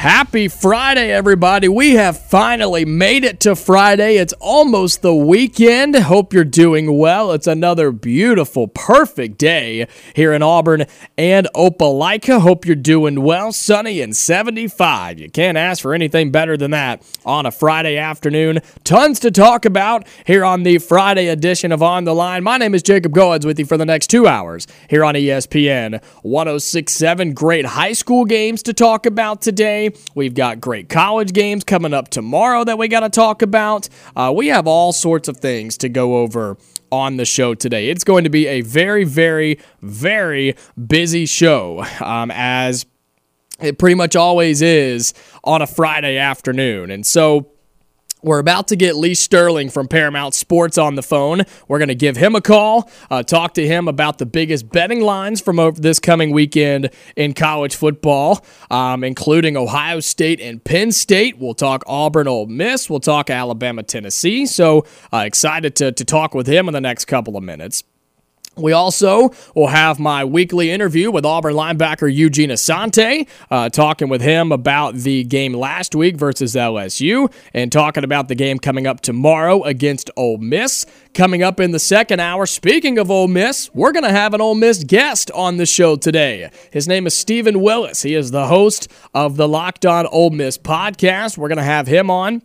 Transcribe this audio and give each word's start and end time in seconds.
Happy 0.00 0.48
Friday, 0.48 1.12
everybody. 1.12 1.68
We 1.68 1.96
have 1.96 2.18
finally 2.18 2.86
made 2.86 3.22
it 3.22 3.38
to 3.40 3.54
Friday. 3.54 4.16
It's 4.16 4.32
almost 4.40 5.02
the 5.02 5.14
weekend. 5.14 5.94
Hope 5.94 6.32
you're 6.32 6.42
doing 6.42 6.96
well. 6.96 7.32
It's 7.32 7.46
another 7.46 7.92
beautiful, 7.92 8.66
perfect 8.66 9.36
day 9.36 9.86
here 10.14 10.32
in 10.32 10.42
Auburn 10.42 10.86
and 11.18 11.48
Opelika. 11.54 12.40
Hope 12.40 12.64
you're 12.64 12.76
doing 12.76 13.20
well. 13.20 13.52
Sunny 13.52 14.00
and 14.00 14.16
75. 14.16 15.18
You 15.18 15.28
can't 15.28 15.58
ask 15.58 15.82
for 15.82 15.92
anything 15.92 16.30
better 16.30 16.56
than 16.56 16.70
that 16.70 17.02
on 17.26 17.44
a 17.44 17.50
Friday 17.50 17.98
afternoon. 17.98 18.60
Tons 18.84 19.20
to 19.20 19.30
talk 19.30 19.66
about 19.66 20.08
here 20.26 20.46
on 20.46 20.62
the 20.62 20.78
Friday 20.78 21.28
edition 21.28 21.72
of 21.72 21.82
On 21.82 22.04
the 22.04 22.14
Line. 22.14 22.42
My 22.42 22.56
name 22.56 22.74
is 22.74 22.82
Jacob 22.82 23.12
Goins 23.12 23.44
with 23.44 23.58
you 23.58 23.66
for 23.66 23.76
the 23.76 23.84
next 23.84 24.06
two 24.06 24.26
hours 24.26 24.66
here 24.88 25.04
on 25.04 25.14
ESPN 25.14 26.02
1067. 26.22 27.34
Great 27.34 27.66
high 27.66 27.92
school 27.92 28.24
games 28.24 28.62
to 28.62 28.72
talk 28.72 29.04
about 29.04 29.42
today. 29.42 29.89
We've 30.14 30.34
got 30.34 30.60
great 30.60 30.88
college 30.88 31.32
games 31.32 31.64
coming 31.64 31.94
up 31.94 32.08
tomorrow 32.08 32.64
that 32.64 32.78
we 32.78 32.88
got 32.88 33.00
to 33.00 33.08
talk 33.08 33.42
about. 33.42 33.88
Uh, 34.16 34.32
we 34.34 34.48
have 34.48 34.66
all 34.66 34.92
sorts 34.92 35.28
of 35.28 35.38
things 35.38 35.76
to 35.78 35.88
go 35.88 36.18
over 36.18 36.56
on 36.92 37.16
the 37.16 37.24
show 37.24 37.54
today. 37.54 37.88
It's 37.88 38.04
going 38.04 38.24
to 38.24 38.30
be 38.30 38.46
a 38.46 38.62
very, 38.62 39.04
very, 39.04 39.58
very 39.80 40.56
busy 40.86 41.26
show 41.26 41.84
um, 42.00 42.30
as 42.34 42.86
it 43.60 43.78
pretty 43.78 43.94
much 43.94 44.16
always 44.16 44.62
is 44.62 45.14
on 45.44 45.62
a 45.62 45.66
Friday 45.66 46.16
afternoon. 46.16 46.90
And 46.90 47.06
so 47.06 47.52
we're 48.22 48.38
about 48.38 48.68
to 48.68 48.76
get 48.76 48.96
Lee 48.96 49.14
Sterling 49.14 49.70
from 49.70 49.88
Paramount 49.88 50.34
Sports 50.34 50.78
on 50.78 50.94
the 50.94 51.02
phone. 51.02 51.42
We're 51.68 51.78
going 51.78 51.88
to 51.88 51.94
give 51.94 52.16
him 52.16 52.34
a 52.34 52.40
call, 52.40 52.90
uh, 53.10 53.22
talk 53.22 53.54
to 53.54 53.66
him 53.66 53.88
about 53.88 54.18
the 54.18 54.26
biggest 54.26 54.70
betting 54.70 55.00
lines 55.00 55.40
from 55.40 55.74
this 55.76 55.98
coming 55.98 56.30
weekend 56.30 56.90
in 57.16 57.34
college 57.34 57.74
football, 57.74 58.44
um, 58.70 59.04
including 59.04 59.56
Ohio 59.56 60.00
State 60.00 60.40
and 60.40 60.62
Penn 60.62 60.92
State. 60.92 61.38
We'll 61.38 61.54
talk 61.54 61.82
Auburn, 61.86 62.28
Ole 62.28 62.46
Miss. 62.46 62.88
We'll 62.88 63.00
talk 63.00 63.30
Alabama, 63.30 63.82
Tennessee. 63.82 64.46
So 64.46 64.86
uh, 65.12 65.18
excited 65.26 65.76
to, 65.76 65.92
to 65.92 66.04
talk 66.04 66.34
with 66.34 66.46
him 66.46 66.68
in 66.68 66.74
the 66.74 66.80
next 66.80 67.06
couple 67.06 67.36
of 67.36 67.42
minutes. 67.42 67.84
We 68.56 68.72
also 68.72 69.30
will 69.54 69.68
have 69.68 70.00
my 70.00 70.24
weekly 70.24 70.72
interview 70.72 71.10
with 71.10 71.24
Auburn 71.24 71.54
linebacker 71.54 72.12
Eugene 72.12 72.50
Asante, 72.50 73.28
uh, 73.48 73.68
talking 73.68 74.08
with 74.08 74.20
him 74.20 74.50
about 74.50 74.96
the 74.96 75.22
game 75.24 75.54
last 75.54 75.94
week 75.94 76.16
versus 76.16 76.56
LSU 76.56 77.32
and 77.54 77.70
talking 77.70 78.02
about 78.02 78.26
the 78.26 78.34
game 78.34 78.58
coming 78.58 78.88
up 78.88 79.02
tomorrow 79.02 79.62
against 79.62 80.10
Ole 80.16 80.38
Miss. 80.38 80.84
Coming 81.14 81.42
up 81.44 81.60
in 81.60 81.70
the 81.70 81.78
second 81.78 82.18
hour, 82.18 82.44
speaking 82.44 82.98
of 82.98 83.10
Ole 83.10 83.28
Miss, 83.28 83.70
we're 83.72 83.92
going 83.92 84.04
to 84.04 84.10
have 84.10 84.34
an 84.34 84.40
Ole 84.40 84.56
Miss 84.56 84.82
guest 84.82 85.30
on 85.30 85.56
the 85.56 85.66
show 85.66 85.94
today. 85.94 86.50
His 86.72 86.88
name 86.88 87.06
is 87.06 87.16
Steven 87.16 87.60
Willis. 87.60 88.02
He 88.02 88.14
is 88.14 88.32
the 88.32 88.48
host 88.48 88.90
of 89.14 89.36
the 89.36 89.48
Locked 89.48 89.86
On 89.86 90.06
Ole 90.06 90.30
Miss 90.30 90.58
podcast. 90.58 91.38
We're 91.38 91.48
going 91.48 91.58
to 91.58 91.62
have 91.62 91.86
him 91.86 92.10
on 92.10 92.42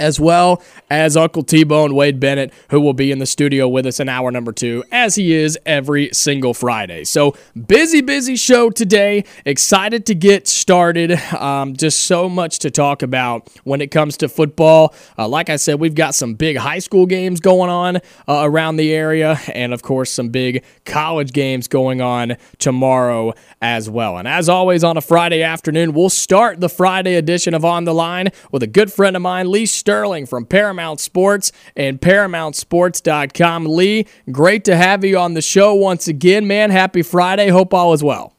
as 0.00 0.20
well 0.20 0.62
as 0.90 1.16
Uncle 1.16 1.42
T 1.42 1.64
Bone 1.64 1.94
Wade 1.94 2.20
Bennett, 2.20 2.52
who 2.70 2.80
will 2.80 2.92
be 2.92 3.10
in 3.10 3.18
the 3.18 3.26
studio 3.26 3.68
with 3.68 3.86
us 3.86 4.00
in 4.00 4.08
hour 4.08 4.30
number 4.30 4.52
two, 4.52 4.84
as 4.92 5.16
he 5.16 5.32
is 5.32 5.58
every 5.66 6.10
single 6.12 6.54
Friday. 6.54 7.04
So, 7.04 7.34
busy, 7.66 8.00
busy 8.00 8.36
show 8.36 8.70
today. 8.70 9.24
Excited 9.44 10.06
to 10.06 10.14
get 10.14 10.46
started. 10.46 11.12
Um, 11.34 11.76
just 11.76 12.02
so 12.02 12.28
much 12.28 12.58
to 12.60 12.70
talk 12.70 13.02
about 13.02 13.48
when 13.64 13.80
it 13.80 13.90
comes 13.90 14.16
to 14.18 14.28
football. 14.28 14.94
Uh, 15.18 15.28
like 15.28 15.50
I 15.50 15.56
said, 15.56 15.80
we've 15.80 15.94
got 15.94 16.14
some 16.14 16.34
big 16.34 16.56
high 16.56 16.78
school 16.78 17.06
games 17.06 17.40
going 17.40 17.70
on 17.70 17.96
uh, 17.96 18.00
around 18.28 18.76
the 18.76 18.92
area, 18.92 19.38
and 19.54 19.72
of 19.72 19.82
course, 19.82 20.10
some 20.10 20.28
big 20.28 20.64
college 20.84 21.32
games 21.32 21.68
going 21.68 22.00
on 22.00 22.36
tomorrow 22.58 23.34
as 23.60 23.90
well. 23.90 24.18
And 24.18 24.28
as 24.28 24.48
always, 24.48 24.84
on 24.84 24.96
a 24.96 25.00
Friday 25.00 25.42
afternoon, 25.42 25.92
we'll 25.92 26.10
start 26.10 26.60
the 26.60 26.68
Friday 26.68 27.16
edition 27.16 27.54
of 27.54 27.64
On 27.64 27.84
the 27.84 27.94
Line 27.94 28.28
with 28.52 28.62
a 28.62 28.66
good 28.66 28.92
friend 28.92 29.16
of 29.16 29.22
mine, 29.22 29.50
Lee 29.50 29.66
Sterling 29.88 30.26
from 30.26 30.44
Paramount 30.44 31.00
Sports 31.00 31.50
and 31.74 31.98
ParamountSports.com. 31.98 33.64
Lee, 33.64 34.04
great 34.30 34.62
to 34.64 34.76
have 34.76 35.02
you 35.02 35.16
on 35.16 35.32
the 35.32 35.40
show 35.40 35.72
once 35.72 36.06
again, 36.06 36.46
man. 36.46 36.68
Happy 36.68 37.00
Friday. 37.00 37.48
Hope 37.48 37.72
all 37.72 37.94
is 37.94 38.04
well. 38.04 38.34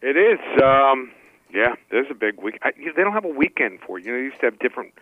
It 0.00 0.16
is. 0.16 0.38
Um, 0.62 1.10
yeah, 1.52 1.74
there's 1.90 2.06
a 2.10 2.14
big 2.14 2.40
week. 2.40 2.58
I, 2.62 2.70
they 2.96 3.02
don't 3.04 3.12
have 3.12 3.26
a 3.26 3.28
weekend 3.28 3.80
for 3.86 3.98
it. 3.98 4.06
You 4.06 4.12
know, 4.12 4.18
used 4.18 4.40
to 4.40 4.46
have 4.46 4.58
different 4.60 4.94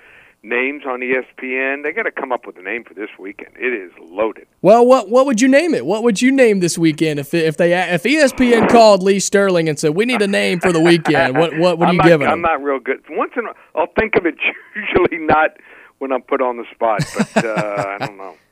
names 0.47 0.85
on 0.87 1.01
ESPN. 1.01 1.83
They 1.83 1.93
got 1.93 2.05
to 2.05 2.11
come 2.11 2.33
up 2.33 2.47
with 2.47 2.57
a 2.59 2.63
name 2.63 2.85
for 2.85 2.95
this 2.95 3.11
weekend. 3.19 3.51
It 3.59 3.73
is 3.73 3.91
loaded. 4.01 4.47
Well, 4.63 4.87
what 4.87 5.09
what 5.11 5.27
would 5.27 5.41
you 5.41 5.49
name 5.49 5.75
it? 5.75 5.85
What 5.85 6.03
would 6.03 6.23
you 6.23 6.31
name 6.33 6.61
this 6.61 6.79
weekend 6.79 7.19
if 7.19 7.35
if 7.35 7.57
they 7.57 7.75
if 7.93 8.03
ESPN 8.05 8.69
called 8.69 9.03
Lee 9.03 9.19
Sterling 9.21 9.69
and 9.69 9.79
said 9.79 9.95
we 9.95 10.05
need 10.07 10.23
a 10.23 10.29
name 10.29 10.61
for 10.61 10.73
the 10.73 10.81
weekend? 10.81 11.37
What 11.37 11.57
what 11.59 11.79
would 11.79 11.89
I'm 11.89 11.95
you 11.95 11.99
not, 11.99 12.07
give 12.07 12.23
it? 12.23 12.27
I'm 12.27 12.41
not 12.43 12.63
real 12.63 12.79
good. 12.79 13.03
Once 13.11 13.33
in 13.37 13.47
a, 13.47 13.51
I'll 13.79 13.93
think 13.99 14.17
of 14.17 14.25
it. 14.27 14.37
Usually 14.77 15.19
not 15.19 15.57
when 15.99 16.13
I'm 16.13 16.21
put 16.23 16.43
on 16.43 16.59
the 16.59 16.65
spot, 16.75 17.01
but 17.17 17.45
uh, 17.45 17.97
I 18.01 18.07
don't 18.07 18.17
know. 18.19 18.35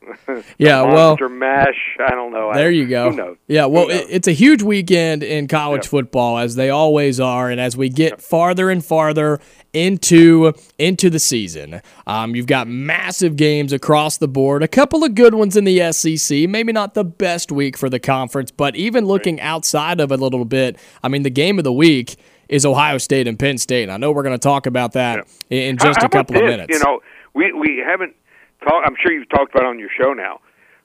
Yeah, 0.59 0.82
well- 0.82 1.11
Monster 1.11 1.28
Mash. 1.31 1.97
I 1.99 2.11
don't 2.11 2.31
know. 2.32 2.53
There 2.53 2.71
you 2.71 2.87
go. 2.87 3.11
Who 3.11 3.16
knows? 3.16 3.37
Yeah, 3.47 3.66
well, 3.66 3.88
it, 3.88 4.06
it's 4.11 4.28
a 4.28 4.32
huge 4.32 4.62
weekend 4.62 5.22
in 5.22 5.49
college 5.49 5.84
Yep. 5.84 5.91
football, 5.91 6.37
as 6.38 6.56
they 6.56 6.69
always 6.69 7.21
are, 7.21 7.50
and 7.50 7.59
as 7.59 7.75
we 7.75 7.88
get 7.88 8.21
farther 8.21 8.69
and 8.71 8.84
farther 8.84 9.41
into 9.75 10.55
into 10.79 11.11
the 11.11 11.19
season, 11.19 11.83
um, 12.07 12.35
you've 12.35 12.47
got 12.47 12.67
massive 12.69 13.37
games 13.37 13.73
across 13.73 14.17
the 14.17 14.29
board. 14.29 14.62
A 14.62 14.69
couple 14.69 15.05
of 15.05 15.15
good 15.15 15.35
ones 15.35 15.57
in 15.57 15.65
the 15.65 15.93
SEC. 15.93 16.49
Maybe 16.49 16.73
not 16.73 16.95
the 16.95 17.05
best 17.05 17.53
week 17.53 17.77
for 17.77 17.91
the 17.91 18.01
conference, 18.01 18.51
but 18.51 18.77
even 18.77 19.05
looking 19.05 19.41
outside 19.41 20.01
of 20.01 20.12
it 20.12 20.21
a 20.21 20.23
little 20.23 20.45
bit, 20.45 20.79
I 21.03 21.09
mean, 21.09 21.23
the 21.23 21.31
game 21.31 21.59
of 21.59 21.65
the 21.65 21.73
week 21.73 22.17
is 22.49 22.65
Ohio 22.65 22.99
State 22.99 23.27
and 23.27 23.39
Penn 23.39 23.59
State. 23.59 23.85
And 23.85 23.93
I 23.93 23.97
know 23.97 24.12
we're 24.12 24.23
going 24.23 24.39
to 24.39 24.39
talk 24.39 24.67
about 24.67 24.93
that 24.93 25.27
in, 25.51 25.59
in 25.59 25.79
just 25.79 26.01
How 26.01 26.06
a 26.06 26.11
couple 26.11 26.37
of 26.37 26.45
minutes. 26.45 26.73
You 26.73 26.83
know, 26.85 27.01
we 27.35 27.53
we 27.53 27.83
haven't 27.85 28.15
talked. 28.62 28.87
I'm 28.87 28.97
sure 29.03 29.12
you've 29.12 29.29
talked 29.29 29.55
about 29.55 29.65
it 29.65 29.69
on 29.69 29.79
your 29.79 29.91
show 30.01 30.12
now 30.12 30.41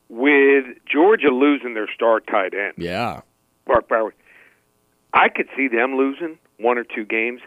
with 0.10 0.66
Georgia 0.92 1.30
losing 1.30 1.76
their 1.76 1.90
star 1.94 2.20
tight 2.20 2.54
end. 2.54 2.74
yeah. 2.78 3.22
Brock 3.66 3.88
Bowers. 3.88 4.14
I 5.14 5.30
could 5.30 5.48
see 5.56 5.68
them 5.68 5.96
losing 5.96 6.40
one 6.58 6.78
or 6.78 6.84
two 6.84 7.06
games. 7.06 7.42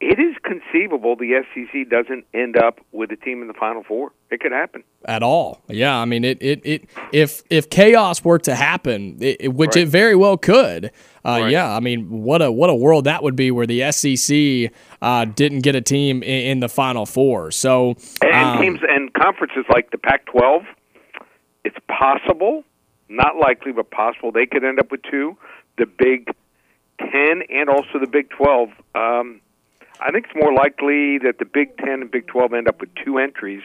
It 0.00 0.18
is 0.18 0.34
conceivable 0.42 1.14
the 1.14 1.44
SEC 1.52 1.88
doesn't 1.90 2.24
end 2.32 2.56
up 2.56 2.80
with 2.90 3.10
a 3.12 3.16
team 3.16 3.42
in 3.42 3.48
the 3.48 3.54
Final 3.54 3.82
Four. 3.82 4.12
It 4.30 4.40
could 4.40 4.52
happen. 4.52 4.82
at 5.04 5.22
all. 5.22 5.60
Yeah, 5.68 5.94
I 5.96 6.04
mean, 6.06 6.24
it 6.24 6.38
it, 6.40 6.60
it 6.64 6.88
if 7.12 7.42
if 7.50 7.68
chaos 7.68 8.24
were 8.24 8.38
to 8.40 8.54
happen, 8.54 9.18
it, 9.20 9.52
which 9.52 9.74
Right. 9.76 9.82
it 9.84 9.88
very 9.88 10.16
well 10.16 10.36
could. 10.38 10.86
Uh, 11.22 11.40
Right. 11.42 11.50
Yeah, 11.50 11.70
I 11.76 11.80
mean, 11.80 12.08
what 12.22 12.40
a 12.40 12.50
what 12.50 12.70
a 12.70 12.74
world 12.74 13.04
that 13.04 13.22
would 13.22 13.36
be 13.36 13.50
where 13.50 13.66
the 13.66 13.92
SEC 13.92 14.72
uh, 15.02 15.26
didn't 15.26 15.60
get 15.60 15.74
a 15.76 15.82
team 15.82 16.22
in, 16.22 16.40
in 16.52 16.60
the 16.60 16.68
Final 16.70 17.04
Four. 17.04 17.50
So 17.50 17.96
And 18.22 18.32
um, 18.34 18.58
teams 18.62 18.80
and 18.88 19.12
conferences 19.12 19.66
like 19.68 19.90
the 19.90 19.98
Pac-12, 19.98 20.64
it's 21.64 21.76
possible, 21.88 22.64
not 23.10 23.36
likely, 23.36 23.72
but 23.72 23.90
possible 23.90 24.32
they 24.32 24.46
could 24.46 24.64
end 24.64 24.78
up 24.80 24.90
with 24.90 25.02
two. 25.02 25.36
The 25.76 25.84
Big 25.86 26.30
Ten 26.98 27.42
and 27.50 27.68
also 27.68 27.98
the 28.00 28.06
Big 28.06 28.30
Twelve. 28.30 28.70
Um, 28.94 29.42
I 30.00 30.10
think 30.10 30.26
it's 30.26 30.34
more 30.34 30.52
likely 30.52 31.18
that 31.18 31.38
the 31.38 31.44
Big 31.44 31.76
Ten 31.76 32.00
and 32.00 32.10
Big 32.10 32.26
Twelve 32.26 32.54
end 32.54 32.68
up 32.68 32.80
with 32.80 32.88
two 33.04 33.18
entries, 33.18 33.62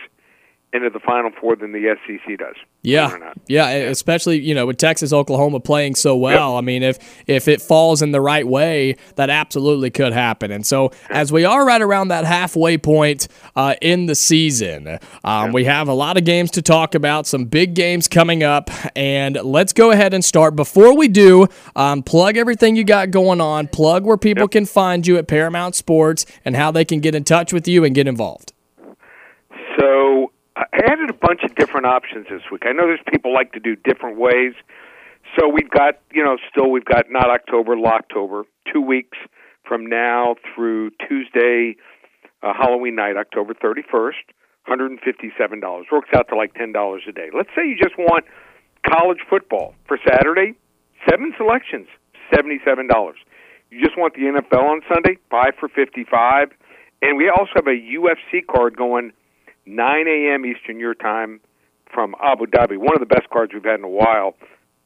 into 0.76 0.90
the 0.90 1.00
Final 1.00 1.32
Four 1.40 1.56
than 1.56 1.72
the 1.72 1.96
SEC 2.06 2.38
does. 2.38 2.56
Yeah, 2.82 3.34
yeah, 3.48 3.70
especially 3.70 4.40
you 4.40 4.54
know 4.54 4.68
with 4.68 4.78
Texas, 4.78 5.12
Oklahoma 5.12 5.60
playing 5.60 5.96
so 5.96 6.16
well. 6.16 6.54
Yep. 6.54 6.58
I 6.58 6.62
mean, 6.62 6.84
if 6.84 7.24
if 7.28 7.48
it 7.48 7.62
falls 7.62 8.02
in 8.02 8.12
the 8.12 8.22
right 8.22 8.48
way, 8.48 8.98
that 9.16 9.30
absolutely 9.30 9.90
could 9.90 10.14
happen. 10.14 10.52
And 10.52 10.66
so, 10.66 10.92
as 11.10 11.32
we 11.32 11.46
are 11.46 11.66
right 11.66 11.82
around 11.82 12.10
that 12.10 12.26
halfway 12.26 12.78
point 12.78 13.28
uh, 13.56 13.76
in 13.82 14.06
the 14.06 14.16
season, 14.16 15.00
um, 15.24 15.52
we 15.52 15.66
have 15.66 15.88
a 15.88 15.94
lot 15.94 16.18
of 16.18 16.26
games 16.26 16.52
to 16.52 16.62
talk 16.62 16.94
about, 16.94 17.26
some 17.26 17.46
big 17.46 17.74
games 17.74 18.08
coming 18.08 18.44
up, 18.44 18.70
and 18.96 19.36
let's 19.44 19.74
go 19.74 19.92
ahead 19.92 20.14
and 20.14 20.24
start. 20.24 20.56
Before 20.56 20.96
we 20.96 21.08
do, 21.08 21.48
um, 21.76 22.04
plug 22.04 22.38
everything 22.38 22.76
you 22.76 22.84
got 22.84 23.10
going 23.10 23.42
on. 23.42 23.68
Plug 23.68 24.06
where 24.06 24.18
people 24.18 24.44
yep. 24.44 24.52
can 24.52 24.66
find 24.66 25.08
you 25.08 25.18
at 25.18 25.28
Paramount 25.28 25.76
Sports 25.76 26.26
and 26.44 26.56
how 26.56 26.72
they 26.72 26.86
can 26.86 27.00
get 27.00 27.16
in 27.16 27.24
touch 27.24 27.52
with 27.52 27.68
you 27.68 27.84
and 27.84 27.96
get 27.96 28.08
involved. 28.08 28.54
So 29.80 30.15
I 30.56 30.66
added 30.86 31.10
a 31.10 31.14
bunch 31.14 31.42
of 31.44 31.54
different 31.56 31.86
options 31.86 32.28
this 32.30 32.42
week. 32.52 32.64
I 32.66 32.72
know 32.72 32.88
there's 32.88 33.04
people 33.12 33.34
like 33.34 33.52
to 33.54 33.60
do 33.60 33.76
different 33.76 34.18
ways. 34.18 34.54
So 35.38 35.50
we've 35.50 35.70
got, 35.70 36.00
you 36.14 36.24
know, 36.24 36.38
still 36.50 36.72
we've 36.72 36.86
got 36.86 37.06
not 37.10 37.30
October, 37.30 37.76
October, 37.86 38.44
two 38.72 38.80
weeks 38.80 39.18
from 39.68 39.86
now 39.86 40.36
through 40.54 40.92
Tuesday, 41.08 41.76
uh, 42.42 42.54
Halloween 42.54 42.96
night, 42.96 43.18
October 43.18 43.54
31st, 43.54 44.24
$157. 44.70 45.92
Works 45.92 46.10
out 46.16 46.28
to 46.30 46.38
like 46.38 46.54
$10 46.54 47.08
a 47.08 47.12
day. 47.12 47.30
Let's 47.36 47.50
say 47.56 47.68
you 47.68 47.76
just 47.76 47.98
want 47.98 48.24
college 48.88 49.20
football 49.30 49.74
for 49.88 49.98
Saturday, 50.08 50.54
seven 51.10 51.34
selections, 51.38 51.88
$77. 52.34 52.88
You 53.72 53.84
just 53.84 53.98
want 53.98 54.14
the 54.14 54.22
NFL 54.22 54.64
on 54.64 54.82
Sunday, 54.88 55.18
five 55.30 55.54
for 55.60 55.68
55 55.68 56.50
And 57.02 57.18
we 57.18 57.30
also 57.30 57.52
have 57.56 57.68
a 57.68 57.72
UFC 57.72 58.46
card 58.48 58.78
going– 58.78 59.12
9 59.66 60.08
a.m. 60.08 60.46
Eastern 60.46 60.80
Your 60.80 60.94
Time 60.94 61.40
from 61.94 62.16
Abu 62.22 62.46
Dhabi. 62.46 62.78
One 62.78 62.94
of 62.94 63.00
the 63.00 63.06
best 63.06 63.30
cards 63.32 63.54
we've 63.54 63.64
had 63.64 63.80
in 63.80 63.84
a 63.84 63.90
while. 63.90 64.36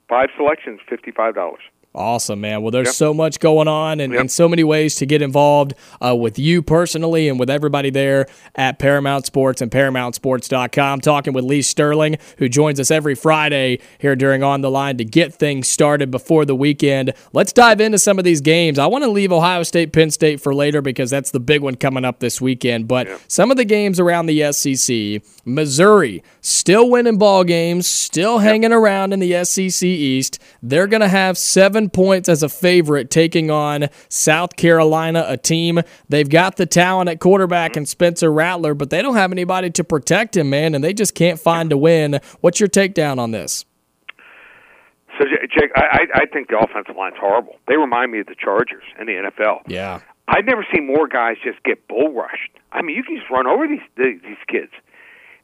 Five 0.07 0.29
selections, 0.37 0.79
$55. 0.89 1.55
Awesome, 1.95 2.39
man. 2.39 2.61
Well, 2.61 2.69
there's 2.69 2.89
yep. 2.89 2.95
so 2.95 3.15
much 3.15 3.39
going 3.39 3.67
on 3.67 3.99
and, 3.99 4.13
yep. 4.13 4.21
and, 4.21 4.31
so 4.31 4.47
many 4.47 4.63
ways 4.63 4.93
to 4.97 5.07
get 5.07 5.23
involved 5.23 5.73
uh, 6.05 6.15
with 6.15 6.37
you 6.37 6.61
personally 6.61 7.27
and 7.27 7.39
with 7.39 7.49
everybody 7.49 7.89
there 7.89 8.27
at 8.53 8.77
Paramount 8.77 9.25
Sports 9.25 9.59
and 9.59 9.71
ParamountSports.com. 9.71 11.01
Talking 11.01 11.33
with 11.33 11.45
Lee 11.45 11.63
Sterling, 11.63 12.17
who 12.37 12.47
joins 12.47 12.79
us 12.79 12.91
every 12.91 13.15
Friday 13.15 13.79
here 13.97 14.15
during 14.15 14.43
On 14.43 14.61
the 14.61 14.69
Line 14.69 14.97
to 14.97 15.03
get 15.03 15.33
things 15.33 15.67
started 15.67 16.11
before 16.11 16.45
the 16.45 16.55
weekend. 16.55 17.11
Let's 17.33 17.51
dive 17.51 17.81
into 17.81 17.97
some 17.97 18.19
of 18.19 18.23
these 18.23 18.41
games. 18.41 18.77
I 18.77 18.85
want 18.85 19.03
to 19.03 19.09
leave 19.09 19.31
Ohio 19.31 19.63
State, 19.63 19.91
Penn 19.91 20.11
State 20.11 20.39
for 20.39 20.53
later 20.53 20.83
because 20.83 21.09
that's 21.09 21.31
the 21.31 21.39
big 21.39 21.63
one 21.63 21.73
coming 21.73 22.05
up 22.05 22.19
this 22.19 22.39
weekend. 22.39 22.87
But 22.87 23.07
yep. 23.07 23.19
some 23.27 23.49
of 23.49 23.57
the 23.57 23.65
games 23.65 23.99
around 23.99 24.27
the 24.27 24.53
SEC, 24.53 25.23
Missouri 25.43 26.23
still 26.41 26.89
winning 26.89 27.17
ball 27.17 27.43
games, 27.43 27.87
still 27.87 28.39
hanging 28.39 28.71
around 28.71 29.13
in 29.13 29.19
the 29.19 29.43
SEC 29.43 29.83
East. 29.83 30.39
They're 30.61 30.87
going 30.87 31.01
to 31.01 31.07
have 31.07 31.37
seven 31.37 31.78
seven 31.79 31.89
points 31.89 32.27
as 32.27 32.43
a 32.43 32.49
favorite 32.49 33.09
taking 33.09 33.49
on 33.49 33.87
South 34.09 34.57
Carolina, 34.57 35.23
a 35.27 35.37
team 35.37 35.79
they've 36.09 36.29
got 36.29 36.57
the 36.57 36.65
talent 36.65 37.09
at 37.09 37.21
quarterback 37.21 37.77
and 37.77 37.87
Spencer 37.87 38.31
Rattler, 38.31 38.73
but 38.73 38.89
they 38.89 39.01
don't 39.01 39.15
have 39.15 39.31
anybody 39.31 39.69
to 39.69 39.83
protect 39.85 40.35
him, 40.35 40.49
man, 40.49 40.75
and 40.75 40.83
they 40.83 40.93
just 40.93 41.15
can't 41.15 41.39
find 41.39 41.71
a 41.71 41.77
win. 41.77 42.19
What's 42.41 42.59
your 42.59 42.67
takedown 42.67 43.17
on 43.17 43.31
this? 43.31 43.63
So, 45.17 45.25
Jake, 45.25 45.71
I, 45.75 46.05
I 46.13 46.25
think 46.25 46.49
the 46.49 46.57
offensive 46.57 46.97
line's 46.97 47.15
horrible. 47.17 47.55
They 47.67 47.77
remind 47.77 48.11
me 48.11 48.19
of 48.19 48.27
the 48.27 48.35
Chargers 48.35 48.83
in 48.99 49.07
the 49.07 49.13
NFL. 49.13 49.61
Yeah. 49.67 50.01
I've 50.27 50.45
never 50.45 50.65
seen 50.73 50.85
more 50.85 51.07
guys 51.07 51.37
just 51.41 51.63
get 51.63 51.87
bull 51.87 52.13
rushed. 52.13 52.51
I 52.73 52.81
mean, 52.81 52.97
you 52.97 53.03
can 53.03 53.17
just 53.17 53.29
run 53.29 53.47
over 53.47 53.67
these 53.67 53.81
these 53.97 54.43
kids. 54.47 54.71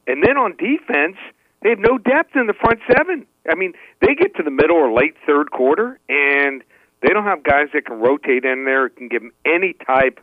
And 0.06 0.22
then 0.22 0.38
on 0.38 0.56
defense, 0.58 1.18
they 1.66 1.72
have 1.72 1.80
no 1.80 1.98
depth 1.98 2.36
in 2.36 2.46
the 2.46 2.54
front 2.54 2.80
seven. 2.88 3.26
I 3.50 3.56
mean, 3.56 3.74
they 4.00 4.14
get 4.14 4.36
to 4.36 4.44
the 4.44 4.52
middle 4.52 4.78
or 4.78 4.94
late 4.94 5.16
third 5.26 5.50
quarter, 5.50 6.00
and 6.08 6.64
they 7.02 7.12
don't 7.12 7.24
have 7.24 7.42
guys 7.42 7.70
that 7.74 7.88
can 7.88 7.98
rotate 7.98 8.46
in 8.46 8.66
there, 8.66 8.88
can 8.90 9.08
give 9.08 9.24
them 9.24 9.32
any 9.48 9.74
type, 9.74 10.20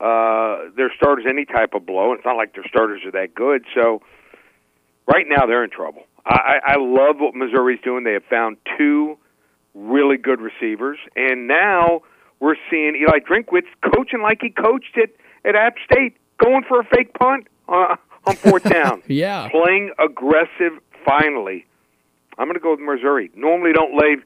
uh, 0.00 0.70
their 0.74 0.90
starters 0.96 1.26
any 1.28 1.44
type 1.44 1.74
of 1.74 1.84
blow. 1.84 2.14
It's 2.14 2.24
not 2.24 2.38
like 2.38 2.54
their 2.54 2.64
starters 2.66 3.02
are 3.04 3.10
that 3.10 3.34
good. 3.34 3.66
So 3.74 4.00
right 5.06 5.26
now 5.28 5.44
they're 5.44 5.64
in 5.64 5.70
trouble. 5.70 6.04
I, 6.24 6.60
I 6.64 6.76
love 6.78 7.16
what 7.18 7.34
Missouri's 7.34 7.80
doing. 7.84 8.04
They 8.04 8.14
have 8.14 8.24
found 8.30 8.56
two 8.78 9.18
really 9.74 10.16
good 10.16 10.40
receivers, 10.40 10.96
and 11.14 11.46
now 11.46 12.00
we're 12.38 12.56
seeing 12.70 12.96
Eli 12.96 13.18
Drinkwitz 13.18 13.68
coaching 13.94 14.22
like 14.22 14.38
he 14.40 14.48
coached 14.48 14.96
it 14.96 15.14
at 15.44 15.56
App 15.56 15.74
State, 15.84 16.16
going 16.38 16.62
for 16.66 16.80
a 16.80 16.84
fake 16.84 17.12
punt 17.12 17.48
uh, 17.68 17.96
on 18.26 18.36
fourth 18.36 18.64
down. 18.70 19.02
yeah, 19.06 19.48
playing 19.50 19.92
aggressive. 19.98 20.78
Finally, 21.04 21.66
I'm 22.38 22.46
going 22.46 22.54
to 22.54 22.60
go 22.60 22.72
with 22.72 22.80
Missouri. 22.80 23.30
Normally, 23.34 23.72
don't 23.72 23.94
lay 23.94 24.16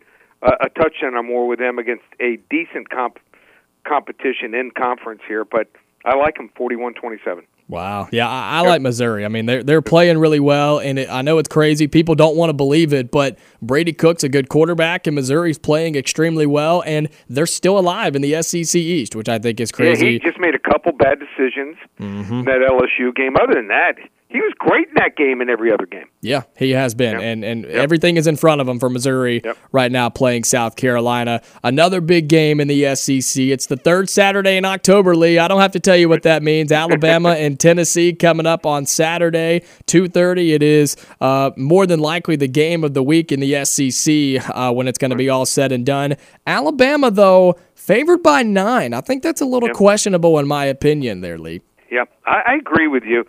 uh, 0.43 0.53
a 0.61 0.69
touchdown 0.69 1.15
or 1.15 1.23
more 1.23 1.47
with 1.47 1.59
them 1.59 1.79
against 1.79 2.05
a 2.21 2.39
decent 2.51 2.91
comp 2.91 3.19
competition 3.87 4.55
in 4.55 4.71
conference 4.71 5.21
here, 5.29 5.45
but 5.45 5.69
I 6.05 6.17
like 6.17 6.37
them 6.37 6.51
41-27. 6.59 7.45
Wow. 7.67 8.09
Yeah, 8.13 8.29
I, 8.29 8.59
I 8.59 8.61
like 8.61 8.83
Missouri. 8.83 9.25
I 9.25 9.29
mean, 9.29 9.47
they're 9.47 9.63
they're 9.63 9.83
playing 9.83 10.19
really 10.19 10.41
well, 10.41 10.79
and 10.79 10.99
it, 10.99 11.09
I 11.11 11.23
know 11.23 11.39
it's 11.39 11.49
crazy. 11.49 11.87
People 11.87 12.15
don't 12.15 12.37
want 12.37 12.51
to 12.51 12.55
believe 12.55 12.93
it, 12.93 13.11
but 13.11 13.39
Brady 13.63 13.93
Cook's 13.93 14.23
a 14.23 14.29
good 14.29 14.49
quarterback, 14.51 15.07
and 15.07 15.15
Missouri's 15.15 15.59
playing 15.59 15.95
extremely 15.95 16.47
well, 16.47 16.83
and 16.85 17.09
they're 17.29 17.47
still 17.47 17.79
alive 17.79 18.15
in 18.17 18.23
the 18.23 18.43
SEC 18.43 18.77
East, 18.77 19.17
which 19.17 19.29
I 19.29 19.39
think 19.39 19.61
is 19.61 19.73
crazy. 19.73 20.05
Yeah, 20.05 20.13
he 20.13 20.19
just 20.19 20.39
made 20.39 20.55
a 20.55 20.59
couple 20.59 20.93
bad 20.93 21.19
decisions 21.19 21.77
mm-hmm. 21.99 22.35
in 22.35 22.45
that 22.45 22.61
LSU 22.69 23.15
game. 23.15 23.37
Other 23.37 23.55
than 23.55 23.69
that, 23.69 23.95
he 24.35 24.41
was 24.41 24.53
great 24.59 24.89
in 24.89 24.95
that 24.97 25.15
game 25.17 25.41
and 25.41 25.49
every 25.49 25.73
other 25.73 25.87
game. 25.87 26.07
Yeah, 26.21 26.43
he 26.59 26.73
has 26.73 26.93
been, 26.93 27.13
yep. 27.13 27.23
and 27.23 27.45
and 27.45 27.63
yep. 27.63 27.73
everything 27.75 28.17
is 28.17 28.27
in 28.27 28.35
front 28.35 28.61
of 28.61 28.69
him 28.69 28.81
for 28.81 28.91
Missouri 28.91 29.41
yep. 29.45 29.57
right 29.71 29.93
now, 29.93 30.11
playing 30.11 30.43
South 30.43 30.75
Carolina. 30.75 31.41
Another 31.63 32.01
big 32.01 32.29
game 32.29 32.59
in 32.59 32.67
the 32.67 32.97
SEC. 32.97 33.45
It's 33.45 33.67
the 33.67 33.77
third 33.77 34.11
Saturday 34.11 34.57
in 34.57 34.65
October, 34.65 35.15
Lee. 35.15 35.39
I 35.39 35.47
don't 35.47 35.61
have 35.61 35.71
to 35.71 35.81
tell 35.81 35.97
you 35.97 36.09
what 36.09 36.25
that 36.25 36.43
means. 36.43 36.73
Alabama 36.85 37.31
and 37.31 37.61
Tennessee 37.61 38.13
coming 38.13 38.45
up 38.45 38.67
on 38.67 38.87
Saturday, 38.87 39.63
two 39.87 40.09
thirty. 40.09 40.53
It 40.53 40.65
is 40.65 40.97
uh, 41.21 41.53
more 41.57 41.87
than 41.87 42.01
likely 42.01 42.35
the 42.35 42.49
game 42.49 42.83
of 42.83 42.93
the 42.93 43.05
week 43.05 43.31
in 43.31 43.39
the 43.39 43.65
SEC 43.65 44.51
uh, 44.53 44.73
when 44.73 44.89
it's 44.89 44.99
going 44.99 45.13
to 45.13 45.17
be 45.17 45.29
all 45.29 45.47
said 45.47 45.71
and 45.71 45.87
done. 45.87 46.17
Alabama, 46.45 47.13
though, 47.13 47.57
favored 47.77 48.25
by 48.25 48.43
nine. 48.43 48.95
I 48.95 49.01
think 49.01 49.23
that's 49.23 49.41
a 49.41 49.47
little 49.47 49.69
questionable 49.69 50.41
in 50.41 50.49
my 50.49 50.65
opinion. 50.65 51.21
There, 51.21 51.39
Lee. 51.39 51.61
Yep, 51.93 52.11
I, 52.27 52.43
I 52.47 52.55
agree 52.55 52.89
with 52.89 53.05
you 53.05 53.25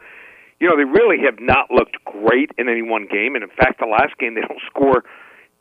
you 0.59 0.69
know, 0.69 0.77
they 0.77 0.85
really 0.85 1.17
have 1.25 1.39
not 1.39 1.69
looked 1.71 1.97
great 2.05 2.51
in 2.57 2.69
any 2.69 2.81
one 2.81 3.07
game. 3.11 3.35
And 3.35 3.43
in 3.43 3.49
fact, 3.49 3.79
the 3.79 3.85
last 3.85 4.17
game, 4.17 4.35
they 4.35 4.41
don't 4.41 4.61
score 4.69 5.03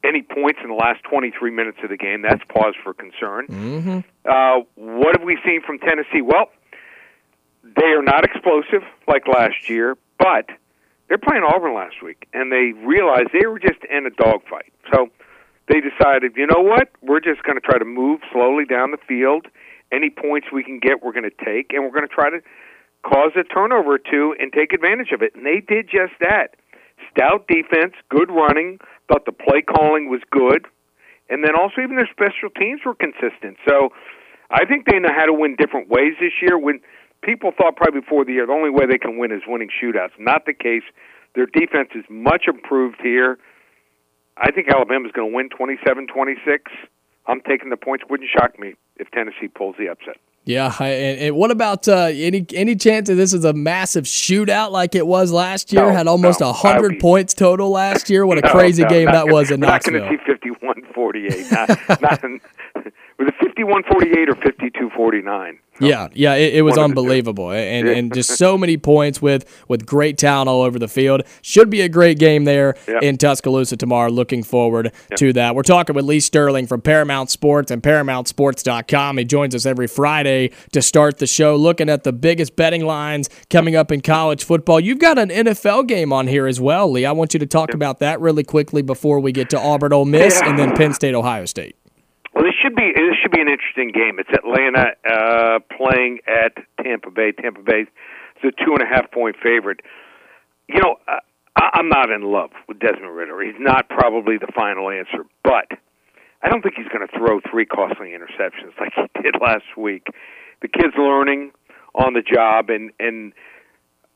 any 0.05 0.23
points 0.23 0.61
in 0.63 0.69
the 0.69 0.77
last 0.77 1.03
23 1.05 1.51
minutes 1.51 1.79
of 1.83 1.89
the 1.89 1.97
game. 1.97 2.23
That's 2.23 2.43
pause 2.49 2.75
for 2.83 2.93
concern. 2.95 3.47
Mm-hmm. 3.49 3.99
Uh, 4.25 4.65
what 4.77 5.17
have 5.17 5.25
we 5.25 5.39
seen 5.45 5.63
from 5.63 5.79
Tennessee? 5.79 6.21
Well, 6.23 6.51
they 7.65 7.87
are 7.87 8.03
not 8.03 8.25
explosive 8.25 8.83
like 9.09 9.27
last 9.27 9.69
year, 9.69 9.97
but 10.19 10.47
they're 11.09 11.19
playing 11.19 11.43
Auburn 11.43 11.75
last 11.75 12.03
week, 12.03 12.29
and 12.33 12.53
they 12.53 12.73
realized 12.85 13.29
they 13.33 13.47
were 13.47 13.59
just 13.59 13.81
in 13.91 14.07
a 14.07 14.11
dogfight. 14.11 14.73
So 14.93 15.09
they 15.69 15.81
decided, 15.81 16.37
you 16.37 16.47
know 16.47 16.61
what? 16.61 16.91
We're 17.03 17.21
just 17.21 17.43
going 17.43 17.57
to 17.57 17.61
try 17.61 17.79
to 17.79 17.85
move 17.85 18.21
slowly 18.33 18.65
down 18.67 18.91
the 18.91 18.99
field. 19.09 19.47
Any 19.91 20.11
points 20.11 20.49
we 20.53 20.63
can 20.63 20.79
get, 20.79 21.03
we're 21.03 21.13
going 21.13 21.29
to 21.29 21.45
take, 21.45 21.73
and 21.73 21.85
we're 21.85 21.93
going 21.93 22.09
to 22.09 22.15
try 22.15 22.31
to 22.31 22.41
cause 23.05 23.33
a 23.37 23.45
turnover 23.45 23.95
or 23.95 23.99
two 23.99 24.35
and 24.41 24.53
take 24.53 24.73
advantage 24.73 25.13
of 25.13 25.23
it. 25.23 25.35
And 25.35 25.45
they 25.45 25.61
did 25.61 25.87
just 25.87 26.15
that. 26.21 26.57
Stout 27.11 27.47
defense, 27.47 27.95
good 28.09 28.31
running, 28.31 28.79
thought 29.09 29.27
the 29.27 29.33
play 29.33 29.63
calling 29.63 30.09
was 30.09 30.21
good, 30.31 30.67
and 31.29 31.45
then 31.45 31.55
also 31.55 31.81
even 31.83 31.97
their 31.97 32.09
special 32.11 32.51
teams 32.51 32.81
were 32.85 32.95
consistent. 32.95 33.57
So 33.69 33.91
I 34.51 34.65
think 34.65 34.87
they 34.87 34.99
know 34.99 35.13
how 35.15 35.27
to 35.27 35.33
win 35.33 35.57
different 35.57 35.89
ways 35.89 36.15
this 36.21 36.33
year. 36.41 36.59
When 36.59 36.81
people 37.23 37.53
thought 37.57 37.77
probably 37.77 38.01
before 38.01 38.25
the 38.25 38.33
year 38.33 38.47
the 38.47 38.53
only 38.53 38.71
way 38.71 38.87
they 38.87 38.99
can 38.99 39.19
win 39.19 39.33
is 39.33 39.43
winning 39.47 39.69
shootouts. 39.69 40.17
Not 40.19 40.47
the 40.47 40.55
case. 40.55 40.85
Their 41.35 41.47
defense 41.47 41.91
is 41.95 42.05
much 42.09 42.45
improved 42.47 43.01
here. 43.03 43.39
I 44.37 44.51
think 44.51 44.69
Alabama's 44.69 45.13
going 45.13 45.31
to 45.31 45.35
win 45.35 45.49
27-26. 45.49 46.59
I'm 47.27 47.41
taking 47.41 47.71
the 47.71 47.77
points. 47.77 48.05
Wouldn't 48.09 48.29
shock 48.31 48.59
me 48.59 48.75
if 48.97 49.11
Tennessee 49.11 49.49
pulls 49.49 49.77
the 49.79 49.89
upset. 49.89 50.17
Yeah, 50.47 50.71
and, 50.79 51.21
and, 51.21 51.37
what 51.37 51.51
about 51.51 51.89
uh, 51.89 52.11
any 52.13 52.45
any 52.53 52.77
chance 52.77 53.09
that 53.09 53.15
this 53.15 53.33
is 53.33 53.47
a 53.47 53.55
massive 53.55 54.05
shootout 54.05 54.73
like 54.73 54.95
it 54.95 55.07
was 55.07 55.33
last 55.33 55.73
year? 55.73 55.87
No, 55.87 55.93
Had 55.93 56.07
almost 56.07 56.43
a 56.43 56.45
no, 56.45 56.53
hundred 56.53 57.01
points 57.01 57.33
total 57.33 57.71
last 57.71 58.11
year. 58.11 58.27
What 58.27 58.37
a 58.37 58.41
no, 58.45 58.53
crazy 58.53 58.85
game 58.85 59.07
that 59.07 59.29
was 59.29 59.51
in 59.51 59.61
Knoxville. 59.61 60.01
Not 60.01 60.11
going 60.11 60.19
to 60.19 60.41
see 60.43 60.59
51-48. 60.93 61.51
Not, 61.51 62.03
not, 62.03 62.85
Was 63.19 63.29
it 63.29 63.57
51-48 63.57 64.29
or 64.29 64.35
52-49? 65.11 65.59
Yeah, 65.81 66.07
yeah, 66.15 66.35
it, 66.35 66.55
it 66.55 66.63
was 66.63 66.77
One 66.77 66.85
of 66.85 66.91
the 66.91 66.95
two. 66.95 67.01
unbelievable, 67.01 67.51
and 67.51 67.89
and 67.89 68.15
just 68.15 68.37
so 68.37 68.57
many 68.57 68.77
points 68.77 69.21
with 69.21 69.45
with 69.67 69.85
great 69.85 70.17
talent 70.17 70.49
all 70.49 70.63
over 70.63 70.79
the 70.79 70.87
field. 70.87 71.23
Should 71.43 71.69
be 71.69 71.81
a 71.81 71.89
great 71.89 72.21
game 72.21 72.45
there 72.45 72.77
Yeah. 72.87 73.01
in 73.03 73.17
Tuscaloosa 73.17 73.77
tomorrow. 73.77 74.09
Looking 74.09 74.45
forward 74.45 74.93
to 75.17 75.33
that. 75.33 75.57
We're 75.57 75.63
talking 75.65 75.97
with 75.97 76.05
Lee 76.05 76.21
Sterling 76.21 76.69
from 76.69 76.81
Paramount 76.81 77.29
Sports 77.31 77.73
and 77.73 77.83
ParamountSports.com. 77.83 79.19
He 79.19 79.25
joins 79.25 79.55
us 79.55 79.67
every 79.67 79.87
Friday 79.89 80.51
to 80.73 80.81
start 80.83 81.19
the 81.19 81.27
show, 81.27 81.57
looking 81.57 81.89
at 81.89 82.05
the 82.05 82.13
biggest 82.13 82.55
betting 82.57 82.85
lines 82.87 83.29
coming 83.51 83.75
up 83.77 83.91
in 83.91 84.01
college 84.01 84.45
football. 84.45 84.79
You've 84.79 84.99
got 85.01 85.19
an 85.19 85.31
NFL 85.31 85.87
game 85.89 86.13
on 86.13 86.27
here 86.29 86.47
as 86.47 86.61
well, 86.61 86.91
Lee. 86.91 87.05
I 87.05 87.13
want 87.13 87.35
you 87.35 87.41
to 87.41 87.47
talk 87.47 87.75
about 87.75 87.99
that 87.99 88.21
really 88.21 88.45
quickly 88.45 88.83
before 88.83 89.19
we 89.21 89.33
get 89.33 89.51
to 89.51 89.59
Auburn, 89.61 89.93
Ole 89.93 90.05
Miss, 90.05 90.41
Yeah. 90.41 90.51
and 90.51 90.59
then 90.59 90.77
Penn 90.77 90.93
State, 90.93 91.15
Ohio 91.15 91.47
State. 91.47 91.77
Well, 92.35 92.43
this 92.43 92.55
should 92.61 92.75
be 92.75 92.91
this 92.93 93.15
should 93.23 93.31
be 93.31 93.41
an 93.41 93.49
interesting 93.49 93.93
game. 93.95 94.19
It's 94.19 94.31
Atlanta 94.35 94.99
uh, 95.07 95.59
playing 95.71 96.19
at 96.27 96.53
Tampa 96.83 97.11
Bay. 97.11 97.31
Tampa 97.31 97.63
Bay 97.63 97.87
is 97.87 97.89
a 98.43 98.51
two 98.51 98.75
and 98.75 98.83
a 98.83 98.87
half 98.87 99.11
point 99.13 99.37
favorite. 99.41 99.81
You 100.69 100.81
know, 100.83 100.97
uh, 101.07 101.21
I'm 101.57 101.89
not 101.89 102.11
in 102.11 102.23
love 102.23 102.51
with 102.67 102.81
Desmond 102.81 103.15
Ridder. 103.15 103.41
He's 103.41 103.61
not 103.61 103.89
probably 103.89 104.37
the 104.39 104.51
final 104.53 104.91
answer, 104.91 105.25
but 105.45 105.71
I 106.43 106.49
don't 106.49 106.63
think 106.63 106.75
he's 106.77 106.89
going 106.89 107.07
to 107.07 107.19
throw 107.19 107.41
three 107.49 107.67
costly 107.67 108.11
interceptions 108.11 108.75
like 108.81 108.93
he 108.97 109.23
did 109.23 109.37
last 109.41 109.77
week. 109.77 110.07
The 110.61 110.69
kid's 110.69 110.95
learning 110.99 111.53
on 111.95 112.15
the 112.15 112.23
job, 112.23 112.69
and 112.69 112.91
and 112.99 113.33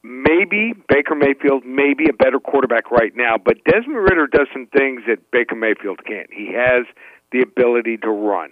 maybe 0.02 0.74
Baker 0.88 1.14
Mayfield 1.14 1.64
may 1.64 1.94
be 1.94 2.08
a 2.08 2.12
better 2.12 2.40
quarterback 2.40 2.90
right 2.90 3.14
now, 3.14 3.36
but 3.38 3.62
Desmond 3.62 4.02
Ridder 4.10 4.26
does 4.26 4.48
some 4.52 4.66
things 4.66 5.02
that 5.06 5.30
Baker 5.30 5.54
Mayfield 5.54 6.00
can't. 6.04 6.30
He 6.32 6.52
has 6.54 6.84
the 7.32 7.40
ability 7.40 7.98
to 7.98 8.10
run, 8.10 8.50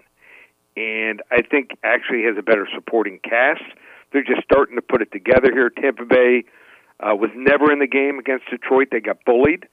and 0.77 1.23
I 1.31 1.43
think 1.43 1.71
actually 1.83 2.25
has 2.25 2.37
a 2.39 2.43
better 2.43 2.69
supporting 2.75 3.21
cast. 3.23 3.65
They're 4.13 4.25
just 4.25 4.43
starting 4.45 4.77
to 4.77 4.83
put 4.83 5.03
it 5.03 5.11
together 5.13 5.53
here. 5.53 5.71
Tampa 5.71 6.05
Bay 6.05 6.45
uh, 7.01 7.15
was 7.15 7.31
never 7.35 7.73
in 7.73 7.79
the 7.79 7.87
game 7.87 8.19
against 8.19 8.49
Detroit; 8.51 8.89
they 8.91 9.01
got 9.01 9.25
bullied, 9.25 9.67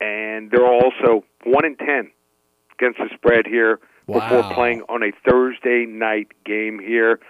and 0.00 0.50
they're 0.50 0.66
also 0.66 1.24
one 1.44 1.64
in 1.64 1.76
ten 1.76 2.10
against 2.78 2.98
the 2.98 3.08
spread 3.14 3.46
here 3.46 3.80
before 4.06 4.42
playing 4.54 4.82
on 4.88 5.02
a 5.02 5.12
Thursday 5.28 5.84
night 5.86 6.28
game 6.44 6.78
here. 6.78 7.20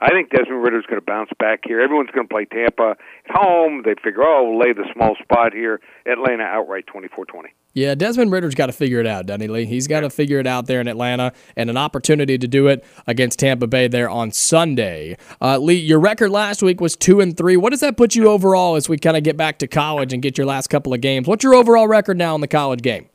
I 0.00 0.10
think 0.10 0.30
Desmond 0.30 0.62
Ridder's 0.62 0.84
going 0.84 1.00
to 1.00 1.04
bounce 1.04 1.30
back 1.38 1.60
here. 1.64 1.80
Everyone's 1.80 2.10
going 2.10 2.28
to 2.28 2.32
play 2.32 2.44
Tampa 2.44 2.96
at 3.28 3.30
home. 3.34 3.82
They 3.84 3.94
figure, 3.94 4.22
oh, 4.22 4.50
we'll 4.50 4.58
lay 4.58 4.72
the 4.74 4.84
small 4.92 5.16
spot 5.22 5.54
here. 5.54 5.80
Atlanta 6.04 6.42
outright 6.42 6.84
24-20. 6.86 7.46
Yeah, 7.76 7.94
Desmond 7.94 8.32
Ridder's 8.32 8.54
got 8.54 8.66
to 8.66 8.72
figure 8.72 9.00
it 9.00 9.06
out, 9.06 9.26
doesn't 9.26 9.42
he, 9.42 9.48
Lee? 9.48 9.66
He's 9.66 9.86
got 9.86 10.00
to 10.00 10.08
figure 10.08 10.38
it 10.38 10.46
out 10.46 10.64
there 10.64 10.80
in 10.80 10.88
Atlanta 10.88 11.34
and 11.56 11.68
an 11.68 11.76
opportunity 11.76 12.38
to 12.38 12.48
do 12.48 12.68
it 12.68 12.82
against 13.06 13.38
Tampa 13.38 13.66
Bay 13.66 13.86
there 13.86 14.08
on 14.08 14.32
Sunday. 14.32 15.18
Uh, 15.42 15.58
Lee, 15.58 15.74
your 15.74 16.00
record 16.00 16.30
last 16.30 16.62
week 16.62 16.80
was 16.80 16.96
two 16.96 17.20
and 17.20 17.36
three. 17.36 17.54
What 17.54 17.72
does 17.72 17.80
that 17.80 17.98
put 17.98 18.14
you 18.14 18.28
overall 18.28 18.76
as 18.76 18.88
we 18.88 18.96
kind 18.96 19.14
of 19.14 19.24
get 19.24 19.36
back 19.36 19.58
to 19.58 19.66
college 19.66 20.14
and 20.14 20.22
get 20.22 20.38
your 20.38 20.46
last 20.46 20.68
couple 20.68 20.94
of 20.94 21.02
games? 21.02 21.28
What's 21.28 21.44
your 21.44 21.54
overall 21.54 21.86
record 21.86 22.16
now 22.16 22.34
in 22.34 22.40
the 22.40 22.48
college 22.48 22.80
game? 22.80 23.10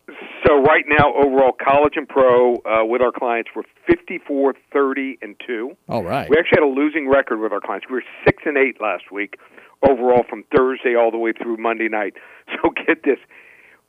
So 0.46 0.62
right 0.62 0.86
now, 0.88 1.12
overall, 1.16 1.54
college 1.54 1.94
and 1.96 2.08
pro 2.08 2.58
uh, 2.58 2.86
with 2.86 3.02
our 3.02 3.12
clients, 3.12 3.50
we're 3.56 3.64
54, 3.88 4.54
30, 4.72 5.18
and 5.24 5.36
2. 5.48 5.72
All 5.90 6.04
right. 6.04 6.30
We 6.30 6.38
actually 6.38 6.58
had 6.62 6.64
a 6.64 6.68
losing 6.68 7.10
record 7.10 7.40
with 7.40 7.52
our 7.52 7.62
clients. 7.62 7.88
We 7.90 7.96
were 7.96 8.04
6 8.26 8.44
and 8.46 8.58
8 8.58 8.80
last 8.80 9.12
week 9.12 9.40
overall 9.90 10.24
from 10.30 10.44
Thursday 10.56 10.96
all 10.96 11.10
the 11.10 11.18
way 11.18 11.34
through 11.34 11.58
Monday 11.58 11.90
night. 11.90 12.14
So 12.62 12.70
get 12.86 13.04
this. 13.06 13.18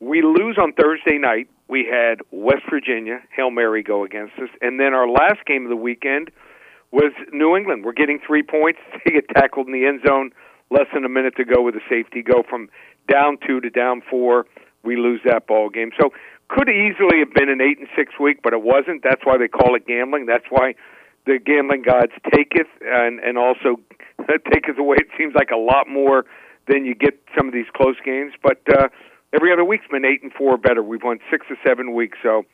We 0.03 0.21
lose 0.21 0.59
on 0.61 0.73
Thursday 0.73 1.17
night. 1.17 1.49
We 1.69 1.87
had 1.89 2.19
West 2.33 2.65
Virginia, 2.69 3.21
Hail 3.37 3.53
Mary, 3.53 3.85
go 3.85 4.03
against 4.03 4.35
us. 4.35 4.49
And 4.61 4.81
then 4.81 4.95
our 4.95 5.09
last 5.09 5.47
game 5.47 5.63
of 5.63 5.71
the 5.71 5.77
weekend 5.77 6.33
was 6.91 7.13
New 7.33 7.57
England. 7.57 7.85
We're 7.85 7.93
getting 7.93 8.19
three 8.27 8.43
points. 8.43 8.81
They 9.05 9.13
get 9.13 9.29
tackled 9.29 9.69
in 9.69 9.73
the 9.73 9.87
end 9.87 10.01
zone. 10.05 10.33
Less 10.73 10.87
than 10.93 11.05
a 11.05 11.09
minute 11.09 11.37
to 11.37 11.45
go 11.45 11.63
with 11.63 11.77
a 11.77 11.85
safety. 11.89 12.21
Go 12.21 12.43
from 12.43 12.69
down 13.09 13.39
two 13.47 13.61
to 13.61 13.71
down 13.71 14.03
four. 14.11 14.47
We 14.83 14.97
lose 14.97 15.21
that 15.25 15.47
ball 15.47 15.71
game. 15.71 15.93
So 16.01 16.11
could 16.49 16.69
easily 16.69 17.21
have 17.21 17.33
been 17.33 17.49
an 17.49 17.61
eight 17.61 17.79
and 17.79 17.87
six 17.97 18.19
week, 18.19 18.41
but 18.43 18.53
it 18.53 18.63
wasn't. 18.63 19.05
That's 19.05 19.23
why 19.23 19.39
they 19.39 19.47
call 19.47 19.77
it 19.77 19.87
gambling. 19.87 20.27
That's 20.27 20.47
why 20.51 20.75
the 21.27 21.39
gambling 21.39 21.83
gods 21.83 22.11
taketh 22.35 22.67
and 22.81 23.21
and 23.21 23.39
also 23.39 23.79
taketh 24.53 24.79
away. 24.79 24.97
It 24.99 25.15
seems 25.17 25.37
like 25.37 25.51
a 25.53 25.63
lot 25.63 25.87
more 25.89 26.25
than 26.67 26.85
you 26.87 26.97
get 26.97 27.23
some 27.39 27.47
of 27.47 27.55
these 27.55 27.71
close 27.73 27.97
games. 28.05 28.33
But 28.43 28.63
uh, 28.69 28.89
every 29.35 29.53
other 29.53 29.65
week's 29.65 29.87
been 29.91 30.05
eight 30.05 30.23
and 30.23 30.33
four 30.33 30.57
better. 30.57 30.83
We've 30.83 31.03
won 31.03 31.19
six 31.31 31.47
or 31.51 31.57
seven 31.67 31.95
weeks. 31.95 32.19
So 32.23 32.45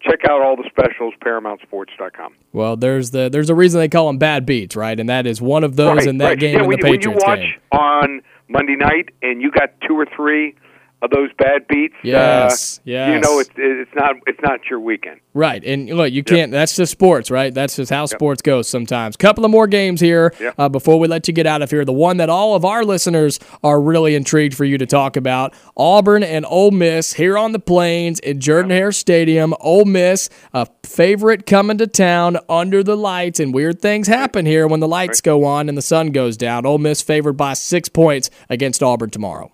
check 0.00 0.20
out 0.28 0.40
all 0.42 0.56
the 0.56 0.68
specials. 0.68 1.14
ParamountSports.com. 1.24 2.34
Well, 2.52 2.76
there's 2.76 3.10
the 3.10 3.28
there's 3.28 3.50
a 3.50 3.54
reason 3.54 3.80
they 3.80 3.88
call 3.88 4.06
them 4.06 4.18
bad 4.18 4.46
beats, 4.46 4.76
right? 4.76 4.98
And 4.98 5.08
that 5.08 5.26
is 5.26 5.40
one 5.40 5.64
of 5.64 5.76
those 5.76 6.06
in 6.06 6.18
that 6.18 6.24
right. 6.26 6.38
game 6.38 6.54
yeah, 6.54 6.62
in 6.62 6.68
when, 6.68 6.80
the 6.80 6.86
you- 6.86 6.92
when 6.92 7.00
you 7.02 7.08
Patriots 7.10 7.24
watch 7.26 7.38
game. 7.40 7.80
on 7.80 8.22
Monday 8.48 8.76
night 8.76 9.10
and 9.22 9.42
you 9.42 9.50
got 9.50 9.70
two 9.86 9.94
or 9.98 10.06
three 10.16 10.54
of 11.00 11.10
those 11.10 11.30
bad 11.38 11.66
beats, 11.68 11.94
Yes, 12.02 12.78
uh, 12.78 12.82
yes. 12.84 13.14
you 13.14 13.20
know 13.20 13.38
it's 13.38 13.50
it's 13.56 13.90
not 13.94 14.16
it's 14.26 14.40
not 14.42 14.60
your 14.68 14.80
weekend. 14.80 15.20
Right, 15.32 15.62
and 15.64 15.88
look, 15.88 16.12
you 16.12 16.24
can't. 16.24 16.50
That's 16.50 16.74
just 16.74 16.90
sports, 16.90 17.30
right? 17.30 17.54
That's 17.54 17.76
just 17.76 17.90
how 17.90 18.06
sports 18.06 18.42
goes 18.42 18.68
sometimes. 18.68 19.16
Couple 19.16 19.44
of 19.44 19.50
more 19.52 19.68
games 19.68 20.00
here 20.00 20.34
Yep. 20.40 20.54
uh, 20.58 20.68
before 20.68 20.98
we 20.98 21.06
let 21.06 21.28
you 21.28 21.34
get 21.34 21.46
out 21.46 21.62
of 21.62 21.70
here. 21.70 21.84
The 21.84 21.92
one 21.92 22.16
that 22.16 22.28
all 22.28 22.56
of 22.56 22.64
our 22.64 22.84
listeners 22.84 23.38
are 23.62 23.80
really 23.80 24.16
intrigued 24.16 24.56
for 24.56 24.64
you 24.64 24.76
to 24.78 24.86
talk 24.86 25.16
about: 25.16 25.54
Auburn 25.76 26.24
and 26.24 26.44
Ole 26.48 26.72
Miss 26.72 27.12
here 27.12 27.38
on 27.38 27.52
the 27.52 27.60
Plains 27.60 28.18
in 28.18 28.40
Jordan 28.40 28.72
Hare 28.72 28.90
Stadium. 28.90 29.54
Ole 29.60 29.84
Miss, 29.84 30.28
a 30.52 30.66
favorite 30.82 31.46
coming 31.46 31.78
to 31.78 31.86
town 31.86 32.38
under 32.48 32.82
the 32.82 32.96
lights, 32.96 33.38
and 33.38 33.54
weird 33.54 33.80
things 33.80 34.08
happen 34.08 34.46
here 34.46 34.66
when 34.66 34.80
the 34.80 34.88
lights 34.88 35.20
go 35.20 35.44
on 35.44 35.68
and 35.68 35.78
the 35.78 35.82
sun 35.82 36.10
goes 36.10 36.36
down. 36.36 36.66
Ole 36.66 36.78
Miss 36.78 37.02
favored 37.02 37.34
by 37.36 37.52
six 37.54 37.88
points 37.88 38.30
against 38.50 38.82
Auburn 38.82 39.10
tomorrow. 39.10 39.52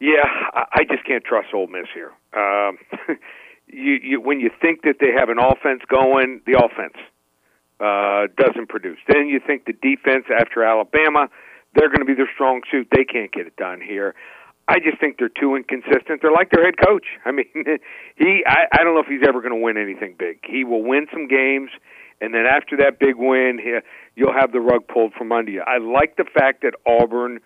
Yeah, 0.00 0.24
I 0.54 0.84
just 0.84 1.04
can't 1.04 1.24
trust 1.24 1.48
Ole 1.52 1.66
Miss 1.66 1.86
here. 1.92 2.12
Um, 2.32 2.78
you, 3.66 3.98
you 4.02 4.20
when 4.20 4.40
you 4.40 4.50
think 4.60 4.82
that 4.82 4.96
they 5.00 5.12
have 5.18 5.28
an 5.28 5.38
offense 5.38 5.82
going, 5.88 6.40
the 6.46 6.58
offense 6.58 6.96
uh, 7.80 8.28
doesn't 8.38 8.68
produce. 8.68 8.98
Then 9.08 9.26
you 9.26 9.40
think 9.44 9.64
the 9.66 9.72
defense 9.72 10.26
after 10.30 10.62
Alabama, 10.62 11.28
they're 11.74 11.88
going 11.88 12.00
to 12.00 12.04
be 12.04 12.14
their 12.14 12.30
strong 12.32 12.62
suit. 12.70 12.88
They 12.94 13.04
can't 13.04 13.32
get 13.32 13.46
it 13.46 13.56
done 13.56 13.80
here. 13.80 14.14
I 14.66 14.78
just 14.78 14.98
think 14.98 15.18
they're 15.18 15.28
too 15.28 15.56
inconsistent. 15.56 16.22
They're 16.22 16.32
like 16.32 16.50
their 16.50 16.64
head 16.64 16.76
coach. 16.78 17.04
I 17.24 17.32
mean, 17.32 17.46
he 18.16 18.44
I, 18.46 18.64
I 18.72 18.84
don't 18.84 18.94
know 18.94 19.00
if 19.00 19.08
he's 19.08 19.26
ever 19.26 19.40
going 19.40 19.52
to 19.52 19.60
win 19.60 19.76
anything 19.76 20.14
big. 20.18 20.38
He 20.44 20.64
will 20.64 20.82
win 20.82 21.06
some 21.12 21.28
games, 21.28 21.70
and 22.20 22.32
then 22.32 22.46
after 22.46 22.76
that 22.78 22.98
big 22.98 23.16
win, 23.16 23.58
he, 23.62 23.78
you'll 24.14 24.32
have 24.32 24.52
the 24.52 24.60
rug 24.60 24.86
pulled 24.88 25.12
from 25.14 25.32
under 25.32 25.50
you. 25.50 25.62
I 25.66 25.78
like 25.78 26.16
the 26.16 26.24
fact 26.24 26.62
that 26.62 26.74
Auburn 26.86 27.40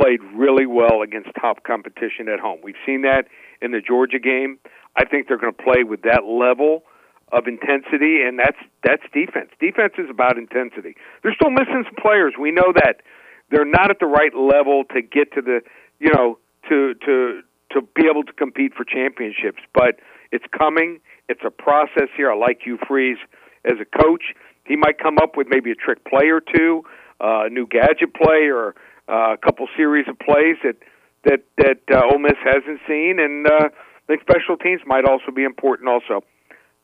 played 0.00 0.20
really 0.34 0.66
well 0.66 1.02
against 1.02 1.30
top 1.40 1.64
competition 1.64 2.28
at 2.28 2.40
home. 2.40 2.58
We've 2.62 2.80
seen 2.86 3.02
that 3.02 3.26
in 3.60 3.70
the 3.72 3.80
Georgia 3.80 4.18
game. 4.18 4.58
I 4.96 5.04
think 5.04 5.28
they're 5.28 5.38
going 5.38 5.54
to 5.54 5.62
play 5.62 5.82
with 5.84 6.02
that 6.02 6.24
level 6.24 6.84
of 7.32 7.46
intensity, 7.48 8.22
and 8.22 8.38
that's 8.38 8.58
that's 8.84 9.02
defense. 9.12 9.50
Defense 9.58 9.94
is 9.98 10.08
about 10.10 10.38
intensity. 10.38 10.94
They're 11.22 11.34
still 11.34 11.50
missing 11.50 11.84
some 11.84 11.98
players. 12.00 12.34
We 12.38 12.50
know 12.52 12.72
that 12.74 13.02
they're 13.50 13.64
not 13.64 13.90
at 13.90 13.98
the 13.98 14.06
right 14.06 14.34
level 14.34 14.84
to 14.94 15.02
get 15.02 15.32
to 15.34 15.42
the 15.42 15.60
you 15.98 16.12
know 16.12 16.38
to 16.68 16.94
to 17.06 17.40
to 17.72 17.82
be 17.94 18.06
able 18.08 18.22
to 18.24 18.32
compete 18.32 18.72
for 18.74 18.84
championships. 18.84 19.62
But 19.72 19.98
it's 20.30 20.44
coming. 20.56 21.00
It's 21.28 21.42
a 21.44 21.50
process 21.50 22.08
here. 22.16 22.30
I 22.30 22.36
like 22.36 22.60
Hugh 22.62 22.78
Freeze 22.86 23.18
as 23.64 23.74
a 23.80 24.02
coach. 24.02 24.34
He 24.64 24.76
might 24.76 24.98
come 24.98 25.18
up 25.18 25.36
with 25.36 25.46
maybe 25.50 25.70
a 25.70 25.74
trick 25.74 26.04
play 26.04 26.28
or 26.28 26.40
two, 26.40 26.82
uh, 27.20 27.46
a 27.46 27.50
new 27.50 27.66
gadget 27.66 28.14
play, 28.14 28.48
or 28.50 28.74
uh, 29.08 29.34
a 29.34 29.36
couple 29.36 29.66
series 29.76 30.06
of 30.08 30.18
plays 30.18 30.56
that 30.64 30.76
that 31.24 31.40
that 31.58 31.80
uh, 31.90 32.12
Ole 32.12 32.18
Miss 32.18 32.38
hasn't 32.44 32.80
seen, 32.86 33.18
and 33.18 33.46
uh, 33.46 33.68
I 33.68 34.06
think 34.06 34.20
special 34.20 34.56
teams 34.56 34.82
might 34.86 35.04
also 35.08 35.30
be 35.34 35.44
important. 35.44 35.88
Also, 35.88 36.24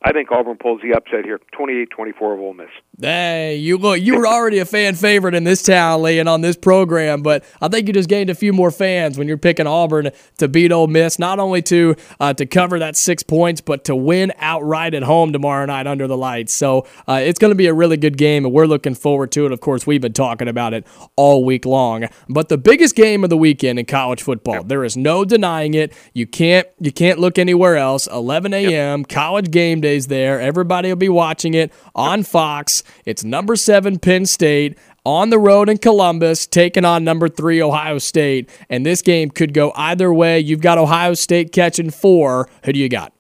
I 0.02 0.12
think 0.12 0.33
Auburn 0.33 0.57
pulls 0.57 0.80
the 0.80 0.95
upset 0.97 1.26
here, 1.26 1.38
28-24 1.59 2.35
of 2.35 2.40
Ole 2.40 2.54
Miss. 2.54 2.69
Hey, 2.99 3.57
you 3.57 3.76
look, 3.76 4.00
you 4.00 4.16
were 4.16 4.26
already 4.26 4.59
a 4.59 4.64
fan 4.64 4.95
favorite 4.95 5.35
in 5.35 5.45
this 5.45 5.62
town, 5.62 6.02
Lee, 6.02 6.19
and 6.19 6.28
on 6.28 6.40
this 6.40 6.57
program, 6.57 7.23
but 7.23 7.45
I 7.61 7.69
think 7.69 7.87
you 7.87 7.92
just 7.92 8.09
gained 8.09 8.30
a 8.30 8.35
few 8.35 8.54
more 8.54 8.71
fans 8.71 9.19
when 9.19 9.28
you're 9.28 9.37
picking 9.37 9.66
Auburn 9.66 10.11
to 10.38 10.49
beat 10.49 10.73
Ole 10.73 10.87
Miss, 10.87 11.19
not 11.19 11.38
only 11.38 11.61
to 11.62 11.97
uh, 12.19 12.33
to 12.35 12.47
cover 12.47 12.78
that 12.78 12.97
six 12.97 13.23
points, 13.23 13.61
but 13.61 13.85
to 13.85 13.97
win 13.97 14.33
outright 14.38 14.95
at 14.95 15.02
home 15.02 15.33
tomorrow 15.33 15.66
night 15.66 15.87
under 15.87 16.07
the 16.07 16.16
lights. 16.16 16.54
So 16.54 16.87
uh, 17.07 17.21
it's 17.23 17.38
going 17.38 17.50
to 17.50 17.54
be 17.57 17.66
a 17.66 17.75
really 17.75 17.99
good 17.99 18.16
game, 18.16 18.47
and 18.47 18.54
we're 18.54 18.66
looking 18.66 18.95
forward 18.95 19.33
to 19.33 19.45
it. 19.47 19.52
Of 19.52 19.61
course, 19.61 19.87
we've 19.87 20.00
been 20.00 20.14
talking 20.14 20.49
about 20.49 20.73
it 20.73 20.87
all 21.16 21.45
week 21.45 21.66
long. 21.66 22.07
But 22.28 22.49
the 22.49 22.59
biggest 22.59 22.97
game 22.97 23.23
of 23.23 23.30
the 23.30 23.37
weekend 23.37 23.78
in 23.78 23.85
college 23.85 24.23
football, 24.23 24.62
there 24.62 24.83
is 24.83 24.97
no 24.97 25.26
denying 25.26 25.75
it. 25.75 25.92
You 26.14 26.26
can't 26.26 26.66
you 26.80 26.92
can't 26.92 27.19
look 27.19 27.38
anywhere 27.38 27.76
else. 27.76 28.07
11 28.07 28.54
a.m. 28.54 29.04
college 29.04 29.50
game 29.50 29.80
days 29.90 30.06
there. 30.06 30.40
Everybody 30.40 30.88
will 30.88 30.97
be 30.97 31.09
watching 31.09 31.54
it 31.54 31.73
on 31.94 32.23
Fox. 32.23 32.85
It's 33.04 33.25
number 33.25 33.56
seven 33.56 33.99
Penn 33.99 34.25
State 34.25 34.78
on 35.04 35.30
the 35.30 35.38
road 35.38 35.68
in 35.68 35.78
Columbus, 35.78 36.47
taking 36.47 36.85
on 36.85 37.02
number 37.02 37.28
three 37.28 37.61
Ohio 37.61 37.99
State. 37.99 38.49
And 38.68 38.87
this 38.87 39.02
game 39.02 39.30
could 39.30 39.52
go 39.52 39.73
either 39.75 40.12
way. 40.12 40.38
You've 40.38 40.61
got 40.61 40.78
Ohio 40.78 41.14
State 41.14 41.52
catching 41.52 41.90
four. 41.90 42.49
Who 42.64 42.73
do 42.73 42.78
you 42.78 42.88
got? 42.88 43.12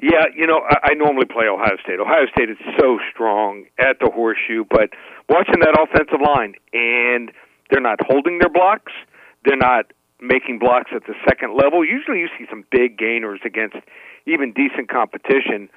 Yeah, 0.00 0.26
you 0.36 0.46
know, 0.46 0.60
I, 0.68 0.90
I 0.90 0.94
normally 0.94 1.26
play 1.26 1.46
Ohio 1.46 1.76
State. 1.82 1.98
Ohio 2.00 2.26
State 2.34 2.50
is 2.50 2.58
so 2.78 2.98
strong 3.12 3.64
at 3.78 3.98
the 4.00 4.10
horseshoe, 4.12 4.64
but 4.68 4.90
watching 5.28 5.60
that 5.60 5.78
offensive 5.78 6.20
line, 6.24 6.54
and 6.72 7.32
they're 7.70 7.80
not 7.80 7.98
holding 8.06 8.38
their 8.38 8.50
blocks, 8.50 8.92
they're 9.44 9.56
not 9.56 9.92
making 10.20 10.58
blocks 10.58 10.90
at 10.94 11.02
the 11.06 11.14
second 11.28 11.56
level. 11.56 11.84
Usually 11.84 12.20
you 12.20 12.28
see 12.38 12.46
some 12.50 12.64
big 12.70 12.96
gainers 12.96 13.40
against 13.44 13.76
even 14.26 14.52
decent 14.52 14.88
competition, 14.88 15.68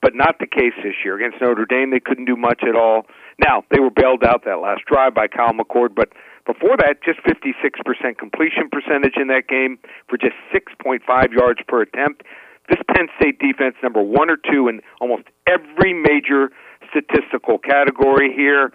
but 0.00 0.14
not 0.14 0.38
the 0.40 0.46
case 0.46 0.74
this 0.82 0.94
year. 1.04 1.16
Against 1.16 1.40
Notre 1.40 1.66
Dame, 1.66 1.90
they 1.90 2.00
couldn't 2.00 2.26
do 2.26 2.36
much 2.36 2.62
at 2.66 2.76
all. 2.76 3.06
Now, 3.38 3.64
they 3.70 3.80
were 3.80 3.90
bailed 3.90 4.24
out 4.24 4.44
that 4.44 4.58
last 4.60 4.82
drive 4.86 5.14
by 5.14 5.28
Kyle 5.28 5.52
McCord, 5.52 5.94
but 5.94 6.10
before 6.46 6.76
that, 6.78 7.02
just 7.04 7.20
56% 7.22 8.18
completion 8.18 8.68
percentage 8.70 9.14
in 9.16 9.28
that 9.28 9.46
game 9.48 9.78
for 10.08 10.18
just 10.18 10.34
6.5 10.52 11.00
yards 11.32 11.60
per 11.68 11.82
attempt. 11.82 12.22
This 12.68 12.78
Penn 12.94 13.08
State 13.18 13.38
defense, 13.38 13.76
number 13.82 14.02
one 14.02 14.30
or 14.30 14.36
two 14.36 14.68
in 14.68 14.80
almost 15.00 15.24
every 15.46 15.94
major 15.94 16.50
statistical 16.90 17.58
category 17.58 18.32
here. 18.34 18.72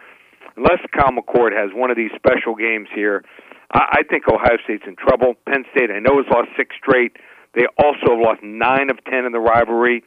Unless 0.56 0.80
Kyle 0.96 1.12
McCord 1.12 1.52
has 1.52 1.72
one 1.74 1.92
of 1.92 1.98
these 1.98 2.12
special 2.16 2.56
games 2.56 2.88
here, 2.94 3.24
I 3.72 4.02
think 4.10 4.24
Ohio 4.32 4.58
State's 4.64 4.84
in 4.88 4.96
trouble. 4.96 5.36
Penn 5.46 5.66
State, 5.76 5.92
I 5.92 6.00
know, 6.00 6.18
has 6.24 6.26
lost 6.32 6.50
six 6.56 6.76
straight. 6.76 7.18
They 7.54 7.66
also 7.78 8.16
have 8.16 8.20
lost 8.20 8.44
nine 8.44 8.90
of 8.90 9.04
ten 9.06 9.26
in 9.26 9.32
the 9.32 9.40
rivalry. 9.40 10.04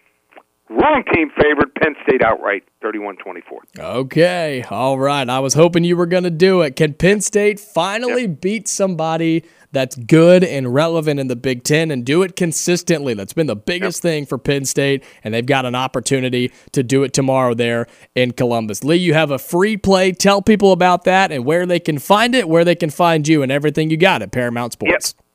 Wrong 0.70 1.02
team 1.12 1.32
favored 1.36 1.74
Penn 1.74 1.96
State 2.06 2.22
outright, 2.22 2.62
31-24. 2.80 3.80
Okay, 3.80 4.64
all 4.70 5.00
right. 5.00 5.28
I 5.28 5.40
was 5.40 5.54
hoping 5.54 5.82
you 5.82 5.96
were 5.96 6.06
going 6.06 6.22
to 6.22 6.30
do 6.30 6.60
it. 6.60 6.76
Can 6.76 6.94
Penn 6.94 7.20
State 7.20 7.58
finally 7.58 8.22
yep. 8.22 8.40
beat 8.40 8.68
somebody 8.68 9.44
that's 9.72 9.96
good 9.96 10.44
and 10.44 10.72
relevant 10.72 11.18
in 11.18 11.26
the 11.26 11.34
Big 11.34 11.64
Ten 11.64 11.90
and 11.90 12.04
do 12.04 12.22
it 12.22 12.36
consistently? 12.36 13.14
That's 13.14 13.32
been 13.32 13.48
the 13.48 13.56
biggest 13.56 13.98
yep. 13.98 14.02
thing 14.02 14.26
for 14.26 14.38
Penn 14.38 14.64
State, 14.64 15.02
and 15.24 15.34
they've 15.34 15.44
got 15.44 15.66
an 15.66 15.74
opportunity 15.74 16.52
to 16.70 16.84
do 16.84 17.02
it 17.02 17.12
tomorrow 17.12 17.52
there 17.52 17.88
in 18.14 18.30
Columbus. 18.30 18.84
Lee, 18.84 18.94
you 18.94 19.12
have 19.12 19.32
a 19.32 19.40
free 19.40 19.76
play. 19.76 20.12
Tell 20.12 20.40
people 20.40 20.70
about 20.70 21.02
that 21.02 21.32
and 21.32 21.44
where 21.44 21.66
they 21.66 21.80
can 21.80 21.98
find 21.98 22.32
it, 22.32 22.48
where 22.48 22.64
they 22.64 22.76
can 22.76 22.90
find 22.90 23.26
you, 23.26 23.42
and 23.42 23.50
everything 23.50 23.90
you 23.90 23.96
got 23.96 24.22
at 24.22 24.30
Paramount 24.30 24.74
Sports. 24.74 25.14
Yep 25.18 25.26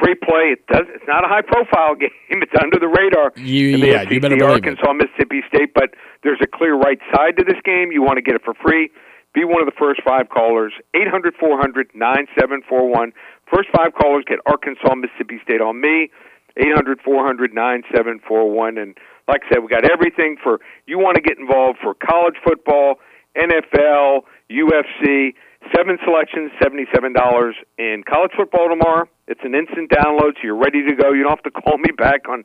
free 0.00 0.16
play. 0.16 0.56
It 0.56 0.66
does. 0.66 0.88
It's 0.94 1.04
not 1.06 1.24
a 1.24 1.28
high 1.28 1.42
profile 1.44 1.94
game. 2.00 2.10
It's 2.30 2.52
under 2.56 2.78
the 2.80 2.88
radar. 2.88 3.32
You, 3.36 3.74
in 3.76 3.80
the 3.80 3.86
yeah, 3.86 4.02
SEC, 4.02 4.10
you 4.10 4.20
better 4.20 4.36
believe 4.36 4.64
Arkansas, 4.64 4.90
it. 4.90 4.96
Mississippi 4.96 5.42
State, 5.46 5.74
but 5.74 5.94
there's 6.22 6.40
a 6.42 6.46
clear 6.46 6.74
right 6.74 6.98
side 7.14 7.36
to 7.38 7.44
this 7.44 7.60
game. 7.64 7.92
You 7.92 8.02
want 8.02 8.16
to 8.16 8.22
get 8.22 8.34
it 8.34 8.42
for 8.42 8.54
free. 8.54 8.90
Be 9.32 9.44
one 9.44 9.62
of 9.62 9.66
the 9.66 9.78
first 9.78 10.02
five 10.02 10.28
callers. 10.28 10.72
Eight 10.94 11.06
hundred 11.06 11.34
four 11.38 11.60
hundred 11.60 11.90
nine 11.94 12.26
seven 12.38 12.62
four 12.68 12.90
one. 12.90 13.12
First 13.46 13.68
five 13.74 13.94
callers 13.94 14.24
get 14.26 14.38
Arkansas, 14.46 14.94
Mississippi 14.94 15.38
State 15.44 15.60
on 15.60 15.80
me. 15.80 16.10
Eight 16.56 16.74
hundred 16.74 17.00
four 17.04 17.24
hundred 17.24 17.54
nine 17.54 17.82
seven 17.94 18.20
four 18.26 18.50
one. 18.50 18.76
And 18.76 18.98
like 19.28 19.42
I 19.46 19.54
said, 19.54 19.62
we 19.62 19.68
got 19.68 19.88
everything 19.88 20.36
for 20.42 20.58
you 20.86 20.98
want 20.98 21.14
to 21.14 21.22
get 21.22 21.38
involved 21.38 21.78
for 21.80 21.94
college 21.94 22.34
football, 22.42 22.96
NFL, 23.36 24.22
UFC 24.50 25.34
Seven 25.76 25.98
selections, 26.04 26.50
$77 26.60 27.52
in 27.78 28.02
college 28.08 28.32
football 28.36 28.68
tomorrow. 28.68 29.06
It's 29.28 29.40
an 29.44 29.54
instant 29.54 29.90
download, 29.90 30.34
so 30.34 30.40
you're 30.42 30.58
ready 30.58 30.82
to 30.88 30.94
go. 30.96 31.12
You 31.12 31.22
don't 31.22 31.36
have 31.36 31.44
to 31.44 31.50
call 31.62 31.78
me 31.78 31.90
back 31.96 32.28
on 32.28 32.44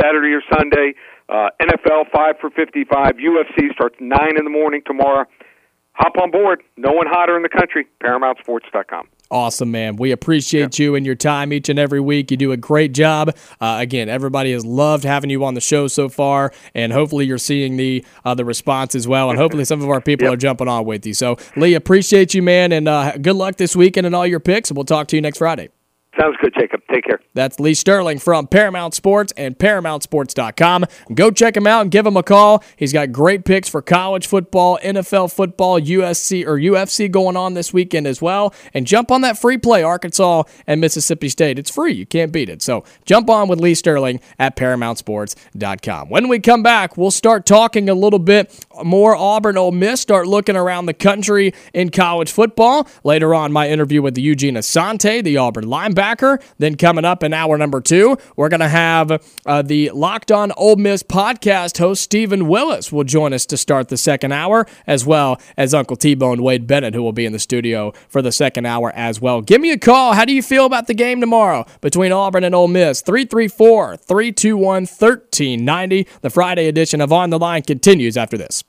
Saturday 0.00 0.32
or 0.32 0.42
Sunday. 0.52 0.94
Uh, 1.28 1.48
NFL 1.60 2.10
5 2.10 2.34
for 2.40 2.50
55. 2.50 3.14
UFC 3.16 3.72
starts 3.72 3.96
9 4.00 4.18
in 4.36 4.44
the 4.44 4.50
morning 4.50 4.82
tomorrow. 4.84 5.26
Hop 5.92 6.16
on 6.20 6.30
board. 6.30 6.62
No 6.76 6.92
one 6.92 7.06
hotter 7.06 7.36
in 7.36 7.42
the 7.42 7.48
country. 7.48 7.86
ParamountSports.com. 8.02 9.08
Awesome, 9.30 9.70
man. 9.70 9.96
We 9.96 10.12
appreciate 10.12 10.78
yeah. 10.78 10.84
you 10.84 10.94
and 10.94 11.06
your 11.06 11.14
time 11.14 11.52
each 11.52 11.68
and 11.68 11.78
every 11.78 12.00
week. 12.00 12.30
You 12.30 12.36
do 12.36 12.52
a 12.52 12.56
great 12.56 12.92
job. 12.92 13.34
Uh, 13.60 13.78
again, 13.80 14.08
everybody 14.08 14.52
has 14.52 14.64
loved 14.64 15.02
having 15.02 15.30
you 15.30 15.44
on 15.44 15.54
the 15.54 15.60
show 15.60 15.88
so 15.88 16.08
far, 16.08 16.52
and 16.74 16.92
hopefully 16.92 17.26
you're 17.26 17.38
seeing 17.38 17.76
the 17.76 18.04
uh, 18.24 18.34
the 18.34 18.44
response 18.44 18.94
as 18.94 19.08
well. 19.08 19.30
And 19.30 19.38
hopefully 19.38 19.64
some 19.64 19.82
of 19.82 19.88
our 19.88 20.00
people 20.00 20.24
yep. 20.26 20.34
are 20.34 20.36
jumping 20.36 20.68
on 20.68 20.84
with 20.84 21.06
you. 21.06 21.14
So, 21.14 21.36
Lee, 21.56 21.74
appreciate 21.74 22.34
you, 22.34 22.42
man, 22.42 22.70
and 22.70 22.86
uh, 22.86 23.16
good 23.16 23.36
luck 23.36 23.56
this 23.56 23.74
weekend 23.74 24.06
and 24.06 24.14
all 24.14 24.26
your 24.26 24.40
picks. 24.40 24.70
And 24.70 24.76
we'll 24.76 24.84
talk 24.84 25.08
to 25.08 25.16
you 25.16 25.22
next 25.22 25.38
Friday. 25.38 25.70
Sounds 26.18 26.36
good, 26.40 26.54
Jacob. 26.58 26.80
Take 26.92 27.04
care. 27.04 27.20
That's 27.34 27.58
Lee 27.58 27.74
Sterling 27.74 28.18
from 28.18 28.46
Paramount 28.46 28.94
Sports 28.94 29.32
and 29.36 29.58
ParamountSports.com. 29.58 30.84
Go 31.14 31.30
check 31.30 31.56
him 31.56 31.66
out 31.66 31.82
and 31.82 31.90
give 31.90 32.06
him 32.06 32.16
a 32.16 32.22
call. 32.22 32.62
He's 32.76 32.92
got 32.92 33.10
great 33.10 33.44
picks 33.44 33.68
for 33.68 33.82
college 33.82 34.26
football, 34.26 34.78
NFL 34.82 35.32
football, 35.34 35.80
USC 35.80 36.46
or 36.46 36.56
UFC 36.58 37.10
going 37.10 37.36
on 37.36 37.54
this 37.54 37.72
weekend 37.72 38.06
as 38.06 38.22
well. 38.22 38.54
And 38.72 38.86
jump 38.86 39.10
on 39.10 39.22
that 39.22 39.38
free 39.38 39.58
play, 39.58 39.82
Arkansas 39.82 40.44
and 40.66 40.80
Mississippi 40.80 41.28
State. 41.28 41.58
It's 41.58 41.70
free. 41.70 41.92
You 41.92 42.06
can't 42.06 42.30
beat 42.32 42.48
it. 42.48 42.62
So 42.62 42.84
jump 43.04 43.28
on 43.28 43.48
with 43.48 43.60
Lee 43.60 43.74
Sterling 43.74 44.20
at 44.38 44.56
ParamountSports.com. 44.56 46.08
When 46.08 46.28
we 46.28 46.38
come 46.38 46.62
back, 46.62 46.96
we'll 46.96 47.10
start 47.10 47.44
talking 47.44 47.88
a 47.88 47.94
little 47.94 48.18
bit 48.20 48.64
more 48.82 49.14
Auburn 49.14 49.56
Ole 49.56 49.72
Miss, 49.72 50.00
start 50.00 50.26
looking 50.26 50.56
around 50.56 50.86
the 50.86 50.94
country 50.94 51.52
in 51.72 51.90
college 51.90 52.32
football. 52.32 52.88
Later 53.04 53.34
on, 53.34 53.52
my 53.52 53.68
interview 53.68 54.02
with 54.02 54.16
Eugene 54.18 54.54
Asante, 54.54 55.22
the 55.22 55.36
Auburn 55.36 55.64
linebacker 55.64 56.42
then 56.58 56.76
coming 56.76 57.04
up 57.04 57.22
in 57.22 57.32
hour 57.32 57.58
number 57.58 57.80
two, 57.80 58.16
we're 58.36 58.48
going 58.48 58.60
to 58.60 58.68
have 58.68 59.22
uh, 59.46 59.62
the 59.62 59.90
Locked 59.90 60.32
On 60.32 60.52
Ole 60.56 60.76
Miss 60.76 61.02
podcast 61.02 61.78
host 61.78 62.02
Steven 62.02 62.48
Willis 62.48 62.92
will 62.92 63.04
join 63.04 63.32
us 63.32 63.46
to 63.46 63.56
start 63.56 63.88
the 63.88 63.96
second 63.96 64.32
hour, 64.32 64.66
as 64.86 65.04
well 65.04 65.40
as 65.56 65.74
Uncle 65.74 65.96
T-Bone 65.96 66.42
Wade 66.42 66.66
Bennett, 66.66 66.94
who 66.94 67.02
will 67.02 67.12
be 67.12 67.26
in 67.26 67.32
the 67.32 67.38
studio 67.38 67.92
for 68.08 68.22
the 68.22 68.32
second 68.32 68.66
hour 68.66 68.92
as 68.94 69.20
well. 69.20 69.40
Give 69.40 69.60
me 69.60 69.70
a 69.72 69.78
call. 69.78 70.14
How 70.14 70.24
do 70.24 70.32
you 70.32 70.42
feel 70.42 70.66
about 70.66 70.86
the 70.86 70.94
game 70.94 71.20
tomorrow 71.20 71.66
between 71.80 72.12
Auburn 72.12 72.44
and 72.44 72.54
Ole 72.54 72.68
Miss? 72.68 73.00
334 73.02 73.96
321 73.96 74.64
1390. 74.82 76.06
The 76.20 76.30
Friday 76.30 76.68
edition 76.68 77.00
of 77.00 77.12
On 77.12 77.30
the 77.30 77.38
Line 77.38 77.62
continues 77.62 78.16
after 78.16 78.36
this. 78.36 78.63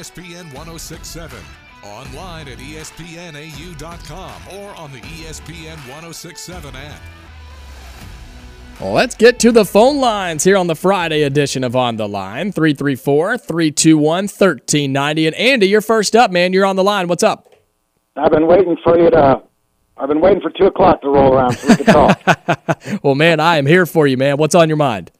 ESPN 0.00 0.44
1067, 0.54 1.38
online 1.84 2.48
at 2.48 2.56
espnau.com, 2.56 4.32
or 4.58 4.74
on 4.74 4.90
the 4.92 5.00
ESPN 5.00 5.76
1067 5.76 6.74
app. 6.74 7.00
Let's 8.80 9.14
get 9.14 9.38
to 9.40 9.52
the 9.52 9.66
phone 9.66 9.98
lines 9.98 10.42
here 10.42 10.56
on 10.56 10.68
the 10.68 10.74
Friday 10.74 11.24
edition 11.24 11.62
of 11.62 11.76
On 11.76 11.96
the 11.96 12.08
Line 12.08 12.50
334 12.50 13.36
321 13.36 14.02
1390. 14.02 15.26
And 15.26 15.36
Andy, 15.36 15.68
you're 15.68 15.82
first 15.82 16.16
up, 16.16 16.30
man. 16.30 16.54
You're 16.54 16.64
on 16.64 16.76
the 16.76 16.84
line. 16.84 17.06
What's 17.06 17.22
up? 17.22 17.52
I've 18.16 18.32
been 18.32 18.46
waiting 18.46 18.78
for 18.82 18.98
you 18.98 19.10
to. 19.10 19.42
I've 19.98 20.08
been 20.08 20.22
waiting 20.22 20.40
for 20.40 20.48
two 20.48 20.64
o'clock 20.64 21.02
to 21.02 21.10
roll 21.10 21.34
around 21.34 21.58
so 21.58 21.68
we 21.68 21.76
can 21.76 21.84
talk. 21.84 23.02
well, 23.02 23.14
man, 23.14 23.38
I 23.38 23.58
am 23.58 23.66
here 23.66 23.84
for 23.84 24.06
you, 24.06 24.16
man. 24.16 24.38
What's 24.38 24.54
on 24.54 24.70
your 24.70 24.78
mind? 24.78 25.10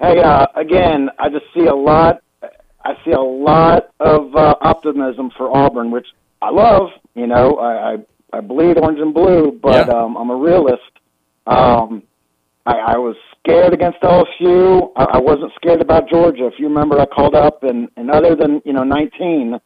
Hey, 0.00 0.18
uh, 0.20 0.46
again, 0.56 1.08
I 1.20 1.28
just 1.28 1.44
see 1.54 1.66
a 1.66 1.74
lot 1.76 2.20
I 2.84 2.94
see 3.04 3.12
a 3.12 3.20
lot 3.20 3.90
of 4.00 4.34
uh, 4.34 4.54
optimism 4.60 5.30
for 5.36 5.54
Auburn, 5.54 5.90
which 5.90 6.06
I 6.40 6.50
love. 6.50 6.90
You 7.14 7.26
know, 7.26 7.56
I 7.56 7.92
I, 7.92 8.38
I 8.38 8.40
bleed 8.40 8.78
orange 8.78 8.98
and 9.00 9.14
blue, 9.14 9.58
but 9.62 9.88
yeah. 9.88 9.94
um, 9.94 10.16
I'm 10.16 10.30
a 10.30 10.36
realist. 10.36 10.82
Um, 11.46 12.02
I, 12.64 12.72
I 12.72 12.98
was 12.98 13.16
scared 13.38 13.72
against 13.72 14.00
LSU. 14.00 14.92
I, 14.96 15.04
I 15.04 15.18
wasn't 15.18 15.52
scared 15.56 15.80
about 15.80 16.08
Georgia. 16.08 16.46
If 16.46 16.54
you 16.58 16.68
remember, 16.68 17.00
I 17.00 17.06
called 17.06 17.34
up, 17.34 17.62
and 17.62 17.88
and 17.96 18.10
other 18.10 18.34
than 18.34 18.62
you 18.64 18.72
know 18.72 18.84
19, 18.84 19.58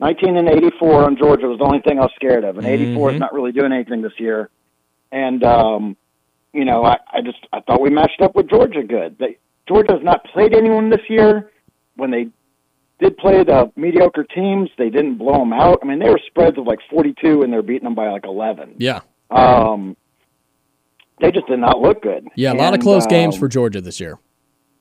19 0.00 0.36
and 0.36 0.48
84 0.48 1.04
on 1.04 1.16
Georgia 1.16 1.46
was 1.46 1.58
the 1.58 1.64
only 1.64 1.80
thing 1.80 1.98
I 1.98 2.02
was 2.02 2.12
scared 2.16 2.44
of, 2.44 2.58
and 2.58 2.66
84 2.66 3.08
mm-hmm. 3.08 3.14
is 3.14 3.20
not 3.20 3.32
really 3.32 3.52
doing 3.52 3.72
anything 3.72 4.02
this 4.02 4.18
year. 4.18 4.50
And 5.10 5.44
um, 5.44 5.96
you 6.52 6.64
know, 6.64 6.84
I, 6.84 6.98
I 7.12 7.20
just 7.22 7.38
I 7.52 7.60
thought 7.60 7.80
we 7.80 7.90
matched 7.90 8.20
up 8.20 8.34
with 8.34 8.48
Georgia 8.48 8.82
good. 8.82 9.16
They, 9.18 9.38
Georgia 9.68 9.92
has 9.92 10.02
not 10.02 10.24
played 10.24 10.54
anyone 10.54 10.90
this 10.90 11.08
year. 11.08 11.50
When 11.96 12.10
they 12.10 12.28
did 13.02 13.16
play 13.16 13.42
the 13.44 13.70
mediocre 13.76 14.24
teams. 14.24 14.70
They 14.78 14.88
didn't 14.88 15.18
blow 15.18 15.38
them 15.38 15.52
out. 15.52 15.80
I 15.82 15.86
mean, 15.86 15.98
they 15.98 16.08
were 16.08 16.20
spreads 16.26 16.56
of 16.56 16.66
like 16.66 16.78
42, 16.90 17.42
and 17.42 17.52
they're 17.52 17.62
beating 17.62 17.84
them 17.84 17.94
by 17.94 18.08
like 18.08 18.24
11. 18.24 18.76
Yeah. 18.78 19.00
Um, 19.30 19.96
they 21.20 21.30
just 21.30 21.46
did 21.46 21.58
not 21.58 21.80
look 21.80 22.02
good. 22.02 22.26
Yeah, 22.36 22.48
a 22.48 22.50
and, 22.52 22.60
lot 22.60 22.74
of 22.74 22.80
close 22.80 23.04
um, 23.04 23.10
games 23.10 23.36
for 23.36 23.48
Georgia 23.48 23.80
this 23.80 24.00
year. 24.00 24.18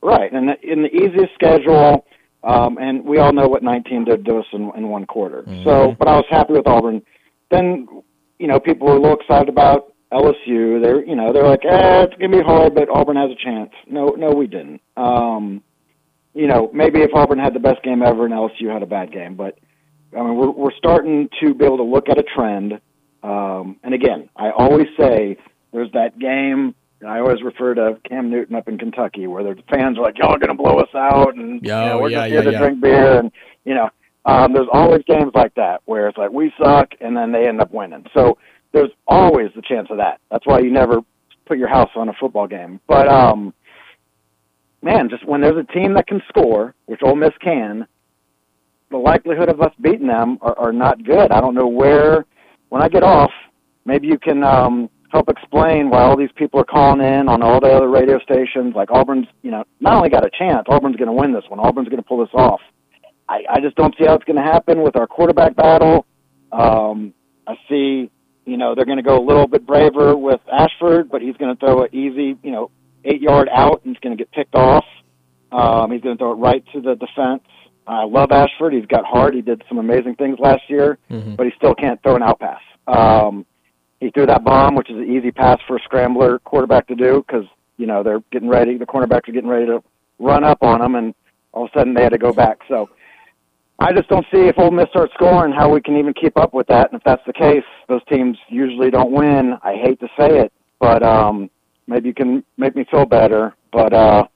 Right, 0.02 0.32
and 0.32 0.50
in 0.64 0.84
the 0.84 0.90
easiest 0.90 1.34
schedule, 1.36 2.06
um, 2.44 2.78
and 2.80 3.06
we 3.06 3.20
all 3.20 3.34
know 3.34 3.48
what 3.48 3.64
19 3.64 4.06
did 4.06 4.26
to 4.26 4.38
us 4.38 4.46
in, 4.52 4.72
in 4.76 4.90
one 4.90 5.06
quarter. 5.06 5.44
Mm-hmm. 5.44 5.64
So, 5.64 5.96
but 5.98 6.08
I 6.08 6.16
was 6.16 6.26
happy 6.30 6.54
with 6.54 6.68
Auburn. 6.68 7.02
Then, 7.52 7.88
you 8.40 8.48
know, 8.48 8.60
people 8.60 8.88
were 8.88 8.96
a 8.96 9.00
little 9.00 9.20
excited 9.20 9.50
about 9.50 9.94
LSU. 10.12 10.82
They're, 10.82 11.06
you 11.06 11.16
know, 11.16 11.32
they're 11.32 11.48
like, 11.48 11.64
eh, 11.64 12.04
it's 12.04 12.16
gonna 12.16 12.36
be 12.36 12.44
hard, 12.44 12.74
but 12.74 12.90
Auburn 12.90 13.18
has 13.18 13.30
a 13.30 13.44
chance. 13.44 13.72
No, 13.88 14.10
no, 14.10 14.32
we 14.32 14.48
didn't. 14.48 14.82
Um, 14.98 15.62
you 16.34 16.48
know, 16.48 16.70
maybe 16.74 17.02
if 17.02 17.12
Auburn 17.14 17.40
had 17.40 17.54
the 17.54 17.60
best 17.60 17.84
game 17.84 18.02
ever 18.02 18.26
and 18.26 18.34
LSU 18.34 18.72
had 18.72 18.84
a 18.84 18.88
bad 18.88 19.12
game, 19.12 19.36
but 19.36 19.58
I 20.16 20.22
mean, 20.22 20.36
we're 20.36 20.52
we're 20.52 20.74
starting 20.78 21.30
to 21.42 21.54
be 21.54 21.66
able 21.66 21.78
to 21.78 21.84
look 21.84 22.10
at 22.10 22.18
a 22.18 22.24
trend. 22.24 22.80
Um, 23.24 23.78
and 23.84 23.94
again, 23.94 24.30
I 24.36 24.52
always 24.52 24.88
say 25.00 25.38
there's 25.72 25.92
that 25.94 26.20
game. 26.20 26.76
I 27.06 27.20
always 27.20 27.42
refer 27.42 27.74
to 27.76 27.98
Cam 28.08 28.30
Newton 28.30 28.56
up 28.56 28.68
in 28.68 28.78
Kentucky, 28.78 29.26
where 29.28 29.44
the 29.44 29.62
fans 29.70 29.98
are 29.98 30.02
like, 30.02 30.18
"Y'all 30.18 30.36
are 30.36 30.40
going 30.40 30.56
to 30.56 30.62
blow 30.62 30.78
us 30.80 30.94
out," 30.96 31.36
and 31.36 31.62
Yo, 31.64 31.84
you 31.84 31.90
know, 31.90 32.00
we're 32.00 32.10
yeah, 32.10 32.18
just 32.18 32.30
yeah, 32.30 32.42
here 32.42 32.44
to 32.44 32.52
yeah. 32.52 32.60
drink 32.60 32.82
beer, 32.82 33.20
and 33.20 33.32
you 33.66 33.74
know, 33.74 33.90
um, 34.26 34.54
there's 34.54 34.68
always 34.72 35.02
games 35.08 35.32
like 35.34 35.56
that 35.56 35.82
where 35.86 36.08
it's 36.08 36.18
like 36.18 36.32
we 36.32 36.54
suck, 36.62 36.94
and 37.00 37.16
then 37.16 37.32
they 37.32 37.48
end 37.48 37.62
up 37.62 37.74
winning. 37.74 38.06
So 38.14 38.38
there's 38.72 38.92
always 39.08 39.50
the 39.56 39.62
chance 39.62 39.88
of 39.90 39.98
that. 39.98 40.20
That's 40.30 40.46
why 40.46 40.60
you 40.60 40.72
never 40.72 41.02
put 41.46 41.58
your 41.58 41.70
house 41.70 41.90
on 41.96 42.10
a 42.10 42.14
football 42.14 42.48
game. 42.48 42.80
But 42.88 43.08
um, 43.08 43.54
man, 44.82 45.10
just 45.10 45.26
when 45.26 45.42
there's 45.42 45.58
a 45.58 45.74
team 45.74 45.94
that 45.96 46.08
can 46.08 46.22
score, 46.28 46.74
which 46.86 47.02
Ole 47.04 47.16
Miss 47.16 47.34
can, 47.42 47.88
the 48.90 48.98
likelihood 48.98 49.50
of 49.50 49.62
us 49.62 49.74
beating 49.82 50.08
them 50.08 50.38
are, 50.42 50.58
are 50.58 50.74
not 50.74 51.04
good. 51.04 51.32
I 51.32 51.40
don't 51.40 51.56
know 51.56 51.68
where. 51.68 52.26
When 52.70 52.82
I 52.82 52.90
get 52.90 53.04
off, 53.04 53.32
maybe 53.86 54.08
you 54.08 54.18
can 54.18 54.44
um, 54.44 54.90
help 55.10 55.30
explain 55.30 55.90
why 55.90 56.02
all 56.04 56.18
these 56.18 56.32
people 56.36 56.60
are 56.60 56.66
calling 56.66 57.02
in 57.06 57.28
on 57.28 57.42
all 57.42 57.60
the 57.60 57.68
other 57.68 57.90
radio 57.90 58.20
stations. 58.20 58.74
Like 58.76 58.92
Auburn's, 58.92 59.28
you 59.42 59.52
know, 59.52 59.64
not 59.80 59.96
only 59.96 60.10
got 60.10 60.26
a 60.26 60.30
chance, 60.30 60.66
Auburn's 60.70 60.96
going 60.96 61.08
to 61.08 61.14
win 61.14 61.34
this 61.34 61.44
one. 61.50 61.60
Auburn's 61.60 61.90
going 61.90 62.02
to 62.02 62.08
pull 62.08 62.20
this 62.20 62.34
off. 62.34 62.62
I, 63.28 63.44
I 63.50 63.60
just 63.62 63.76
don't 63.76 63.96
see 63.98 64.06
how 64.06 64.16
it's 64.16 64.26
going 64.26 64.38
to 64.38 64.44
happen 64.44 64.82
with 64.82 64.96
our 64.96 65.08
quarterback 65.08 65.56
battle. 65.56 66.06
Um, 66.52 67.14
I 67.48 67.56
see, 67.70 68.10
you 68.46 68.58
know, 68.58 68.76
they're 68.76 68.86
going 68.86 68.98
to 68.98 69.04
go 69.04 69.18
a 69.18 69.26
little 69.26 69.48
bit 69.48 69.66
braver 69.66 70.16
with 70.18 70.42
Ashford, 70.52 71.10
but 71.10 71.22
he's 71.22 71.38
going 71.38 71.56
to 71.56 71.60
throw 71.60 71.84
an 71.84 71.96
easy, 71.96 72.38
you 72.44 72.52
know, 72.52 72.72
eight 73.06 73.22
yard 73.22 73.50
out 73.52 73.82
and 73.84 73.96
he's 73.96 74.00
going 74.02 74.18
to 74.18 74.22
get 74.22 74.32
picked 74.32 74.56
off. 74.56 74.86
Um, 75.52 75.92
he's 75.92 76.02
going 76.02 76.18
to 76.18 76.22
throw 76.22 76.32
it 76.32 76.36
right 76.36 76.64
to 76.74 76.82
the 76.82 76.96
defense. 76.96 77.44
I 77.88 78.04
love 78.06 78.32
Ashford. 78.32 78.74
He's 78.74 78.86
got 78.86 79.06
heart. 79.06 79.34
He 79.34 79.42
did 79.42 79.64
some 79.68 79.78
amazing 79.78 80.16
things 80.16 80.40
last 80.40 80.70
year, 80.70 80.98
mm-hmm. 81.10 81.36
but 81.36 81.46
he 81.46 81.52
still 81.58 81.76
can't 81.76 82.02
throw 82.04 82.16
an 82.16 82.24
out 82.24 82.40
pass. 82.40 82.62
Um, 82.88 83.46
he 84.00 84.12
threw 84.12 84.26
that 84.26 84.44
bomb, 84.44 84.76
which 84.76 84.90
is 84.90 84.98
an 84.98 85.12
easy 85.12 85.32
pass 85.32 85.60
for 85.68 85.78
a 85.78 85.80
scrambler 85.82 86.40
quarterback 86.40 86.88
to 86.88 86.96
do 86.96 87.24
because 87.26 87.46
you 87.78 87.86
know 87.86 88.04
they're 88.04 88.24
getting 88.32 88.50
ready. 88.50 88.78
The 88.78 88.86
cornerbacks 88.86 89.28
are 89.30 89.32
getting 89.32 89.50
ready 89.50 89.66
to 89.66 89.84
run 90.20 90.44
up 90.44 90.64
on 90.64 90.80
them, 90.80 90.96
and 90.96 91.14
all 91.52 91.66
of 91.66 91.72
a 91.74 91.80
sudden 91.80 91.94
they 91.94 92.04
had 92.04 92.12
to 92.12 92.18
go 92.18 92.34
back. 92.34 92.60
So 92.68 92.90
I 93.80 93.94
just 93.94 94.10
don't 94.10 94.26
see 94.32 94.48
if 94.48 94.58
Ole 94.58 94.72
Miss 94.72 94.90
starts 94.90 95.14
scoring 95.14 95.54
how 95.54 95.72
we 95.74 95.82
can 95.82 95.98
even 95.98 96.14
keep 96.14 96.38
up 96.38 96.54
with 96.54 96.68
that. 96.68 96.92
And 96.92 97.00
if 97.00 97.04
that's 97.04 97.26
the 97.26 97.34
case, 97.34 97.64
those 97.88 98.02
teams 98.06 98.38
usually 98.48 98.92
don't 98.92 99.12
win. 99.12 99.56
I 99.64 99.76
hate 99.76 100.00
to 100.00 100.08
say 100.18 100.40
it, 100.40 100.54
but 100.80 101.04
um, 101.04 101.50
maybe 101.92 102.08
you 102.08 102.14
can 102.14 102.44
make 102.58 102.76
me 102.76 102.86
feel 102.90 103.06
better. 103.06 103.56
But 103.72 103.94
uh, 103.94 104.28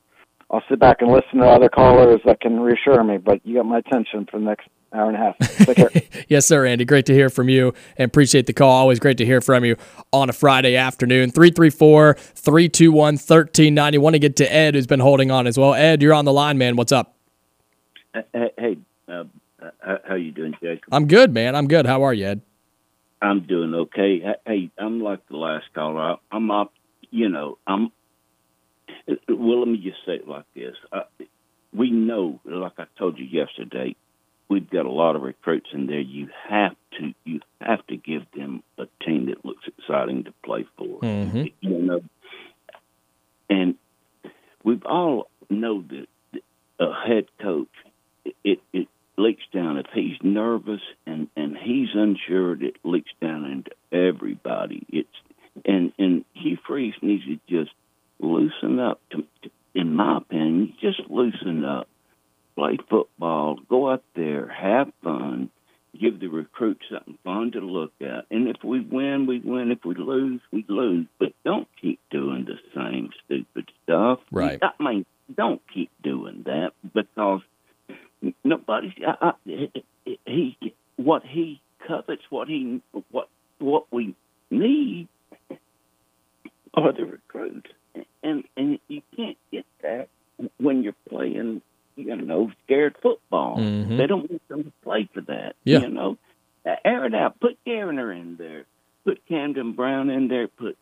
I'll 0.51 0.63
sit 0.69 0.79
back 0.79 1.01
and 1.01 1.11
listen 1.11 1.39
to 1.39 1.47
other 1.47 1.69
callers 1.69 2.21
that 2.25 2.41
can 2.41 2.59
reassure 2.59 3.03
me. 3.03 3.17
But 3.17 3.45
you 3.45 3.55
got 3.55 3.65
my 3.65 3.79
attention 3.79 4.27
for 4.29 4.39
the 4.39 4.45
next 4.45 4.67
hour 4.93 5.09
and 5.09 5.15
a 5.15 5.19
half. 5.19 5.37
Take 5.65 5.77
care. 5.77 5.89
yes, 6.27 6.45
sir, 6.47 6.65
Andy. 6.65 6.85
Great 6.85 7.05
to 7.07 7.13
hear 7.13 7.29
from 7.29 7.49
you 7.49 7.73
and 7.97 8.07
appreciate 8.07 8.45
the 8.45 8.53
call. 8.53 8.71
Always 8.71 8.99
great 8.99 9.17
to 9.17 9.25
hear 9.25 9.41
from 9.41 9.65
you 9.65 9.77
on 10.13 10.29
a 10.29 10.33
Friday 10.33 10.75
afternoon. 10.75 11.31
334 11.31 12.13
321 12.13 13.13
1390. 13.15 13.97
Want 13.97 14.13
to 14.13 14.19
get 14.19 14.35
to 14.37 14.53
Ed, 14.53 14.75
who's 14.75 14.87
been 14.87 14.99
holding 14.99 15.31
on 15.31 15.47
as 15.47 15.57
well. 15.57 15.73
Ed, 15.73 16.01
you're 16.01 16.13
on 16.13 16.25
the 16.25 16.33
line, 16.33 16.57
man. 16.57 16.75
What's 16.75 16.91
up? 16.91 17.15
Hey, 18.33 18.77
uh, 19.09 19.25
how 20.07 20.15
you 20.15 20.31
doing, 20.31 20.53
Jacob? 20.61 20.83
I'm 20.91 21.07
good, 21.07 21.33
man. 21.33 21.55
I'm 21.55 21.67
good. 21.67 21.85
How 21.85 22.03
are 22.03 22.13
you, 22.13 22.27
Ed? 22.27 22.41
I'm 23.21 23.41
doing 23.41 23.73
okay. 23.73 24.21
Hey, 24.45 24.69
I'm 24.77 25.01
like 25.01 25.27
the 25.27 25.37
last 25.37 25.65
caller. 25.73 26.17
I'm 26.31 26.51
up. 26.51 26.73
You 27.15 27.29
know, 27.29 27.57
I'm. 27.65 27.93
Well, 29.29 29.59
let 29.59 29.69
me 29.69 29.77
just 29.77 30.05
say 30.05 30.15
it 30.15 30.27
like 30.27 30.43
this. 30.53 30.75
Uh, 30.91 31.03
we 31.73 31.89
know, 31.89 32.41
like 32.43 32.73
I 32.77 32.87
told 32.97 33.17
you 33.17 33.23
yesterday, 33.23 33.95
we've 34.49 34.69
got 34.69 34.85
a 34.85 34.91
lot 34.91 35.15
of 35.15 35.21
recruits 35.21 35.69
in 35.71 35.87
there. 35.87 36.01
You 36.01 36.27
have 36.49 36.75
to 36.99 37.13
you 37.23 37.39
have 37.61 37.87
to 37.87 37.95
give 37.95 38.23
them 38.35 38.63
a 38.77 38.87
team 39.05 39.27
that 39.27 39.45
looks 39.45 39.63
exciting 39.65 40.25
to 40.25 40.33
play 40.43 40.67
for. 40.77 40.99
Mm-hmm. 40.99 41.45
You 41.61 41.81
know, 41.81 42.01
and 43.49 43.75
we've 44.65 44.85
all 44.85 45.29
know 45.49 45.83
that 45.83 46.41
a 46.81 47.07
head 47.07 47.27
coach 47.41 47.69
it 48.43 48.59
it 48.73 48.89
leaks 49.17 49.43
down 49.53 49.77
if 49.77 49.85
he's 49.93 50.17
nervous 50.21 50.81
and 51.05 51.29
and 51.37 51.55
he's 51.57 51.89
unsure 51.93 52.61
it 52.61 52.75
leaks 52.83 53.11
down 53.21 53.45
into 53.45 53.71
everybody. 53.89 54.85
It's 54.89 55.07
and 55.63 55.93
and 55.97 56.25
Hugh 56.33 56.57
Freeze 56.67 56.95
needs 57.01 57.23
to 57.25 57.39
just 57.47 57.71
loosen 58.19 58.79
up. 58.79 58.99
To, 59.11 59.23
to, 59.43 59.49
in 59.73 59.95
my 59.95 60.17
opinion, 60.17 60.73
just 60.81 61.01
loosen 61.09 61.63
up 61.65 61.87
play 62.55 62.77
football, 62.89 63.59
go 63.69 63.91
out 63.91 64.03
there, 64.15 64.47
have 64.47 64.91
fun, 65.03 65.49
give 65.99 66.19
the 66.19 66.27
recruits 66.27 66.85
something 66.91 67.17
fun 67.23 67.51
to 67.51 67.59
look 67.59 67.91
at. 68.01 68.25
And 68.31 68.47
if 68.47 68.63
we 68.63 68.79
win, 68.79 69.25
we 69.27 69.39
win. 69.39 69.71
If 69.71 69.85
we 69.85 69.95
lose, 69.95 70.41
we 70.51 70.65
lose. 70.67 71.05
But 71.19 71.33
don't 71.43 71.67
keep 71.81 71.99
doing 72.09 72.45
the 72.45 72.57
same 72.73 73.09
stupid 73.25 73.69
stuff. 73.83 74.19
Right. 74.31 74.59
I 74.61 74.71
mean, 74.81 75.05
don't 75.35 75.61
keep 75.73 75.91
doing 76.01 76.43
that 76.45 76.71
because 76.93 77.41
nobody. 78.43 78.93
I, 79.05 79.31
I, 79.31 79.81
he 80.25 80.57
what 80.97 81.23
he 81.25 81.61
covets, 81.87 82.23
what 82.29 82.47
he 82.47 82.81
what 83.11 83.29
what 83.59 83.85
we 83.91 84.15
need 84.49 85.07
are 86.75 86.93
the 86.93 87.05
recruits, 87.05 87.69
and 88.23 88.43
and 88.55 88.79
you 88.87 89.01
can't 89.15 89.37
get 89.51 89.65
that 89.81 90.09
when 90.57 90.83
you're 90.83 90.95
playing 91.09 91.61
you 91.95 92.15
know, 92.15 92.51
scared 92.65 92.95
football. 93.01 93.57
Mm-hmm. 93.57 93.97
They 93.97 94.07
don't 94.07 94.29
want 94.29 94.47
them 94.47 94.63
to 94.65 94.71
play 94.83 95.09
for 95.13 95.21
that. 95.21 95.55
Yeah. 95.63 95.79
You 95.79 95.89
know, 95.89 96.17
air 96.83 97.05
it 97.05 97.15
out. 97.15 97.39
Put 97.39 97.57
Garner 97.65 98.11
in 98.11 98.37
there. 98.37 98.65
Put 99.03 99.25
Camden 99.27 99.73
Brown 99.73 100.09
in 100.09 100.27
there. 100.27 100.47
Put, 100.47 100.77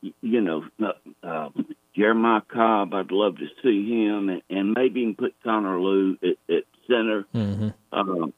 you 0.00 0.40
know, 0.40 0.64
uh, 0.82 1.26
uh, 1.26 1.50
Jeremiah 1.94 2.42
Cobb. 2.48 2.94
I'd 2.94 3.10
love 3.10 3.36
to 3.38 3.46
see 3.62 4.04
him, 4.04 4.28
and, 4.28 4.42
and 4.50 4.72
maybe 4.72 5.00
even 5.00 5.14
put 5.14 5.34
Connor 5.44 5.80
Lew 5.80 6.18
at, 6.22 6.54
at 6.54 6.64
center. 6.86 7.26
Mm-hmm. 7.34 7.68
Um, 7.92 8.32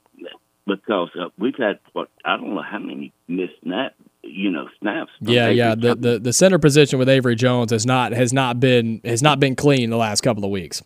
because 0.67 1.09
uh, 1.19 1.29
we've 1.39 1.57
had 1.59 1.79
what 1.95 2.11
I 2.27 2.37
don't 2.37 2.55
know 2.55 2.63
how 2.63 2.79
many 2.79 3.13
missed 3.27 3.55
snaps 3.63 3.95
you 4.23 4.51
know 4.51 4.69
snaps. 4.81 5.13
Yeah, 5.21 5.49
yeah. 5.49 5.75
The, 5.75 5.95
the 5.95 6.19
the 6.19 6.33
center 6.33 6.59
position 6.59 6.99
with 6.99 7.09
Avery 7.09 7.37
Jones 7.37 7.71
has 7.71 7.87
not 7.87 8.13
has 8.13 8.33
not 8.33 8.61
been 8.61 9.01
has 9.05 9.23
not 9.23 9.41
been 9.41 9.57
clean 9.57 9.91
the 9.91 9.97
last 9.97 10.21
couple 10.21 10.45
of 10.45 10.51
weeks. 10.51 10.83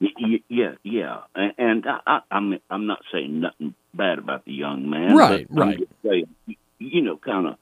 Yeah, 0.00 0.74
yeah, 0.82 1.20
and 1.34 1.84
I, 1.86 2.20
I'm 2.30 2.58
I'm 2.70 2.86
not 2.86 3.00
saying 3.12 3.40
nothing 3.40 3.74
bad 3.94 4.18
about 4.18 4.44
the 4.44 4.52
young 4.52 4.88
man. 4.88 5.16
Right, 5.16 5.46
right. 5.50 5.88
Saying, 6.04 6.26
you 6.78 7.02
know, 7.02 7.16
kind 7.16 7.46
of 7.46 7.56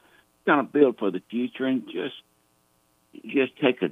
kind 0.46 0.61
of 0.61 0.72
build 0.72 0.98
for 0.98 1.11
the 1.11 1.22
future 1.31 1.66
and 1.66 1.87
just 1.87 2.14
just 3.26 3.57
take 3.61 3.83
a 3.83 3.90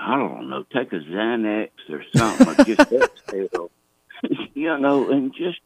I 0.00 0.16
don't 0.16 0.48
know, 0.48 0.64
take 0.72 0.92
a 0.92 1.00
Xanax 1.00 1.70
or 1.90 2.02
something, 2.14 2.48
or 2.48 2.64
just 2.64 2.92
exhale, 2.92 3.70
you 4.54 4.78
know, 4.78 5.10
and 5.10 5.32
just 5.34 5.60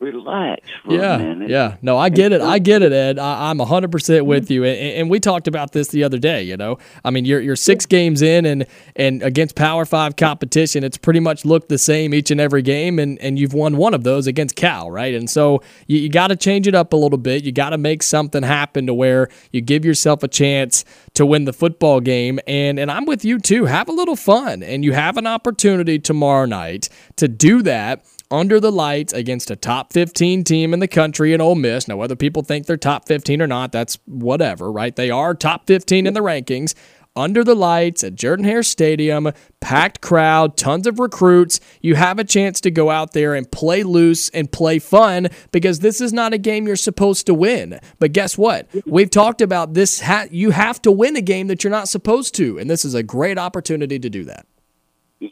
relax 0.00 0.68
yeah, 0.88 1.34
Yeah, 1.46 1.76
no, 1.80 1.96
I 1.96 2.08
get 2.08 2.32
it. 2.32 2.40
I 2.40 2.58
get 2.58 2.82
it, 2.82 2.92
Ed. 2.92 3.18
I, 3.18 3.50
am 3.50 3.58
100% 3.58 4.26
with 4.26 4.50
you. 4.50 4.64
And, 4.64 4.78
and, 4.78 5.10
we 5.10 5.20
talked 5.20 5.46
about 5.46 5.72
this 5.72 5.88
the 5.88 6.02
other 6.04 6.18
day, 6.18 6.42
you 6.42 6.56
know. 6.56 6.78
I 7.04 7.10
mean, 7.10 7.24
you're, 7.24 7.40
you're 7.40 7.56
six 7.56 7.86
games 7.86 8.20
in 8.20 8.44
and, 8.44 8.66
and 8.96 9.22
against 9.22 9.54
Power 9.54 9.84
5 9.84 10.16
competition, 10.16 10.84
it's 10.84 10.98
pretty 10.98 11.20
much 11.20 11.44
looked 11.44 11.68
the 11.68 11.78
same 11.78 12.12
each 12.12 12.30
and 12.30 12.40
every 12.40 12.62
game, 12.62 12.98
and, 12.98 13.18
and 13.20 13.38
you've 13.38 13.54
won 13.54 13.76
one 13.76 13.94
of 13.94 14.02
those 14.02 14.26
against 14.26 14.56
Cal, 14.56 14.90
right? 14.90 15.14
And 15.14 15.30
so 15.30 15.62
you, 15.86 15.98
you 15.98 16.08
got 16.08 16.28
to 16.28 16.36
change 16.36 16.66
it 16.66 16.74
up 16.74 16.92
a 16.92 16.96
little 16.96 17.18
bit. 17.18 17.44
You 17.44 17.52
got 17.52 17.70
to 17.70 17.78
make 17.78 18.02
something 18.02 18.42
happen 18.42 18.86
to 18.86 18.94
where 18.94 19.28
you 19.52 19.60
give 19.60 19.84
yourself 19.84 20.22
a 20.22 20.28
chance 20.28 20.84
to 21.14 21.24
win 21.24 21.44
the 21.44 21.52
football 21.52 22.00
game. 22.00 22.40
And, 22.46 22.78
and 22.78 22.90
I'm 22.90 23.06
with 23.06 23.24
you, 23.24 23.38
too. 23.38 23.66
Have 23.66 23.88
a 23.88 23.92
little 23.92 24.16
fun. 24.16 24.62
And 24.62 24.84
you 24.84 24.92
have 24.92 25.16
an 25.16 25.26
opportunity 25.26 25.98
tomorrow 25.98 26.46
night 26.46 26.88
to 27.16 27.28
do 27.28 27.62
that 27.62 28.04
under 28.34 28.58
the 28.58 28.72
lights 28.72 29.12
against 29.12 29.50
a 29.50 29.56
top 29.56 29.92
15 29.92 30.42
team 30.44 30.74
in 30.74 30.80
the 30.80 30.88
country 30.88 31.32
in 31.32 31.40
Ole 31.40 31.54
Miss. 31.54 31.86
Now, 31.86 31.96
whether 31.96 32.16
people 32.16 32.42
think 32.42 32.66
they're 32.66 32.76
top 32.76 33.06
15 33.06 33.40
or 33.40 33.46
not, 33.46 33.70
that's 33.70 33.98
whatever, 34.06 34.70
right? 34.72 34.94
They 34.94 35.10
are 35.10 35.34
top 35.34 35.66
15 35.66 36.06
in 36.06 36.14
the 36.14 36.20
rankings. 36.20 36.74
Under 37.16 37.44
the 37.44 37.54
lights 37.54 38.02
at 38.02 38.16
Jordan 38.16 38.44
Hare 38.44 38.64
Stadium, 38.64 39.30
packed 39.60 40.00
crowd, 40.00 40.56
tons 40.56 40.88
of 40.88 40.98
recruits. 40.98 41.60
You 41.80 41.94
have 41.94 42.18
a 42.18 42.24
chance 42.24 42.60
to 42.62 42.72
go 42.72 42.90
out 42.90 43.12
there 43.12 43.36
and 43.36 43.48
play 43.48 43.84
loose 43.84 44.30
and 44.30 44.50
play 44.50 44.80
fun 44.80 45.28
because 45.52 45.78
this 45.78 46.00
is 46.00 46.12
not 46.12 46.32
a 46.32 46.38
game 46.38 46.66
you're 46.66 46.74
supposed 46.74 47.26
to 47.26 47.34
win. 47.34 47.78
But 48.00 48.12
guess 48.12 48.36
what? 48.36 48.68
We've 48.84 49.10
talked 49.10 49.40
about 49.42 49.74
this. 49.74 50.00
Ha- 50.00 50.26
you 50.32 50.50
have 50.50 50.82
to 50.82 50.90
win 50.90 51.14
a 51.14 51.20
game 51.20 51.46
that 51.46 51.62
you're 51.62 51.70
not 51.70 51.88
supposed 51.88 52.34
to, 52.34 52.58
and 52.58 52.68
this 52.68 52.84
is 52.84 52.94
a 52.94 53.02
great 53.04 53.38
opportunity 53.38 54.00
to 54.00 54.10
do 54.10 54.24
that. 54.24 54.46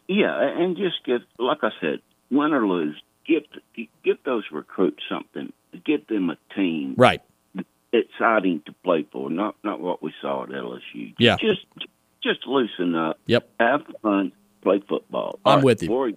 Yeah, 0.07 0.39
and 0.41 0.77
just 0.77 1.05
get, 1.05 1.23
like 1.41 1.65
I 1.65 1.71
said, 1.81 1.99
win 2.33 2.53
or 2.53 2.67
lose, 2.67 3.01
get 3.27 3.47
get 4.05 4.25
those 4.25 4.45
recruits 4.51 5.03
something. 5.09 5.53
Get 5.85 6.09
them 6.09 6.31
a 6.31 6.37
team. 6.55 6.95
Right. 6.97 7.21
Exciting 7.93 8.63
to 8.67 8.73
play 8.85 9.07
for, 9.13 9.31
not 9.31 9.55
not 9.63 9.81
what 9.81 10.03
we 10.03 10.13
saw 10.21 10.45
at 10.45 10.49
LSU. 10.49 11.15
Yeah. 11.19 11.37
Just 11.37 11.67
just 12.23 12.47
loosen 12.47 12.95
up. 12.95 13.19
Yep. 13.27 13.49
Have 13.61 13.83
fun. 14.01 14.33
Play 14.63 14.81
football. 14.89 15.41
I'm 15.45 15.57
right, 15.57 15.65
with 15.65 15.83
you. 15.83 16.17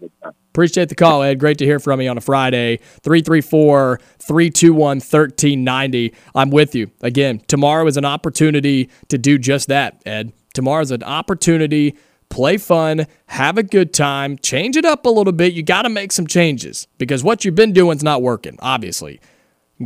Appreciate 0.51 0.89
the 0.89 0.95
call, 0.95 1.23
Ed. 1.23 1.39
Great 1.39 1.57
to 1.57 1.65
hear 1.65 1.79
from 1.79 1.99
you 1.99 2.09
on 2.11 2.17
a 2.17 2.21
Friday. 2.21 2.77
334 3.01 3.99
321 4.19 4.77
1390. 4.77 6.13
I'm 6.35 6.51
with 6.51 6.75
you. 6.75 6.91
Again, 7.01 7.41
tomorrow 7.47 7.87
is 7.87 7.97
an 7.97 8.05
opportunity 8.05 8.91
to 9.09 9.17
do 9.17 9.39
just 9.39 9.67
that, 9.69 9.99
Ed. 10.05 10.31
Tomorrow 10.53 10.83
is 10.83 10.91
an 10.91 11.01
opportunity 11.01 11.97
play 12.35 12.57
fun, 12.57 13.07
have 13.27 13.57
a 13.57 13.63
good 13.63 13.93
time, 13.93 14.37
change 14.39 14.75
it 14.75 14.83
up 14.83 15.05
a 15.05 15.09
little 15.09 15.31
bit. 15.31 15.53
You 15.53 15.63
got 15.63 15.83
to 15.83 15.89
make 15.89 16.11
some 16.11 16.27
changes 16.27 16.85
because 16.97 17.23
what 17.23 17.45
you've 17.45 17.55
been 17.55 17.71
doing 17.71 17.95
is 17.95 18.03
not 18.03 18.21
working, 18.21 18.57
obviously. 18.61 19.21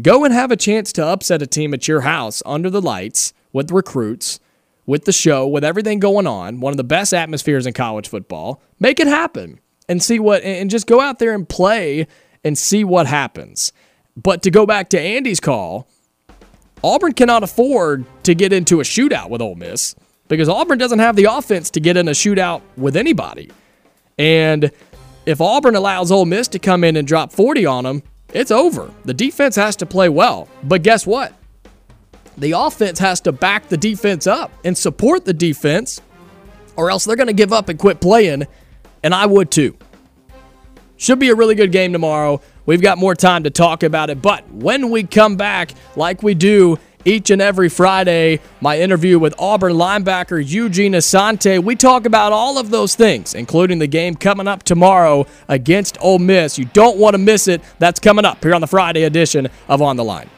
Go 0.02 0.26
and 0.26 0.34
have 0.34 0.50
a 0.50 0.56
chance 0.56 0.92
to 0.94 1.06
upset 1.06 1.44
a 1.44 1.48
team 1.48 1.76
at 1.76 1.88
your 1.88 2.02
house 2.02 2.42
under 2.48 2.72
the 2.72 2.82
lights 2.82 3.34
with 3.54 3.70
recruits, 3.70 4.40
with 4.88 5.06
the 5.06 5.12
show, 5.12 5.48
with 5.48 5.64
everything 5.64 6.00
going 6.00 6.26
on. 6.26 6.60
One 6.60 6.74
of 6.74 6.78
the 6.78 6.84
best 6.84 7.14
atmospheres 7.14 7.68
in 7.68 7.74
college 7.74 8.08
football. 8.08 8.64
Make 8.80 9.00
it 9.00 9.06
happen 9.06 9.60
and 9.88 10.02
see 10.02 10.18
what, 10.18 10.42
and 10.42 10.72
just 10.72 10.88
go 10.88 11.00
out 11.00 11.20
there 11.20 11.36
and 11.36 11.48
play 11.48 12.08
and 12.44 12.58
see 12.58 12.84
what 12.84 13.06
happens. 13.06 13.72
But 14.18 14.42
to 14.42 14.50
go 14.50 14.66
back 14.66 14.90
to 14.90 15.00
Andy's 15.00 15.40
call, 15.40 15.88
Auburn 16.84 17.14
cannot 17.14 17.44
afford 17.44 18.06
to 18.24 18.34
get 18.34 18.52
into 18.52 18.80
a 18.80 18.84
shootout 18.84 19.30
with 19.30 19.40
Ole 19.40 19.54
Miss 19.54 19.94
because 20.30 20.48
Auburn 20.48 20.78
doesn't 20.78 21.00
have 21.00 21.18
the 21.18 21.26
offense 21.26 21.70
to 21.72 21.82
get 21.82 21.98
in 21.98 22.08
a 22.08 22.12
shootout 22.12 22.62
with 22.78 22.96
anybody. 22.96 23.52
And 24.18 24.72
if 25.26 25.42
Auburn 25.42 25.76
allows 25.76 26.12
Ole 26.12 26.26
Miss 26.26 26.48
to 26.50 26.60
come 26.60 26.86
in 26.86 26.96
and 26.96 27.06
drop 27.06 27.34
40 27.34 27.66
on 27.66 27.84
them, 27.84 28.04
it's 28.34 28.52
over. 28.52 28.92
The 29.04 29.14
defense 29.14 29.56
has 29.56 29.76
to 29.78 29.86
play 29.86 30.08
well. 30.08 30.48
But 30.64 30.84
guess 30.84 31.06
what? 31.06 31.34
The 32.38 32.54
offense 32.54 33.00
has 33.00 33.20
to 33.22 33.32
back 33.32 33.68
the 33.68 33.76
defense 33.76 34.28
up 34.28 34.52
and 34.64 34.78
support 34.78 35.26
the 35.26 35.34
defense, 35.34 36.00
or 36.78 36.90
else 36.90 37.04
they're 37.04 37.18
going 37.18 37.28
to 37.28 37.34
give 37.34 37.52
up 37.52 37.68
and 37.68 37.78
quit 37.78 38.00
playing. 38.00 38.48
And 39.04 39.14
I 39.14 39.26
would 39.26 39.52
too. 39.52 39.76
Should 40.98 41.20
be 41.20 41.30
a 41.30 41.36
really 41.36 41.56
good 41.56 41.72
game 41.72 41.92
tomorrow. 41.92 42.42
We've 42.66 42.82
got 42.82 42.98
more 42.98 43.16
time 43.16 43.44
to 43.44 43.50
talk 43.50 43.84
about 43.84 44.10
it. 44.10 44.22
But 44.22 44.50
when 44.52 44.90
we 44.90 45.04
come 45.04 45.38
back, 45.38 45.72
like 45.96 46.22
we 46.22 46.34
do 46.34 46.78
each 47.06 47.30
and 47.30 47.42
every 47.42 47.70
Friday, 47.70 48.40
my 48.62 48.80
interview 48.80 49.18
with 49.20 49.34
Auburn 49.40 49.74
linebacker 49.74 50.44
Eugene 50.46 50.94
Asante. 50.94 51.64
We 51.64 51.76
talk 51.76 52.06
about 52.06 52.32
all 52.32 52.58
of 52.58 52.70
those 52.70 52.96
things, 52.96 53.34
including 53.34 53.80
the 53.80 53.88
game 53.88 54.16
coming 54.16 54.48
up 54.48 54.64
tomorrow 54.64 55.26
against 55.48 55.98
Ole 56.02 56.20
Miss. 56.20 56.58
You 56.58 56.66
don't 56.66 56.98
want 56.98 57.14
to 57.14 57.18
miss 57.18 57.48
it. 57.48 57.62
That's 57.80 58.00
coming 58.00 58.26
up 58.26 58.44
here 58.44 58.54
on 58.54 58.62
the 58.62 58.68
Friday 58.68 59.04
edition 59.04 59.48
of 59.68 59.82
On 59.82 59.96
the 59.96 60.04
Line. 60.04 60.30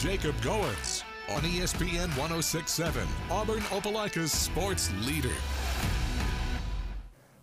Jacob 0.00 0.34
Goins 0.36 1.02
on 1.28 1.42
ESPN 1.42 2.08
1067, 2.16 3.06
Auburn 3.30 3.60
Opelika's 3.64 4.32
sports 4.32 4.90
leader. 5.02 5.28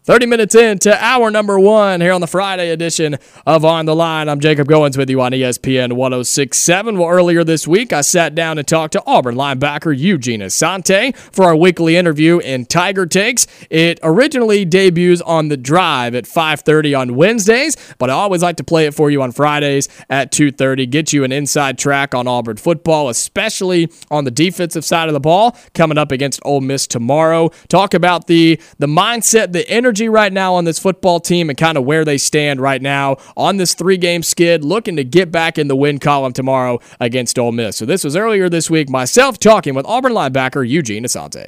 30 0.07 0.25
minutes 0.25 0.55
into 0.55 1.03
hour 1.03 1.29
number 1.29 1.59
one 1.59 1.99
here 1.99 2.13
on 2.13 2.21
the 2.21 2.27
Friday 2.27 2.69
edition 2.69 3.17
of 3.45 3.65
On 3.65 3.85
the 3.85 3.93
Line. 3.93 4.29
I'm 4.29 4.39
Jacob 4.39 4.65
Goins 4.65 4.95
with 4.95 5.09
you 5.09 5.19
on 5.19 5.33
ESPN 5.33 5.91
1067. 5.97 6.97
Well, 6.97 7.09
earlier 7.09 7.43
this 7.43 7.67
week, 7.67 7.91
I 7.91 7.99
sat 7.99 8.33
down 8.33 8.57
and 8.57 8.65
talked 8.65 8.93
to 8.93 9.03
Auburn 9.05 9.35
linebacker 9.35 9.93
Eugene 9.97 10.39
Asante 10.39 11.13
for 11.13 11.43
our 11.43 11.57
weekly 11.57 11.97
interview 11.97 12.39
in 12.39 12.65
Tiger 12.65 13.05
Takes. 13.05 13.47
It 13.69 13.99
originally 14.01 14.63
debuts 14.63 15.19
on 15.19 15.49
The 15.49 15.57
Drive 15.57 16.15
at 16.15 16.23
5.30 16.23 16.97
on 16.97 17.15
Wednesdays, 17.17 17.75
but 17.97 18.09
I 18.09 18.13
always 18.13 18.41
like 18.41 18.55
to 18.57 18.63
play 18.63 18.85
it 18.85 18.93
for 18.93 19.11
you 19.11 19.21
on 19.21 19.33
Fridays 19.33 19.89
at 20.09 20.31
2.30, 20.31 20.89
get 20.89 21.11
you 21.11 21.25
an 21.25 21.33
inside 21.33 21.77
track 21.77 22.15
on 22.15 22.29
Auburn 22.29 22.55
football, 22.55 23.09
especially 23.09 23.91
on 24.09 24.23
the 24.23 24.31
defensive 24.31 24.85
side 24.85 25.09
of 25.09 25.13
the 25.13 25.19
ball, 25.19 25.57
coming 25.73 25.97
up 25.97 26.13
against 26.13 26.39
Ole 26.45 26.61
Miss 26.61 26.87
tomorrow. 26.87 27.49
Talk 27.67 27.93
about 27.93 28.27
the, 28.27 28.57
the 28.79 28.87
mindset, 28.87 29.51
the 29.51 29.69
energy 29.69 29.96
energy 29.97 30.09
right 30.09 30.31
now 30.31 30.53
on 30.53 30.65
this 30.65 30.77
football 30.77 31.19
team 31.19 31.49
and 31.49 31.57
kind 31.57 31.77
of 31.77 31.83
where 31.83 32.05
they 32.05 32.17
stand 32.17 32.61
right 32.61 32.81
now 32.81 33.17
on 33.35 33.57
this 33.57 33.73
three 33.73 33.97
game 33.97 34.21
skid, 34.21 34.63
looking 34.63 34.95
to 34.95 35.03
get 35.03 35.31
back 35.31 35.57
in 35.57 35.67
the 35.67 35.75
win 35.75 35.97
column 35.97 36.33
tomorrow 36.33 36.79
against 36.99 37.39
Ole 37.39 37.51
Miss. 37.51 37.77
So 37.77 37.85
this 37.85 38.03
was 38.03 38.15
earlier 38.15 38.47
this 38.47 38.69
week, 38.69 38.89
myself 38.89 39.39
talking 39.39 39.73
with 39.73 39.85
Auburn 39.87 40.13
linebacker 40.13 40.67
Eugene 40.67 41.03
Asante. 41.03 41.47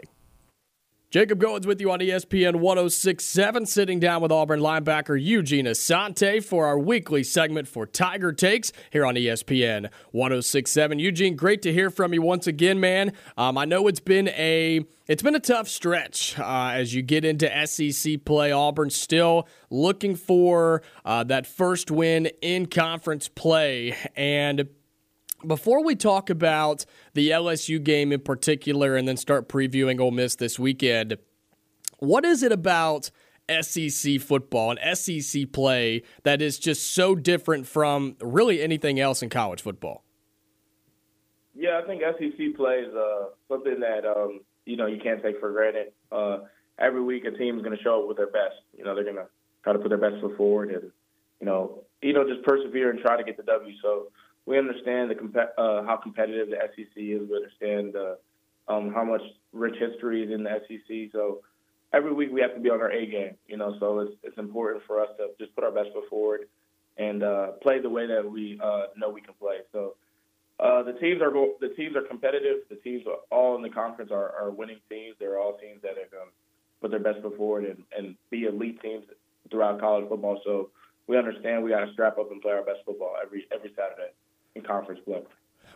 Jacob 1.12 1.42
Goins 1.42 1.66
with 1.66 1.82
you 1.82 1.90
on 1.90 2.02
ESPN 2.02 2.58
1067, 2.58 3.66
sitting 3.66 4.00
down 4.00 4.22
with 4.22 4.32
Auburn 4.32 4.60
linebacker 4.60 5.20
Eugene 5.20 5.66
Asante 5.66 6.44
for 6.44 6.68
our 6.68 6.78
weekly 6.78 7.24
segment 7.24 7.68
for 7.68 7.88
Tiger 7.88 8.32
Takes 8.32 8.72
here 8.92 9.04
on 9.04 9.16
ESPN 9.16 9.90
1067. 10.12 11.00
Eugene, 11.00 11.36
great 11.36 11.64
to 11.64 11.74
hear 11.74 11.90
from 11.90 12.14
you 12.14 12.22
once 12.22 12.46
again, 12.46 12.80
man. 12.80 13.14
Um, 13.38 13.58
I 13.58 13.66
know 13.66 13.88
it's 13.88 14.00
been 14.00 14.28
a 14.28 14.86
it's 15.08 15.24
been 15.24 15.34
a 15.34 15.40
tough 15.40 15.68
stretch 15.68 16.38
uh, 16.38 16.74
as 16.76 16.94
you 16.94 17.02
get 17.02 17.26
into 17.26 17.50
SEC 17.66 18.24
play. 18.24 18.52
Auburn 18.52 18.92
still 18.92 19.48
looking 19.72 20.16
for 20.16 20.84
uh, 21.04 21.24
that 21.24 21.48
first 21.48 21.90
win 21.90 22.28
in 22.44 22.68
conference 22.68 23.28
play, 23.30 23.98
and 24.16 24.70
before 25.46 25.84
we 25.84 25.96
talk 25.96 26.30
about 26.30 26.86
the 27.14 27.30
LSU 27.30 27.82
game 27.84 28.12
in 28.12 28.22
particular 28.22 28.96
and 28.96 29.08
then 29.08 29.18
start 29.18 29.50
previewing 29.50 30.00
Ole 30.00 30.12
Miss 30.12 30.36
this 30.36 30.60
weekend, 30.60 31.18
what 32.00 32.26
is 32.26 32.44
it 32.44 32.52
about 32.52 33.12
SEC 33.62 34.20
football 34.20 34.76
and 34.76 34.98
SEC 34.98 35.52
play 35.52 36.04
that 36.24 36.42
is 36.42 36.60
just 36.60 36.94
so 36.94 37.16
different 37.16 37.68
from 37.68 38.16
really 38.22 38.62
anything 38.62 39.00
else 39.00 39.22
in 39.22 39.30
college 39.30 39.62
football? 39.62 40.04
Yeah, 41.56 41.82
I 41.84 41.88
think 41.88 42.02
SEC 42.02 42.56
play 42.56 42.76
is 42.88 42.94
uh, 42.94 43.26
something 43.50 43.80
that 43.80 44.06
um, 44.06 44.42
you 44.66 44.78
know 44.78 44.86
you 44.86 45.00
can't 45.04 45.22
take 45.22 45.40
for 45.40 45.52
granted. 45.52 45.92
Uh, 46.12 46.40
every 46.80 47.02
week, 47.02 47.26
a 47.26 47.32
team 47.32 47.58
is 47.58 47.64
going 47.64 47.76
to 47.76 47.84
show 47.84 48.02
up 48.02 48.08
with 48.08 48.18
their 48.18 48.32
best. 48.32 48.56
You 48.78 48.84
know, 48.84 48.96
they're 48.96 49.04
going 49.04 49.18
to 49.18 49.28
try 49.64 49.74
to 49.74 49.80
put 49.80 49.90
their 49.90 49.98
best 49.98 50.22
foot 50.22 50.38
forward 50.38 50.70
and 50.70 50.92
you 51.40 51.46
know, 51.46 51.84
you 52.02 52.14
know, 52.14 52.24
just 52.28 52.44
persevere 52.44 52.90
and 52.90 53.00
try 53.00 53.18
to 53.18 53.24
get 53.24 53.38
the 53.38 53.44
W. 53.44 53.76
So 53.82 54.12
we 54.46 54.58
understand 54.58 55.12
the 55.12 55.42
uh, 55.62 55.84
how 55.86 55.98
competitive 55.98 56.50
the 56.50 56.58
SEC 56.76 56.88
is. 56.96 57.30
We 57.30 57.36
understand 57.36 57.96
uh, 57.96 58.16
um, 58.68 58.94
how 58.94 59.04
much 59.04 59.22
rich 59.54 59.76
history 59.80 60.24
is 60.24 60.32
in 60.32 60.44
the 60.44 60.62
SEC. 60.68 61.12
So 61.12 61.42
every 61.94 62.14
week 62.14 62.30
we 62.32 62.42
have 62.42 62.54
to 62.54 62.60
be 62.60 62.70
on 62.70 62.82
our 62.82 62.92
A 62.92 63.06
game, 63.06 63.36
you 63.48 63.58
know. 63.58 63.76
So 63.80 64.00
it's 64.00 64.14
it's 64.24 64.38
important 64.38 64.84
for 64.86 65.02
us 65.02 65.10
to 65.18 65.30
just 65.40 65.56
put 65.56 65.64
our 65.64 65.72
best 65.72 65.90
foot 65.94 66.10
forward 66.10 66.42
and 66.98 67.24
uh, 67.24 67.48
play 67.62 67.80
the 67.80 67.90
way 67.90 68.08
that 68.08 68.30
we 68.30 68.60
uh, 68.64 68.88
know 68.96 69.10
we 69.10 69.22
can 69.22 69.34
play. 69.36 69.58
So 69.72 69.96
uh, 70.60 70.84
the 70.84 70.94
teams 70.94 71.22
are 71.22 71.32
the 71.32 71.74
teams 71.76 71.96
are 71.96 72.02
competitive. 72.02 72.58
The 72.70 72.76
teams 72.78 73.06
are 73.08 73.18
all 73.32 73.56
in 73.56 73.62
the 73.62 73.70
conference 73.70 74.12
are, 74.12 74.34
are 74.36 74.52
winning 74.52 74.80
teams. 74.90 75.16
They're 75.20 75.40
all 75.40 75.58
teams 75.58 75.82
that 75.82 75.92
are 75.92 76.10
going 76.12 76.28
to 76.28 76.34
put 76.82 76.92
their 76.92 77.00
best 77.00 77.22
foot 77.22 77.38
forward 77.38 77.66
and, 77.66 77.84
and 77.98 78.16
be 78.30 78.44
elite 78.44 78.82
teams 78.82 79.06
throughout 79.50 79.80
college 79.80 80.08
football. 80.10 80.42
So 80.46 80.70
we 81.08 81.18
understand 81.18 81.64
we 81.64 81.72
got 81.72 81.86
to 81.86 81.94
strap 81.94 82.18
up 82.18 82.32
and 82.32 82.42
play 82.42 82.54
our 82.54 82.64
best 82.64 82.80
football 82.86 83.16
every 83.22 83.48
every 83.54 83.72
Saturday 83.76 84.12
in 84.60 84.66
conference 84.66 85.02
play. 85.06 85.22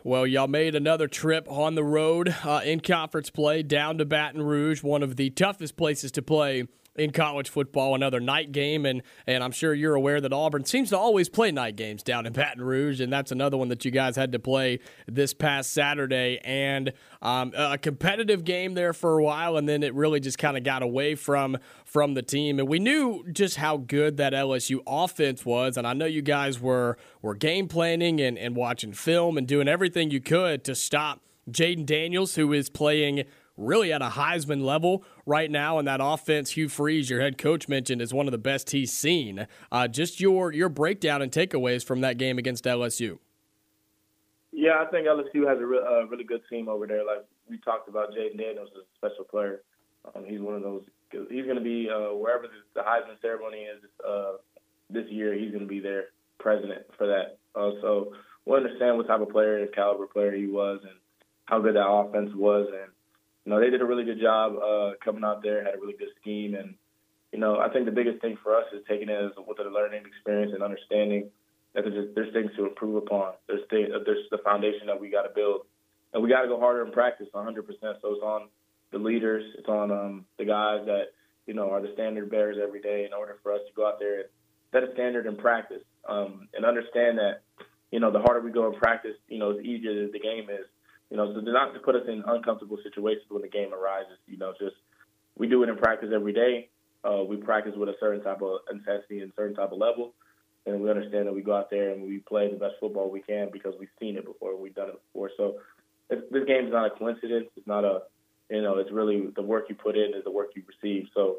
Well, 0.03 0.27
y'all 0.27 0.47
made 0.47 0.75
another 0.75 1.07
trip 1.07 1.49
on 1.49 1.75
the 1.75 1.83
road 1.83 2.35
uh, 2.43 2.61
in 2.63 2.81
conference 2.81 3.29
play 3.29 3.63
down 3.63 3.97
to 3.99 4.05
Baton 4.05 4.41
Rouge, 4.41 4.83
one 4.83 5.01
of 5.01 5.15
the 5.15 5.29
toughest 5.29 5.77
places 5.77 6.11
to 6.13 6.21
play 6.21 6.67
in 6.95 7.11
college 7.11 7.49
football, 7.49 7.95
another 7.95 8.19
night 8.19 8.51
game, 8.51 8.85
and 8.85 9.01
and 9.25 9.43
I'm 9.43 9.51
sure 9.51 9.73
you're 9.73 9.95
aware 9.95 10.21
that 10.21 10.31
Auburn 10.31 10.65
seems 10.65 10.89
to 10.89 10.97
always 10.97 11.27
play 11.27 11.51
night 11.51 11.75
games 11.75 12.03
down 12.03 12.25
in 12.25 12.33
Baton 12.33 12.63
Rouge, 12.63 12.99
and 12.99 13.11
that's 13.11 13.31
another 13.31 13.57
one 13.57 13.69
that 13.69 13.83
you 13.83 13.91
guys 13.91 14.15
had 14.15 14.31
to 14.33 14.39
play 14.39 14.79
this 15.07 15.33
past 15.33 15.73
Saturday, 15.73 16.39
and 16.43 16.93
um, 17.21 17.51
a 17.55 17.77
competitive 17.77 18.43
game 18.43 18.75
there 18.75 18.93
for 18.93 19.17
a 19.17 19.23
while, 19.23 19.57
and 19.57 19.67
then 19.67 19.81
it 19.81 19.93
really 19.93 20.19
just 20.19 20.37
kind 20.37 20.55
of 20.55 20.63
got 20.63 20.83
away 20.83 21.15
from 21.15 21.57
from 21.83 22.13
the 22.13 22.21
team, 22.21 22.59
and 22.59 22.67
we 22.67 22.79
knew 22.79 23.23
just 23.31 23.57
how 23.57 23.77
good 23.77 24.17
that 24.17 24.33
LSU 24.33 24.79
offense 24.85 25.45
was, 25.45 25.77
and 25.77 25.87
I 25.87 25.93
know 25.93 26.05
you 26.05 26.21
guys 26.21 26.59
were 26.59 26.97
were 27.21 27.35
game 27.35 27.67
planning 27.67 28.21
and 28.21 28.37
and 28.37 28.55
watching 28.55 28.93
film 28.93 29.37
and 29.37 29.47
doing 29.47 29.67
everything 29.67 30.11
you 30.11 30.21
could 30.21 30.63
to 30.65 30.75
stop. 30.75 31.21
Jayden 31.51 31.85
Daniels, 31.85 32.35
who 32.35 32.53
is 32.53 32.69
playing 32.69 33.25
really 33.57 33.93
at 33.93 34.01
a 34.01 34.09
Heisman 34.09 34.63
level 34.63 35.03
right 35.25 35.49
now. 35.49 35.77
And 35.77 35.87
that 35.87 35.99
offense, 36.01 36.51
Hugh 36.51 36.69
Freeze, 36.69 37.09
your 37.09 37.21
head 37.21 37.37
coach, 37.37 37.67
mentioned 37.67 38.01
is 38.01 38.13
one 38.13 38.27
of 38.27 38.31
the 38.31 38.37
best 38.37 38.71
he's 38.71 38.91
seen. 38.91 39.47
Uh, 39.71 39.87
just 39.87 40.19
your 40.19 40.51
your 40.51 40.69
breakdown 40.69 41.21
and 41.21 41.31
takeaways 41.31 41.85
from 41.85 42.01
that 42.01 42.17
game 42.17 42.37
against 42.37 42.65
LSU. 42.65 43.19
Yeah, 44.51 44.83
I 44.85 44.85
think 44.85 45.07
LSU 45.07 45.47
has 45.47 45.59
a 45.59 45.65
re- 45.65 46.07
really 46.09 46.23
good 46.23 46.41
team 46.49 46.69
over 46.69 46.85
there. 46.85 47.03
Like 47.05 47.25
we 47.49 47.57
talked 47.57 47.89
about, 47.89 48.11
Jayden 48.11 48.37
Daniels 48.37 48.69
is 48.69 48.83
a 48.83 48.97
special 49.07 49.23
player. 49.23 49.61
Um, 50.13 50.25
he's 50.25 50.39
one 50.39 50.55
of 50.55 50.61
those. 50.61 50.83
He's 51.11 51.45
going 51.45 51.57
to 51.57 51.61
be 51.61 51.89
uh, 51.89 52.13
wherever 52.15 52.47
the, 52.73 52.81
Heisman 52.81 53.21
ceremony 53.21 53.65
is 53.65 53.83
uh, 54.07 54.33
this 54.89 55.05
year. 55.09 55.33
He's 55.33 55.51
going 55.51 55.61
to 55.61 55.67
be 55.67 55.79
there, 55.79 56.05
president 56.39 56.83
for 56.97 57.07
that. 57.07 57.37
Uh, 57.55 57.71
so 57.81 58.13
we'll 58.45 58.57
understand 58.57 58.97
what 58.97 59.07
type 59.07 59.21
of 59.21 59.29
player, 59.29 59.65
caliber 59.67 60.07
player 60.07 60.35
he 60.35 60.47
was, 60.47 60.79
and 60.83 60.93
how 61.45 61.59
good 61.59 61.75
that 61.75 61.87
offense 61.87 62.31
was, 62.35 62.67
and 62.71 62.91
you 63.45 63.51
know, 63.51 63.59
they 63.59 63.69
did 63.69 63.81
a 63.81 63.85
really 63.85 64.05
good 64.05 64.21
job 64.21 64.55
uh, 64.55 64.91
coming 65.03 65.23
out 65.23 65.43
there, 65.43 65.63
had 65.63 65.75
a 65.75 65.79
really 65.79 65.97
good 65.97 66.09
scheme, 66.21 66.55
and 66.55 66.75
you 67.31 67.39
know, 67.39 67.57
I 67.57 67.69
think 67.69 67.85
the 67.85 67.91
biggest 67.91 68.21
thing 68.21 68.37
for 68.43 68.55
us 68.55 68.65
is 68.73 68.83
taking 68.87 69.09
it 69.09 69.17
as 69.19 69.31
with 69.47 69.59
a 69.59 69.69
learning 69.69 70.03
experience 70.05 70.51
and 70.53 70.61
understanding 70.61 71.31
that 71.73 71.83
there's, 71.83 72.13
there's 72.13 72.31
things 72.31 72.51
to 72.55 72.67
improve 72.67 72.95
upon. 72.95 73.33
There's 73.47 73.67
things, 73.69 73.89
there's 74.05 74.29
the 74.29 74.37
foundation 74.37 74.85
that 74.85 75.01
we 75.01 75.09
got 75.09 75.23
to 75.23 75.33
build, 75.33 75.61
and 76.13 76.21
we 76.21 76.29
got 76.29 76.43
to 76.43 76.47
go 76.47 76.59
harder 76.59 76.85
in 76.85 76.91
practice, 76.91 77.27
100%. 77.33 77.55
So 77.81 77.89
it's 78.13 78.21
on 78.23 78.49
the 78.91 78.99
leaders, 78.99 79.43
it's 79.57 79.67
on 79.67 79.91
um, 79.91 80.25
the 80.37 80.45
guys 80.45 80.85
that 80.85 81.13
you 81.47 81.53
know 81.53 81.69
are 81.71 81.81
the 81.81 81.91
standard 81.93 82.29
bearers 82.29 82.57
every 82.61 82.81
day 82.81 83.05
in 83.05 83.13
order 83.13 83.37
for 83.43 83.51
us 83.51 83.59
to 83.67 83.73
go 83.75 83.87
out 83.87 83.99
there 83.99 84.21
and 84.21 84.29
set 84.71 84.83
a 84.83 84.93
standard 84.93 85.25
in 85.25 85.35
practice 85.35 85.81
um, 86.07 86.47
and 86.53 86.65
understand 86.65 87.17
that 87.17 87.41
you 87.91 87.99
know 87.99 88.11
the 88.11 88.19
harder 88.19 88.41
we 88.41 88.51
go 88.51 88.71
in 88.71 88.79
practice, 88.79 89.15
you 89.27 89.39
know, 89.39 89.57
as 89.57 89.65
easier 89.65 90.07
the 90.07 90.19
game 90.19 90.49
is. 90.49 90.65
You 91.09 91.17
know, 91.17 91.33
so 91.33 91.41
not 91.41 91.73
to 91.73 91.79
put 91.79 91.95
us 91.95 92.03
in 92.07 92.23
uncomfortable 92.25 92.77
situations 92.83 93.25
when 93.29 93.41
the 93.41 93.47
game 93.47 93.73
arises. 93.73 94.17
You 94.27 94.37
know, 94.37 94.53
just 94.59 94.75
we 95.37 95.47
do 95.47 95.63
it 95.63 95.69
in 95.69 95.77
practice 95.77 96.09
every 96.13 96.33
day. 96.33 96.69
Uh, 97.03 97.23
we 97.23 97.37
practice 97.37 97.73
with 97.75 97.89
a 97.89 97.95
certain 97.99 98.23
type 98.23 98.41
of 98.41 98.59
intensity 98.71 99.19
and 99.19 99.31
certain 99.35 99.55
type 99.55 99.71
of 99.71 99.77
level, 99.77 100.13
and 100.65 100.79
we 100.81 100.89
understand 100.89 101.27
that 101.27 101.33
we 101.33 101.41
go 101.41 101.55
out 101.55 101.69
there 101.69 101.91
and 101.91 102.01
we 102.01 102.19
play 102.19 102.49
the 102.49 102.57
best 102.57 102.75
football 102.79 103.09
we 103.09 103.19
can 103.19 103.49
because 103.51 103.73
we've 103.77 103.89
seen 103.99 104.15
it 104.15 104.25
before, 104.25 104.55
we've 104.55 104.73
done 104.73 104.89
it 104.89 104.99
before. 105.11 105.29
So 105.35 105.57
this 106.09 106.45
game 106.45 106.65
is 106.67 106.71
not 106.71 106.85
a 106.85 106.89
coincidence. 106.91 107.47
It's 107.55 107.67
not 107.67 107.83
a, 107.83 108.03
you 108.49 108.61
know, 108.61 108.77
it's 108.77 108.91
really 108.91 109.27
the 109.35 109.41
work 109.41 109.65
you 109.69 109.75
put 109.75 109.97
in 109.97 110.13
is 110.15 110.23
the 110.23 110.31
work 110.31 110.51
you 110.55 110.63
receive. 110.67 111.07
So 111.13 111.37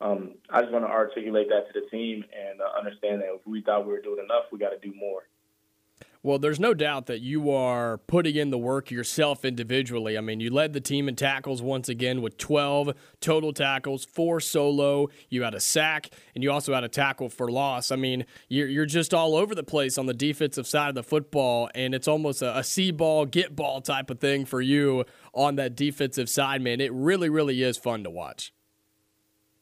um, 0.00 0.34
I 0.50 0.60
just 0.60 0.72
want 0.72 0.84
to 0.84 0.90
articulate 0.90 1.48
that 1.48 1.72
to 1.72 1.80
the 1.80 1.86
team 1.88 2.24
and 2.34 2.60
uh, 2.60 2.78
understand 2.78 3.22
that 3.22 3.34
if 3.34 3.46
we 3.46 3.62
thought 3.62 3.86
we 3.86 3.92
were 3.92 4.00
doing 4.00 4.22
enough, 4.22 4.44
we 4.52 4.58
got 4.58 4.70
to 4.70 4.78
do 4.78 4.94
more. 4.94 5.26
Well, 6.26 6.40
there's 6.40 6.58
no 6.58 6.74
doubt 6.74 7.06
that 7.06 7.20
you 7.20 7.52
are 7.52 7.98
putting 7.98 8.34
in 8.34 8.50
the 8.50 8.58
work 8.58 8.90
yourself 8.90 9.44
individually. 9.44 10.18
I 10.18 10.20
mean, 10.20 10.40
you 10.40 10.50
led 10.50 10.72
the 10.72 10.80
team 10.80 11.08
in 11.08 11.14
tackles 11.14 11.62
once 11.62 11.88
again 11.88 12.20
with 12.20 12.36
12 12.36 12.94
total 13.20 13.52
tackles, 13.52 14.04
four 14.04 14.40
solo. 14.40 15.06
You 15.28 15.44
had 15.44 15.54
a 15.54 15.60
sack, 15.60 16.10
and 16.34 16.42
you 16.42 16.50
also 16.50 16.74
had 16.74 16.82
a 16.82 16.88
tackle 16.88 17.28
for 17.28 17.48
loss. 17.48 17.92
I 17.92 17.96
mean, 17.96 18.26
you're, 18.48 18.66
you're 18.66 18.86
just 18.86 19.14
all 19.14 19.36
over 19.36 19.54
the 19.54 19.62
place 19.62 19.98
on 19.98 20.06
the 20.06 20.14
defensive 20.14 20.66
side 20.66 20.88
of 20.88 20.96
the 20.96 21.04
football, 21.04 21.70
and 21.76 21.94
it's 21.94 22.08
almost 22.08 22.42
a, 22.42 22.58
a 22.58 22.64
see 22.64 22.90
ball, 22.90 23.24
get 23.24 23.54
ball 23.54 23.80
type 23.80 24.10
of 24.10 24.18
thing 24.18 24.46
for 24.46 24.60
you 24.60 25.04
on 25.32 25.54
that 25.54 25.76
defensive 25.76 26.28
side, 26.28 26.60
man. 26.60 26.80
It 26.80 26.92
really, 26.92 27.28
really 27.28 27.62
is 27.62 27.78
fun 27.78 28.02
to 28.02 28.10
watch. 28.10 28.52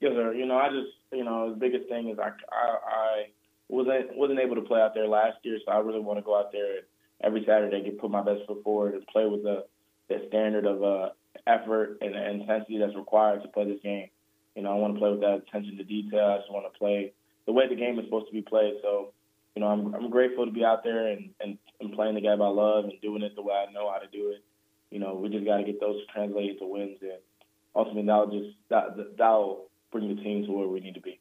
Yes, 0.01 0.13
sir. 0.15 0.33
You 0.33 0.47
know, 0.47 0.57
I 0.57 0.71
just, 0.71 0.97
you 1.13 1.25
know, 1.25 1.51
the 1.51 1.57
biggest 1.57 1.91
thing 1.91 2.09
is 2.09 2.19
I, 2.19 2.31
I, 2.51 2.77
I 2.89 3.25
wasn't 3.69 4.17
wasn't 4.17 4.41
able 4.41 4.57
to 4.57 4.63
play 4.63 4.81
out 4.81 4.95
there 4.95 5.09
last 5.09 5.39
year, 5.43 5.59
so 5.65 5.73
I 5.73 5.79
really 5.79 6.01
want 6.01 6.19
to 6.19 6.25
go 6.25 6.39
out 6.39 6.53
there 6.53 6.77
and 6.77 6.85
every 7.23 7.45
Saturday 7.47 7.83
get 7.83 7.99
put 7.99 8.11
my 8.11 8.23
best 8.23 8.47
foot 8.47 8.63
forward 8.63 8.95
and 8.95 9.07
play 9.07 9.27
with 9.27 9.43
the 9.43 9.65
the 10.09 10.25
standard 10.29 10.67
of 10.67 10.83
uh, 10.83 11.09
effort 11.47 11.99
and 12.03 12.15
intensity 12.15 12.79
that's 12.79 12.95
required 12.95 13.43
to 13.43 13.49
play 13.49 13.65
this 13.65 13.81
game. 13.83 14.09
You 14.55 14.63
know, 14.63 14.71
I 14.71 14.75
want 14.75 14.95
to 14.95 15.01
play 15.01 15.11
with 15.11 15.21
that 15.21 15.43
attention 15.49 15.79
to 15.79 15.85
detail. 15.85 16.27
I 16.27 16.39
just 16.39 16.53
want 16.53 16.71
to 16.71 16.79
play 16.79 17.13
the 17.47 17.53
way 17.53 17.69
the 17.69 17.75
game 17.75 17.99
is 17.99 18.05
supposed 18.05 18.27
to 18.27 18.33
be 18.33 18.43
played. 18.43 18.75
So, 18.83 19.13
you 19.55 19.61
know, 19.61 19.69
I'm 19.69 19.95
I'm 19.95 20.11
grateful 20.11 20.45
to 20.45 20.53
be 20.53 20.65
out 20.65 20.85
there 20.85 21.09
and 21.09 21.31
and, 21.41 21.59
and 21.81 21.93
playing 21.93 22.15
the 22.15 22.21
game 22.21 22.43
I 22.43 22.49
love 22.49 22.85
and 22.85 23.01
doing 23.01 23.23
it 23.23 23.35
the 23.35 23.43
way 23.43 23.55
I 23.55 23.73
know 23.73 23.91
how 23.91 23.99
to 23.99 24.07
do 24.07 24.31
it. 24.31 24.45
You 24.91 25.01
know, 25.01 25.15
we 25.15 25.29
just 25.29 25.45
got 25.45 25.57
to 25.57 25.65
get 25.65 25.81
those 25.81 25.97
translated 26.13 26.59
to 26.61 26.67
wins, 26.67 26.99
and 27.01 27.19
ultimately 27.75 28.07
that'll 28.07 28.31
just 28.31 28.57
that 28.69 29.17
that'll 29.17 29.71
bring 29.91 30.15
the 30.15 30.23
team 30.23 30.45
to 30.45 30.53
where 30.53 30.69
we 30.69 30.81
need 30.81 30.95
to 30.95 31.01
be 31.01 31.19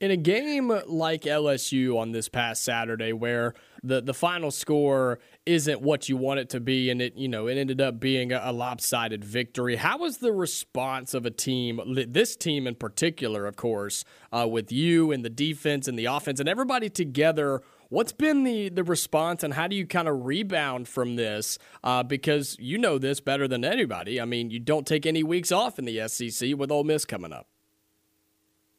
in 0.00 0.10
a 0.10 0.16
game 0.16 0.68
like 0.86 1.22
LSU 1.22 1.98
on 1.98 2.12
this 2.12 2.28
past 2.28 2.64
Saturday, 2.64 3.12
where 3.12 3.54
the 3.82 4.00
the 4.00 4.14
final 4.14 4.50
score 4.50 5.18
isn't 5.44 5.82
what 5.82 6.08
you 6.08 6.16
want 6.16 6.40
it 6.40 6.48
to 6.50 6.60
be, 6.60 6.90
and 6.90 7.02
it 7.02 7.16
you 7.16 7.28
know 7.28 7.46
it 7.46 7.58
ended 7.58 7.80
up 7.80 8.00
being 8.00 8.32
a, 8.32 8.40
a 8.44 8.52
lopsided 8.52 9.22
victory. 9.24 9.76
How 9.76 9.98
was 9.98 10.18
the 10.18 10.32
response 10.32 11.12
of 11.12 11.26
a 11.26 11.30
team, 11.30 11.80
this 12.08 12.34
team 12.34 12.66
in 12.66 12.74
particular, 12.76 13.46
of 13.46 13.56
course, 13.56 14.04
uh, 14.32 14.48
with 14.48 14.72
you 14.72 15.12
and 15.12 15.22
the 15.24 15.30
defense 15.30 15.86
and 15.86 15.98
the 15.98 16.06
offense 16.06 16.40
and 16.40 16.48
everybody 16.48 16.88
together? 16.88 17.60
What's 17.90 18.12
been 18.12 18.44
the 18.44 18.70
the 18.70 18.84
response, 18.84 19.42
and 19.42 19.52
how 19.52 19.68
do 19.68 19.76
you 19.76 19.86
kind 19.86 20.08
of 20.08 20.24
rebound 20.24 20.88
from 20.88 21.16
this? 21.16 21.58
Uh, 21.84 22.02
because 22.02 22.56
you 22.58 22.78
know 22.78 22.96
this 22.96 23.20
better 23.20 23.46
than 23.46 23.64
anybody. 23.66 24.18
I 24.18 24.24
mean, 24.24 24.50
you 24.50 24.60
don't 24.60 24.86
take 24.86 25.04
any 25.04 25.22
weeks 25.22 25.52
off 25.52 25.78
in 25.78 25.84
the 25.84 26.08
SEC 26.08 26.56
with 26.56 26.70
Ole 26.70 26.84
Miss 26.84 27.04
coming 27.04 27.32
up. 27.34 27.49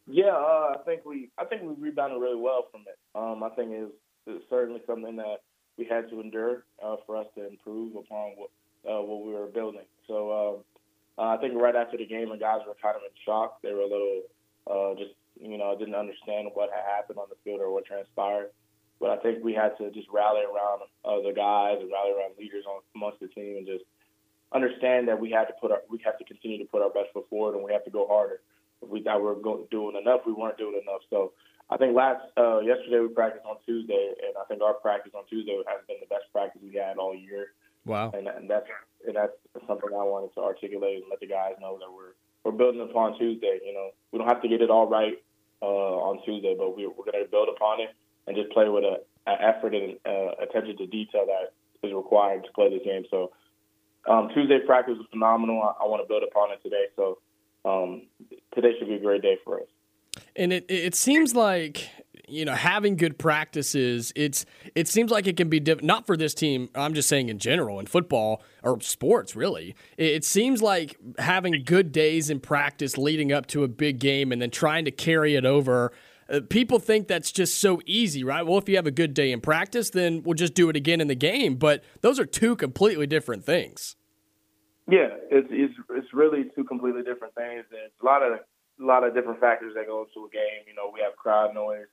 Yeah, 0.07 0.35
uh, 0.35 0.75
I 0.75 0.77
think 0.85 1.05
we 1.05 1.29
I 1.37 1.45
think 1.45 1.61
we 1.61 1.73
rebounded 1.77 2.21
really 2.21 2.39
well 2.39 2.67
from 2.71 2.81
it. 2.87 2.97
Um, 3.13 3.43
I 3.43 3.49
think 3.49 3.71
it's, 3.71 3.93
it's 4.27 4.43
certainly 4.49 4.81
something 4.87 5.15
that 5.17 5.41
we 5.77 5.85
had 5.85 6.09
to 6.09 6.21
endure 6.21 6.65
uh, 6.83 6.95
for 7.05 7.17
us 7.17 7.27
to 7.35 7.47
improve 7.47 7.95
upon 7.95 8.33
what 8.35 8.49
uh, 8.89 9.01
what 9.01 9.25
we 9.25 9.33
were 9.33 9.47
building. 9.47 9.85
So 10.07 10.31
um, 10.31 10.63
uh, 11.17 11.35
I 11.35 11.37
think 11.37 11.53
right 11.53 11.75
after 11.75 11.97
the 11.97 12.05
game, 12.05 12.29
the 12.29 12.37
guys 12.37 12.61
were 12.65 12.75
kind 12.81 12.95
of 12.95 13.03
in 13.03 13.13
shock. 13.25 13.61
They 13.61 13.73
were 13.73 13.81
a 13.81 13.91
little 13.91 14.21
uh, 14.65 14.95
just 14.97 15.13
you 15.39 15.57
know 15.57 15.77
didn't 15.77 15.95
understand 15.95 16.49
what 16.53 16.69
had 16.73 16.83
happened 16.83 17.19
on 17.19 17.27
the 17.29 17.37
field 17.43 17.61
or 17.61 17.71
what 17.71 17.85
transpired. 17.85 18.49
But 18.99 19.09
I 19.09 19.17
think 19.17 19.43
we 19.43 19.53
had 19.53 19.77
to 19.77 19.89
just 19.91 20.07
rally 20.13 20.41
around 20.41 20.81
the 21.03 21.33
guys 21.33 21.77
and 21.81 21.89
rally 21.91 22.13
around 22.13 22.37
leaders 22.37 22.65
on, 22.69 22.81
amongst 22.95 23.19
the 23.19 23.27
team 23.27 23.57
and 23.57 23.65
just 23.65 23.85
understand 24.53 25.07
that 25.07 25.19
we 25.19 25.31
had 25.31 25.45
to 25.45 25.53
put 25.61 25.71
our 25.71 25.81
we 25.89 25.99
have 26.03 26.17
to 26.17 26.25
continue 26.25 26.57
to 26.57 26.65
put 26.65 26.81
our 26.81 26.89
best 26.89 27.07
foot 27.13 27.25
forward 27.29 27.55
and 27.55 27.63
we 27.63 27.71
have 27.71 27.83
to 27.85 27.89
go 27.89 28.05
harder 28.05 28.41
we 28.81 29.03
thought 29.03 29.19
we 29.19 29.27
were 29.27 29.35
going, 29.35 29.65
doing 29.71 29.95
enough, 29.95 30.21
we 30.25 30.33
weren't 30.33 30.57
doing 30.57 30.79
enough. 30.81 31.01
So 31.09 31.33
I 31.69 31.77
think 31.77 31.95
last 31.95 32.21
uh, 32.37 32.59
yesterday 32.59 32.99
we 32.99 33.07
practiced 33.07 33.45
on 33.45 33.57
Tuesday, 33.65 34.13
and 34.21 34.35
I 34.39 34.45
think 34.45 34.61
our 34.61 34.73
practice 34.73 35.13
on 35.15 35.23
Tuesday 35.29 35.55
has 35.55 35.81
been 35.87 35.97
the 35.99 36.07
best 36.07 36.25
practice 36.33 36.61
we 36.63 36.75
had 36.75 36.97
all 36.97 37.15
year. 37.15 37.53
Wow! 37.85 38.11
And, 38.13 38.27
and 38.27 38.49
that's 38.49 38.67
and 39.07 39.15
that's 39.15 39.33
something 39.67 39.89
I 39.89 40.03
wanted 40.03 40.33
to 40.35 40.41
articulate 40.41 41.01
and 41.01 41.09
let 41.09 41.19
the 41.19 41.27
guys 41.27 41.53
know 41.61 41.79
that 41.79 41.89
we're 41.89 42.13
we're 42.43 42.57
building 42.57 42.81
upon 42.81 43.17
Tuesday. 43.17 43.59
You 43.65 43.73
know, 43.73 43.89
we 44.11 44.19
don't 44.19 44.27
have 44.27 44.41
to 44.41 44.49
get 44.49 44.61
it 44.61 44.69
all 44.69 44.87
right 44.87 45.15
uh, 45.61 45.65
on 45.65 46.23
Tuesday, 46.25 46.55
but 46.57 46.75
we, 46.75 46.87
we're 46.87 47.05
going 47.05 47.23
to 47.23 47.29
build 47.29 47.49
upon 47.49 47.81
it 47.81 47.89
and 48.27 48.35
just 48.35 48.51
play 48.51 48.67
with 48.69 48.83
a, 48.83 48.99
a 49.29 49.33
effort 49.41 49.73
and 49.73 49.97
uh, 50.05 50.31
attention 50.41 50.77
to 50.77 50.87
detail 50.87 51.25
that 51.25 51.53
is 51.87 51.93
required 51.93 52.43
to 52.43 52.51
play 52.51 52.69
this 52.69 52.83
game. 52.83 53.03
So 53.09 53.31
um, 54.09 54.29
Tuesday 54.33 54.59
practice 54.65 54.97
was 54.97 55.07
phenomenal. 55.09 55.61
I, 55.61 55.83
I 55.83 55.87
want 55.87 56.03
to 56.03 56.07
build 56.07 56.23
upon 56.23 56.51
it 56.51 56.61
today. 56.63 56.85
So 56.95 57.19
um, 57.65 58.03
today 58.53 58.71
should 58.77 58.87
be 58.87 58.95
a 58.95 58.99
great 58.99 59.21
day 59.21 59.37
for 59.43 59.61
us. 59.61 59.67
And 60.35 60.51
it 60.51 60.65
it 60.69 60.95
seems 60.95 61.35
like 61.35 61.89
you 62.27 62.45
know 62.45 62.53
having 62.53 62.95
good 62.95 63.17
practices 63.17 64.13
it's 64.15 64.45
it 64.73 64.87
seems 64.87 65.11
like 65.11 65.27
it 65.27 65.35
can 65.37 65.49
be 65.49 65.59
diff- 65.59 65.83
not 65.83 66.05
for 66.05 66.15
this 66.15 66.33
team 66.33 66.69
i'm 66.75 66.93
just 66.93 67.09
saying 67.09 67.29
in 67.29 67.37
general 67.37 67.79
in 67.79 67.85
football 67.85 68.41
or 68.63 68.79
sports 68.81 69.35
really. 69.35 69.75
It, 69.97 70.05
it, 70.05 70.25
seems 70.25 70.61
like 70.61 70.97
having 71.17 71.63
good 71.65 71.91
days 71.91 72.29
in 72.29 72.39
practice 72.39 72.97
leading 72.97 73.31
up 73.31 73.47
to 73.47 73.63
a 73.63 73.67
big 73.67 73.99
game 73.99 74.31
and 74.31 74.41
then 74.41 74.51
trying 74.51 74.85
to 74.85 74.91
carry 74.91 75.35
it 75.35 75.45
over 75.45 75.91
uh, 76.29 76.39
people 76.49 76.79
think 76.79 77.07
that's 77.07 77.31
just 77.31 77.59
so 77.59 77.81
easy 77.85 78.23
right? 78.23 78.45
Well 78.45 78.57
if 78.57 78.69
you 78.69 78.75
have 78.77 78.87
a 78.87 78.91
good 78.91 79.13
day 79.13 79.31
in 79.31 79.41
practice 79.41 79.89
then 79.89 80.23
we'll 80.23 80.35
just 80.35 80.53
do 80.53 80.69
it 80.69 80.75
again 80.75 81.01
in 81.01 81.07
the 81.07 81.15
game. 81.15 81.55
But 81.55 81.83
those 82.01 82.19
are 82.19 82.25
two 82.25 82.55
completely 82.55 83.07
different 83.07 83.45
things. 83.45 83.95
Yeah, 84.89 85.09
it's 85.29 85.47
it's 85.51 85.73
it's 85.93 86.13
really 86.13 86.45
two 86.55 86.63
completely 86.63 87.03
different 87.03 87.35
things. 87.35 87.65
There's 87.69 87.91
a 88.01 88.05
lot 88.05 88.23
of 88.23 88.39
a 88.39 88.85
lot 88.85 89.03
of 89.03 89.13
different 89.13 89.39
factors 89.39 89.73
that 89.75 89.85
go 89.85 90.07
into 90.07 90.25
a 90.25 90.31
game. 90.31 90.65
You 90.67 90.73
know, 90.73 90.89
we 90.93 91.01
have 91.01 91.15
crowd 91.15 91.53
noise, 91.53 91.89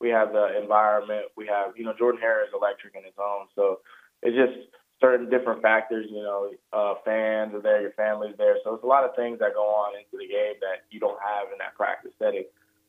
we 0.00 0.08
have 0.08 0.32
the 0.32 0.58
environment, 0.60 1.26
we 1.36 1.46
have 1.46 1.76
you 1.76 1.84
know 1.84 1.94
Jordan 1.96 2.20
Hare 2.20 2.44
is 2.44 2.50
electric 2.54 2.94
in 2.94 3.04
his 3.04 3.16
own, 3.18 3.46
so 3.54 3.80
it's 4.22 4.36
just 4.36 4.70
certain 5.00 5.28
different 5.30 5.62
factors. 5.62 6.06
You 6.10 6.22
know, 6.22 6.50
uh, 6.72 6.94
fans 7.04 7.54
are 7.54 7.62
there, 7.62 7.80
your 7.80 7.92
family's 7.92 8.36
there, 8.38 8.56
so 8.64 8.74
it's 8.74 8.84
a 8.84 8.90
lot 8.90 9.04
of 9.04 9.14
things 9.16 9.38
that 9.40 9.54
go 9.54 9.64
on 9.64 9.96
into 9.96 10.16
the 10.16 10.28
game 10.28 10.56
that 10.60 10.88
you 10.90 11.00
don't 11.00 11.18
have 11.20 11.52
in 11.52 11.58
that 11.58 11.74
practice 11.74 12.12
setting. 12.18 12.44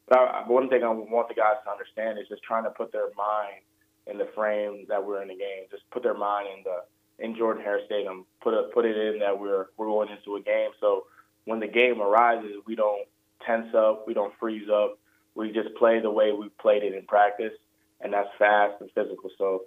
But 0.07 0.19
I, 0.19 0.43
one 0.47 0.69
thing 0.69 0.83
I 0.83 0.89
want 0.89 1.29
the 1.29 1.35
guys 1.35 1.59
to 1.65 1.71
understand 1.71 2.19
is 2.19 2.27
just 2.27 2.43
trying 2.43 2.63
to 2.63 2.71
put 2.71 2.91
their 2.91 3.11
mind 3.15 3.63
in 4.07 4.17
the 4.17 4.27
frame 4.35 4.85
that 4.89 5.03
we're 5.03 5.21
in 5.21 5.29
the 5.29 5.39
game. 5.39 5.69
Just 5.69 5.83
put 5.91 6.03
their 6.03 6.17
mind 6.17 6.47
in 6.51 6.63
the 6.63 6.83
in 7.21 7.35
Jordan 7.35 7.63
Hare 7.63 7.79
Stadium. 7.85 8.25
Put 8.41 8.53
a, 8.53 8.63
put 8.73 8.85
it 8.85 8.97
in 8.97 9.19
that 9.19 9.39
we're 9.39 9.67
we're 9.77 9.87
going 9.87 10.09
into 10.09 10.35
a 10.35 10.41
game. 10.41 10.71
So 10.79 11.05
when 11.45 11.59
the 11.59 11.67
game 11.67 12.01
arises, 12.01 12.57
we 12.65 12.75
don't 12.75 13.07
tense 13.45 13.73
up, 13.75 14.05
we 14.07 14.13
don't 14.13 14.33
freeze 14.39 14.67
up. 14.69 14.97
We 15.35 15.51
just 15.51 15.73
play 15.75 16.01
the 16.01 16.11
way 16.11 16.31
we 16.31 16.49
played 16.59 16.83
it 16.83 16.93
in 16.93 17.05
practice, 17.05 17.53
and 18.01 18.11
that's 18.11 18.27
fast 18.37 18.81
and 18.81 18.89
physical. 18.93 19.29
So 19.37 19.63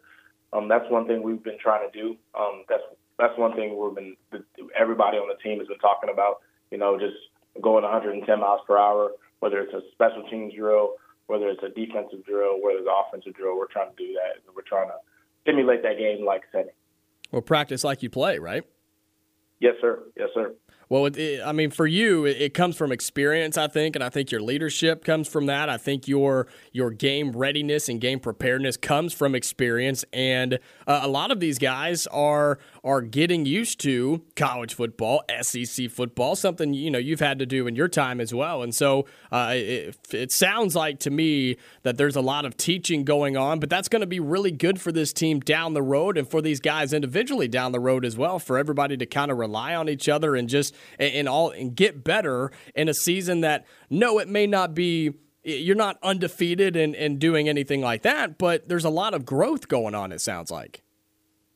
um, 0.52 0.68
that's 0.68 0.84
one 0.90 1.06
thing 1.06 1.22
we've 1.22 1.42
been 1.42 1.58
trying 1.58 1.90
to 1.90 1.98
do. 1.98 2.16
Um, 2.38 2.64
that's 2.68 2.82
that's 3.18 3.38
one 3.38 3.54
thing 3.54 3.78
we've 3.78 3.94
been 3.94 4.16
everybody 4.78 5.16
on 5.16 5.28
the 5.28 5.40
team 5.42 5.58
has 5.58 5.68
been 5.68 5.78
talking 5.78 6.10
about. 6.10 6.40
You 6.70 6.78
know, 6.78 6.98
just 6.98 7.16
going 7.62 7.84
110 7.84 8.40
miles 8.40 8.60
per 8.66 8.76
hour, 8.76 9.12
whether 9.40 9.60
it's 9.60 9.72
a 9.72 9.80
special 9.92 10.24
teams 10.28 10.54
drill, 10.54 10.94
whether 11.26 11.48
it's 11.48 11.62
a 11.62 11.68
defensive 11.68 12.24
drill, 12.26 12.60
whether 12.60 12.78
it's 12.78 12.88
an 12.88 12.94
offensive 12.94 13.34
drill. 13.34 13.56
We're 13.56 13.68
trying 13.68 13.90
to 13.90 13.96
do 13.96 14.12
that. 14.14 14.42
We're 14.54 14.62
trying 14.62 14.88
to 14.88 14.96
simulate 15.46 15.82
that 15.82 15.98
game 15.98 16.24
like 16.24 16.42
setting. 16.52 16.74
Well, 17.34 17.42
practice 17.42 17.82
like 17.82 18.04
you 18.04 18.10
play, 18.10 18.38
right? 18.38 18.62
Yes, 19.58 19.74
sir. 19.80 20.04
Yes, 20.16 20.28
sir. 20.34 20.54
Well, 20.88 21.06
it, 21.06 21.16
it, 21.16 21.42
I 21.44 21.52
mean, 21.52 21.70
for 21.70 21.86
you, 21.86 22.26
it, 22.26 22.40
it, 22.40 22.54
comes 22.54 22.76
from 22.76 22.92
experience, 22.92 23.56
I 23.56 23.68
think, 23.68 23.96
and 23.96 24.04
I 24.04 24.10
think 24.10 24.30
your 24.30 24.40
leadership 24.40 25.04
comes 25.04 25.28
from 25.28 25.46
that. 25.46 25.68
I 25.68 25.76
think 25.76 26.06
your 26.06 26.46
your 26.72 26.90
game 26.90 27.32
readiness 27.32 27.88
and 27.88 28.00
game 28.00 28.20
preparedness 28.20 28.76
comes 28.76 29.12
from 29.12 29.34
experience, 29.34 30.04
and 30.12 30.58
uh, 30.86 31.00
a 31.02 31.08
lot 31.08 31.30
of 31.30 31.40
these 31.40 31.58
guys 31.58 32.06
are 32.08 32.58
are 32.84 33.00
getting 33.00 33.46
used 33.46 33.80
to 33.80 34.22
college 34.36 34.74
football, 34.74 35.22
SEC 35.40 35.90
football, 35.90 36.36
something 36.36 36.74
you 36.74 36.90
know 36.90 36.98
you've 36.98 37.20
had 37.20 37.38
to 37.38 37.46
do 37.46 37.66
in 37.66 37.74
your 37.74 37.88
time 37.88 38.20
as 38.20 38.34
well. 38.34 38.62
And 38.62 38.74
so 38.74 39.06
uh, 39.32 39.52
it, 39.54 39.96
it 40.10 40.32
sounds 40.32 40.76
like 40.76 40.98
to 41.00 41.10
me 41.10 41.56
that 41.82 41.96
there's 41.96 42.16
a 42.16 42.20
lot 42.20 42.44
of 42.44 42.56
teaching 42.56 43.04
going 43.04 43.36
on, 43.36 43.58
but 43.58 43.70
that's 43.70 43.88
going 43.88 44.00
to 44.00 44.06
be 44.06 44.20
really 44.20 44.50
good 44.50 44.80
for 44.80 44.92
this 44.92 45.12
team 45.12 45.40
down 45.40 45.72
the 45.72 45.82
road, 45.82 46.18
and 46.18 46.28
for 46.28 46.42
these 46.42 46.60
guys 46.60 46.92
individually 46.92 47.48
down 47.48 47.72
the 47.72 47.80
road 47.80 48.04
as 48.04 48.16
well, 48.16 48.38
for 48.38 48.58
everybody 48.58 48.96
to 48.96 49.06
kind 49.06 49.30
of 49.30 49.38
rely 49.38 49.74
on 49.74 49.88
each 49.88 50.08
other 50.08 50.36
and 50.36 50.48
just 50.48 50.73
and 50.98 51.28
all 51.28 51.50
and 51.50 51.74
get 51.74 52.04
better 52.04 52.50
in 52.74 52.88
a 52.88 52.94
season 52.94 53.40
that 53.40 53.66
no, 53.90 54.18
it 54.18 54.28
may 54.28 54.46
not 54.46 54.74
be 54.74 55.14
you're 55.44 55.76
not 55.76 55.98
undefeated 56.02 56.74
and, 56.74 56.94
and 56.96 57.18
doing 57.18 57.48
anything 57.48 57.82
like 57.82 58.02
that, 58.02 58.38
but 58.38 58.68
there's 58.68 58.84
a 58.84 58.90
lot 58.90 59.12
of 59.12 59.26
growth 59.26 59.68
going 59.68 59.94
on. 59.94 60.10
It 60.10 60.20
sounds 60.20 60.50
like. 60.50 60.82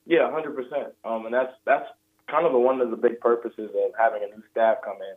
Yeah, 0.07 0.31
hundred 0.31 0.55
percent. 0.55 0.95
Um, 1.05 1.27
and 1.27 1.35
that's 1.35 1.53
that's 1.65 1.87
kind 2.31 2.47
of 2.47 2.55
a, 2.55 2.59
one 2.59 2.81
of 2.81 2.91
the 2.91 2.97
big 2.97 3.21
purposes 3.21 3.71
of 3.71 3.93
having 3.99 4.23
a 4.23 4.35
new 4.35 4.43
staff 4.51 4.79
come 4.85 4.97
in. 4.97 5.17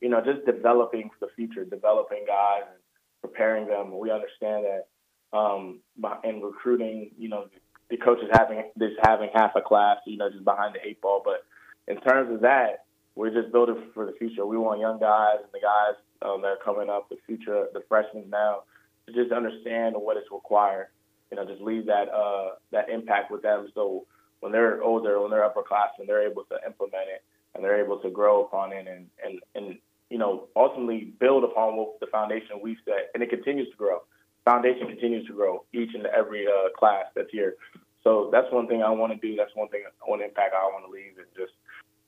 You 0.00 0.08
know, 0.08 0.20
just 0.20 0.44
developing 0.46 1.10
for 1.10 1.26
the 1.26 1.32
future, 1.36 1.64
developing 1.64 2.24
guys 2.26 2.62
and 2.66 2.80
preparing 3.20 3.66
them. 3.66 3.96
We 3.98 4.10
understand 4.10 4.64
that 4.64 5.36
um, 5.36 5.80
in 6.24 6.40
recruiting, 6.42 7.10
you 7.18 7.28
know, 7.28 7.46
the 7.88 7.96
coaches 7.96 8.28
having 8.32 8.64
just 8.78 8.94
having 9.02 9.30
half 9.34 9.52
a 9.54 9.60
class, 9.60 9.98
you 10.06 10.16
know, 10.16 10.30
just 10.30 10.44
behind 10.44 10.74
the 10.74 10.86
eight 10.86 11.00
ball. 11.00 11.22
But 11.24 11.44
in 11.86 12.00
terms 12.00 12.32
of 12.34 12.40
that, 12.40 12.84
we're 13.14 13.30
just 13.30 13.52
building 13.52 13.90
for 13.94 14.06
the 14.06 14.12
future. 14.12 14.46
We 14.46 14.56
want 14.56 14.80
young 14.80 14.98
guys 14.98 15.38
and 15.42 15.52
the 15.52 15.60
guys 15.60 15.96
um, 16.22 16.42
that 16.42 16.48
are 16.48 16.64
coming 16.64 16.88
up, 16.88 17.08
the 17.08 17.16
future, 17.26 17.66
the 17.72 17.82
freshmen 17.88 18.30
now, 18.30 18.62
to 19.06 19.12
just 19.12 19.32
understand 19.32 19.94
what 19.96 20.16
is 20.16 20.24
required. 20.32 20.88
You 21.30 21.36
know, 21.36 21.44
just 21.44 21.62
leave 21.62 21.86
that 21.86 22.08
uh, 22.08 22.56
that 22.72 22.88
impact 22.88 23.30
with 23.30 23.42
them. 23.42 23.68
So 23.74 24.06
when 24.40 24.52
they're 24.52 24.82
older, 24.82 25.20
when 25.20 25.30
they're 25.30 25.48
upperclassmen, 25.48 26.06
they're 26.06 26.28
able 26.28 26.44
to 26.44 26.58
implement 26.66 27.08
it 27.08 27.22
and 27.54 27.62
they're 27.62 27.82
able 27.82 27.98
to 27.98 28.10
grow 28.10 28.44
upon 28.44 28.72
it 28.72 28.86
and 28.86 29.06
and 29.24 29.40
and 29.54 29.78
you 30.10 30.18
know 30.18 30.48
ultimately 30.56 31.12
build 31.20 31.44
upon 31.44 31.76
what 31.76 32.00
the 32.00 32.06
foundation 32.06 32.60
we've 32.62 32.78
set, 32.84 33.10
and 33.14 33.22
it 33.22 33.30
continues 33.30 33.68
to 33.70 33.76
grow. 33.76 34.00
Foundation 34.44 34.88
continues 34.88 35.26
to 35.26 35.32
grow 35.32 35.64
each 35.72 35.90
and 35.94 36.06
every 36.06 36.46
uh, 36.46 36.68
class 36.76 37.04
that's 37.14 37.30
here. 37.30 37.54
So 38.02 38.28
that's 38.32 38.50
one 38.50 38.66
thing 38.66 38.82
I 38.82 38.90
want 38.90 39.12
to 39.12 39.18
do. 39.18 39.36
That's 39.36 39.54
one 39.54 39.68
thing, 39.68 39.84
one 40.04 40.20
impact 40.20 40.54
I 40.54 40.64
want 40.64 40.84
to 40.86 40.90
leave, 40.90 41.16
and 41.18 41.26
just 41.36 41.52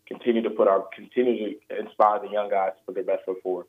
continue 0.07 0.43
to 0.43 0.51
put 0.51 0.69
our 0.69 0.85
continue 0.95 1.55
to 1.71 1.79
inspire 1.79 2.21
the 2.21 2.31
young 2.31 2.51
guys 2.51 2.73
to 2.79 2.85
put 2.87 2.95
their 2.95 3.05
best 3.05 3.25
foot 3.25 3.37
forward. 3.43 3.67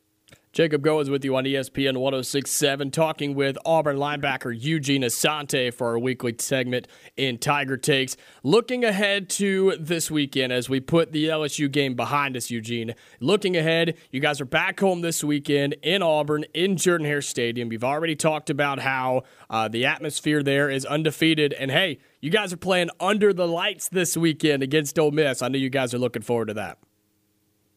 Jacob 0.56 0.82
Goins 0.82 1.10
with 1.10 1.22
you 1.22 1.36
on 1.36 1.44
ESPN 1.44 1.98
1067, 1.98 2.90
talking 2.90 3.34
with 3.34 3.58
Auburn 3.66 3.98
linebacker 3.98 4.58
Eugene 4.58 5.02
Asante 5.02 5.70
for 5.70 5.88
our 5.88 5.98
weekly 5.98 6.34
segment 6.38 6.88
in 7.14 7.36
Tiger 7.36 7.76
Takes. 7.76 8.16
Looking 8.42 8.82
ahead 8.82 9.28
to 9.32 9.76
this 9.78 10.10
weekend 10.10 10.54
as 10.54 10.70
we 10.70 10.80
put 10.80 11.12
the 11.12 11.26
LSU 11.26 11.70
game 11.70 11.94
behind 11.94 12.38
us, 12.38 12.50
Eugene. 12.50 12.94
Looking 13.20 13.54
ahead, 13.54 13.98
you 14.10 14.18
guys 14.18 14.40
are 14.40 14.46
back 14.46 14.80
home 14.80 15.02
this 15.02 15.22
weekend 15.22 15.74
in 15.82 16.00
Auburn, 16.00 16.46
in 16.54 16.78
Jordan 16.78 17.06
Hare 17.06 17.20
Stadium. 17.20 17.70
You've 17.70 17.84
already 17.84 18.16
talked 18.16 18.48
about 18.48 18.78
how 18.78 19.24
uh, 19.50 19.68
the 19.68 19.84
atmosphere 19.84 20.42
there 20.42 20.70
is 20.70 20.86
undefeated. 20.86 21.52
And 21.52 21.70
hey, 21.70 21.98
you 22.22 22.30
guys 22.30 22.54
are 22.54 22.56
playing 22.56 22.88
under 22.98 23.34
the 23.34 23.46
lights 23.46 23.90
this 23.90 24.16
weekend 24.16 24.62
against 24.62 24.98
Ole 24.98 25.10
Miss. 25.10 25.42
I 25.42 25.48
know 25.48 25.58
you 25.58 25.68
guys 25.68 25.92
are 25.92 25.98
looking 25.98 26.22
forward 26.22 26.48
to 26.48 26.54
that. 26.54 26.78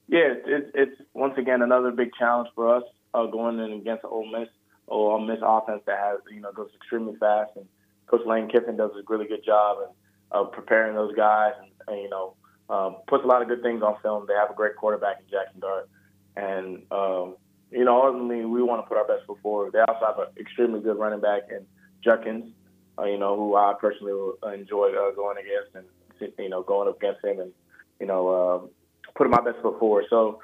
Yeah, 0.07 0.33
it's, 0.45 0.71
it's 0.73 0.98
once 1.19 1.37
again 1.37 1.61
another 1.61 1.91
big 1.91 2.11
challenge 2.17 2.49
for 2.55 2.73
us 2.73 2.83
uh, 3.13 3.25
going 3.25 3.59
in 3.59 3.73
against 3.73 4.05
Ole 4.05 4.31
Miss, 4.31 4.47
or 4.87 5.11
Ole 5.11 5.25
Miss 5.25 5.39
offense 5.43 5.81
that 5.85 5.99
has 5.99 6.19
you 6.31 6.39
know 6.39 6.51
goes 6.53 6.69
extremely 6.75 7.15
fast, 7.17 7.51
and 7.57 7.65
Coach 8.07 8.25
Lane 8.25 8.47
Kiffin 8.49 8.77
does 8.77 8.91
a 8.91 9.03
really 9.07 9.27
good 9.27 9.43
job 9.45 9.77
of 10.31 10.47
uh, 10.47 10.49
preparing 10.49 10.95
those 10.95 11.13
guys, 11.15 11.53
and, 11.59 11.69
and 11.87 12.01
you 12.01 12.09
know 12.09 12.35
um, 12.69 12.97
puts 13.07 13.23
a 13.23 13.27
lot 13.27 13.41
of 13.41 13.49
good 13.49 13.61
things 13.61 13.83
on 13.83 13.97
film. 14.01 14.25
They 14.27 14.33
have 14.33 14.49
a 14.49 14.55
great 14.55 14.77
quarterback 14.77 15.17
in 15.19 15.29
Jackson 15.29 15.59
Dart, 15.59 15.89
and 16.37 16.83
um, 16.91 17.35
you 17.69 17.83
know 17.83 18.01
ultimately 18.01 18.45
we 18.45 18.63
want 18.63 18.83
to 18.83 18.87
put 18.87 18.97
our 18.97 19.05
best 19.05 19.27
foot 19.27 19.39
forward. 19.43 19.73
They 19.73 19.79
also 19.79 20.05
have 20.05 20.19
an 20.19 20.27
extremely 20.39 20.79
good 20.79 20.97
running 20.97 21.19
back 21.19 21.43
in 21.51 21.65
Judkins, 22.01 22.53
uh, 22.97 23.03
you 23.03 23.17
know 23.17 23.35
who 23.35 23.55
I 23.55 23.73
personally 23.79 24.13
enjoy 24.53 24.91
uh, 24.93 25.11
going 25.11 25.37
against, 25.37 25.75
and 25.75 26.31
you 26.39 26.49
know 26.49 26.63
going 26.63 26.87
up 26.87 26.97
against 26.97 27.25
him, 27.25 27.39
and 27.41 27.51
you 27.99 28.07
know. 28.07 28.29
Uh, 28.29 28.67
putting 29.15 29.31
my 29.31 29.41
best 29.41 29.61
foot 29.61 29.77
forward. 29.79 30.05
So, 30.09 30.39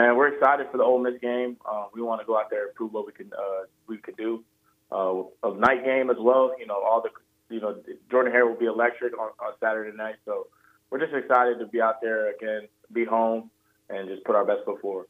man, 0.00 0.16
we're 0.16 0.28
excited 0.28 0.66
for 0.70 0.78
the 0.78 0.84
Ole 0.84 0.98
Miss 0.98 1.20
game. 1.20 1.56
Uh, 1.68 1.84
we 1.94 2.00
want 2.00 2.20
to 2.20 2.26
go 2.26 2.38
out 2.38 2.50
there 2.50 2.66
and 2.66 2.74
prove 2.74 2.92
what 2.92 3.06
we 3.06 3.12
can 3.12 3.30
uh, 3.36 3.64
we 3.86 3.98
can 3.98 4.14
do. 4.14 4.42
Uh, 4.90 5.22
a 5.44 5.54
night 5.54 5.84
game 5.84 6.10
as 6.10 6.16
well. 6.18 6.52
You 6.58 6.66
know, 6.66 6.80
all 6.82 7.02
the 7.02 7.10
you 7.54 7.60
know 7.60 7.76
Jordan 8.10 8.32
Hare 8.32 8.46
will 8.46 8.58
be 8.58 8.66
electric 8.66 9.18
on, 9.18 9.30
on 9.40 9.52
Saturday 9.60 9.96
night. 9.96 10.16
So 10.24 10.46
we're 10.90 11.00
just 11.00 11.14
excited 11.14 11.58
to 11.58 11.66
be 11.66 11.80
out 11.80 12.00
there 12.00 12.30
again, 12.34 12.68
be 12.92 13.04
home, 13.04 13.50
and 13.88 14.08
just 14.08 14.24
put 14.24 14.34
our 14.34 14.44
best 14.44 14.64
foot 14.64 14.80
forward. 14.80 15.06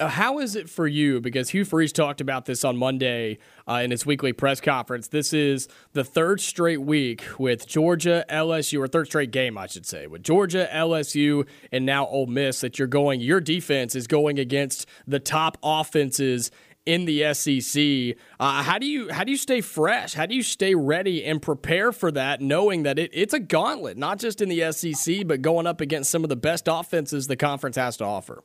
Uh, 0.00 0.06
how 0.06 0.38
is 0.38 0.54
it 0.54 0.70
for 0.70 0.86
you? 0.86 1.20
Because 1.20 1.50
Hugh 1.50 1.64
Freeze 1.64 1.92
talked 1.92 2.20
about 2.20 2.44
this 2.44 2.64
on 2.64 2.76
Monday 2.76 3.38
uh, 3.66 3.80
in 3.82 3.90
his 3.90 4.06
weekly 4.06 4.32
press 4.32 4.60
conference. 4.60 5.08
This 5.08 5.32
is 5.32 5.66
the 5.92 6.04
third 6.04 6.40
straight 6.40 6.80
week 6.80 7.24
with 7.36 7.66
Georgia, 7.66 8.24
LSU, 8.30 8.78
or 8.78 8.86
third 8.86 9.08
straight 9.08 9.32
game, 9.32 9.58
I 9.58 9.66
should 9.66 9.86
say, 9.86 10.06
with 10.06 10.22
Georgia, 10.22 10.68
LSU, 10.72 11.48
and 11.72 11.84
now 11.84 12.06
Ole 12.06 12.26
Miss 12.26 12.60
that 12.60 12.78
you're 12.78 12.86
going. 12.86 13.20
Your 13.20 13.40
defense 13.40 13.96
is 13.96 14.06
going 14.06 14.38
against 14.38 14.86
the 15.04 15.18
top 15.18 15.58
offenses 15.64 16.52
in 16.86 17.04
the 17.04 17.34
SEC. 17.34 18.16
Uh, 18.38 18.62
how 18.62 18.78
do 18.78 18.86
you 18.86 19.12
how 19.12 19.24
do 19.24 19.32
you 19.32 19.36
stay 19.36 19.60
fresh? 19.60 20.14
How 20.14 20.26
do 20.26 20.36
you 20.36 20.44
stay 20.44 20.76
ready 20.76 21.24
and 21.24 21.42
prepare 21.42 21.90
for 21.90 22.12
that, 22.12 22.40
knowing 22.40 22.84
that 22.84 23.00
it, 23.00 23.10
it's 23.12 23.34
a 23.34 23.40
gauntlet, 23.40 23.96
not 23.96 24.20
just 24.20 24.40
in 24.40 24.48
the 24.48 24.70
SEC, 24.70 25.26
but 25.26 25.42
going 25.42 25.66
up 25.66 25.80
against 25.80 26.08
some 26.08 26.22
of 26.22 26.28
the 26.28 26.36
best 26.36 26.68
offenses 26.68 27.26
the 27.26 27.36
conference 27.36 27.74
has 27.74 27.96
to 27.96 28.04
offer? 28.04 28.44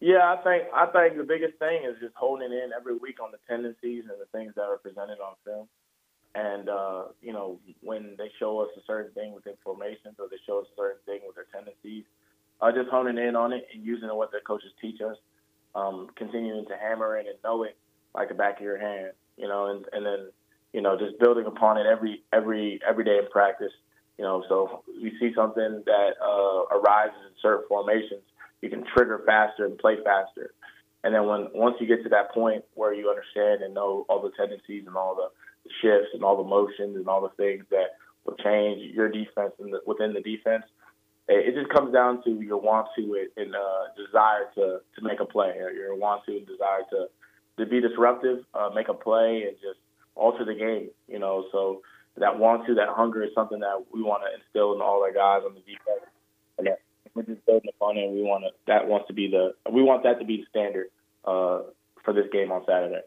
Yeah, 0.00 0.36
I 0.36 0.42
think 0.44 0.64
I 0.74 0.86
think 0.86 1.16
the 1.16 1.24
biggest 1.24 1.58
thing 1.58 1.84
is 1.88 1.96
just 2.00 2.14
holding 2.16 2.52
in 2.52 2.70
every 2.76 2.96
week 2.96 3.16
on 3.22 3.30
the 3.32 3.38
tendencies 3.48 4.04
and 4.10 4.20
the 4.20 4.28
things 4.30 4.52
that 4.56 4.64
are 4.64 4.76
presented 4.76 5.20
on 5.20 5.34
film. 5.44 5.68
And 6.34 6.68
uh, 6.68 7.04
you 7.22 7.32
know, 7.32 7.58
when 7.80 8.14
they 8.18 8.30
show 8.38 8.60
us 8.60 8.68
a 8.76 8.84
certain 8.86 9.12
thing 9.12 9.32
with 9.32 9.46
information, 9.46 10.12
or 10.18 10.28
they 10.30 10.36
show 10.46 10.60
us 10.60 10.66
a 10.72 10.76
certain 10.76 11.00
thing 11.06 11.20
with 11.26 11.36
their 11.36 11.48
tendencies, 11.50 12.04
uh, 12.60 12.72
just 12.72 12.90
honing 12.90 13.16
in 13.16 13.36
on 13.36 13.54
it 13.54 13.66
and 13.72 13.84
using 13.84 14.08
what 14.10 14.32
the 14.32 14.40
coaches 14.46 14.70
teach 14.82 15.00
us, 15.00 15.16
um, 15.74 16.08
continuing 16.14 16.66
to 16.66 16.76
hammer 16.76 17.16
it 17.16 17.26
and 17.26 17.36
know 17.42 17.62
it 17.62 17.76
like 18.14 18.28
the 18.28 18.34
back 18.34 18.58
of 18.58 18.64
your 18.64 18.78
hand, 18.78 19.12
you 19.38 19.48
know, 19.48 19.70
and, 19.70 19.86
and 19.92 20.04
then 20.04 20.30
you 20.74 20.82
know 20.82 20.98
just 20.98 21.18
building 21.18 21.46
upon 21.46 21.78
it 21.78 21.86
every 21.86 22.22
every 22.34 22.80
every 22.86 23.04
day 23.04 23.16
in 23.16 23.30
practice. 23.30 23.72
You 24.18 24.24
know, 24.24 24.44
so 24.46 24.82
we 25.02 25.12
see 25.18 25.32
something 25.34 25.82
that 25.86 26.10
uh, 26.20 26.76
arises 26.76 27.16
in 27.28 27.32
certain 27.40 27.64
formations 27.66 28.24
you 28.66 28.70
can 28.70 28.84
trigger 28.96 29.22
faster 29.24 29.64
and 29.64 29.78
play 29.78 29.96
faster. 30.04 30.52
And 31.04 31.14
then 31.14 31.26
when 31.26 31.48
once 31.54 31.76
you 31.78 31.86
get 31.86 32.02
to 32.02 32.08
that 32.08 32.32
point 32.32 32.64
where 32.74 32.92
you 32.92 33.08
understand 33.08 33.62
and 33.62 33.72
know 33.72 34.04
all 34.08 34.20
the 34.20 34.32
tendencies 34.36 34.84
and 34.88 34.96
all 34.96 35.14
the 35.14 35.30
shifts 35.80 36.10
and 36.14 36.24
all 36.24 36.36
the 36.36 36.48
motions 36.48 36.96
and 36.96 37.06
all 37.06 37.22
the 37.22 37.34
things 37.36 37.64
that 37.70 37.94
will 38.24 38.34
change 38.42 38.82
your 38.92 39.08
defense 39.08 39.52
and 39.60 39.72
within 39.86 40.14
the 40.14 40.20
defense, 40.20 40.64
it, 41.28 41.54
just 41.54 41.70
comes 41.72 41.92
down 41.92 42.24
to 42.24 42.40
your 42.40 42.56
want 42.56 42.88
to 42.96 43.28
and 43.36 43.54
uh, 43.54 43.84
desire 43.96 44.50
to 44.56 44.80
to 44.96 45.02
make 45.02 45.20
a 45.20 45.24
play, 45.24 45.54
your 45.56 45.94
want 45.94 46.24
to 46.26 46.36
and 46.36 46.46
desire 46.46 46.82
to 46.90 47.06
to 47.58 47.66
be 47.70 47.80
disruptive, 47.80 48.44
uh, 48.54 48.70
make 48.74 48.88
a 48.88 48.94
play, 48.94 49.44
and 49.46 49.56
just 49.62 49.78
alter 50.16 50.44
the 50.44 50.54
game. 50.54 50.90
You 51.06 51.20
know, 51.20 51.46
so 51.52 51.82
that 52.16 52.36
want 52.36 52.66
to, 52.66 52.74
that 52.74 52.88
hunger 52.88 53.22
is 53.22 53.30
something 53.32 53.60
that 53.60 53.84
we 53.92 54.02
want 54.02 54.24
to 54.24 54.34
instill 54.34 54.74
in 54.74 54.80
all 54.80 55.02
our 55.04 55.12
guys 55.12 55.42
on 55.46 55.54
the 55.54 55.60
defense, 55.60 56.10
and 56.58 56.66
that 56.66 56.80
we're 57.16 57.22
just 57.22 57.44
building 57.46 57.70
upon 57.74 57.96
it. 57.96 58.04
And 58.04 58.14
we 58.14 58.22
want 58.22 58.44
to 58.44 58.50
that 58.66 58.86
wants 58.86 59.08
to 59.08 59.14
be 59.14 59.28
the 59.28 59.54
we 59.70 59.82
want 59.82 60.02
that 60.04 60.20
to 60.20 60.24
be 60.24 60.38
the 60.38 60.44
standard 60.50 60.86
uh, 61.24 61.62
for 62.04 62.12
this 62.12 62.26
game 62.32 62.52
on 62.52 62.62
Saturday. 62.66 63.00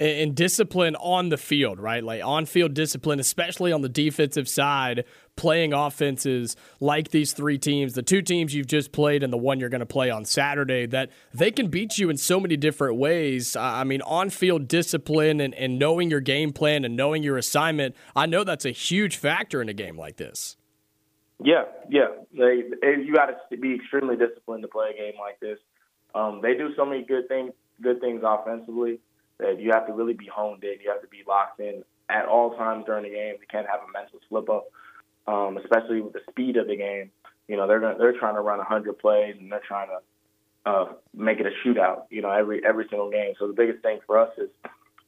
And 0.00 0.34
discipline 0.34 0.96
on 0.96 1.28
the 1.28 1.36
field, 1.36 1.78
right? 1.78 2.02
Like 2.02 2.20
on 2.24 2.46
field 2.46 2.74
discipline, 2.74 3.20
especially 3.20 3.70
on 3.70 3.80
the 3.80 3.88
defensive 3.88 4.48
side, 4.48 5.04
playing 5.36 5.72
offenses 5.72 6.56
like 6.80 7.12
these 7.12 7.32
three 7.32 7.58
teams, 7.58 7.92
the 7.92 8.02
two 8.02 8.20
teams 8.20 8.52
you've 8.52 8.66
just 8.66 8.90
played 8.90 9.22
and 9.22 9.32
the 9.32 9.36
one 9.36 9.60
you're 9.60 9.68
going 9.68 9.78
to 9.78 9.86
play 9.86 10.10
on 10.10 10.24
Saturday, 10.24 10.86
that 10.86 11.10
they 11.32 11.52
can 11.52 11.68
beat 11.68 11.96
you 11.96 12.10
in 12.10 12.16
so 12.16 12.40
many 12.40 12.56
different 12.56 12.96
ways. 12.96 13.54
I 13.54 13.84
mean, 13.84 14.02
on 14.02 14.30
field 14.30 14.66
discipline 14.66 15.40
and, 15.40 15.54
and 15.54 15.78
knowing 15.78 16.10
your 16.10 16.20
game 16.20 16.52
plan 16.52 16.84
and 16.84 16.96
knowing 16.96 17.22
your 17.22 17.38
assignment, 17.38 17.94
I 18.16 18.26
know 18.26 18.42
that's 18.42 18.64
a 18.64 18.72
huge 18.72 19.16
factor 19.16 19.62
in 19.62 19.68
a 19.68 19.74
game 19.74 19.96
like 19.96 20.16
this. 20.16 20.56
Yeah, 21.42 21.64
yeah. 21.88 22.08
They, 22.32 22.62
they 22.80 23.02
you 23.02 23.14
got 23.14 23.26
to 23.50 23.56
be 23.56 23.74
extremely 23.74 24.16
disciplined 24.16 24.62
to 24.62 24.68
play 24.68 24.90
a 24.90 24.96
game 24.96 25.14
like 25.20 25.40
this. 25.40 25.58
Um, 26.14 26.40
they 26.42 26.54
do 26.54 26.74
so 26.76 26.84
many 26.84 27.02
good 27.02 27.28
things, 27.28 27.52
good 27.82 28.00
things 28.00 28.22
offensively 28.24 29.00
that 29.38 29.60
you 29.60 29.72
have 29.72 29.86
to 29.88 29.92
really 29.92 30.14
be 30.14 30.26
honed 30.26 30.62
in. 30.62 30.80
You 30.82 30.90
have 30.90 31.02
to 31.02 31.08
be 31.08 31.22
locked 31.26 31.60
in 31.60 31.82
at 32.08 32.26
all 32.26 32.56
times 32.56 32.84
during 32.86 33.02
the 33.02 33.10
game. 33.10 33.34
You 33.40 33.46
can't 33.50 33.66
have 33.66 33.80
a 33.80 33.92
mental 33.92 34.20
slip 34.28 34.48
up, 34.48 34.66
um, 35.26 35.56
especially 35.56 36.00
with 36.00 36.12
the 36.12 36.20
speed 36.30 36.56
of 36.56 36.68
the 36.68 36.76
game. 36.76 37.10
You 37.48 37.56
know, 37.56 37.66
they're 37.66 37.80
gonna, 37.80 37.98
they're 37.98 38.18
trying 38.18 38.36
to 38.36 38.40
run 38.40 38.58
100 38.58 38.98
plays 38.98 39.34
and 39.38 39.50
they're 39.50 39.60
trying 39.66 39.88
to 39.88 40.70
uh, 40.70 40.92
make 41.14 41.40
it 41.40 41.46
a 41.46 41.68
shootout. 41.68 42.04
You 42.10 42.22
know, 42.22 42.30
every 42.30 42.64
every 42.64 42.86
single 42.88 43.10
game. 43.10 43.34
So 43.38 43.48
the 43.48 43.54
biggest 43.54 43.82
thing 43.82 43.98
for 44.06 44.18
us 44.18 44.30
is 44.38 44.48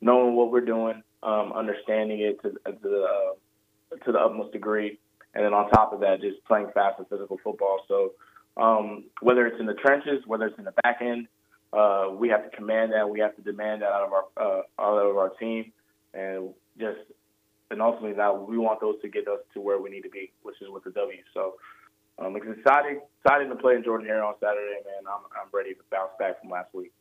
knowing 0.01 0.35
what 0.35 0.51
we're 0.51 0.61
doing, 0.61 1.03
um, 1.23 1.53
understanding 1.53 2.21
it 2.21 2.43
to, 2.43 2.51
to 2.51 2.79
the 2.83 3.07
uh, 3.07 3.97
to 4.05 4.13
the 4.13 4.19
utmost 4.19 4.53
degree, 4.53 4.99
and 5.37 5.45
then 5.45 5.53
on 5.53 5.69
top 5.69 5.93
of 5.93 6.01
that, 6.01 6.23
just 6.23 6.43
playing 6.47 6.69
fast 6.73 6.99
and 6.99 7.07
physical 7.09 7.39
football. 7.45 7.81
So 7.89 8.13
um, 8.57 9.05
whether 9.21 9.47
it's 9.47 9.61
in 9.61 9.67
the 9.67 9.75
trenches, 9.75 10.25
whether 10.27 10.47
it's 10.47 10.59
in 10.59 10.65
the 10.65 10.73
back 10.83 11.03
end, 11.03 11.29
uh, 11.75 12.07
we 12.11 12.31
have 12.31 12.51
to 12.51 12.57
command 12.57 12.93
that. 12.95 13.09
We 13.11 13.21
have 13.21 13.37
to 13.37 13.43
demand 13.43 13.83
that 13.83 13.91
out 13.93 14.07
of 14.07 14.13
our 14.13 14.25
uh, 14.41 14.63
out 14.81 14.97
of 14.97 15.17
our 15.19 15.29
team, 15.31 15.73
and 16.15 16.55
just 16.81 17.01
and 17.71 17.83
ultimately 17.83 18.17
now 18.17 18.35
we 18.35 18.57
want 18.57 18.81
those 18.81 18.97
to 19.03 19.09
get 19.09 19.29
us 19.29 19.41
to 19.53 19.61
where 19.61 19.79
we 19.79 19.91
need 19.91 20.03
to 20.03 20.09
be, 20.09 20.33
which 20.43 20.57
is 20.63 20.69
with 20.71 20.85
the 20.85 20.91
W. 20.93 21.19
So 21.35 21.57
um, 22.19 22.35
exciting 22.35 23.01
to 23.51 23.57
play 23.57 23.75
in 23.75 23.85
Jordan 23.85 24.07
Hare 24.07 24.25
on 24.25 24.35
Saturday, 24.41 24.81
man. 24.87 25.05
I'm 25.07 25.21
I'm 25.39 25.49
ready 25.53 25.75
to 25.75 25.81
bounce 25.91 26.13
back 26.19 26.41
from 26.41 26.49
last 26.49 26.73
week. 26.73 26.93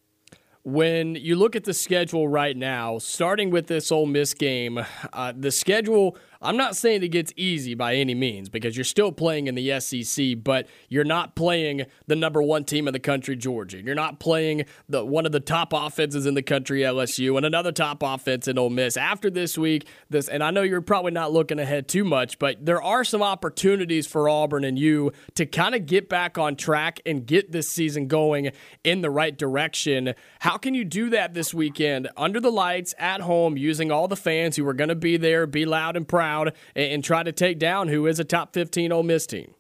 when 0.66 1.14
you 1.14 1.36
look 1.36 1.56
at 1.56 1.64
the 1.64 1.74
schedule 1.76 2.28
right 2.28 2.58
now, 2.58 2.98
starting 2.98 3.52
with 3.52 3.68
this 3.68 3.92
Ole 3.92 4.08
Miss 4.08 4.34
game, 4.34 4.84
uh, 5.14 5.32
the 5.38 5.52
schedule 5.52 6.18
I'm 6.46 6.58
not 6.58 6.76
saying 6.76 7.02
it 7.02 7.08
gets 7.08 7.34
easy 7.36 7.74
by 7.74 7.96
any 7.96 8.14
means 8.14 8.50
because 8.50 8.78
you're 8.78 8.84
still 8.84 9.12
playing 9.12 9.48
in 9.48 9.56
the 9.56 9.80
SEC, 9.80 10.44
but 10.44 10.68
you're 10.90 11.04
not 11.04 11.36
playing 11.36 11.86
the 12.06 12.16
number 12.16 12.42
one 12.42 12.66
team 12.66 12.88
in 12.88 12.94
the 12.94 13.00
country, 13.00 13.36
Georgia. 13.36 13.82
You're 13.82 13.96
not 13.96 14.20
playing 14.20 14.66
the 14.88 15.04
one 15.04 15.26
of 15.26 15.32
the 15.32 15.40
top 15.40 15.74
offenses 15.74 16.28
in 16.28 16.36
the 16.36 16.44
country, 16.44 16.82
LSU, 16.82 17.36
and 17.36 17.48
another 17.48 17.72
top 17.72 18.04
offense 18.04 18.48
in 18.48 18.60
Ole 18.60 18.70
Miss. 18.70 18.96
After 18.96 19.32
this 19.32 19.58
week, 19.58 19.88
this 20.10 20.28
and 20.28 20.44
I 20.44 20.52
know 20.52 20.62
you're 20.62 20.82
probably 20.82 21.12
not 21.12 21.34
looking 21.34 21.58
ahead 21.58 21.88
too 21.88 22.04
much, 22.04 22.38
but 22.38 22.64
there 22.64 22.82
are 22.82 23.04
some 23.04 23.24
opportunities 23.24 24.06
for 24.06 24.30
Auburn 24.30 24.64
and 24.64 24.78
you 24.78 25.14
to 25.34 25.48
kind 25.48 25.74
of 25.74 25.88
get 25.88 26.08
back 26.10 26.38
on 26.38 26.56
track 26.56 27.00
and 27.08 27.26
get 27.26 27.52
this 27.54 27.70
season 27.70 28.08
going 28.08 28.52
in 28.84 29.02
the 29.02 29.10
right 29.10 29.36
direction. 29.36 30.14
How 30.42 30.58
can 30.58 30.76
you 30.76 30.86
do 30.86 31.10
that 31.10 31.34
this 31.34 31.56
weekend 31.56 32.08
under 32.16 32.40
the 32.40 32.52
lights 32.52 32.94
at 33.00 33.22
home 33.22 33.58
using 33.58 33.92
all 33.92 34.08
the 34.08 34.16
fans 34.16 34.56
who 34.56 34.68
are 34.68 34.74
going 34.74 34.90
to 34.90 34.96
be 34.96 35.18
there, 35.18 35.48
be 35.48 35.66
loud 35.66 35.96
and 35.98 36.08
proud? 36.08 36.35
And, 36.44 36.54
and 36.76 37.04
try 37.04 37.24
to 37.24 37.32
take 37.32 37.60
down 37.60 37.88
who 37.88 38.06
is 38.08 38.20
a 38.20 38.24
top 38.24 38.54
15 38.54 38.92
Ole 38.92 39.04
Miss 39.04 39.26
team? 39.26 39.54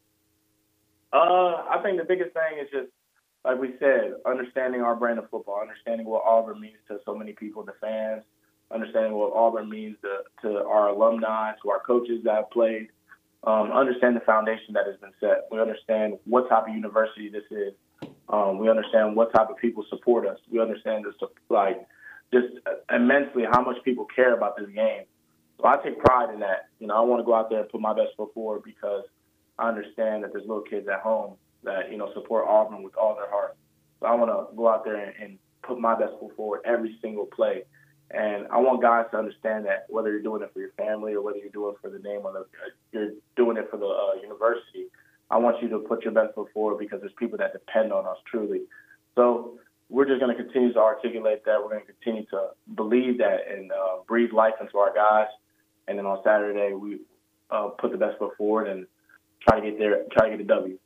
Uh, 1.14 1.64
I 1.70 1.80
think 1.82 1.98
the 1.98 2.06
biggest 2.06 2.34
thing 2.34 2.60
is 2.62 2.70
just 2.72 2.92
like 3.46 3.60
we 3.60 3.76
said, 3.80 4.16
understanding 4.26 4.82
our 4.82 4.96
brand 4.96 5.20
of 5.20 5.30
football, 5.30 5.62
understanding 5.62 6.08
what 6.08 6.24
Auburn 6.26 6.60
means 6.60 6.78
to 6.88 6.98
so 7.06 7.16
many 7.16 7.34
people, 7.34 7.64
the 7.64 7.74
fans, 7.80 8.24
understanding 8.72 9.14
what 9.14 9.34
Auburn 9.34 9.70
means 9.70 9.98
to, 10.02 10.18
to 10.42 10.66
our 10.66 10.90
alumni, 10.90 11.52
to 11.62 11.70
our 11.70 11.80
coaches 11.80 12.24
that 12.24 12.36
have 12.36 12.50
played, 12.50 12.88
um, 13.44 13.72
understand 13.72 14.16
the 14.16 14.22
foundation 14.22 14.74
that 14.74 14.88
has 14.88 15.00
been 15.00 15.14
set. 15.20 15.48
We 15.52 15.62
understand 15.62 16.18
what 16.26 16.50
type 16.50 16.68
of 16.68 16.74
university 16.74 17.30
this 17.30 17.44
is. 17.52 17.74
Um, 18.28 18.58
we 18.58 18.68
understand 18.68 19.16
what 19.16 19.32
type 19.32 19.52
of 19.52 19.58
people 19.58 19.86
support 19.90 20.26
us. 20.26 20.40
We 20.52 20.60
understand 20.60 21.06
this, 21.06 21.14
like 21.50 21.86
just 22.34 22.48
immensely 22.92 23.44
how 23.50 23.62
much 23.62 23.78
people 23.86 24.08
care 24.16 24.36
about 24.36 24.58
this 24.58 24.70
game. 24.74 25.04
So 25.60 25.68
I 25.68 25.78
take 25.78 26.00
pride 26.00 26.34
in 26.34 26.40
that. 26.42 26.70
You 26.80 26.88
know, 26.88 26.96
I 26.96 27.02
want 27.02 27.20
to 27.22 27.24
go 27.24 27.34
out 27.34 27.50
there 27.50 27.62
and 27.62 27.70
put 27.70 27.82
my 27.82 27.94
best 27.94 28.10
foot 28.18 28.34
forward 28.34 28.64
because 28.64 29.04
I 29.58 29.70
understand 29.70 30.24
that 30.24 30.34
there's 30.34 30.46
little 30.48 30.64
kids 30.64 30.88
at 30.88 31.00
home 31.00 31.36
that 31.64 31.92
you 31.92 31.98
know 31.98 32.12
support 32.14 32.46
Auburn 32.48 32.84
with 32.84 32.96
all 32.96 33.16
their 33.16 33.30
heart. 33.30 33.56
So 34.00 34.08
I 34.08 34.16
want 34.16 34.32
to 34.32 34.56
go 34.56 34.68
out 34.68 34.84
there 34.84 34.98
and, 34.98 35.14
and 35.22 35.40
put 35.64 35.80
my 35.80 35.98
best 35.98 36.14
foot 36.20 36.36
forward 36.36 36.62
every 36.66 36.98
single 37.02 37.26
play. 37.26 37.64
And 38.12 38.48
I 38.52 38.60
want 38.60 38.82
guys 38.82 39.06
to 39.12 39.18
understand 39.18 39.66
that 39.66 39.88
whether 39.90 40.12
you're 40.12 40.22
doing 40.22 40.44
it 40.44 40.52
for 40.54 40.60
your 40.60 40.72
family 40.78 41.14
or 41.14 41.22
whether 41.22 41.40
you're 41.40 41.50
doing 41.50 41.74
it 41.74 41.82
for 41.82 41.90
the 41.90 42.00
name 42.00 42.26
of 42.26 42.34
the, 42.34 42.46
you're 42.92 43.12
doing 43.36 43.58
it 43.58 43.68
for 43.72 43.78
the 43.78 43.88
uh, 43.88 44.22
university. 44.22 44.86
I 45.32 45.38
want 45.38 45.62
you 45.62 45.70
to 45.70 45.80
put 45.80 46.04
your 46.04 46.14
best 46.14 46.36
foot 46.36 46.50
forward 46.54 46.78
because 46.78 47.02
there's 47.02 47.14
people 47.18 47.40
that 47.40 47.52
depend 47.52 47.92
on 47.92 48.06
us 48.06 48.18
truly. 48.30 48.62
So 49.16 49.58
we're 49.90 50.06
just 50.06 50.20
going 50.20 50.36
to 50.36 50.44
continue 50.44 50.72
to 50.74 50.80
articulate 50.80 51.46
that. 51.46 51.60
We're 51.60 51.70
going 51.70 51.86
to 51.86 51.92
continue 51.94 52.26
to 52.28 52.50
believe 52.76 53.18
that 53.18 53.40
and 53.50 53.72
uh, 53.72 54.04
breathe 54.08 54.34
life 54.34 54.54
into 54.62 54.78
our 54.78 54.94
guys 54.94 55.28
and 55.88 55.98
then 55.98 56.06
on 56.06 56.20
Saturday 56.24 56.74
we 56.74 57.00
uh, 57.52 57.70
put 57.70 57.92
the 57.92 57.98
best 57.98 58.18
foot 58.18 58.36
forward 58.38 58.68
and 58.68 58.88
try 59.48 59.60
to 59.60 59.70
get 59.70 59.80
there, 59.80 60.04
try 60.12 60.30
to 60.30 60.38
get 60.38 60.42
a 60.42 60.48
W. 60.48 60.78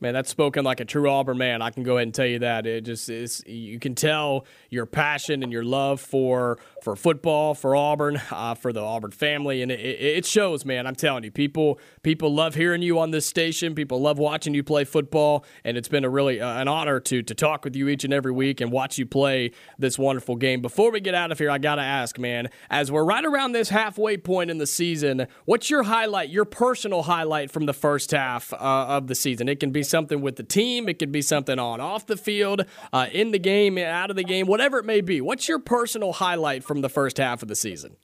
Man, 0.00 0.14
that's 0.14 0.30
spoken 0.30 0.64
like 0.64 0.78
a 0.78 0.84
true 0.84 1.10
Auburn 1.10 1.38
man. 1.38 1.60
I 1.60 1.70
can 1.70 1.82
go 1.82 1.96
ahead 1.96 2.06
and 2.06 2.14
tell 2.14 2.26
you 2.26 2.38
that. 2.38 2.66
It 2.66 2.82
just 2.82 3.08
is. 3.08 3.42
You 3.46 3.80
can 3.80 3.96
tell 3.96 4.46
your 4.70 4.86
passion 4.86 5.42
and 5.42 5.50
your 5.50 5.64
love 5.64 6.00
for 6.00 6.60
for 6.84 6.94
football, 6.94 7.52
for 7.54 7.74
Auburn, 7.74 8.20
uh, 8.30 8.54
for 8.54 8.72
the 8.72 8.80
Auburn 8.80 9.10
family, 9.10 9.60
and 9.60 9.72
it, 9.72 9.80
it, 9.80 10.24
shows, 10.24 10.64
man. 10.64 10.86
I'm 10.86 10.94
telling 10.94 11.24
you, 11.24 11.32
people 11.32 11.80
people 12.04 12.32
love 12.32 12.54
hearing 12.54 12.80
you 12.80 13.00
on 13.00 13.10
this 13.10 13.26
station. 13.26 13.74
People 13.74 14.00
love 14.00 14.18
watching 14.18 14.54
you 14.54 14.62
play 14.62 14.84
football, 14.84 15.44
and 15.64 15.76
it's 15.76 15.88
been 15.88 16.04
a 16.04 16.08
really 16.08 16.40
uh, 16.40 16.60
an 16.60 16.68
honor 16.68 17.00
to 17.00 17.20
to 17.20 17.34
talk 17.34 17.64
with 17.64 17.74
you 17.74 17.88
each 17.88 18.04
and 18.04 18.14
every 18.14 18.30
week 18.30 18.60
and 18.60 18.70
watch 18.70 18.98
you 18.98 19.06
play 19.06 19.50
this 19.78 19.98
wonderful 19.98 20.36
game. 20.36 20.62
Before 20.62 20.92
we 20.92 21.00
get 21.00 21.16
out 21.16 21.32
of 21.32 21.40
here, 21.40 21.50
I 21.50 21.58
gotta 21.58 21.82
ask, 21.82 22.20
man, 22.20 22.50
as 22.70 22.92
we're 22.92 23.04
right 23.04 23.24
around 23.24 23.50
this 23.50 23.70
halfway 23.70 24.16
point 24.16 24.48
in 24.48 24.58
the 24.58 24.66
season, 24.66 25.26
what's 25.44 25.68
your 25.70 25.82
highlight, 25.82 26.28
your 26.28 26.44
personal 26.44 27.02
highlight 27.02 27.50
from 27.50 27.66
the 27.66 27.74
first 27.74 28.12
half 28.12 28.52
uh, 28.52 28.56
of 28.56 29.08
the 29.08 29.16
season? 29.16 29.48
It 29.48 29.58
can 29.58 29.72
be 29.72 29.82
something 29.88 30.20
with 30.20 30.36
the 30.36 30.42
team, 30.42 30.88
it 30.88 30.98
could 30.98 31.12
be 31.12 31.22
something 31.22 31.58
on 31.58 31.80
off 31.80 32.06
the 32.06 32.16
field, 32.16 32.64
uh, 32.92 33.06
in 33.12 33.30
the 33.30 33.38
game, 33.38 33.78
out 33.78 34.10
of 34.10 34.16
the 34.16 34.24
game, 34.24 34.46
whatever 34.46 34.78
it 34.78 34.84
may 34.84 35.00
be. 35.00 35.20
What's 35.20 35.48
your 35.48 35.58
personal 35.58 36.12
highlight 36.12 36.64
from 36.64 36.80
the 36.80 36.88
first 36.88 37.16
half 37.16 37.42
of 37.42 37.48
the 37.48 37.56
season? 37.56 37.96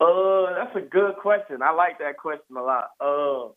Uh, 0.00 0.54
that's 0.54 0.76
a 0.76 0.80
good 0.80 1.16
question. 1.16 1.62
I 1.62 1.70
like 1.72 1.98
that 2.00 2.16
question 2.18 2.56
a 2.56 2.62
lot. 2.62 2.90
Uh, 3.00 3.52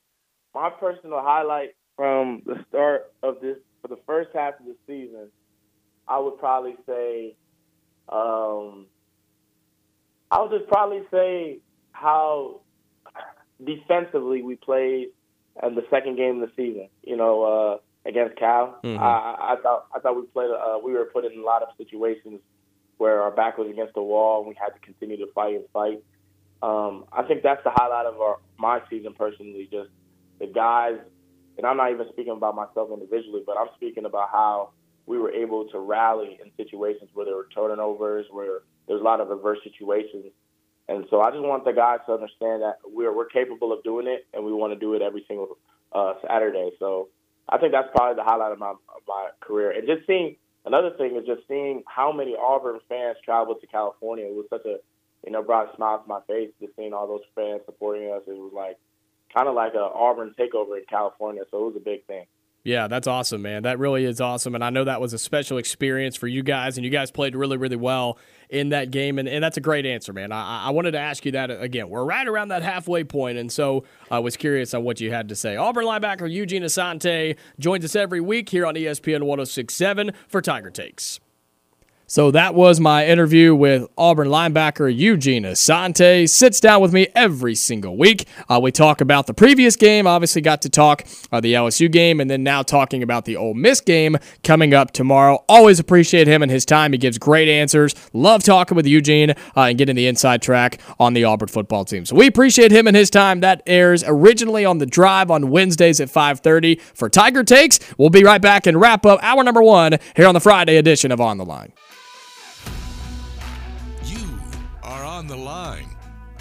my 0.54 0.70
personal 0.70 1.22
highlight 1.22 1.76
from 1.96 2.44
the 2.46 2.64
start 2.70 3.12
of 3.24 3.42
this 3.42 3.58
for 3.82 3.88
the 3.88 4.00
first 4.06 4.30
half 4.34 4.60
of 4.60 4.66
the 4.66 4.76
season, 4.86 5.30
I 6.08 6.20
would 6.20 6.38
probably 6.38 6.76
say, 6.86 7.36
um, 8.10 8.86
I 10.32 10.42
would 10.42 10.52
just 10.52 10.68
probably 10.68 11.02
say 11.12 11.60
how 11.92 12.62
defensively 13.64 14.42
we 14.42 14.56
played 14.56 15.08
in 15.64 15.76
the 15.76 15.86
second 15.90 16.18
game 16.18 16.42
of 16.42 16.50
the 16.50 16.56
season. 16.56 16.90
You 17.04 17.18
know, 17.18 17.44
uh, 17.44 18.10
against 18.10 18.38
Cal, 18.38 18.80
mm-hmm. 18.84 19.02
I, 19.02 19.54
I 19.54 19.56
thought 19.62 19.88
I 19.96 20.00
thought 20.00 20.16
we 20.16 20.24
played. 20.28 20.50
Uh, 20.52 20.80
we 20.84 20.94
were 20.94 21.06
put 21.06 21.26
in 21.26 21.40
a 21.40 21.44
lot 21.44 21.62
of 21.62 21.70
situations 21.78 22.40
where 22.98 23.22
our 23.22 23.32
back 23.32 23.58
was 23.58 23.70
against 23.70 23.94
the 23.94 24.02
wall 24.02 24.40
and 24.40 24.50
we 24.50 24.56
had 24.56 24.70
to 24.70 24.80
continue 24.80 25.18
to 25.18 25.32
fight 25.34 25.56
and 25.56 25.66
fight. 25.72 26.04
Um, 26.64 27.06
I 27.12 27.22
think 27.24 27.44
that's 27.44 27.64
the 27.64 27.72
highlight 27.74 28.08
of 28.08 28.20
our 28.20 28.38
my 28.58 28.82
season 28.90 29.14
personally. 29.14 29.68
Just 29.72 29.90
the 30.40 30.48
guys, 30.48 30.98
and 31.58 31.66
I'm 31.66 31.78
not 31.78 31.92
even 31.92 32.08
speaking 32.12 32.34
about 32.34 32.56
myself 32.56 32.90
individually, 32.92 33.44
but 33.46 33.58
I'm 33.58 33.68
speaking 33.76 34.06
about 34.06 34.30
how 34.32 34.72
we 35.06 35.18
were 35.18 35.32
able 35.32 35.68
to 35.70 35.80
rally 35.80 36.40
in 36.44 36.52
situations 36.58 37.10
where 37.14 37.26
there 37.26 37.36
were 37.36 37.48
turnovers, 37.54 38.26
where 38.32 38.62
there's 38.88 39.02
a 39.02 39.04
lot 39.04 39.22
of 39.22 39.32
adverse 39.32 39.60
situations. 39.64 40.26
And 40.90 41.06
so 41.10 41.22
I 41.22 41.32
just 41.32 41.44
want 41.44 41.66
the 41.66 41.74
guys 41.74 42.00
to 42.08 42.14
understand 42.14 42.62
that 42.62 42.78
we're 42.86 43.16
we're 43.16 43.28
capable 43.28 43.74
of 43.74 43.84
doing 43.84 44.08
it, 44.08 44.26
and 44.34 44.46
we 44.46 44.54
want 44.54 44.74
to 44.74 44.80
do 44.80 44.94
it 44.94 45.02
every 45.02 45.26
single 45.28 45.58
uh, 45.92 46.14
Saturday. 46.26 46.72
So 46.80 47.10
I 47.50 47.58
think 47.58 47.74
that's 47.74 47.90
probably 47.94 48.16
the 48.16 48.24
highlight 48.24 48.54
of 48.54 48.60
my 48.60 48.72
of 48.72 49.02
my 49.08 49.30
career, 49.42 49.72
and 49.72 49.88
just 49.88 50.08
seeing 50.08 50.38
another 50.66 50.92
thing 50.98 51.16
is 51.16 51.26
just 51.26 51.48
seeing 51.48 51.84
how 51.88 52.12
many 52.12 52.36
Auburn 52.36 52.80
fans 52.88 53.18
traveled 53.24 53.62
to 53.62 53.68
California. 53.68 54.26
It 54.26 54.36
was 54.36 54.46
such 54.50 54.66
a, 54.66 54.78
you 55.26 55.32
know, 55.32 55.44
brought 55.44 55.74
a 55.74 55.76
smile 55.76 56.00
to 56.00 56.08
my 56.08 56.22
face 56.28 56.52
just 56.62 56.76
seeing 56.76 56.94
all 56.94 57.08
those 57.08 57.28
fans 57.36 57.62
supporting 57.66 58.12
us. 58.12 58.22
It 58.28 58.38
was 58.38 58.54
like 58.54 58.78
kind 59.36 59.48
of 59.50 59.56
like 59.56 59.74
a 59.74 59.80
Auburn 59.80 60.36
takeover 60.40 60.78
in 60.78 60.86
California. 60.90 61.44
So 61.52 61.58
it 61.58 61.74
was 61.74 61.76
a 61.78 61.84
big 61.84 62.06
thing. 62.06 62.26
Yeah, 62.68 62.90
that's 62.90 63.08
awesome, 63.08 63.44
man. 63.44 63.64
That 63.64 63.80
really 63.80 64.04
is 64.04 64.20
awesome. 64.20 64.54
And 64.54 64.62
I 64.62 64.70
know 64.72 64.84
that 64.84 65.00
was 65.00 65.14
a 65.14 65.18
special 65.18 65.58
experience 65.58 66.18
for 66.18 66.28
you 66.28 66.44
guys, 66.44 66.78
and 66.78 66.84
you 66.84 66.92
guys 66.92 67.12
played 67.12 67.34
really, 67.34 67.56
really 67.56 67.78
well 67.78 68.20
in 68.50 68.70
that 68.70 68.92
game. 68.92 69.20
And, 69.20 69.30
and 69.30 69.42
that's 69.42 69.56
a 69.56 69.62
great 69.62 69.86
answer, 69.86 70.12
man. 70.12 70.34
I, 70.34 70.66
I 70.66 70.70
wanted 70.72 70.92
to 70.92 71.00
ask 71.00 71.26
you 71.26 71.32
that 71.32 71.50
again. 71.50 71.88
We're 71.88 72.04
right 72.04 72.28
around 72.28 72.50
that 72.50 72.64
halfway 72.64 73.06
point, 73.06 73.38
and 73.38 73.50
so 73.50 73.86
I 74.12 74.20
was 74.20 74.36
curious 74.36 74.74
on 74.74 74.84
what 74.84 75.00
you 75.00 75.14
had 75.14 75.30
to 75.30 75.36
say. 75.36 75.56
Auburn 75.56 75.86
linebacker 75.86 76.30
Eugene 76.30 76.64
Asante 76.64 77.38
joins 77.58 77.86
us 77.86 77.96
every 77.96 78.20
week 78.20 78.50
here 78.50 78.66
on 78.66 78.76
ESPN 78.76 79.24
1067 79.24 80.12
for 80.28 80.42
Tiger 80.42 80.70
Takes. 80.70 81.22
So 82.10 82.32
that 82.32 82.56
was 82.56 82.80
my 82.80 83.06
interview 83.06 83.54
with 83.54 83.86
Auburn 83.98 84.30
linebacker 84.30 84.96
Eugene 84.96 85.44
Asante. 85.44 86.30
Sits 86.30 86.62
down 86.62 86.82
with 86.82 86.94
me 86.94 87.08
every 87.14 87.54
single 87.54 87.98
week. 87.98 88.26
Uh, 88.48 88.62
we 88.64 88.72
talk 88.72 89.02
about 89.02 89.28
the 89.28 89.34
previous 89.34 89.76
game. 89.76 90.08
Obviously, 90.08 90.42
got 90.42 90.62
to 90.62 90.70
talk 90.70 91.06
uh, 91.34 91.42
the 91.42 91.54
LSU 91.54 91.92
game, 91.92 92.22
and 92.22 92.30
then 92.32 92.44
now 92.44 92.64
talking 92.64 93.04
about 93.04 93.26
the 93.26 93.36
Ole 93.36 93.54
Miss 93.54 93.82
game 93.82 94.16
coming 94.42 94.74
up 94.74 94.92
tomorrow. 94.92 95.44
Always 95.50 95.82
appreciate 95.82 96.28
him 96.28 96.42
and 96.42 96.50
his 96.50 96.64
time. 96.64 96.94
He 96.94 96.98
gives 96.98 97.18
great 97.18 97.50
answers. 97.50 97.94
Love 98.14 98.42
talking 98.42 98.78
with 98.78 98.88
Eugene 98.88 99.32
uh, 99.32 99.64
and 99.64 99.78
getting 99.78 99.98
the 99.98 100.08
inside 100.08 100.42
track 100.42 100.80
on 101.02 101.14
the 101.14 101.26
Auburn 101.26 101.50
football 101.50 101.84
team. 101.84 102.06
So 102.06 102.16
we 102.16 102.26
appreciate 102.28 102.72
him 102.72 102.88
and 102.88 102.96
his 102.96 103.10
time. 103.10 103.42
That 103.42 103.64
airs 103.68 104.06
originally 104.08 104.64
on 104.64 104.78
the 104.78 104.86
Drive 104.86 105.30
on 105.30 105.50
Wednesdays 105.50 106.00
at 106.00 106.08
5:30 106.08 106.80
for 106.94 107.10
Tiger 107.10 107.44
Takes. 107.44 107.82
We'll 107.98 108.10
be 108.10 108.24
right 108.24 108.42
back 108.42 108.66
and 108.66 108.80
wrap 108.80 109.06
up 109.06 109.20
hour 109.22 109.44
number 109.44 109.62
one 109.62 109.98
here 110.16 110.28
on 110.28 110.34
the 110.34 110.40
Friday 110.40 110.78
edition 110.78 111.12
of 111.12 111.20
On 111.20 111.38
the 111.38 111.44
Line. 111.44 111.74
On 115.18 115.26
the 115.26 115.36
line 115.36 115.90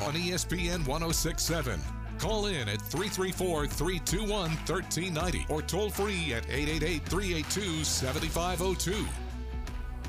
on 0.00 0.12
ESPN 0.12 0.86
1067. 0.86 1.80
Call 2.18 2.46
in 2.46 2.68
at 2.68 2.80
334 2.82 3.66
321 3.66 4.50
1390 4.50 5.46
or 5.48 5.62
toll 5.62 5.88
free 5.88 6.34
at 6.34 6.44
888 6.50 7.02
382 7.06 7.84
7502. 7.84 9.06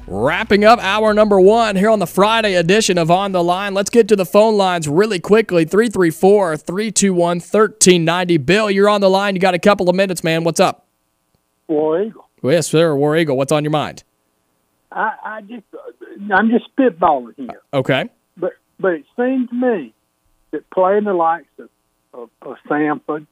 Wrapping 0.05 0.65
up 0.65 0.79
hour 0.79 1.13
number 1.13 1.39
one 1.39 1.77
here 1.77 1.89
on 1.89 1.99
the 1.99 2.07
Friday 2.07 2.55
edition 2.55 2.97
of 2.97 3.09
On 3.09 3.31
the 3.31 3.43
Line. 3.43 3.73
Let's 3.73 3.89
get 3.89 4.09
to 4.09 4.17
the 4.17 4.25
phone 4.25 4.57
lines 4.57 4.87
really 4.89 5.19
quickly 5.19 5.63
334 5.63 6.57
321 6.57 7.17
1390. 7.37 8.37
Bill, 8.37 8.69
you're 8.69 8.89
on 8.89 8.99
the 8.99 9.09
line. 9.09 9.35
You 9.35 9.39
got 9.39 9.53
a 9.53 9.59
couple 9.59 9.89
of 9.89 9.95
minutes, 9.95 10.25
man. 10.25 10.43
What's 10.43 10.59
up? 10.59 10.85
War 11.67 12.01
Eagle. 12.01 12.27
Yes, 12.43 12.67
sir. 12.67 12.93
War 12.95 13.15
Eagle. 13.15 13.37
What's 13.37 13.53
on 13.53 13.63
your 13.63 13.71
mind? 13.71 14.03
I, 14.91 15.13
I 15.23 15.41
just, 15.41 15.63
I'm 16.33 16.49
just 16.49 16.65
spitballing 16.75 17.35
here. 17.35 17.61
Okay. 17.73 18.09
But 18.79 18.93
it 18.93 19.05
seems 19.15 19.49
to 19.49 19.55
me 19.55 19.93
that 20.51 20.69
playing 20.69 21.05
the 21.05 21.13
likes 21.13 21.47
of, 21.59 21.69
of, 22.13 22.29
of 22.41 22.57
Samford 22.69 23.27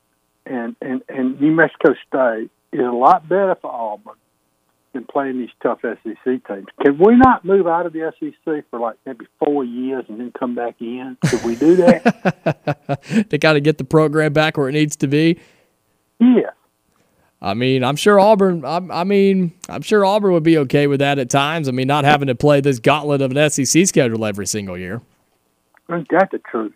and, 0.45 0.75
and, 0.81 1.01
and 1.07 1.39
New 1.39 1.51
Mexico 1.51 1.93
State 2.07 2.49
is 2.71 2.79
a 2.79 2.91
lot 2.91 3.27
better 3.27 3.55
for 3.61 3.71
Auburn 3.71 4.15
than 4.93 5.05
playing 5.05 5.39
these 5.39 5.49
tough 5.61 5.79
SEC 5.81 6.23
teams. 6.23 6.67
Can 6.81 6.97
we 6.97 7.15
not 7.15 7.45
move 7.45 7.67
out 7.67 7.85
of 7.85 7.93
the 7.93 8.11
SEC 8.19 8.63
for 8.69 8.79
like 8.79 8.95
maybe 9.05 9.25
four 9.43 9.63
years 9.63 10.05
and 10.07 10.19
then 10.19 10.31
come 10.37 10.55
back 10.55 10.75
in? 10.79 11.17
Could 11.25 11.43
we 11.43 11.55
do 11.55 11.75
that? 11.75 13.27
to 13.29 13.37
kind 13.37 13.57
of 13.57 13.63
get 13.63 13.77
the 13.77 13.83
program 13.83 14.33
back 14.33 14.57
where 14.57 14.69
it 14.69 14.73
needs 14.73 14.95
to 14.97 15.07
be. 15.07 15.39
Yeah. 16.19 16.51
I 17.41 17.53
mean, 17.53 17.83
I'm 17.83 17.97
sure 17.97 18.19
Auburn. 18.19 18.65
I, 18.65 18.77
I, 18.77 19.03
mean, 19.03 19.53
I'm 19.69 19.81
sure 19.81 20.05
Auburn 20.05 20.31
would 20.33 20.43
be 20.43 20.57
okay 20.59 20.87
with 20.87 21.01
that 21.01 21.19
at 21.19 21.29
times. 21.29 21.67
I 21.67 21.71
mean, 21.71 21.87
not 21.87 22.05
having 22.05 22.27
to 22.27 22.35
play 22.35 22.61
this 22.61 22.79
gauntlet 22.79 23.21
of 23.21 23.35
an 23.35 23.49
SEC 23.49 23.85
schedule 23.85 24.25
every 24.25 24.47
single 24.47 24.77
year. 24.77 25.01
Ain't 25.91 26.09
that 26.09 26.31
the 26.31 26.39
truth? 26.39 26.73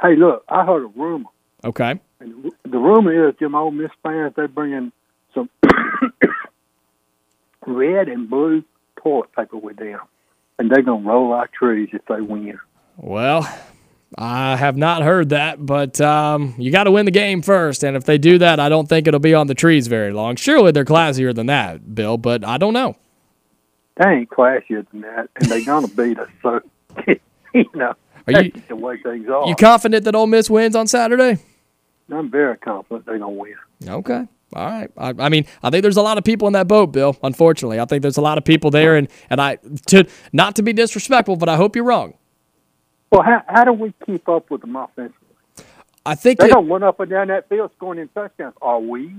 Hey, 0.00 0.16
look, 0.16 0.44
I 0.48 0.64
heard 0.64 0.84
a 0.84 0.98
rumor. 0.98 1.28
Okay. 1.64 2.00
And 2.20 2.52
the 2.64 2.78
rumor 2.78 3.28
is 3.28 3.36
them 3.38 3.54
Ole 3.54 3.70
Miss 3.70 3.90
fans 4.02 4.32
they 4.36 4.46
bringing 4.46 4.92
some 5.34 5.48
red 7.66 8.08
and 8.08 8.28
blue 8.30 8.64
toilet 9.02 9.32
paper 9.34 9.56
with 9.56 9.76
them, 9.76 10.00
and 10.58 10.70
they're 10.70 10.82
gonna 10.82 11.06
roll 11.06 11.32
our 11.32 11.48
trees 11.48 11.90
if 11.92 12.04
they 12.06 12.20
win. 12.20 12.58
Well, 12.96 13.48
I 14.16 14.56
have 14.56 14.76
not 14.76 15.02
heard 15.02 15.28
that, 15.30 15.64
but 15.64 16.00
um, 16.00 16.54
you 16.58 16.72
got 16.72 16.84
to 16.84 16.90
win 16.90 17.04
the 17.04 17.12
game 17.12 17.42
first. 17.42 17.84
And 17.84 17.96
if 17.96 18.04
they 18.04 18.18
do 18.18 18.38
that, 18.38 18.58
I 18.58 18.68
don't 18.68 18.88
think 18.88 19.06
it'll 19.06 19.20
be 19.20 19.34
on 19.34 19.46
the 19.46 19.54
trees 19.54 19.86
very 19.86 20.12
long. 20.12 20.36
Surely 20.36 20.72
they're 20.72 20.84
classier 20.84 21.34
than 21.34 21.46
that, 21.46 21.94
Bill, 21.94 22.16
but 22.16 22.44
I 22.44 22.58
don't 22.58 22.72
know. 22.72 22.96
They 23.96 24.08
ain't 24.10 24.30
classier 24.30 24.88
than 24.90 25.02
that, 25.02 25.28
and 25.36 25.50
they're 25.50 25.64
gonna 25.64 25.88
beat 25.88 26.18
us. 26.18 26.28
So, 26.42 26.60
you 27.54 27.70
know, 27.74 27.94
are 28.34 28.42
you 28.42 28.52
the 28.68 28.76
way 28.76 28.96
things 28.98 29.28
are. 29.28 29.46
You 29.48 29.54
confident 29.54 30.04
that 30.04 30.14
Ole 30.14 30.26
Miss 30.26 30.50
wins 30.50 30.76
on 30.76 30.86
Saturday? 30.86 31.38
I'm 32.10 32.30
very 32.30 32.56
confident 32.56 33.06
they're 33.06 33.18
gonna 33.18 33.30
win. 33.30 33.56
Okay. 33.86 34.26
All 34.54 34.66
right. 34.66 34.90
I, 34.96 35.12
I, 35.18 35.28
mean, 35.28 35.44
I 35.62 35.68
think 35.68 35.82
there's 35.82 35.98
a 35.98 36.02
lot 36.02 36.16
of 36.16 36.24
people 36.24 36.46
in 36.46 36.54
that 36.54 36.66
boat, 36.68 36.86
Bill. 36.86 37.16
Unfortunately, 37.22 37.78
I 37.78 37.84
think 37.84 38.00
there's 38.00 38.16
a 38.16 38.22
lot 38.22 38.38
of 38.38 38.44
people 38.44 38.70
there, 38.70 38.96
and 38.96 39.08
and 39.28 39.40
I 39.40 39.58
to 39.88 40.06
not 40.32 40.56
to 40.56 40.62
be 40.62 40.72
disrespectful, 40.72 41.36
but 41.36 41.48
I 41.48 41.56
hope 41.56 41.76
you're 41.76 41.84
wrong. 41.84 42.14
Well, 43.12 43.22
how 43.22 43.42
how 43.46 43.64
do 43.64 43.72
we 43.72 43.92
keep 44.06 44.28
up 44.28 44.50
with 44.50 44.62
them 44.62 44.76
offensively? 44.76 45.14
I 46.06 46.14
think 46.14 46.40
they 46.40 46.46
it, 46.46 46.52
don't 46.52 46.68
run 46.68 46.82
up 46.82 47.00
and 47.00 47.10
down 47.10 47.28
that 47.28 47.48
field 47.50 47.70
scoring 47.76 48.00
in 48.00 48.08
touchdowns. 48.08 48.54
Are 48.62 48.80
we? 48.80 49.14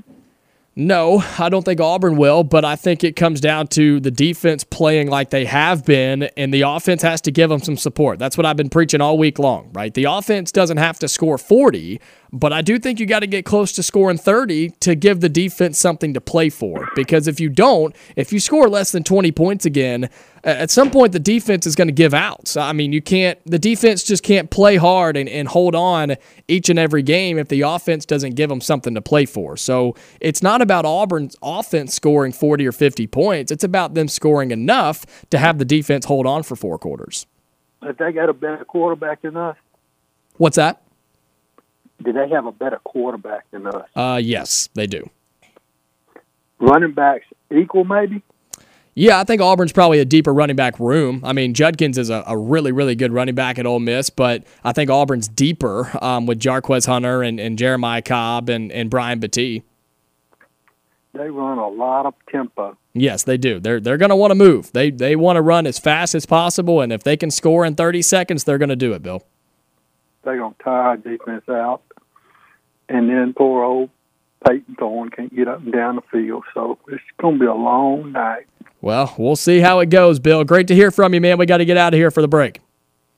No, 0.79 1.21
I 1.37 1.49
don't 1.49 1.65
think 1.65 1.81
Auburn 1.81 2.15
will, 2.15 2.45
but 2.45 2.63
I 2.63 2.77
think 2.77 3.03
it 3.03 3.17
comes 3.17 3.41
down 3.41 3.67
to 3.67 3.99
the 3.99 4.11
defense 4.11 4.63
playing 4.63 5.09
like 5.09 5.29
they 5.29 5.43
have 5.43 5.83
been, 5.83 6.23
and 6.37 6.53
the 6.53 6.61
offense 6.61 7.01
has 7.01 7.19
to 7.23 7.31
give 7.31 7.49
them 7.49 7.59
some 7.59 7.75
support. 7.75 8.17
That's 8.17 8.37
what 8.37 8.45
I've 8.45 8.55
been 8.55 8.69
preaching 8.69 9.01
all 9.01 9.17
week 9.17 9.39
long, 9.39 9.71
right? 9.73 9.93
The 9.93 10.05
offense 10.05 10.53
doesn't 10.53 10.77
have 10.77 10.97
to 10.99 11.09
score 11.09 11.37
40, 11.37 11.99
but 12.31 12.53
I 12.53 12.61
do 12.61 12.77
think 12.77 12.99
you 12.99 13.05
got 13.05 13.19
to 13.19 13.27
get 13.27 13.45
close 13.45 13.71
to 13.73 13.83
scoring 13.83 14.17
30 14.17 14.71
to 14.81 14.95
give 14.95 15.19
the 15.19 15.29
defense 15.29 15.79
something 15.79 16.13
to 16.13 16.21
play 16.21 16.49
for. 16.49 16.87
Because 16.95 17.27
if 17.27 17.39
you 17.39 17.49
don't, 17.49 17.95
if 18.15 18.31
you 18.31 18.39
score 18.39 18.69
less 18.69 18.91
than 18.91 19.03
20 19.03 19.31
points 19.31 19.65
again, 19.65 20.09
at 20.43 20.69
some 20.69 20.91
point 20.91 21.11
the 21.11 21.19
defense 21.19 21.65
is 21.65 21.75
going 21.75 21.87
to 21.87 21.93
give 21.93 22.13
out. 22.13 22.47
So, 22.47 22.61
I 22.61 22.73
mean, 22.73 22.93
you 22.93 23.01
can't, 23.01 23.39
the 23.45 23.57
defense 23.57 24.03
just 24.03 24.23
can't 24.23 24.49
play 24.49 24.75
hard 24.75 25.17
and, 25.17 25.27
and 25.27 25.47
hold 25.47 25.73
on 25.73 26.15
each 26.47 26.69
and 26.69 26.77
every 26.77 27.01
game 27.01 27.39
if 27.39 27.47
the 27.47 27.61
offense 27.61 28.05
doesn't 28.05 28.35
give 28.35 28.49
them 28.49 28.61
something 28.61 28.93
to 28.93 29.01
play 29.01 29.25
for. 29.25 29.57
So 29.57 29.95
it's 30.21 30.43
not 30.43 30.61
about 30.61 30.85
Auburn's 30.85 31.35
offense 31.41 31.95
scoring 31.95 32.31
40 32.31 32.67
or 32.67 32.71
50 32.71 33.07
points, 33.07 33.51
it's 33.51 33.63
about 33.63 33.95
them 33.95 34.07
scoring 34.07 34.51
enough 34.51 35.05
to 35.31 35.39
have 35.39 35.57
the 35.57 35.65
defense 35.65 36.05
hold 36.05 36.27
on 36.27 36.43
for 36.43 36.55
four 36.55 36.77
quarters. 36.77 37.25
If 37.81 37.97
they 37.97 38.11
got 38.11 38.29
a 38.29 38.33
better 38.33 38.65
quarterback 38.65 39.21
than 39.21 39.37
us. 39.37 39.55
What's 40.35 40.57
that? 40.57 40.81
Do 42.03 42.13
they 42.13 42.29
have 42.29 42.45
a 42.45 42.51
better 42.51 42.79
quarterback 42.83 43.49
than 43.51 43.67
us? 43.67 43.87
Uh, 43.95 44.19
yes, 44.21 44.69
they 44.73 44.87
do. 44.87 45.09
Running 46.59 46.93
backs 46.93 47.25
equal, 47.51 47.85
maybe. 47.85 48.21
Yeah, 48.95 49.19
I 49.19 49.23
think 49.23 49.41
Auburn's 49.41 49.71
probably 49.71 49.99
a 49.99 50.05
deeper 50.05 50.33
running 50.33 50.57
back 50.57 50.77
room. 50.77 51.21
I 51.23 51.31
mean, 51.31 51.53
Judkins 51.53 51.97
is 51.97 52.09
a, 52.09 52.23
a 52.27 52.37
really, 52.37 52.73
really 52.73 52.95
good 52.95 53.13
running 53.13 53.35
back 53.35 53.57
at 53.57 53.65
Ole 53.65 53.79
Miss, 53.79 54.09
but 54.09 54.43
I 54.63 54.73
think 54.73 54.89
Auburn's 54.89 55.29
deeper 55.29 55.89
um, 56.03 56.25
with 56.25 56.39
Jarquez 56.39 56.85
Hunter 56.85 57.23
and, 57.23 57.39
and 57.39 57.57
Jeremiah 57.57 58.01
Cobb 58.01 58.49
and, 58.49 58.71
and 58.73 58.89
Brian 58.89 59.21
Battie. 59.21 59.63
They 61.13 61.29
run 61.29 61.57
a 61.57 61.69
lot 61.69 62.05
of 62.05 62.13
tempo. 62.29 62.77
Yes, 62.93 63.23
they 63.23 63.37
do. 63.37 63.59
They're 63.59 63.79
they're 63.79 63.97
going 63.97 64.09
to 64.09 64.15
want 64.15 64.31
to 64.31 64.35
move. 64.35 64.71
They 64.73 64.91
they 64.91 65.15
want 65.15 65.37
to 65.37 65.41
run 65.41 65.65
as 65.65 65.79
fast 65.79 66.13
as 66.13 66.25
possible, 66.25 66.81
and 66.81 66.91
if 66.91 67.03
they 67.03 67.15
can 67.17 67.31
score 67.31 67.65
in 67.65 67.75
30 67.75 68.01
seconds, 68.01 68.43
they're 68.43 68.57
going 68.57 68.69
to 68.69 68.75
do 68.75 68.93
it, 68.93 69.01
Bill. 69.01 69.23
They're 70.23 70.37
going 70.37 70.53
to 70.53 70.63
tire 70.63 70.97
defense 70.97 71.47
out 71.47 71.81
and 72.89 73.09
then 73.09 73.33
poor 73.37 73.63
old 73.63 73.89
Payton 74.47 74.75
Thorne 74.79 75.09
can't 75.09 75.35
get 75.35 75.47
up 75.47 75.59
and 75.59 75.71
down 75.71 75.95
the 75.97 76.01
field. 76.11 76.43
So 76.53 76.77
it's 76.87 77.03
going 77.21 77.35
to 77.35 77.39
be 77.39 77.45
a 77.45 77.53
long 77.53 78.11
night. 78.13 78.47
Well, 78.81 79.13
we'll 79.17 79.35
see 79.35 79.59
how 79.59 79.79
it 79.79 79.89
goes, 79.89 80.19
Bill. 80.19 80.43
Great 80.43 80.67
to 80.67 80.75
hear 80.75 80.91
from 80.91 81.13
you, 81.13 81.21
man. 81.21 81.37
We 81.37 81.45
got 81.45 81.57
to 81.57 81.65
get 81.65 81.77
out 81.77 81.93
of 81.93 81.97
here 81.97 82.11
for 82.11 82.21
the 82.21 82.27
break. 82.27 82.59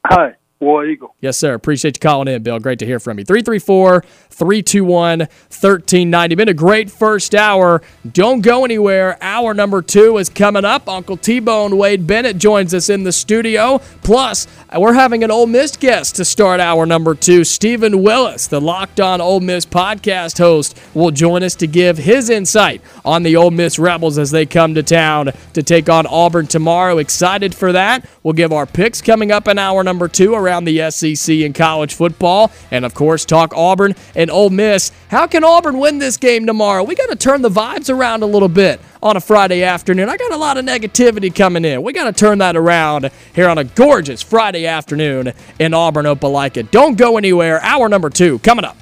Hi. 0.06 0.36
War 0.62 0.86
Eagle. 0.86 1.16
Yes, 1.22 1.38
sir. 1.38 1.56
Appreciate 1.56 1.98
you 1.98 2.00
calling 2.00 2.28
in, 2.28 2.44
Bill. 2.44 2.60
Great 2.60 2.78
to 2.80 2.86
hear 2.86 3.00
from 3.00 3.18
you. 3.18 3.26
334 3.26 4.02
321 4.30 5.20
1390. 5.20 6.36
Been 6.36 6.50
a 6.50 6.54
great 6.54 6.92
first 6.92 7.34
hour. 7.34 7.82
Don't 8.10 8.42
go 8.42 8.64
anywhere. 8.64 9.18
Hour 9.22 9.56
number 9.56 9.82
two 9.82 10.20
is 10.20 10.30
coming 10.30 10.64
up. 10.64 10.88
Uncle 10.88 11.18
T 11.18 11.40
Bone 11.40 11.78
Wade 11.78 12.06
Bennett 12.06 12.38
joins 12.38 12.76
us 12.76 12.90
in 12.90 13.04
the 13.04 13.12
studio. 13.12 13.80
Plus, 14.04 14.48
we're 14.78 14.94
having 14.94 15.24
an 15.24 15.32
Ole 15.32 15.48
Miss 15.48 15.76
guest 15.76 16.16
to 16.18 16.26
start 16.26 16.60
hour 16.60 16.86
number 16.86 17.16
two. 17.16 17.44
Steven 17.44 18.04
Willis, 18.04 18.46
the 18.46 18.62
Locked 18.62 19.00
On 19.00 19.20
Ole 19.20 19.40
Miss 19.40 19.66
podcast 19.66 20.38
host, 20.38 20.80
will 20.94 21.12
join 21.12 21.42
us 21.42 21.56
to 21.56 21.66
give 21.66 21.98
his 21.98 22.30
insight 22.30 22.82
on 23.04 23.24
the 23.24 23.36
Ole 23.36 23.52
Miss 23.52 23.80
Rebels 23.80 24.20
as 24.20 24.30
they 24.30 24.46
come 24.46 24.76
to 24.76 24.84
town 24.84 25.32
to 25.54 25.64
take 25.64 25.90
on 25.90 26.06
Auburn 26.06 26.46
tomorrow. 26.46 27.00
Excited 27.00 27.56
for 27.56 27.72
that. 27.72 28.08
We'll 28.22 28.34
give 28.36 28.54
our 28.54 28.68
picks 28.68 29.02
coming 29.02 29.32
up 29.32 29.48
in 29.48 29.58
hour 29.58 29.84
number 29.84 30.08
two 30.08 30.36
around 30.36 30.51
around 30.52 30.66
the 30.66 30.92
SEC 30.92 31.34
in 31.34 31.54
college 31.54 31.94
football. 31.94 32.52
And 32.72 32.84
of 32.84 32.94
course, 32.94 33.24
talk 33.24 33.54
Auburn 33.56 33.96
and 34.16 34.30
Ole 34.30 34.50
Miss. 34.50 34.92
How 35.10 35.28
can 35.28 35.44
Auburn 35.46 35.80
win 35.80 36.00
this 36.00 36.18
game 36.18 36.46
tomorrow? 36.46 36.84
We 36.84 36.96
got 36.96 37.10
to 37.10 37.16
turn 37.16 37.42
the 37.42 37.50
vibes 37.50 37.94
around 37.94 38.22
a 38.22 38.26
little 38.26 38.50
bit 38.50 38.82
on 39.02 39.16
a 39.16 39.22
Friday 39.22 39.64
afternoon. 39.64 40.10
I 40.10 40.18
got 40.18 40.34
a 40.34 40.38
lot 40.38 40.58
of 40.58 40.66
negativity 40.66 41.34
coming 41.34 41.64
in. 41.64 41.82
We 41.84 41.94
got 41.94 42.06
to 42.06 42.14
turn 42.14 42.40
that 42.40 42.58
around 42.58 43.10
here 43.34 43.48
on 43.48 43.58
a 43.58 43.64
gorgeous 43.64 44.22
Friday 44.22 44.68
afternoon 44.68 45.32
in 45.58 45.74
Auburn, 45.74 46.06
Opelika. 46.06 46.70
Don't 46.70 46.98
go 46.98 47.18
anywhere. 47.18 47.62
Hour 47.62 47.88
number 47.88 48.10
two 48.10 48.40
coming 48.40 48.66
up. 48.66 48.76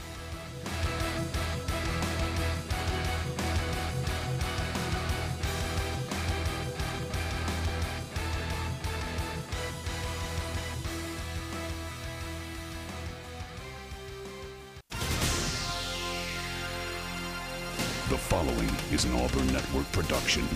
Production. 19.99 20.47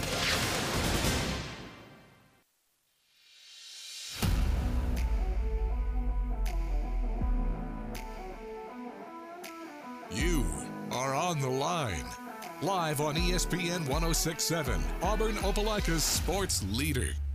You 10.10 10.46
are 10.92 11.14
on 11.14 11.42
the 11.42 11.50
line. 11.50 12.06
Live 12.62 13.02
on 13.02 13.16
ESPN 13.16 13.82
1067, 13.90 14.82
Auburn 15.02 15.36
Opelika's 15.36 16.06
sports 16.06 16.64
leader. 16.72 17.10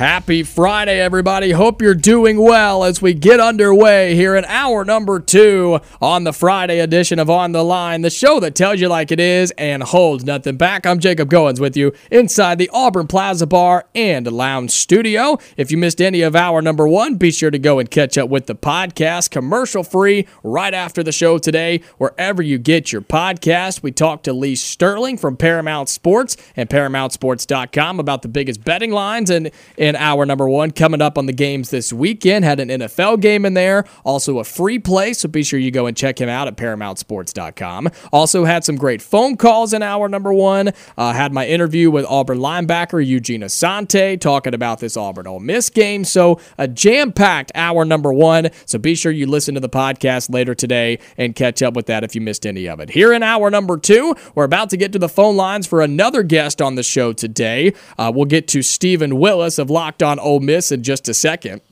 Happy 0.00 0.42
Friday, 0.44 0.98
everybody. 0.98 1.50
Hope 1.50 1.82
you're 1.82 1.94
doing 1.94 2.40
well 2.40 2.84
as 2.84 3.02
we 3.02 3.12
get 3.12 3.38
underway 3.38 4.14
here 4.14 4.34
in 4.34 4.46
hour 4.46 4.82
number 4.82 5.20
two 5.20 5.78
on 6.00 6.24
the 6.24 6.32
Friday 6.32 6.78
edition 6.78 7.18
of 7.18 7.28
On 7.28 7.52
the 7.52 7.62
Line, 7.62 8.00
the 8.00 8.08
show 8.08 8.40
that 8.40 8.54
tells 8.54 8.80
you 8.80 8.88
like 8.88 9.12
it 9.12 9.20
is 9.20 9.52
and 9.58 9.82
holds 9.82 10.24
nothing 10.24 10.56
back. 10.56 10.86
I'm 10.86 11.00
Jacob 11.00 11.28
Goins 11.28 11.60
with 11.60 11.76
you 11.76 11.92
inside 12.10 12.56
the 12.56 12.70
Auburn 12.72 13.08
Plaza 13.08 13.46
Bar 13.46 13.84
and 13.94 14.26
Lounge 14.26 14.70
Studio. 14.70 15.38
If 15.58 15.70
you 15.70 15.76
missed 15.76 16.00
any 16.00 16.22
of 16.22 16.34
hour 16.34 16.62
number 16.62 16.88
one, 16.88 17.16
be 17.16 17.30
sure 17.30 17.50
to 17.50 17.58
go 17.58 17.78
and 17.78 17.90
catch 17.90 18.16
up 18.16 18.30
with 18.30 18.46
the 18.46 18.54
podcast, 18.54 19.30
commercial 19.30 19.84
free, 19.84 20.26
right 20.42 20.72
after 20.72 21.02
the 21.02 21.12
show 21.12 21.36
today, 21.36 21.82
wherever 21.98 22.40
you 22.40 22.56
get 22.56 22.90
your 22.90 23.02
podcast. 23.02 23.82
We 23.82 23.92
talked 23.92 24.24
to 24.24 24.32
Lee 24.32 24.56
Sterling 24.56 25.18
from 25.18 25.36
Paramount 25.36 25.90
Sports 25.90 26.38
and 26.56 26.70
ParamountSports.com 26.70 28.00
about 28.00 28.22
the 28.22 28.28
biggest 28.28 28.64
betting 28.64 28.92
lines 28.92 29.28
and, 29.28 29.50
and 29.76 29.89
in 29.90 29.96
hour 29.96 30.24
number 30.24 30.48
one. 30.48 30.70
Coming 30.70 31.02
up 31.02 31.18
on 31.18 31.26
the 31.26 31.32
games 31.32 31.68
this 31.70 31.92
weekend, 31.92 32.44
had 32.44 32.60
an 32.60 32.68
NFL 32.68 33.20
game 33.20 33.44
in 33.44 33.54
there, 33.54 33.84
also 34.04 34.38
a 34.38 34.44
free 34.44 34.78
play, 34.78 35.12
so 35.12 35.28
be 35.28 35.42
sure 35.42 35.58
you 35.58 35.70
go 35.70 35.86
and 35.86 35.96
check 35.96 36.18
him 36.18 36.28
out 36.28 36.48
at 36.48 36.56
ParamountSports.com. 36.56 37.90
Also 38.12 38.44
had 38.44 38.64
some 38.64 38.76
great 38.76 39.02
phone 39.02 39.36
calls 39.36 39.74
in 39.74 39.82
hour 39.82 40.08
number 40.08 40.32
one. 40.32 40.70
Uh, 40.96 41.12
had 41.12 41.32
my 41.32 41.46
interview 41.46 41.90
with 41.90 42.06
Auburn 42.06 42.38
linebacker 42.38 43.04
Eugene 43.04 43.42
Asante 43.42 44.18
talking 44.18 44.54
about 44.54 44.78
this 44.78 44.96
Auburn 44.96 45.26
Ole 45.26 45.40
Miss 45.40 45.68
game. 45.68 46.04
So 46.04 46.40
a 46.56 46.68
jam-packed 46.68 47.52
hour 47.54 47.84
number 47.84 48.12
one. 48.12 48.50
So 48.64 48.78
be 48.78 48.94
sure 48.94 49.12
you 49.12 49.26
listen 49.26 49.54
to 49.54 49.60
the 49.60 49.68
podcast 49.68 50.32
later 50.32 50.54
today 50.54 51.00
and 51.18 51.34
catch 51.34 51.62
up 51.62 51.74
with 51.74 51.86
that 51.86 52.04
if 52.04 52.14
you 52.14 52.20
missed 52.20 52.46
any 52.46 52.66
of 52.68 52.78
it. 52.80 52.90
Here 52.90 53.12
in 53.12 53.22
hour 53.22 53.50
number 53.50 53.76
two, 53.76 54.14
we're 54.34 54.44
about 54.44 54.70
to 54.70 54.76
get 54.76 54.92
to 54.92 54.98
the 54.98 55.08
phone 55.08 55.36
lines 55.36 55.66
for 55.66 55.82
another 55.82 56.22
guest 56.22 56.62
on 56.62 56.76
the 56.76 56.82
show 56.84 57.12
today. 57.12 57.74
Uh, 57.98 58.12
we'll 58.14 58.24
get 58.24 58.46
to 58.48 58.62
Steven 58.62 59.18
Willis 59.18 59.58
of 59.58 59.70
Locked 59.80 60.02
On 60.02 60.18
Ole 60.18 60.40
Miss 60.40 60.70
in 60.70 60.82
just 60.82 61.08
a 61.08 61.14
second. 61.14 61.62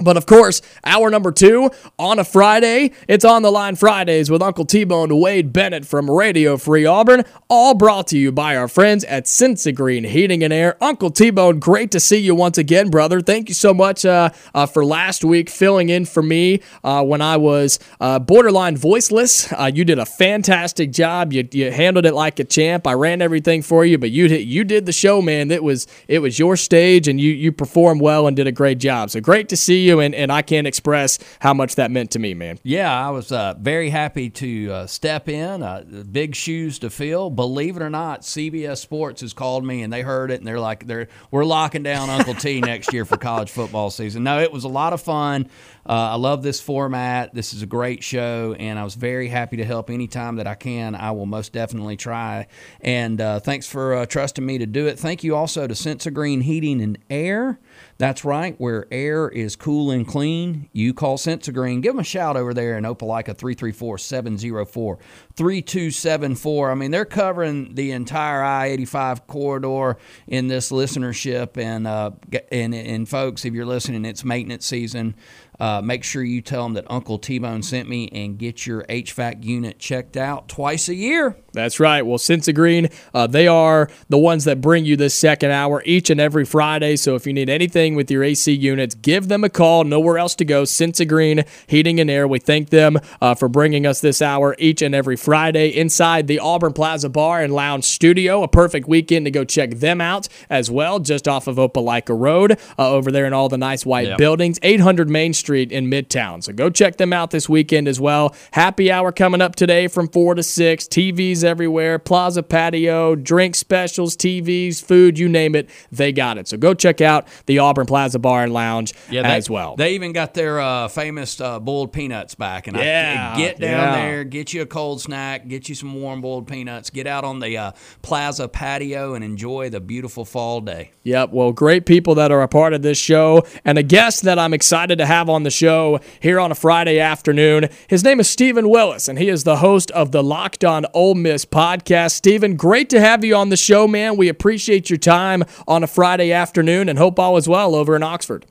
But 0.00 0.16
of 0.16 0.26
course, 0.26 0.62
hour 0.84 1.10
number 1.10 1.32
two 1.32 1.70
on 1.98 2.18
a 2.18 2.24
Friday, 2.24 2.92
it's 3.08 3.24
on 3.24 3.42
the 3.42 3.50
line 3.50 3.76
Fridays 3.76 4.30
with 4.30 4.42
Uncle 4.42 4.64
T 4.64 4.84
Bone 4.84 5.18
Wade 5.18 5.52
Bennett 5.52 5.84
from 5.84 6.10
Radio 6.10 6.56
Free 6.56 6.84
Auburn, 6.84 7.24
all 7.48 7.74
brought 7.74 8.06
to 8.08 8.18
you 8.18 8.30
by 8.32 8.56
our 8.56 8.68
friends 8.68 9.04
at 9.04 9.26
Green 9.74 10.04
Heating 10.04 10.42
and 10.42 10.52
Air. 10.52 10.76
Uncle 10.82 11.10
T 11.10 11.30
Bone, 11.30 11.58
great 11.58 11.90
to 11.92 12.00
see 12.00 12.18
you 12.18 12.34
once 12.34 12.58
again, 12.58 12.90
brother. 12.90 13.20
Thank 13.20 13.48
you 13.48 13.54
so 13.54 13.72
much 13.72 14.04
uh, 14.04 14.30
uh, 14.54 14.66
for 14.66 14.84
last 14.84 15.24
week 15.24 15.48
filling 15.48 15.88
in 15.88 16.04
for 16.04 16.22
me 16.22 16.60
uh, 16.84 17.02
when 17.04 17.20
I 17.22 17.36
was 17.36 17.78
uh, 18.00 18.18
borderline 18.18 18.76
voiceless. 18.76 19.52
Uh, 19.52 19.70
you 19.72 19.84
did 19.84 19.98
a 19.98 20.06
fantastic 20.06 20.92
job. 20.92 21.32
You, 21.32 21.48
you 21.52 21.70
handled 21.70 22.06
it 22.06 22.14
like 22.14 22.38
a 22.38 22.44
champ. 22.44 22.86
I 22.86 22.92
ran 22.92 23.22
everything 23.22 23.62
for 23.62 23.84
you, 23.84 23.98
but 23.98 24.10
you 24.10 24.26
you 24.26 24.64
did 24.64 24.86
the 24.86 24.92
show, 24.92 25.22
man. 25.22 25.50
It 25.50 25.62
was 25.62 25.86
it 26.06 26.20
was 26.20 26.38
your 26.38 26.56
stage, 26.56 27.08
and 27.08 27.20
you 27.20 27.32
you 27.32 27.52
performed 27.52 28.00
well 28.00 28.26
and 28.26 28.36
did 28.36 28.46
a 28.46 28.52
great 28.52 28.78
job. 28.78 29.10
So 29.10 29.20
great 29.20 29.48
to 29.48 29.56
see 29.56 29.86
you 29.86 29.87
you, 29.88 30.00
and, 30.00 30.14
and 30.14 30.30
I 30.30 30.42
can't 30.42 30.66
express 30.66 31.18
how 31.40 31.54
much 31.54 31.74
that 31.74 31.90
meant 31.90 32.12
to 32.12 32.18
me, 32.18 32.34
man. 32.34 32.58
Yeah, 32.62 32.92
I 32.92 33.10
was 33.10 33.32
uh, 33.32 33.54
very 33.58 33.90
happy 33.90 34.30
to 34.30 34.72
uh, 34.72 34.86
step 34.86 35.28
in. 35.28 35.62
Uh, 35.62 35.82
big 36.10 36.34
shoes 36.34 36.78
to 36.80 36.90
fill. 36.90 37.30
Believe 37.30 37.76
it 37.76 37.82
or 37.82 37.90
not, 37.90 38.22
CBS 38.22 38.78
Sports 38.78 39.22
has 39.22 39.32
called 39.32 39.64
me, 39.64 39.82
and 39.82 39.92
they 39.92 40.02
heard 40.02 40.30
it, 40.30 40.38
and 40.38 40.46
they're 40.46 40.60
like, 40.60 40.86
"They're 40.86 41.08
we're 41.30 41.44
locking 41.44 41.82
down 41.82 42.10
Uncle 42.10 42.34
T 42.34 42.60
next 42.72 42.92
year 42.92 43.04
for 43.04 43.16
college 43.16 43.50
football 43.50 43.90
season." 43.90 44.22
No, 44.22 44.40
it 44.40 44.52
was 44.52 44.64
a 44.64 44.68
lot 44.68 44.92
of 44.92 45.00
fun. 45.00 45.48
Uh, 45.88 46.12
I 46.12 46.14
love 46.16 46.42
this 46.42 46.60
format. 46.60 47.34
This 47.34 47.54
is 47.54 47.62
a 47.62 47.66
great 47.66 48.04
show, 48.04 48.54
and 48.58 48.78
I 48.78 48.84
was 48.84 48.94
very 48.94 49.28
happy 49.28 49.56
to 49.56 49.64
help 49.64 49.88
anytime 49.88 50.36
that 50.36 50.46
I 50.46 50.54
can. 50.54 50.94
I 50.94 51.12
will 51.12 51.24
most 51.24 51.54
definitely 51.54 51.96
try. 51.96 52.46
And 52.82 53.18
uh, 53.20 53.40
thanks 53.40 53.66
for 53.66 53.94
uh, 53.94 54.06
trusting 54.06 54.44
me 54.44 54.58
to 54.58 54.66
do 54.66 54.86
it. 54.86 54.98
Thank 54.98 55.24
you 55.24 55.34
also 55.34 55.66
to 55.66 55.72
Sensigreen 55.72 56.42
Heating 56.42 56.82
and 56.82 56.98
Air. 57.08 57.58
That's 57.98 58.24
right, 58.24 58.54
where 58.60 58.86
air 58.90 59.28
is 59.28 59.56
cool 59.56 59.90
and 59.90 60.06
clean. 60.06 60.68
You 60.72 60.94
call 60.94 61.18
Sensigreen. 61.18 61.82
Give 61.82 61.92
them 61.92 62.00
a 62.00 62.04
shout 62.04 62.36
over 62.36 62.54
there 62.54 62.78
in 62.78 62.84
Opelika 62.84 63.36
334 63.36 63.98
704 63.98 64.98
3274. 65.34 66.70
I 66.70 66.74
mean, 66.74 66.90
they're 66.90 67.04
covering 67.04 67.74
the 67.74 67.92
entire 67.92 68.42
I 68.42 68.66
85 68.66 69.26
corridor 69.26 69.98
in 70.26 70.48
this 70.48 70.70
listenership. 70.70 71.56
And, 71.56 71.86
uh, 71.86 72.12
and, 72.52 72.74
and 72.74 73.08
folks, 73.08 73.44
if 73.44 73.54
you're 73.54 73.66
listening, 73.66 74.04
it's 74.04 74.24
maintenance 74.24 74.66
season. 74.66 75.14
Uh, 75.60 75.80
make 75.82 76.04
sure 76.04 76.22
you 76.22 76.40
tell 76.40 76.62
them 76.62 76.74
that 76.74 76.84
Uncle 76.88 77.18
T 77.18 77.38
Bone 77.38 77.62
sent 77.62 77.88
me 77.88 78.08
and 78.12 78.38
get 78.38 78.64
your 78.64 78.84
HVAC 78.84 79.44
unit 79.44 79.78
checked 79.78 80.16
out 80.16 80.48
twice 80.48 80.88
a 80.88 80.94
year. 80.94 81.36
That's 81.58 81.78
right. 81.78 82.02
Well, 82.02 82.18
Sensigreen, 82.18 82.92
uh, 83.12 83.26
they 83.26 83.46
are 83.46 83.90
the 84.08 84.16
ones 84.16 84.44
that 84.44 84.60
bring 84.60 84.84
you 84.86 84.96
this 84.96 85.14
second 85.14 85.50
hour 85.50 85.82
each 85.84 86.08
and 86.08 86.20
every 86.20 86.44
Friday. 86.44 86.96
So 86.96 87.14
if 87.14 87.26
you 87.26 87.32
need 87.32 87.50
anything 87.50 87.94
with 87.94 88.10
your 88.10 88.24
AC 88.24 88.52
units, 88.52 88.94
give 88.94 89.28
them 89.28 89.44
a 89.44 89.48
call. 89.48 89.84
Nowhere 89.84 90.18
else 90.18 90.34
to 90.36 90.44
go. 90.44 90.62
Sensigreen 90.62 91.46
Heating 91.66 92.00
and 92.00 92.10
Air. 92.10 92.26
We 92.26 92.38
thank 92.38 92.70
them 92.70 92.98
uh, 93.20 93.34
for 93.34 93.48
bringing 93.48 93.84
us 93.84 94.00
this 94.00 94.22
hour 94.22 94.56
each 94.58 94.80
and 94.80 94.94
every 94.94 95.16
Friday 95.16 95.68
inside 95.68 96.26
the 96.28 96.38
Auburn 96.38 96.72
Plaza 96.72 97.08
Bar 97.08 97.42
and 97.42 97.52
Lounge 97.52 97.84
Studio. 97.84 98.42
A 98.42 98.48
perfect 98.48 98.88
weekend 98.88 99.26
to 99.26 99.30
go 99.30 99.44
check 99.44 99.70
them 99.70 100.00
out 100.00 100.28
as 100.48 100.70
well, 100.70 100.98
just 100.98 101.28
off 101.28 101.46
of 101.46 101.56
Opelika 101.56 102.18
Road 102.18 102.52
uh, 102.78 102.90
over 102.90 103.10
there 103.10 103.26
in 103.26 103.32
all 103.32 103.48
the 103.48 103.58
nice 103.58 103.84
white 103.84 104.06
yep. 104.06 104.18
buildings. 104.18 104.58
800 104.62 105.10
Main 105.10 105.34
Street 105.34 105.48
Street 105.48 105.72
in 105.72 105.90
Midtown. 105.90 106.42
So 106.42 106.52
go 106.52 106.70
check 106.70 106.98
them 106.98 107.12
out 107.12 107.30
this 107.30 107.48
weekend 107.48 107.88
as 107.88 107.98
well. 107.98 108.34
Happy 108.52 108.92
hour 108.92 109.12
coming 109.12 109.40
up 109.40 109.56
today 109.56 109.88
from 109.88 110.08
4 110.08 110.34
to 110.34 110.42
6. 110.42 110.84
TVs 110.86 111.42
everywhere, 111.48 111.98
plaza 111.98 112.42
patio, 112.42 113.16
drink 113.16 113.56
specials, 113.56 114.16
TVs, 114.16 114.80
food, 114.82 115.18
you 115.18 115.28
name 115.28 115.56
it, 115.56 115.68
they 115.90 116.12
got 116.12 116.38
it. 116.38 116.46
So 116.46 116.56
go 116.56 116.74
check 116.74 117.00
out 117.00 117.26
the 117.46 117.58
Auburn 117.58 117.86
Plaza 117.86 118.20
Bar 118.20 118.44
and 118.44 118.52
Lounge 118.52 118.94
yeah, 119.10 119.22
they, 119.22 119.36
as 119.36 119.50
well. 119.50 119.74
They 119.74 119.94
even 119.94 120.12
got 120.12 120.34
their 120.34 120.60
uh, 120.60 120.88
famous 120.88 121.40
uh, 121.40 121.58
boiled 121.58 121.92
peanuts 121.92 122.34
back. 122.34 122.68
And 122.68 122.76
yeah, 122.76 123.32
I, 123.34 123.38
get 123.38 123.58
down 123.58 123.70
yeah. 123.70 123.96
there, 123.96 124.24
get 124.24 124.52
you 124.52 124.62
a 124.62 124.66
cold 124.66 125.00
snack, 125.00 125.48
get 125.48 125.68
you 125.68 125.74
some 125.74 125.94
warm 125.94 126.20
boiled 126.20 126.46
peanuts, 126.46 126.90
get 126.90 127.06
out 127.06 127.24
on 127.24 127.40
the 127.40 127.56
uh, 127.56 127.72
plaza 128.02 128.48
patio 128.48 129.14
and 129.14 129.24
enjoy 129.24 129.70
the 129.70 129.80
beautiful 129.80 130.24
fall 130.24 130.60
day. 130.60 130.92
Yep. 131.02 131.30
Well, 131.30 131.52
great 131.52 131.86
people 131.86 132.14
that 132.16 132.30
are 132.30 132.42
a 132.42 132.48
part 132.48 132.74
of 132.74 132.82
this 132.82 132.98
show 132.98 133.46
and 133.64 133.78
a 133.78 133.82
guest 133.82 134.22
that 134.22 134.38
I'm 134.38 134.52
excited 134.52 134.98
to 134.98 135.06
have 135.06 135.30
on 135.30 135.42
the 135.42 135.50
show 135.50 136.00
here 136.20 136.38
on 136.38 136.52
a 136.52 136.54
Friday 136.54 136.98
afternoon. 136.98 137.68
His 137.88 138.04
name 138.04 138.20
is 138.20 138.28
Steven 138.28 138.68
Willis, 138.68 139.08
and 139.08 139.18
he 139.18 139.28
is 139.28 139.44
the 139.44 139.56
host 139.56 139.90
of 139.92 140.12
the 140.12 140.22
Locked 140.22 140.64
On 140.64 140.84
Ole 140.92 141.14
Miss 141.14 141.27
podcast. 141.36 142.12
Steven, 142.12 142.56
great 142.56 142.90
to 142.90 143.00
have 143.00 143.24
you 143.24 143.34
on 143.34 143.48
the 143.48 143.56
show, 143.56 143.86
man. 143.86 144.16
We 144.16 144.28
appreciate 144.28 144.90
your 144.90 144.98
time 144.98 145.44
on 145.66 145.82
a 145.82 145.86
Friday 145.86 146.32
afternoon 146.32 146.88
and 146.88 146.98
hope 146.98 147.18
all 147.18 147.36
is 147.36 147.48
well 147.48 147.74
over 147.74 147.94
in 147.94 148.02
Oxford. 148.02 148.46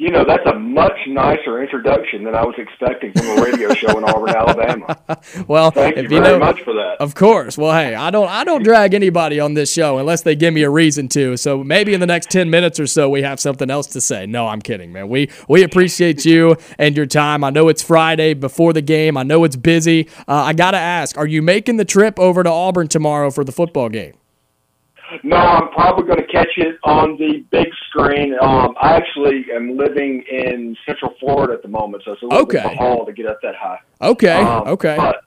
You 0.00 0.12
know, 0.12 0.24
that's 0.24 0.46
a 0.46 0.56
much 0.56 0.96
nicer 1.08 1.60
introduction 1.60 2.22
than 2.22 2.36
I 2.36 2.44
was 2.44 2.54
expecting 2.56 3.12
from 3.12 3.36
a 3.36 3.42
radio 3.42 3.74
show 3.74 3.98
in 3.98 4.04
Auburn, 4.04 4.28
Alabama. 4.28 4.96
well, 5.48 5.72
thank 5.72 5.96
you 5.96 6.08
very 6.08 6.20
know, 6.20 6.38
much 6.38 6.62
for 6.62 6.72
that. 6.72 6.98
Of 7.00 7.16
course. 7.16 7.58
Well, 7.58 7.72
hey, 7.72 7.96
I 7.96 8.12
don't 8.12 8.28
I 8.28 8.44
don't 8.44 8.62
drag 8.62 8.94
anybody 8.94 9.40
on 9.40 9.54
this 9.54 9.72
show 9.72 9.98
unless 9.98 10.22
they 10.22 10.36
give 10.36 10.54
me 10.54 10.62
a 10.62 10.70
reason 10.70 11.08
to. 11.08 11.36
So 11.36 11.64
maybe 11.64 11.94
in 11.94 12.00
the 12.00 12.06
next 12.06 12.30
10 12.30 12.48
minutes 12.48 12.78
or 12.78 12.86
so 12.86 13.10
we 13.10 13.22
have 13.22 13.40
something 13.40 13.70
else 13.70 13.88
to 13.88 14.00
say. 14.00 14.24
No, 14.24 14.46
I'm 14.46 14.62
kidding, 14.62 14.92
man. 14.92 15.08
We 15.08 15.30
we 15.48 15.64
appreciate 15.64 16.24
you 16.24 16.56
and 16.78 16.96
your 16.96 17.06
time. 17.06 17.42
I 17.42 17.50
know 17.50 17.66
it's 17.66 17.82
Friday 17.82 18.34
before 18.34 18.72
the 18.72 18.82
game. 18.82 19.16
I 19.16 19.24
know 19.24 19.42
it's 19.42 19.56
busy. 19.56 20.08
Uh, 20.28 20.34
I 20.44 20.52
got 20.52 20.70
to 20.70 20.78
ask, 20.78 21.18
are 21.18 21.26
you 21.26 21.42
making 21.42 21.76
the 21.76 21.84
trip 21.84 22.20
over 22.20 22.44
to 22.44 22.50
Auburn 22.50 22.86
tomorrow 22.86 23.32
for 23.32 23.42
the 23.42 23.52
football 23.52 23.88
game? 23.88 24.14
No, 25.22 25.36
I'm 25.36 25.70
probably 25.70 26.04
going 26.04 26.18
to 26.18 26.26
catch 26.26 26.56
it 26.56 26.76
on 26.84 27.16
the 27.16 27.44
big 27.50 27.68
screen. 27.88 28.34
Um, 28.40 28.74
I 28.80 28.94
actually 28.94 29.46
am 29.54 29.76
living 29.76 30.22
in 30.30 30.76
Central 30.86 31.14
Florida 31.20 31.54
at 31.54 31.62
the 31.62 31.68
moment, 31.68 32.02
so 32.04 32.12
it's 32.12 32.22
a 32.22 32.26
little 32.26 32.42
okay. 32.42 32.62
bit 32.62 32.76
haul 32.76 33.06
to 33.06 33.12
get 33.12 33.26
up 33.26 33.38
that 33.42 33.54
high. 33.54 33.78
Okay, 34.02 34.42
um, 34.42 34.68
okay. 34.68 34.96
But 34.96 35.24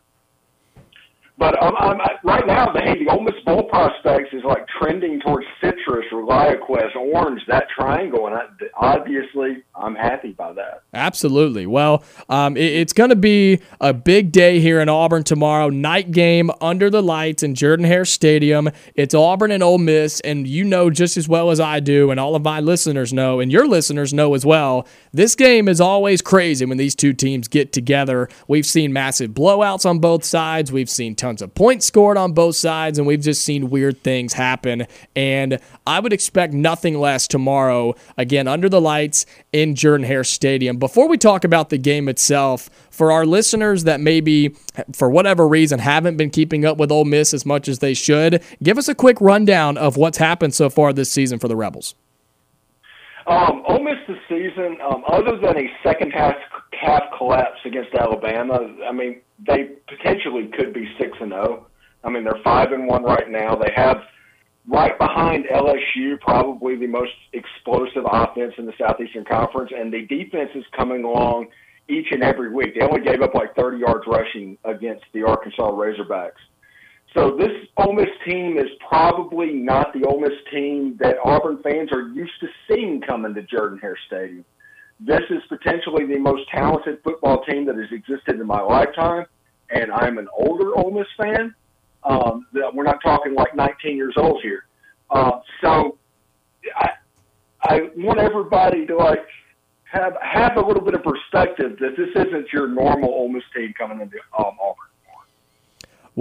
but 1.42 1.60
um, 1.64 1.74
I'm, 1.80 1.98
right 2.24 2.46
now, 2.46 2.72
the, 2.72 2.82
the 3.00 3.12
Ole 3.12 3.24
Miss 3.24 3.34
Bowl 3.44 3.64
prospects 3.64 4.30
is 4.32 4.44
like 4.44 4.64
trending 4.80 5.20
towards 5.22 5.48
citrus, 5.60 6.06
ReliaQuest, 6.12 6.96
orange, 6.96 7.42
that 7.48 7.64
triangle, 7.76 8.28
and 8.28 8.36
I, 8.36 8.44
obviously, 8.78 9.64
I'm 9.74 9.96
happy 9.96 10.34
by 10.34 10.54
that. 10.54 10.84
Absolutely. 10.94 11.66
Well, 11.66 12.04
um, 12.30 12.56
it, 12.58 12.72
it's 12.74 12.94
going 12.94 13.10
to 13.10 13.16
be 13.16 13.60
a 13.80 13.92
big 13.92 14.32
day 14.32 14.60
here 14.60 14.80
in 14.82 14.88
Auburn 14.88 15.24
tomorrow. 15.24 15.70
Night 15.70 16.12
game 16.12 16.52
under 16.62 16.92
the 16.92 17.02
lights 17.02 17.42
in 17.42 17.56
Jordan 17.56 17.88
Hare 17.88 18.06
Stadium. 18.06 18.70
It's 18.94 19.16
Auburn 19.16 19.50
and 19.50 19.64
Ole 19.64 19.80
Miss, 19.80 20.20
and 20.20 20.48
you 20.48 20.64
know 20.64 20.92
just 20.92 21.18
as 21.18 21.28
well 21.28 21.50
as 21.50 21.60
I 21.60 21.80
do, 21.80 22.12
and 22.12 22.20
all 22.20 22.36
of 22.36 22.44
my 22.44 22.60
listeners 22.60 23.12
know, 23.14 23.40
and 23.40 23.52
your 23.52 23.68
listeners 23.68 24.14
know 24.14 24.36
as 24.36 24.46
well. 24.46 24.88
This 25.12 25.34
game 25.34 25.68
is 25.68 25.82
always 25.82 26.22
crazy 26.22 26.66
when 26.66 26.78
these 26.78 26.94
two 26.94 27.14
teams 27.14 27.48
get 27.48 27.74
together. 27.74 28.30
We've 28.48 28.66
seen 28.66 28.94
massive 28.94 29.32
blowouts 29.32 29.90
on 29.90 29.98
both 29.98 30.24
sides. 30.24 30.72
We've 30.72 30.90
seen 30.90 31.16
tons 31.16 31.31
tons 31.32 31.42
of 31.42 31.56
points 31.56 31.86
scored 31.86 32.18
on 32.18 32.34
both 32.34 32.56
sides, 32.56 32.98
and 32.98 33.08
we've 33.08 33.22
just 33.22 33.44
seen 33.44 33.70
weird 33.70 34.04
things 34.04 34.34
happen. 34.34 34.86
And 35.16 35.60
I 35.88 36.00
would 36.00 36.12
expect 36.12 36.54
nothing 36.54 37.00
less 37.00 37.28
tomorrow, 37.28 37.96
again, 38.18 38.48
under 38.48 38.68
the 38.68 38.82
lights 38.82 39.26
in 39.54 39.76
Jordan 39.76 40.06
Hare 40.06 40.26
Stadium. 40.26 40.78
Before 40.78 41.08
we 41.08 41.18
talk 41.18 41.44
about 41.44 41.70
the 41.70 41.78
game 41.78 42.10
itself, 42.10 42.70
for 42.90 43.12
our 43.12 43.26
listeners 43.26 43.86
that 43.86 44.02
maybe, 44.02 44.56
for 44.94 45.10
whatever 45.10 45.48
reason, 45.48 45.80
haven't 45.80 46.18
been 46.18 46.30
keeping 46.30 46.66
up 46.66 46.78
with 46.78 46.92
Ole 46.92 47.06
Miss 47.06 47.34
as 47.34 47.46
much 47.46 47.70
as 47.70 47.80
they 47.80 47.94
should, 47.94 48.44
give 48.62 48.78
us 48.78 48.90
a 48.90 48.96
quick 48.96 49.20
rundown 49.22 49.78
of 49.78 49.96
what's 49.96 50.18
happened 50.18 50.54
so 50.54 50.70
far 50.70 50.92
this 50.92 51.10
season 51.10 51.40
for 51.40 51.48
the 51.48 51.56
Rebels. 51.56 51.96
Um, 53.28 53.64
Ole 53.68 53.84
Miss 53.84 53.96
this 54.08 54.18
season, 54.28 54.78
um, 54.84 55.04
other 55.08 55.38
than 55.38 55.58
a 55.58 55.70
second 55.84 56.12
half 56.12 56.36
half 56.74 57.04
collapse 57.16 57.60
against 57.66 57.94
Alabama, 57.94 58.60
I 58.88 58.92
mean, 58.92 59.22
they 59.46 59.70
potentially 59.88 60.50
could 60.58 60.74
be 60.74 60.88
six 61.00 61.18
and 61.20 61.32
zero. 61.32 61.66
Oh. 61.66 61.68
I 62.04 62.10
mean, 62.10 62.24
they're 62.24 62.42
five 62.44 62.72
and 62.72 62.88
one 62.88 63.04
right 63.04 63.30
now. 63.30 63.56
They 63.56 63.72
have 63.76 63.98
right 64.68 64.98
behind 64.98 65.46
LSU 65.46 66.20
probably 66.20 66.76
the 66.76 66.88
most 66.88 67.12
explosive 67.34 68.04
offense 68.12 68.54
in 68.58 68.66
the 68.66 68.74
Southeastern 68.80 69.26
Conference, 69.26 69.72
and 69.76 69.92
the 69.92 70.06
defense 70.08 70.50
is 70.56 70.64
coming 70.76 71.04
along 71.04 71.48
each 71.88 72.08
and 72.12 72.24
every 72.24 72.52
week. 72.54 72.76
They 72.76 72.86
only 72.86 73.02
gave 73.02 73.22
up 73.22 73.34
like 73.34 73.56
30 73.56 73.80
yards 73.80 74.06
rushing 74.08 74.58
against 74.64 75.04
the 75.14 75.24
Arkansas 75.24 75.72
Razorbacks. 75.72 76.42
so 77.14 77.36
this 77.38 77.52
Ole 77.78 77.94
Miss 77.94 78.10
team 78.26 78.58
is 78.58 78.70
probably 78.88 79.54
not 79.54 79.94
the 79.94 80.08
Ole 80.08 80.22
Miss 80.22 80.38
team 80.52 80.98
that 81.00 81.18
Auburn 81.24 81.60
fans 81.64 81.92
are 81.92 82.08
used 82.10 82.40
to 82.40 82.48
seeing 82.68 83.02
coming 83.02 83.34
to 83.34 83.42
Jordan 83.44 83.80
Hare 83.80 83.98
Stadium. 84.08 84.46
This 85.04 85.22
is 85.32 85.42
potentially 85.50 86.06
the 86.06 86.20
most 86.20 86.44
talented 86.52 87.00
football 87.04 87.44
team 87.46 87.66
that 87.66 87.76
has 87.76 87.92
existed 87.92 88.40
in 88.40 88.46
my 88.46 88.62
lifetime, 88.62 89.26
and 89.74 89.92
I'm 89.92 90.20
an 90.20 90.28
older 90.38 90.76
Ole 90.76 90.92
Miss 90.92 91.08
fan. 91.18 91.56
Um, 92.04 92.46
we're 92.74 92.84
not 92.84 93.00
talking 93.04 93.34
like 93.34 93.56
19 93.56 93.98
years 93.98 94.14
old 94.16 94.42
here. 94.44 94.66
Uh, 95.10 95.40
so 95.64 95.98
I, 96.76 96.90
I 97.64 97.80
want 97.98 98.20
everybody 98.20 98.86
to 98.86 98.96
like 98.96 99.26
have 99.92 100.14
have 100.22 100.58
a 100.58 100.62
little 100.62 100.84
bit 100.84 100.94
of 100.94 101.04
perspective 101.04 101.78
that 101.80 101.98
this 101.98 102.10
isn't 102.16 102.54
your 102.54 102.68
normal 102.68 103.10
Ole 103.10 103.30
Miss 103.30 103.44
team 103.56 103.74
coming 103.78 104.02
into 104.02 104.18
um, 104.38 104.56
Auburn. 104.62 104.91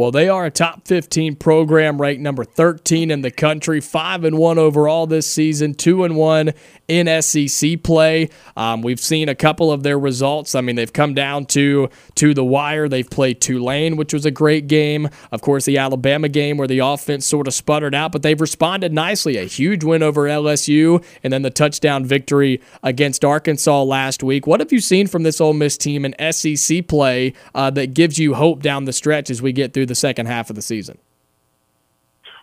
Well, 0.01 0.11
they 0.11 0.31
are 0.31 0.47
a 0.47 0.51
top 0.51 0.89
15 0.89 1.37
program, 1.37 2.01
ranked 2.01 2.23
number 2.23 2.43
13 2.43 3.11
in 3.11 3.21
the 3.21 3.31
country, 3.31 3.83
5 3.83 4.25
and 4.25 4.39
1 4.39 4.59
overall 4.59 5.07
this 5.07 5.31
season, 5.31 5.75
2 5.75 6.05
and 6.05 6.17
1 6.17 6.55
in 6.89 7.23
SEC 7.23 7.83
play. 7.83 8.31
Um, 8.57 8.81
we've 8.81 8.99
seen 8.99 9.29
a 9.29 9.35
couple 9.35 9.71
of 9.71 9.83
their 9.83 9.99
results. 9.99 10.55
I 10.55 10.63
mean, 10.63 10.75
they've 10.75 10.93
come 10.93 11.13
down 11.13 11.45
to 11.47 11.91
to 12.15 12.33
the 12.33 12.43
wire. 12.43 12.89
They've 12.89 13.09
played 13.09 13.43
Tulane, 13.43 13.97
which 13.97 14.15
was 14.15 14.25
a 14.25 14.31
great 14.31 14.69
game. 14.69 15.11
Of 15.31 15.43
course, 15.43 15.67
the 15.67 15.77
Alabama 15.77 16.31
game 16.31 16.57
where 16.57 16.67
the 16.67 16.79
offense 16.79 17.27
sort 17.27 17.47
of 17.47 17.53
sputtered 17.53 17.95
out, 17.95 18.11
but 18.11 18.23
they've 18.23 18.41
responded 18.41 18.95
nicely. 18.95 19.37
A 19.37 19.45
huge 19.45 19.85
win 19.85 20.03
over 20.03 20.23
LSU, 20.23 21.05
and 21.23 21.31
then 21.31 21.43
the 21.43 21.51
touchdown 21.51 22.07
victory 22.07 22.61
against 22.83 23.23
Arkansas 23.23 23.83
last 23.83 24.23
week. 24.23 24.47
What 24.47 24.61
have 24.61 24.73
you 24.73 24.81
seen 24.81 25.07
from 25.09 25.25
this 25.25 25.43
Ole 25.43 25.53
Miss 25.53 25.77
team 25.77 26.07
in 26.07 26.33
SEC 26.33 26.89
play 26.89 27.35
uh, 27.55 27.71
that 27.71 27.93
gives 27.93 28.19
you 28.19 28.33
hope 28.33 28.63
down 28.63 28.87
the 28.87 28.95
stretch 28.95 29.29
as 29.29 29.43
we 29.43 29.53
get 29.53 29.75
through 29.75 29.90
the 29.91 29.95
second 29.97 30.27
half 30.27 30.49
of 30.51 30.57
the 30.57 30.63
season? 30.63 30.99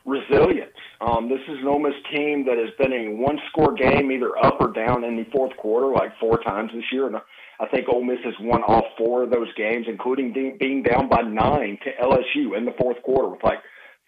Resilience. 0.06 0.76
Um, 1.00 1.30
this 1.30 1.40
is 1.48 1.60
an 1.62 1.68
Ole 1.68 1.80
Miss 1.80 1.94
team 2.12 2.46
that 2.46 2.58
has 2.58 2.74
been 2.78 2.92
in 2.92 3.20
one 3.20 3.40
score 3.50 3.74
game, 3.74 4.12
either 4.12 4.38
up 4.44 4.58
or 4.60 4.72
down 4.74 5.04
in 5.04 5.16
the 5.16 5.26
fourth 5.32 5.56
quarter, 5.58 5.88
like 5.88 6.12
four 6.20 6.42
times 6.44 6.72
this 6.74 6.84
year. 6.92 7.08
And 7.08 7.16
I 7.16 7.68
think 7.68 7.88
Ole 7.88 8.04
Miss 8.04 8.20
has 8.26 8.34
won 8.42 8.64
all 8.64 8.84
four 8.98 9.24
of 9.24 9.30
those 9.30 9.54
games, 9.56 9.86
including 9.88 10.34
being 10.60 10.84
down 10.84 11.08
by 11.08 11.22
nine 11.22 11.78
to 11.84 12.04
LSU 12.04 12.58
in 12.58 12.66
the 12.66 12.74
fourth 12.78 13.02
quarter 13.04 13.30
with 13.30 13.44
like 13.44 13.60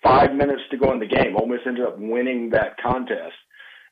five 0.04 0.36
minutes 0.36 0.62
to 0.72 0.78
go 0.78 0.92
in 0.92 1.00
the 1.00 1.06
game. 1.06 1.36
Ole 1.38 1.48
Miss 1.48 1.62
ended 1.66 1.86
up 1.86 1.98
winning 1.98 2.50
that 2.52 2.78
contest. 2.82 3.36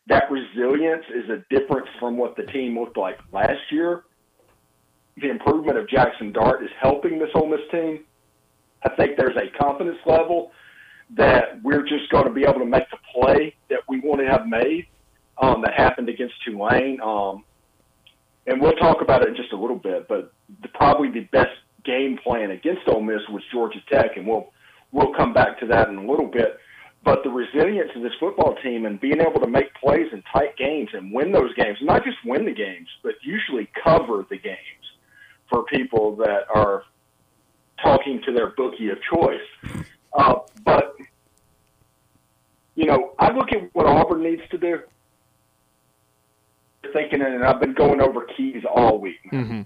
That 0.08 0.30
resilience 0.30 1.06
is 1.14 1.30
a 1.30 1.44
difference 1.54 1.88
from 2.00 2.18
what 2.18 2.36
the 2.36 2.44
team 2.44 2.78
looked 2.80 2.98
like 2.98 3.20
last 3.32 3.72
year. 3.72 4.04
The 5.18 5.30
improvement 5.30 5.78
of 5.78 5.90
Jackson 5.90 6.32
Dart 6.32 6.64
is 6.64 6.70
helping 6.82 7.20
this 7.20 7.30
Ole 7.36 7.50
Miss 7.50 7.60
team. 7.72 8.00
I 8.88 8.96
think 8.96 9.18
there's 9.18 9.36
a 9.36 9.50
confidence 9.58 9.98
level 10.06 10.52
that 11.16 11.62
we're 11.64 11.84
just 11.84 12.10
going 12.12 12.26
to 12.26 12.32
be 12.32 12.44
able 12.44 12.60
to 12.60 12.66
make 12.66 12.90
the 12.90 12.98
play 13.14 13.56
that 13.70 13.80
we 13.88 14.00
want 14.00 14.22
to 14.22 14.28
have 14.28 14.48
made 14.48 14.88
um, 15.42 15.62
that 15.62 15.74
happened 15.74 16.10
against 16.10 16.36
Tulane. 16.46 17.00
Um, 17.02 17.44
and 18.46 18.62
we'll 18.62 18.74
talk 18.74 19.02
about 19.02 19.24
it 19.24 19.30
in 19.30 19.36
just 19.36 19.52
a 19.52 19.58
little 19.58 19.78
bit, 19.78 20.08
but 20.08 20.34
the, 20.62 20.70
probably 20.70 21.12
the 21.12 21.28
best 21.32 21.52
game 21.84 22.18
plan 22.24 22.52
against 22.52 22.88
Ole 22.88 23.02
Miss 23.02 23.22
was 23.30 23.44
Georgia 23.52 23.80
Tech, 23.92 24.16
and 24.16 24.26
we'll 24.26 24.52
we'll 24.92 25.14
come 25.14 25.34
back 25.34 25.60
to 25.60 25.68
that 25.68 25.90
in 25.90 25.98
a 25.98 26.10
little 26.10 26.28
bit. 26.28 26.58
But 27.04 27.24
the 27.24 27.30
resilience 27.30 27.92
of 27.96 28.04
this 28.04 28.14
football 28.20 28.56
team 28.64 28.86
and 28.86 29.00
being 29.00 29.20
able 29.22 29.40
to 29.42 29.48
make 29.48 29.74
plays 29.76 30.08
in 30.12 30.24
tight 30.34 30.58
games 30.58 30.90
and 30.94 31.14
win 31.14 31.32
those 31.32 31.54
games, 31.56 31.78
not 31.82 32.04
just 32.04 32.18
win 32.26 32.46
the 32.46 32.54
games, 32.54 32.88
but 33.04 33.14
usually 33.22 33.70
cover 33.82 34.26
the 34.30 34.38
games 34.38 34.58
for 35.50 35.64
people 35.64 36.16
that 36.18 36.44
are 36.54 36.84
talking 37.84 38.22
to 38.26 38.32
their 38.32 38.52
bookie 38.52 38.90
of 38.90 38.98
choice. 39.02 39.86
Uh, 40.14 40.36
but 40.64 40.96
you 42.76 42.86
know, 42.86 43.14
I 43.20 43.32
look 43.32 43.52
at 43.52 43.74
what 43.74 43.86
Auburn 43.88 44.24
needs 44.24 44.44
to 44.52 44.58
do. 44.58 44.80
Thinking, 46.94 47.22
and 47.22 47.44
I've 47.44 47.60
been 47.60 47.74
going 47.74 48.02
over 48.02 48.26
keys 48.38 48.64
all 48.70 49.00
week. 49.00 49.20
Mm-hmm. 49.32 49.62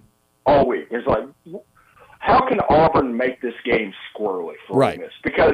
All 0.46 0.68
week, 0.68 0.88
it's 0.90 1.06
like, 1.06 1.24
how 2.18 2.48
can 2.48 2.60
Auburn 2.62 3.16
make 3.16 3.42
this 3.42 3.54
game 3.64 3.94
squirrely 4.12 4.56
for 4.68 4.78
right. 4.78 4.98
Ole 4.98 5.06
Miss? 5.06 5.14
Because 5.24 5.54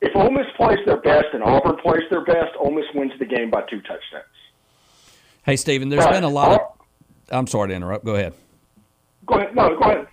if 0.00 0.16
Ole 0.16 0.30
Miss 0.30 0.46
plays 0.56 0.78
their 0.86 1.00
best 1.00 1.26
and 1.32 1.42
Auburn 1.44 1.76
plays 1.76 2.02
their 2.10 2.24
best, 2.24 2.50
Ole 2.58 2.72
Miss 2.72 2.86
wins 2.94 3.12
the 3.18 3.26
game 3.26 3.48
by 3.50 3.62
two 3.62 3.80
touchdowns. 3.82 4.24
Hey, 5.44 5.56
Steven, 5.56 5.88
there's 5.88 6.04
but, 6.04 6.12
been 6.12 6.24
a 6.24 6.28
lot 6.28 6.60
of. 6.60 6.60
I'm 7.30 7.46
sorry 7.46 7.68
to 7.68 7.74
interrupt. 7.74 8.04
Go 8.04 8.16
ahead. 8.16 8.32
Go 9.26 9.36
ahead. 9.36 9.54
No, 9.54 9.76
go 9.76 9.84
ahead. 9.90 10.08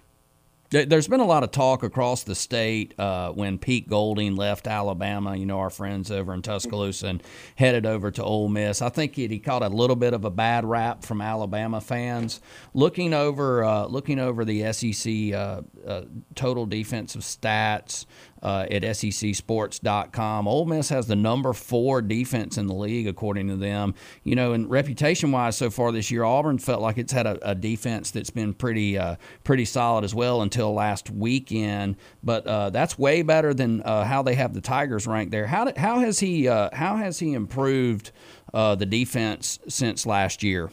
There's 0.71 1.09
been 1.09 1.19
a 1.19 1.25
lot 1.25 1.43
of 1.43 1.51
talk 1.51 1.83
across 1.83 2.23
the 2.23 2.33
state 2.33 2.97
uh, 2.97 3.33
when 3.33 3.57
Pete 3.57 3.89
Golding 3.89 4.37
left 4.37 4.67
Alabama. 4.67 5.35
You 5.35 5.45
know, 5.45 5.59
our 5.59 5.69
friends 5.69 6.09
over 6.09 6.33
in 6.33 6.41
Tuscaloosa 6.41 7.07
and 7.07 7.23
headed 7.57 7.85
over 7.85 8.09
to 8.09 8.23
Ole 8.23 8.47
Miss. 8.47 8.81
I 8.81 8.87
think 8.87 9.15
he, 9.15 9.27
he 9.27 9.37
caught 9.37 9.63
a 9.63 9.67
little 9.67 9.97
bit 9.97 10.13
of 10.13 10.23
a 10.23 10.29
bad 10.29 10.63
rap 10.63 11.03
from 11.03 11.19
Alabama 11.19 11.81
fans. 11.81 12.39
Looking 12.73 13.13
over, 13.13 13.65
uh, 13.65 13.85
looking 13.87 14.17
over 14.17 14.45
the 14.45 14.71
SEC 14.71 15.33
uh, 15.33 15.61
uh, 15.85 16.03
total 16.35 16.65
defensive 16.65 17.23
stats, 17.23 18.05
uh, 18.41 18.65
at 18.71 18.81
SECSports.com. 18.83 20.47
Ole 20.47 20.65
Miss 20.65 20.89
has 20.89 21.07
the 21.07 21.15
number 21.15 21.53
four 21.53 22.01
defense 22.01 22.57
in 22.57 22.67
the 22.67 22.73
league, 22.73 23.07
according 23.07 23.47
to 23.49 23.55
them. 23.55 23.93
You 24.23 24.35
know, 24.35 24.53
and 24.53 24.69
reputation 24.69 25.31
wise, 25.31 25.57
so 25.57 25.69
far 25.69 25.91
this 25.91 26.09
year, 26.11 26.23
Auburn 26.23 26.57
felt 26.57 26.81
like 26.81 26.97
it's 26.97 27.13
had 27.13 27.27
a, 27.27 27.49
a 27.49 27.55
defense 27.55 28.11
that's 28.11 28.29
been 28.29 28.53
pretty 28.53 28.97
uh, 28.97 29.15
pretty 29.43 29.65
solid 29.65 30.03
as 30.03 30.15
well 30.15 30.41
until 30.41 30.73
last 30.73 31.09
weekend. 31.09 31.97
But 32.23 32.47
uh, 32.47 32.69
that's 32.71 32.97
way 32.97 33.21
better 33.21 33.53
than 33.53 33.81
uh, 33.81 34.05
how 34.05 34.23
they 34.23 34.35
have 34.35 34.53
the 34.53 34.61
Tigers 34.61 35.07
ranked 35.07 35.31
there. 35.31 35.47
How 35.47 35.65
did, 35.65 35.77
how 35.77 35.99
has 35.99 36.19
he 36.19 36.47
uh, 36.47 36.69
how 36.73 36.97
has 36.97 37.19
he 37.19 37.33
improved 37.33 38.11
uh, 38.53 38.75
the 38.75 38.85
defense 38.85 39.59
since 39.67 40.05
last 40.05 40.43
year? 40.43 40.71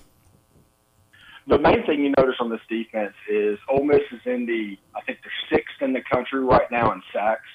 the 1.48 1.58
main 1.58 1.84
thing 1.86 2.04
you 2.04 2.12
notice 2.18 2.36
on 2.40 2.50
this 2.50 2.60
defense 2.68 3.14
is 3.28 3.58
Ole 3.70 3.84
Miss 3.84 4.02
is 4.12 4.20
in 4.26 4.44
the 4.44 4.76
I 4.94 5.00
think 5.00 5.20
they're 5.22 5.58
sixth 5.58 5.80
in 5.80 5.94
the 5.94 6.02
country 6.02 6.40
right 6.40 6.70
now 6.70 6.92
in 6.92 7.02
sacks 7.12 7.48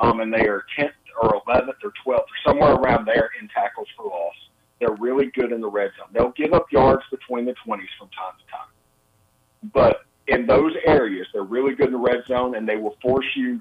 um, 0.00 0.20
and 0.20 0.32
they 0.32 0.46
are 0.46 0.64
10th 0.78 0.92
or 1.22 1.40
11th 1.46 1.76
or 1.84 1.92
12th 2.06 2.18
or 2.18 2.26
somewhere 2.46 2.72
around 2.72 3.06
there 3.06 3.30
in 3.40 3.48
tackles 3.48 3.88
for 3.96 4.06
loss. 4.06 4.34
They're 4.80 4.96
really 4.98 5.26
good 5.26 5.52
in 5.52 5.60
the 5.60 5.68
red 5.68 5.90
zone. 5.98 6.08
They'll 6.12 6.32
give 6.32 6.54
up 6.54 6.72
yards 6.72 7.02
between 7.10 7.44
the 7.44 7.54
20s 7.66 7.86
from 7.98 8.08
time 8.08 8.34
to 8.38 8.50
time. 8.50 9.72
But 9.74 10.06
in 10.26 10.46
those 10.46 10.72
areas, 10.86 11.26
they're 11.32 11.42
really 11.42 11.74
good 11.74 11.88
in 11.88 11.92
the 11.92 11.98
red 11.98 12.24
zone, 12.26 12.56
and 12.56 12.66
they 12.66 12.76
will 12.76 12.96
force 13.02 13.26
you 13.36 13.60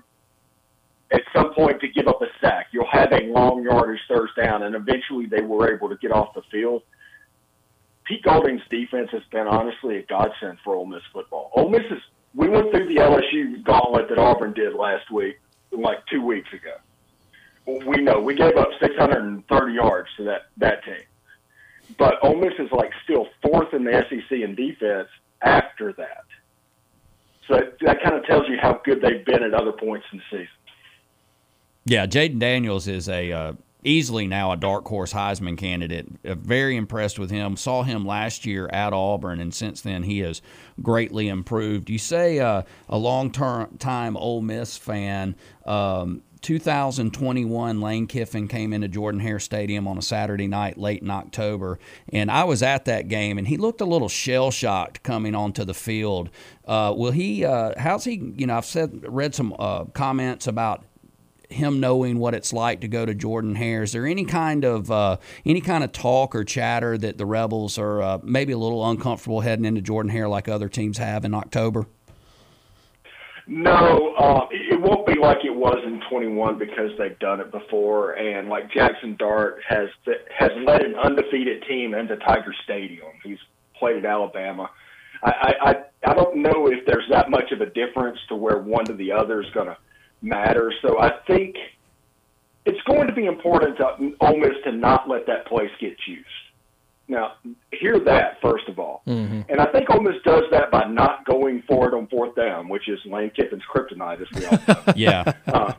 at 1.11 1.21
some 1.35 1.53
point 1.53 1.81
to 1.81 1.89
give 1.89 2.07
up 2.07 2.21
a 2.21 2.27
sack. 2.39 2.67
You'll 2.71 2.89
have 2.89 3.11
a 3.11 3.23
long 3.23 3.63
yardage 3.63 3.99
third 4.07 4.29
down, 4.37 4.63
and 4.63 4.75
eventually 4.75 5.25
they 5.25 5.41
were 5.41 5.73
able 5.73 5.89
to 5.89 5.97
get 5.97 6.11
off 6.11 6.33
the 6.35 6.43
field. 6.49 6.83
Pete 8.05 8.23
Golding's 8.23 8.61
defense 8.69 9.09
has 9.11 9.23
been 9.31 9.47
honestly 9.47 9.97
a 9.97 10.03
godsend 10.03 10.57
for 10.63 10.75
Ole 10.75 10.85
Miss 10.85 11.01
football. 11.11 11.51
Ole 11.55 11.69
Miss 11.69 11.83
is. 11.91 12.01
We 12.35 12.47
went 12.47 12.71
through 12.71 12.87
the 12.87 13.01
LSU 13.01 13.63
gauntlet 13.63 14.07
that 14.09 14.19
Auburn 14.19 14.53
did 14.53 14.75
last 14.75 15.11
week 15.11 15.39
like 15.71 16.05
two 16.07 16.23
weeks 16.23 16.49
ago. 16.53 16.75
We 17.85 18.01
know 18.01 18.19
we 18.19 18.35
gave 18.35 18.55
up 18.55 18.69
630 18.81 19.73
yards 19.73 20.09
to 20.17 20.23
that 20.23 20.47
that 20.57 20.83
team, 20.83 21.03
but 21.97 22.15
Ole 22.23 22.35
Miss 22.35 22.53
is 22.57 22.71
like 22.71 22.91
still 23.03 23.27
fourth 23.41 23.73
in 23.73 23.83
the 23.83 24.03
SEC 24.09 24.31
in 24.31 24.55
defense 24.55 25.07
after 25.41 25.93
that. 25.93 26.25
So 27.47 27.59
that, 27.81 28.03
kind 28.03 28.15
of 28.15 28.25
tells 28.25 28.47
you 28.47 28.57
how 28.61 28.79
good 28.85 29.01
they've 29.01 29.25
been 29.25 29.43
at 29.43 29.53
other 29.53 29.71
points 29.71 30.05
in 30.11 30.19
the 30.19 30.23
season. 30.29 30.47
Yeah, 31.85 32.05
Jayden 32.05 32.37
Daniels 32.37 32.87
is 32.87 33.09
a 33.09 33.31
uh, 33.31 33.53
easily 33.83 34.27
now 34.27 34.51
a 34.51 34.57
dark 34.57 34.87
horse 34.87 35.13
Heisman 35.13 35.57
candidate. 35.57 36.07
Uh, 36.25 36.35
very 36.35 36.75
impressed 36.75 37.19
with 37.19 37.29
him. 37.29 37.55
Saw 37.55 37.83
him 37.83 38.05
last 38.05 38.45
year 38.45 38.69
at 38.71 38.93
Auburn, 38.93 39.39
and 39.39 39.53
since 39.53 39.81
then 39.81 40.03
he 40.03 40.19
has 40.19 40.41
greatly 40.81 41.27
improved. 41.27 41.89
You 41.89 41.97
say 41.97 42.39
uh, 42.39 42.63
a 42.87 42.97
long 42.97 43.31
term 43.31 43.77
time 43.77 44.17
Ole 44.17 44.41
Miss 44.41 44.77
fan. 44.77 45.35
Um, 45.65 46.23
2021, 46.41 47.81
Lane 47.81 48.07
Kiffin 48.07 48.47
came 48.47 48.71
into 48.71 48.87
Jordan 48.87 49.19
Hare 49.19 49.39
Stadium 49.39 49.87
on 49.87 49.97
a 49.97 50.01
Saturday 50.01 50.47
night 50.47 50.77
late 50.77 51.01
in 51.01 51.09
October, 51.09 51.79
and 52.13 52.31
I 52.31 52.45
was 52.45 52.63
at 52.63 52.85
that 52.85 53.09
game, 53.09 53.37
and 53.37 53.47
he 53.47 53.57
looked 53.57 53.81
a 53.81 53.85
little 53.85 54.07
shell 54.07 54.49
shocked 54.49 55.03
coming 55.03 55.35
onto 55.35 55.65
the 55.65 55.73
field. 55.73 56.29
Uh, 56.65 56.93
will 56.95 57.11
he? 57.11 57.43
Uh, 57.43 57.73
how's 57.77 58.05
he? 58.05 58.33
You 58.37 58.47
know, 58.47 58.57
I've 58.57 58.65
said 58.65 59.03
read 59.07 59.35
some 59.35 59.53
uh, 59.59 59.85
comments 59.85 60.47
about 60.47 60.85
him 61.49 61.79
knowing 61.79 62.19
what 62.19 62.35
it's 62.35 62.53
like 62.53 62.81
to 62.81 62.87
go 62.87 63.05
to 63.05 63.13
Jordan 63.13 63.55
Hare. 63.55 63.83
Is 63.83 63.91
there 63.91 64.05
any 64.05 64.23
kind 64.23 64.63
of 64.63 64.91
uh, 64.91 65.17
any 65.45 65.61
kind 65.61 65.83
of 65.83 65.91
talk 65.91 66.35
or 66.35 66.43
chatter 66.43 66.97
that 66.97 67.17
the 67.17 67.25
Rebels 67.25 67.77
are 67.77 68.01
uh, 68.01 68.19
maybe 68.23 68.53
a 68.53 68.57
little 68.57 68.87
uncomfortable 68.89 69.41
heading 69.41 69.65
into 69.65 69.81
Jordan 69.81 70.11
Hare 70.11 70.27
like 70.29 70.47
other 70.47 70.69
teams 70.69 70.97
have 70.99 71.25
in 71.25 71.33
October? 71.33 71.87
No, 73.47 74.13
uh, 74.15 74.47
it 74.51 74.79
won't 74.79 75.07
be 75.07 75.15
like 75.15 75.43
it 75.43 75.55
was 75.55 75.79
in 75.83 75.99
21 76.07 76.59
because 76.59 76.91
they've 76.99 77.17
done 77.17 77.39
it 77.39 77.51
before, 77.51 78.11
and 78.11 78.47
like 78.47 78.71
Jackson 78.71 79.15
Dart 79.17 79.59
has 79.67 79.89
has 80.37 80.51
led 80.63 80.81
an 80.83 80.93
undefeated 80.93 81.63
team 81.67 81.95
into 81.95 82.15
Tiger 82.17 82.53
Stadium. 82.63 83.07
He's 83.23 83.39
played 83.75 83.97
at 83.97 84.05
Alabama. 84.05 84.69
I 85.23 85.53
I 85.61 85.75
I 86.05 86.13
don't 86.13 86.37
know 86.37 86.67
if 86.67 86.85
there's 86.85 87.09
that 87.09 87.31
much 87.31 87.51
of 87.51 87.61
a 87.61 87.65
difference 87.65 88.19
to 88.29 88.35
where 88.35 88.59
one 88.59 88.85
to 88.85 88.93
the 88.93 89.11
other 89.11 89.41
is 89.41 89.49
going 89.49 89.65
to 89.65 89.77
matter. 90.21 90.73
So 90.81 90.99
I 90.99 91.11
think 91.27 91.55
it's 92.65 92.81
going 92.83 93.07
to 93.07 93.13
be 93.13 93.25
important 93.25 93.77
to 93.77 94.13
Ole 94.21 94.37
Miss 94.37 94.53
to 94.65 94.71
not 94.71 95.07
let 95.09 95.25
that 95.27 95.47
place 95.47 95.71
get 95.79 95.97
juiced. 96.05 96.25
Now, 97.07 97.33
hear 97.71 97.99
that 98.01 98.39
first 98.41 98.67
of 98.67 98.77
all, 98.77 99.01
Mm-hmm. 99.07 99.41
and 99.49 99.59
I 99.59 99.65
think 99.71 99.89
Ole 99.89 100.01
Miss 100.01 100.21
does 100.23 100.43
that 100.51 100.69
by 100.69 100.83
not 100.85 101.25
going 101.25 101.63
for 101.67 101.87
it 101.87 101.93
on 101.95 102.05
fourth 102.07 102.35
down, 102.35 102.69
which 102.69 102.87
is 102.87 102.99
Lane 103.05 103.31
Kiffin's 103.35 103.63
kryptonite, 103.73 104.21
as 104.21 104.27
we 104.35 104.45
all 104.45 104.59
know. 104.67 104.83
Yeah. 104.95 105.33
uh, 105.47 105.73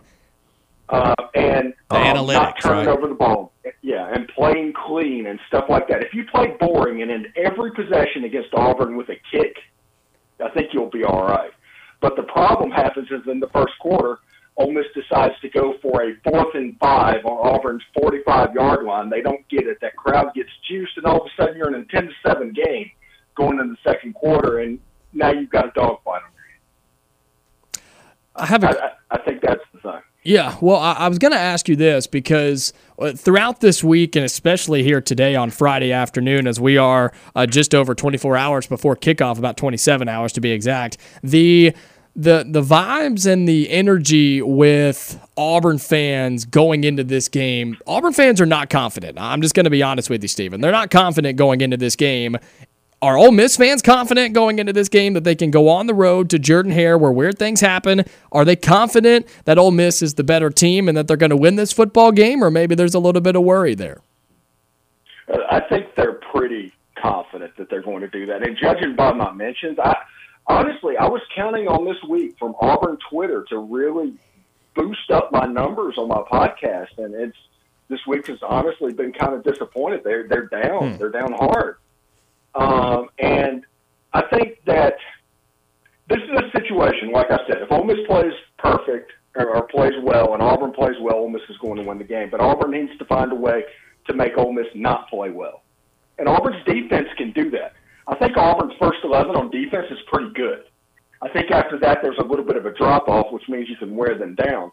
uh, 0.89 1.15
and 1.37 1.73
um, 1.91 2.27
not 2.27 2.61
turning 2.61 2.87
right? 2.87 2.89
over 2.89 3.07
the 3.07 3.15
ball. 3.15 3.53
Yeah, 3.83 4.13
and 4.13 4.27
playing 4.27 4.73
clean 4.73 5.27
and 5.27 5.39
stuff 5.47 5.67
like 5.69 5.87
that. 5.89 6.03
If 6.03 6.13
you 6.15 6.25
play 6.25 6.57
boring 6.59 7.01
and 7.03 7.11
in 7.13 7.27
every 7.37 7.71
possession 7.71 8.25
against 8.25 8.53
Auburn 8.53 8.97
with 8.97 9.09
a 9.09 9.17
kick, 9.31 9.57
I 10.45 10.49
think 10.51 10.71
you'll 10.75 10.91
be 10.91 11.05
all 11.05 11.23
right. 11.23 11.53
But 12.01 12.17
the 12.17 12.23
problem 12.23 12.71
happens 12.71 13.09
is 13.11 13.27
in 13.27 13.41
the 13.41 13.49
first 13.49 13.75
quarter, 13.79 14.19
Ole 14.57 14.73
Miss 14.73 14.87
decides 14.95 15.35
to 15.41 15.49
go 15.49 15.75
for 15.81 16.03
a 16.03 16.15
fourth 16.25 16.55
and 16.55 16.77
five 16.79 17.25
on 17.25 17.55
Auburn's 17.55 17.83
45 17.99 18.55
yard 18.55 18.85
line. 18.85 19.11
They 19.11 19.23
don't 19.23 19.47
get 19.49 19.67
it. 19.67 19.79
That 19.81 19.97
crowd 19.97 20.35
gets 20.35 20.51
juiced, 20.69 20.97
and 20.97 21.07
all 21.07 21.21
of 21.21 21.27
a 21.27 21.43
sudden 21.43 21.57
you're 21.57 21.69
in 21.69 21.81
a 21.81 21.85
10 21.85 22.07
to 22.07 22.13
7 22.27 22.53
game 22.53 22.91
going 23.35 23.59
into 23.59 23.75
the 23.75 23.91
second 23.91 24.15
quarter, 24.15 24.59
and 24.59 24.79
now 25.13 25.31
you've 25.31 25.51
got 25.51 25.67
a 25.67 25.71
dogfight 25.71 26.23
on 26.23 26.31
your 26.35 26.41
I 28.37 28.47
have 28.47 28.63
a 28.63 28.67
hands. 28.67 28.79
I, 28.81 29.15
I, 29.15 29.17
I 29.17 29.25
think 29.25 29.43
that's 29.43 29.63
the 29.73 29.81
thing. 29.81 30.01
Yeah, 30.23 30.57
well, 30.61 30.77
I, 30.77 30.93
I 30.93 31.09
was 31.09 31.19
going 31.19 31.33
to 31.33 31.39
ask 31.39 31.69
you 31.69 31.77
this 31.77 32.07
because 32.07 32.75
uh, 32.99 33.13
throughout 33.13 33.61
this 33.61 33.83
week, 33.83 34.17
and 34.17 34.25
especially 34.25 34.83
here 34.83 35.01
today 35.01 35.35
on 35.35 35.51
Friday 35.51 35.93
afternoon, 35.93 36.47
as 36.47 36.61
we 36.61 36.77
are 36.77 37.13
uh, 37.35 37.47
just 37.47 37.75
over 37.75 37.95
24 37.95 38.37
hours 38.37 38.67
before 38.67 38.97
kickoff, 38.97 39.39
about 39.39 39.57
27 39.57 40.09
hours 40.09 40.33
to 40.35 40.41
be 40.41 40.51
exact, 40.51 40.99
the 41.23 41.75
the 42.17 42.45
the 42.47 42.61
vibes 42.61 43.25
and 43.25 43.49
the 43.49 43.71
energy 43.71 44.43
with 44.43 45.19
Auburn 45.37 45.79
fans 45.79 46.45
going 46.45 46.85
into 46.85 47.05
this 47.05 47.29
game, 47.29 47.79
Auburn 47.87 48.13
fans 48.13 48.41
are 48.41 48.47
not 48.47 48.69
confident. 48.69 49.17
I'm 49.19 49.41
just 49.41 49.55
going 49.55 49.65
to 49.65 49.71
be 49.71 49.83
honest 49.83 50.11
with 50.11 50.21
you, 50.21 50.29
Steven. 50.29 50.61
They're 50.61 50.73
not 50.73 50.91
confident 50.91 51.39
going 51.39 51.61
into 51.61 51.77
this 51.77 51.97
game. 51.97 52.37
Are 53.03 53.17
Ole 53.17 53.33
Miss 53.33 53.57
fans 53.57 53.81
confident 53.81 54.35
going 54.35 54.59
into 54.59 54.75
this 54.75 54.91
game 54.91 55.15
that 55.15 55.25
they 55.25 55.35
can 55.35 55.51
go 55.51 55.69
on 55.71 55.87
the 55.87 55.95
road 55.95 56.29
to 56.31 56.39
Jordan 56.39 56.73
Hare 56.73 56.99
where 56.99 57.11
weird 57.11 57.39
things 57.39 57.63
happen? 57.63 58.05
Are 58.31 58.45
they 58.45 58.57
confident 58.57 59.27
that 59.47 59.57
Ole 59.57 59.71
Miss 59.71 60.03
is 60.03 60.15
the 60.15 60.25
better 60.25 60.51
team 60.51 60.87
and 60.87 60.99
that 60.99 61.09
they're 61.09 61.17
going 61.17 61.31
to 61.31 61.37
win 61.37 61.57
this 61.57 61.73
football 61.73 62.13
game? 62.13 62.45
Or 62.45 62.51
maybe 62.51 62.75
there's 62.75 62.95
a 62.95 62.99
little 62.99 63.23
bit 63.23 63.37
of 63.37 63.43
worry 63.43 63.75
there? 63.75 64.03
I 65.51 65.61
think 65.61 65.95
they're 65.97 66.21
pretty 66.33 66.75
confident 67.01 67.57
that 67.57 67.71
they're 67.71 67.83
going 67.83 68.03
to 68.03 68.09
do 68.09 68.27
that. 68.27 68.47
And 68.47 68.57
judging 68.61 68.97
by 68.97 69.13
my 69.13 69.33
mentions, 69.33 69.79
I 69.79 69.97
honestly 70.47 70.99
I 70.99 71.07
was 71.07 71.23
counting 71.35 71.69
on 71.69 71.87
this 71.87 72.03
week 72.07 72.37
from 72.39 72.55
Auburn 72.61 72.99
Twitter 73.11 73.47
to 73.49 73.59
really 73.59 74.13
boost 74.75 75.11
up 75.11 75.33
my 75.33 75.47
numbers 75.47 75.95
on 75.97 76.09
my 76.09 76.23
podcast, 76.31 76.99
and 76.99 77.15
it's 77.15 77.37
this 77.89 78.01
week 78.07 78.27
has 78.27 78.39
honestly 78.43 78.93
been 78.93 79.13
kind 79.13 79.33
of 79.33 79.43
disappointed. 79.43 80.03
They're 80.05 80.29
they're 80.29 80.47
down. 80.47 80.93
Hmm. 80.93 80.99
They're 80.99 81.11
down 81.11 81.33
hard. 81.33 81.77
Um, 82.55 83.09
and 83.19 83.65
I 84.13 84.23
think 84.33 84.59
that 84.67 84.95
this 86.09 86.19
is 86.19 86.31
a 86.31 86.59
situation, 86.59 87.13
like 87.13 87.31
I 87.31 87.39
said, 87.47 87.63
if 87.63 87.71
Ole 87.71 87.85
Miss 87.85 87.99
plays 88.07 88.33
perfect 88.59 89.13
or, 89.37 89.55
or 89.55 89.63
plays 89.69 89.93
well 90.03 90.35
and 90.35 90.43
Auburn 90.43 90.73
plays 90.73 90.97
well, 91.01 91.17
Ole 91.17 91.31
Miss 91.31 91.43
is 91.49 91.57
going 91.59 91.77
to 91.77 91.83
win 91.83 91.99
the 91.99 92.05
game. 92.05 92.29
But 92.31 92.41
Auburn 92.41 92.73
needs 92.73 92.97
to 92.99 93.05
find 93.05 93.31
a 93.33 93.37
way 93.37 93.63
to 94.09 94.15
make 94.15 94.37
Ole 94.37 94.53
Miss 94.53 94.67
not 94.75 95.09
play 95.09 95.31
well. 95.31 95.63
And 96.19 96.29
Auburn's 96.29 96.65
defense 96.67 97.09
can 97.17 97.33
do 97.33 97.51
that. 97.51 97.75
I 98.07 98.17
think 98.17 98.37
Auburn's 98.37 98.75
first 98.81 98.99
11 99.05 99.37
on 99.37 99.51
defense 99.51 99.87
is 99.91 99.99
pretty 100.09 100.33
good. 100.35 100.65
I 101.23 101.29
think 101.29 101.51
after 101.51 101.79
that, 101.81 101.99
there's 102.03 102.19
a 102.19 102.25
little 102.25 102.45
bit 102.45 102.57
of 102.57 102.67
a 102.67 102.75
drop 102.75 103.09
off, 103.09 103.33
which 103.33 103.49
means 103.49 103.69
you 103.69 103.77
can 103.77 103.95
wear 103.95 104.19
them 104.19 104.35
down. 104.35 104.73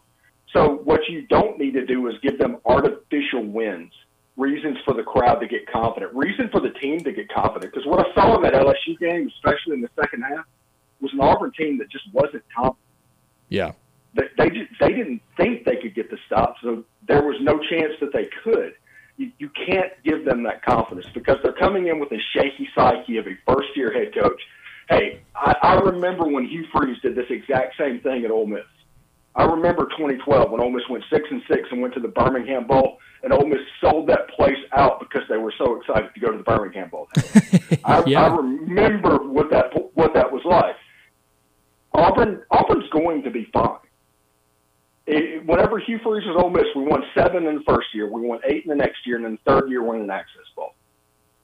So 0.53 0.81
what 0.83 1.01
you 1.09 1.27
don't 1.27 1.59
need 1.59 1.73
to 1.73 1.85
do 1.85 2.07
is 2.07 2.15
give 2.23 2.39
them 2.39 2.57
artificial 2.65 3.43
wins, 3.43 3.91
reasons 4.37 4.77
for 4.85 4.93
the 4.93 5.03
crowd 5.03 5.39
to 5.39 5.47
get 5.47 5.69
confident, 5.69 6.13
reason 6.13 6.47
for 6.51 6.61
the 6.61 6.69
team 6.69 6.99
to 6.99 7.11
get 7.11 7.27
confident. 7.29 7.73
Because 7.73 7.87
what 7.87 7.99
I 7.99 8.13
saw 8.13 8.35
in 8.37 8.43
that 8.43 8.53
LSU 8.53 8.97
game, 8.99 9.29
especially 9.35 9.73
in 9.73 9.81
the 9.81 9.89
second 9.99 10.21
half, 10.21 10.45
was 11.01 11.11
an 11.13 11.19
Auburn 11.19 11.51
team 11.57 11.77
that 11.79 11.89
just 11.89 12.05
wasn't 12.13 12.43
confident. 12.55 12.77
Yeah. 13.49 13.71
They 14.13 14.23
they, 14.37 14.49
just, 14.49 14.71
they 14.79 14.89
didn't 14.89 15.21
think 15.35 15.65
they 15.65 15.75
could 15.75 15.95
get 15.95 16.09
the 16.09 16.17
stop, 16.25 16.55
so 16.61 16.83
there 17.07 17.23
was 17.23 17.35
no 17.41 17.59
chance 17.69 17.93
that 17.99 18.13
they 18.13 18.29
could. 18.43 18.73
You, 19.17 19.31
you 19.39 19.49
can't 19.49 19.91
give 20.03 20.25
them 20.25 20.43
that 20.43 20.63
confidence 20.63 21.07
because 21.13 21.37
they're 21.43 21.53
coming 21.53 21.87
in 21.87 21.99
with 21.99 22.11
a 22.11 22.19
shaky 22.35 22.69
psyche 22.75 23.17
of 23.17 23.25
a 23.27 23.35
first 23.47 23.69
year 23.75 23.91
head 23.91 24.13
coach. 24.13 24.41
Hey, 24.89 25.21
I, 25.35 25.55
I 25.61 25.73
remember 25.79 26.27
when 26.27 26.45
Hugh 26.45 26.65
Freeze 26.71 26.97
did 27.01 27.15
this 27.15 27.25
exact 27.29 27.75
same 27.77 27.99
thing 28.01 28.23
at 28.25 28.31
Ole 28.31 28.45
Miss. 28.45 28.61
I 29.37 29.45
remember 29.45 29.83
2012 29.85 30.49
when 30.49 30.59
Ole 30.59 30.71
Miss 30.71 30.81
went 30.89 31.03
six 31.11 31.25
and 31.29 31.43
six 31.47 31.69
and 31.71 31.79
went 31.79 31.93
to 31.93 31.99
the 31.99 32.07
Birmingham 32.07 32.65
Bowl, 32.65 32.97
and 33.21 33.31
Ole 33.31 33.45
Miss 33.45 33.59
sold 33.79 34.09
that 34.09 34.29
place 34.29 34.57
out 34.75 34.99
because 34.99 35.21
they 35.29 35.37
were 35.37 35.53
so 35.59 35.79
excited 35.79 36.09
to 36.11 36.19
go 36.19 36.31
to 36.31 36.37
the 36.37 36.43
Birmingham 36.43 36.89
Bowl. 36.89 37.07
I, 37.85 38.03
Yeah. 38.07 38.25
I 38.25 38.35
remember 38.35 39.17
what 39.19 39.51
that 39.51 39.71
what 39.93 40.15
that 40.15 40.31
was 40.31 40.41
like. 40.43 40.75
Auburn 41.93 42.41
Auburn's 42.49 42.89
going 42.89 43.23
to 43.23 43.29
be 43.29 43.47
fine. 43.53 43.77
It, 45.05 45.45
whenever 45.45 45.79
Hugh 45.79 45.99
Freeze 46.03 46.25
was 46.25 46.43
Ole 46.43 46.49
Miss, 46.49 46.65
we 46.75 46.83
won 46.83 47.03
seven 47.15 47.45
in 47.45 47.55
the 47.55 47.63
first 47.67 47.87
year, 47.93 48.11
we 48.11 48.21
won 48.21 48.39
eight 48.43 48.63
in 48.63 48.69
the 48.69 48.75
next 48.75 49.05
year, 49.05 49.17
and 49.17 49.23
then 49.23 49.37
the 49.43 49.51
third 49.51 49.69
year 49.69 49.83
won 49.83 50.01
an 50.01 50.09
Access 50.09 50.43
Bowl. 50.55 50.73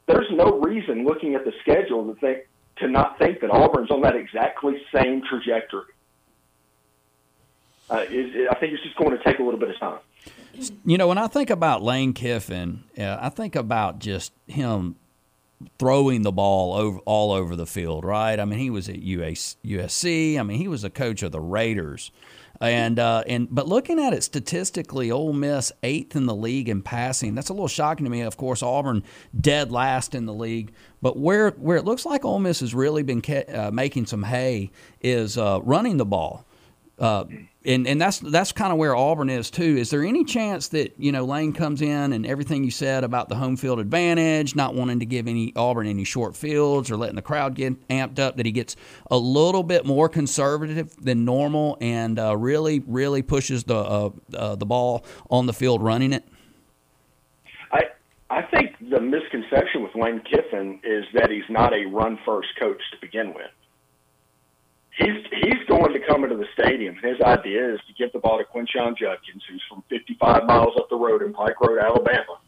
There's 0.08 0.28
no 0.32 0.60
reason, 0.60 1.06
looking 1.06 1.36
at 1.36 1.46
the 1.46 1.54
schedule, 1.62 2.12
to 2.12 2.20
think 2.20 2.40
to 2.78 2.88
not 2.88 3.20
think 3.20 3.40
that 3.42 3.52
Auburn's 3.52 3.92
on 3.92 4.02
that 4.02 4.16
exactly 4.16 4.82
same 4.94 5.22
trajectory. 5.30 5.94
Uh, 7.94 8.06
it, 8.10 8.48
I 8.50 8.56
think 8.56 8.74
it's 8.74 8.82
just 8.82 8.96
going 8.96 9.16
to 9.16 9.24
take 9.24 9.38
a 9.38 9.44
little 9.44 9.60
bit 9.60 9.70
of 9.70 9.80
time. 9.80 10.00
You 10.84 10.98
know, 10.98 11.08
when 11.08 11.20
I 11.20 11.28
think 11.28 11.50
about 11.52 11.84
Lane 11.84 12.14
Kiffin, 12.14 12.84
uh, 12.98 13.18
I 13.22 13.30
think 13.30 13.56
about 13.56 14.00
just 14.00 14.34
him 14.48 14.96
throwing 15.78 16.24
the 16.24 16.32
ball 16.32 16.74
over 16.74 17.00
all 17.00 17.32
over 17.32 17.56
the 17.56 17.66
field, 17.68 18.04
right? 18.04 18.40
I 18.40 18.46
mean, 18.46 18.60
he 18.60 18.70
was 18.70 18.90
at 18.90 19.02
US, 19.02 19.58
USC. 19.64 20.40
I 20.40 20.44
mean, 20.44 20.58
he 20.58 20.68
was 20.68 20.84
a 20.84 20.90
coach 20.90 21.22
of 21.22 21.32
the 21.32 21.40
Raiders. 21.40 22.12
And 22.60 22.98
uh, 22.98 23.24
and 23.28 23.48
but 23.54 23.68
looking 23.68 24.00
at 24.00 24.14
it 24.14 24.24
statistically, 24.24 25.12
Ole 25.12 25.34
Miss 25.34 25.72
eighth 25.84 26.16
in 26.16 26.26
the 26.26 26.36
league 26.36 26.70
in 26.70 26.82
passing. 26.82 27.36
That's 27.36 27.50
a 27.50 27.54
little 27.54 27.68
shocking 27.68 28.06
to 28.06 28.10
me. 28.10 28.22
Of 28.22 28.38
course, 28.38 28.64
Auburn 28.64 29.04
dead 29.40 29.72
last 29.72 30.16
in 30.16 30.26
the 30.26 30.34
league. 30.34 30.72
But 31.02 31.18
where 31.18 31.52
where 31.52 31.78
it 31.78 31.86
looks 31.86 32.06
like 32.06 32.26
Ole 32.26 32.40
Miss 32.40 32.62
has 32.62 32.74
really 32.74 33.04
been 33.04 33.22
uh, 33.54 33.70
making 33.72 34.06
some 34.06 34.24
hay 34.24 34.72
is 35.02 35.38
uh, 35.38 35.60
running 35.64 35.98
the 35.98 36.06
ball. 36.06 36.46
Uh, 37.00 37.26
and 37.66 37.88
and 37.88 38.00
that's 38.00 38.20
that's 38.20 38.52
kind 38.52 38.72
of 38.72 38.78
where 38.78 38.96
Auburn 38.96 39.30
is 39.30 39.50
too. 39.50 39.78
Is 39.78 39.90
there 39.90 40.04
any 40.04 40.24
chance 40.24 40.68
that 40.70 40.94
you 40.98 41.12
know 41.12 41.26
Lane 41.26 41.54
comes 41.54 41.82
in 41.82 42.14
and 42.14 42.26
everything 42.26 42.64
you 42.64 42.72
said 42.72 43.04
about 43.04 43.30
the 43.30 43.36
home 43.36 43.56
field 43.56 43.80
advantage, 43.80 44.56
not 44.56 44.76
wanting 44.76 45.00
to 45.00 45.06
give 45.06 45.28
any 45.28 45.54
Auburn 45.56 45.88
any 45.88 46.04
short 46.04 46.36
fields 46.36 46.92
or 46.92 46.98
letting 46.98 47.16
the 47.16 47.22
crowd 47.22 47.56
get 47.56 47.88
amped 47.88 48.20
up, 48.20 48.38
that 48.38 48.46
he 48.46 48.52
gets 48.52 48.76
a 49.10 49.18
little 49.18 49.64
bit 49.64 49.86
more 49.86 50.08
conservative 50.08 50.96
than 51.04 51.26
normal 51.26 51.78
and 51.82 52.20
uh, 52.20 52.38
really 52.38 52.84
really 52.86 53.22
pushes 53.22 53.64
the 53.64 53.78
uh, 53.78 54.10
uh, 54.36 54.56
the 54.56 54.66
ball 54.66 55.04
on 55.32 55.46
the 55.48 55.54
field 55.54 55.82
running 55.82 56.14
it? 56.14 56.28
I 57.72 57.84
I 58.30 58.44
think 58.44 58.76
the 58.92 59.02
misconception 59.02 59.82
with 59.82 59.96
Lane 59.96 60.22
Kiffin 60.30 60.80
is 60.84 61.06
that 61.14 61.32
he's 61.32 61.50
not 61.50 61.74
a 61.74 61.86
run 61.86 62.20
first 62.26 62.50
coach 62.60 62.82
to 62.92 62.98
begin 63.02 63.34
with. 63.34 63.50
He's 64.98 65.26
he's 65.32 65.68
going 65.68 65.94
to 65.94 66.00
come 66.00 66.24
into 66.24 66.38
the 66.38 66.48
stadium. 66.54 66.96
His 66.96 67.20
idea 67.22 67.74
is 67.74 67.80
to 67.88 67.94
give 67.94 68.12
the 68.14 68.20
ball 68.20 68.38
to 68.38 68.44
Quinshon 68.44 68.96
Judkins, 68.98 69.44
who's 69.50 69.64
from 69.68 69.84
55 69.90 70.46
miles 70.46 70.74
up 70.78 70.90
the 70.90 70.96
road 70.96 71.24
in 71.24 71.34
Pike 71.34 71.60
Road, 71.60 71.80
Alabama, 71.80 72.40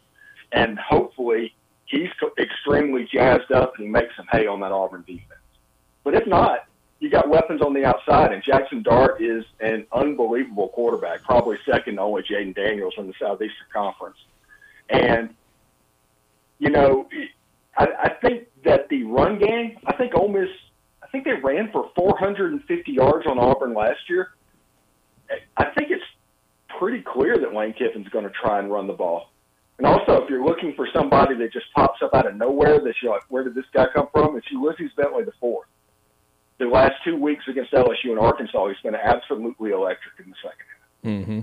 and 0.52 0.78
hopefully 0.78 1.54
he's 1.86 2.08
extremely 2.38 3.08
jazzed 3.12 3.50
up 3.52 3.74
and 3.76 3.86
he 3.86 3.90
makes 3.90 4.14
some 4.16 4.26
hay 4.30 4.46
on 4.46 4.60
that 4.60 4.72
Auburn 4.72 5.02
defense. 5.06 5.40
But 6.04 6.14
if 6.14 6.26
not, 6.26 6.66
you 7.00 7.10
got 7.10 7.28
weapons 7.28 7.60
on 7.62 7.74
the 7.74 7.84
outside, 7.84 8.32
and 8.32 8.42
Jaxson 8.42 8.82
Dart 8.82 9.20
is 9.20 9.44
an 9.60 9.86
unbelievable 9.92 10.68
quarterback, 10.68 11.24
probably 11.24 11.58
second 11.68 11.96
to 11.96 12.00
only 12.00 12.22
Jayden 12.22 12.54
Daniels 12.54 12.94
from 12.94 13.06
the 13.08 13.14
Southeastern 13.18 13.66
Conference. 13.72 14.16
And 14.88 15.34
you 16.58 16.70
know, 16.70 17.08
I, 17.76 18.10
think 18.22 18.46
that 18.64 18.88
the 18.88 19.02
run 19.04 19.38
game, 19.38 19.78
I 19.86 19.92
think 19.92 20.14
Ole 20.14 20.28
Miss, 20.28 20.48
think 21.16 21.24
they 21.24 21.42
ran 21.42 21.70
for 21.72 21.90
450 21.94 22.92
yards 22.92 23.26
on 23.26 23.38
Auburn 23.38 23.74
last 23.74 24.00
year. 24.08 24.32
I 25.56 25.64
think 25.76 25.90
it's 25.90 26.04
pretty 26.78 27.02
clear 27.02 27.38
that 27.38 27.54
Lane 27.54 27.72
Kiffin's 27.72 28.08
going 28.08 28.24
to 28.24 28.30
try 28.30 28.58
and 28.58 28.70
run 28.70 28.86
the 28.86 28.92
ball. 28.92 29.30
And 29.78 29.86
also, 29.86 30.22
if 30.22 30.30
you're 30.30 30.44
looking 30.44 30.74
for 30.74 30.88
somebody 30.94 31.36
that 31.36 31.52
just 31.52 31.66
pops 31.74 32.00
up 32.02 32.14
out 32.14 32.26
of 32.26 32.36
nowhere, 32.36 32.78
that 32.80 32.94
you're 33.02 33.12
like, 33.12 33.24
where 33.28 33.44
did 33.44 33.54
this 33.54 33.64
guy 33.74 33.86
come 33.94 34.08
from? 34.12 34.36
It's 34.36 34.46
Ulysses 34.50 34.90
Bentley 34.96 35.24
the 35.24 35.32
fourth. 35.40 35.68
The 36.58 36.66
last 36.66 36.94
two 37.04 37.16
weeks 37.16 37.44
against 37.48 37.72
LSU 37.72 38.10
and 38.10 38.18
Arkansas, 38.18 38.68
he's 38.68 38.76
been 38.82 38.94
absolutely 38.94 39.70
electric 39.70 40.14
in 40.24 40.30
the 40.30 40.36
second 40.42 40.66
half. 40.72 41.10
Mm-hmm. 41.12 41.40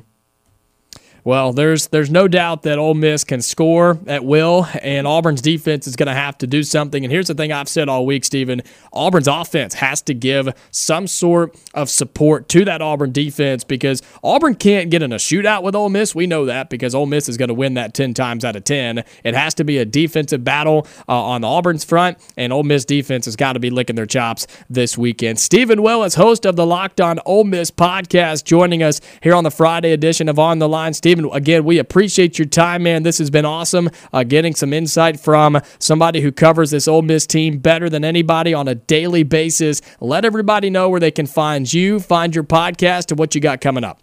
Well, 1.25 1.53
there's 1.53 1.87
there's 1.87 2.09
no 2.09 2.27
doubt 2.27 2.63
that 2.63 2.77
Ole 2.77 2.95
Miss 2.95 3.23
can 3.23 3.41
score 3.41 3.97
at 4.07 4.25
will, 4.25 4.67
and 4.81 5.07
Auburn's 5.07 5.41
defense 5.41 5.87
is 5.87 5.95
going 5.95 6.07
to 6.07 6.13
have 6.13 6.37
to 6.39 6.47
do 6.47 6.63
something. 6.63 7.05
And 7.05 7.13
here's 7.13 7.27
the 7.27 7.33
thing 7.33 7.51
I've 7.53 7.69
said 7.69 7.87
all 7.87 8.05
week, 8.05 8.25
Steven: 8.25 8.61
Auburn's 8.91 9.29
offense 9.29 9.75
has 9.75 10.01
to 10.03 10.13
give 10.13 10.49
some 10.71 11.07
sort 11.07 11.55
of 11.73 11.89
support 11.89 12.49
to 12.49 12.65
that 12.65 12.81
Auburn 12.81 13.13
defense 13.13 13.63
because 13.63 14.01
Auburn 14.21 14.55
can't 14.55 14.89
get 14.89 15.01
in 15.01 15.13
a 15.13 15.17
shootout 15.17 15.63
with 15.63 15.75
Ole 15.75 15.87
Miss. 15.87 16.13
We 16.13 16.27
know 16.27 16.43
that 16.45 16.69
because 16.69 16.93
Ole 16.93 17.05
Miss 17.05 17.29
is 17.29 17.37
going 17.37 17.47
to 17.47 17.53
win 17.53 17.75
that 17.75 17.93
ten 17.93 18.13
times 18.13 18.43
out 18.43 18.57
of 18.57 18.65
ten. 18.65 19.05
It 19.23 19.33
has 19.33 19.53
to 19.55 19.63
be 19.63 19.77
a 19.77 19.85
defensive 19.85 20.43
battle 20.43 20.85
uh, 21.07 21.23
on 21.23 21.39
the 21.41 21.47
Auburn's 21.47 21.85
front, 21.85 22.17
and 22.35 22.51
Ole 22.51 22.63
Miss 22.63 22.83
defense 22.83 23.23
has 23.25 23.37
got 23.37 23.53
to 23.53 23.59
be 23.59 23.69
licking 23.69 23.95
their 23.95 24.05
chops 24.05 24.45
this 24.69 24.97
weekend. 24.97 25.39
Steven 25.39 25.81
Willis, 25.81 26.15
host 26.15 26.45
of 26.45 26.57
the 26.57 26.65
Locked 26.65 26.99
On 26.99 27.17
Ole 27.25 27.45
Miss 27.45 27.71
podcast, 27.71 28.43
joining 28.43 28.83
us 28.83 28.99
here 29.21 29.35
on 29.35 29.45
the 29.45 29.51
Friday 29.51 29.93
edition 29.93 30.27
of 30.27 30.37
On 30.37 30.59
the 30.59 30.67
Line. 30.67 30.93
Steven, 31.13 31.29
again, 31.31 31.63
we 31.63 31.77
appreciate 31.77 32.39
your 32.39 32.47
time, 32.47 32.81
man. 32.81 33.03
This 33.03 33.19
has 33.19 33.29
been 33.29 33.45
awesome. 33.45 33.91
Uh, 34.11 34.23
getting 34.23 34.55
some 34.55 34.73
insight 34.73 35.19
from 35.19 35.61
somebody 35.77 36.21
who 36.21 36.31
covers 36.31 36.71
this 36.71 36.87
Ole 36.87 37.03
Miss 37.03 37.27
team 37.27 37.59
better 37.59 37.87
than 37.87 38.03
anybody 38.03 38.51
on 38.51 38.67
a 38.67 38.73
daily 38.73 39.21
basis. 39.21 39.79
Let 39.99 40.25
everybody 40.25 40.71
know 40.71 40.89
where 40.89 40.99
they 40.99 41.11
can 41.11 41.27
find 41.27 41.71
you, 41.71 41.99
find 41.99 42.33
your 42.33 42.43
podcast, 42.43 43.11
and 43.11 43.19
what 43.19 43.35
you 43.35 43.41
got 43.41 43.61
coming 43.61 43.83
up. 43.83 43.99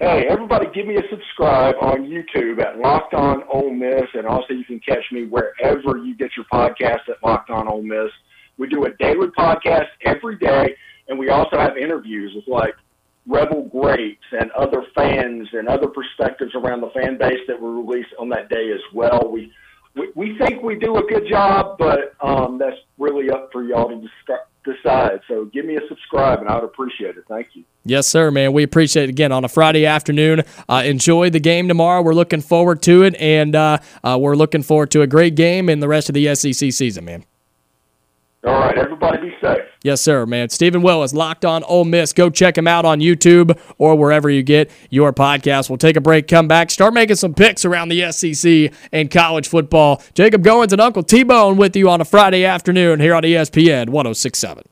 Hey, 0.00 0.26
everybody, 0.28 0.66
give 0.74 0.88
me 0.88 0.96
a 0.96 1.08
subscribe 1.08 1.76
on 1.80 2.02
YouTube 2.02 2.60
at 2.60 2.80
Locked 2.80 3.14
On 3.14 3.44
Ole 3.48 3.72
Miss, 3.72 4.06
and 4.14 4.26
also 4.26 4.54
you 4.54 4.64
can 4.64 4.80
catch 4.80 5.04
me 5.12 5.26
wherever 5.26 5.98
you 5.98 6.16
get 6.16 6.30
your 6.36 6.46
podcast 6.52 7.08
at 7.08 7.22
Locked 7.22 7.50
On 7.50 7.68
Ole 7.68 7.82
Miss. 7.82 8.10
We 8.58 8.66
do 8.66 8.86
a 8.86 8.90
daily 8.98 9.28
podcast 9.28 9.86
every 10.04 10.36
day, 10.38 10.74
and 11.06 11.16
we 11.16 11.30
also 11.30 11.56
have 11.56 11.76
interviews 11.76 12.32
with 12.34 12.48
like 12.48 12.74
Rebel 13.26 13.62
greats 13.64 14.22
and 14.32 14.50
other 14.52 14.84
fans 14.94 15.48
and 15.52 15.68
other 15.68 15.88
perspectives 15.88 16.54
around 16.54 16.80
the 16.80 16.90
fan 16.90 17.18
base 17.18 17.40
that 17.48 17.60
were 17.60 17.74
released 17.74 18.14
on 18.18 18.28
that 18.30 18.48
day 18.48 18.70
as 18.72 18.80
well. 18.94 19.28
We 19.30 19.52
we, 19.96 20.10
we 20.14 20.38
think 20.38 20.62
we 20.62 20.78
do 20.78 20.96
a 20.96 21.02
good 21.02 21.26
job, 21.28 21.78
but 21.78 22.14
um, 22.20 22.58
that's 22.58 22.76
really 22.98 23.30
up 23.30 23.48
for 23.50 23.64
y'all 23.64 23.88
to 23.88 24.08
decide. 24.64 25.20
So 25.26 25.46
give 25.46 25.64
me 25.64 25.76
a 25.76 25.80
subscribe, 25.88 26.40
and 26.40 26.48
I 26.48 26.56
would 26.56 26.64
appreciate 26.64 27.16
it. 27.16 27.24
Thank 27.28 27.48
you. 27.54 27.64
Yes, 27.84 28.06
sir, 28.06 28.30
man. 28.30 28.52
We 28.52 28.62
appreciate 28.62 29.04
it 29.04 29.10
again 29.10 29.32
on 29.32 29.44
a 29.44 29.48
Friday 29.48 29.86
afternoon. 29.86 30.42
Uh, 30.68 30.82
enjoy 30.84 31.30
the 31.30 31.40
game 31.40 31.68
tomorrow. 31.68 32.02
We're 32.02 32.14
looking 32.14 32.42
forward 32.42 32.82
to 32.82 33.04
it, 33.04 33.14
and 33.16 33.54
uh, 33.54 33.78
uh, 34.04 34.18
we're 34.20 34.36
looking 34.36 34.62
forward 34.62 34.90
to 34.90 35.02
a 35.02 35.06
great 35.06 35.34
game 35.34 35.68
in 35.68 35.80
the 35.80 35.88
rest 35.88 36.08
of 36.08 36.14
the 36.14 36.34
SEC 36.34 36.72
season, 36.72 37.04
man. 37.04 37.24
All 38.44 38.52
right, 38.52 38.76
everybody 38.76 39.30
be 39.30 39.34
safe. 39.40 39.64
Yes, 39.86 40.00
sir, 40.00 40.26
man. 40.26 40.48
Steven 40.48 40.82
Willis 40.82 41.14
locked 41.14 41.44
on 41.44 41.62
Ole 41.62 41.84
Miss. 41.84 42.12
Go 42.12 42.28
check 42.28 42.58
him 42.58 42.66
out 42.66 42.84
on 42.84 42.98
YouTube 42.98 43.56
or 43.78 43.94
wherever 43.94 44.28
you 44.28 44.42
get 44.42 44.68
your 44.90 45.12
podcast. 45.12 45.70
We'll 45.70 45.78
take 45.78 45.94
a 45.94 46.00
break, 46.00 46.26
come 46.26 46.48
back, 46.48 46.72
start 46.72 46.92
making 46.92 47.14
some 47.14 47.34
picks 47.34 47.64
around 47.64 47.90
the 47.90 48.10
SEC 48.10 48.72
and 48.90 49.12
college 49.12 49.46
football. 49.46 50.02
Jacob 50.12 50.42
Goins 50.42 50.72
and 50.72 50.80
Uncle 50.80 51.04
T 51.04 51.22
Bone 51.22 51.56
with 51.56 51.76
you 51.76 51.88
on 51.88 52.00
a 52.00 52.04
Friday 52.04 52.44
afternoon 52.44 52.98
here 52.98 53.14
on 53.14 53.22
ESPN 53.22 53.90
1067. 53.90 54.64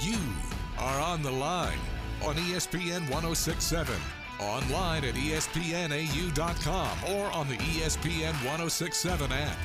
You 0.00 0.16
are 0.78 1.00
on 1.02 1.22
the 1.22 1.30
line 1.30 1.76
on 2.24 2.36
ESPN 2.36 3.00
1067 3.10 3.94
online 4.40 5.04
at 5.04 5.14
espnau.com 5.14 6.98
or 7.14 7.30
on 7.32 7.46
the 7.48 7.56
ESPN 7.56 8.32
1067 8.46 9.30
app. 9.30 9.58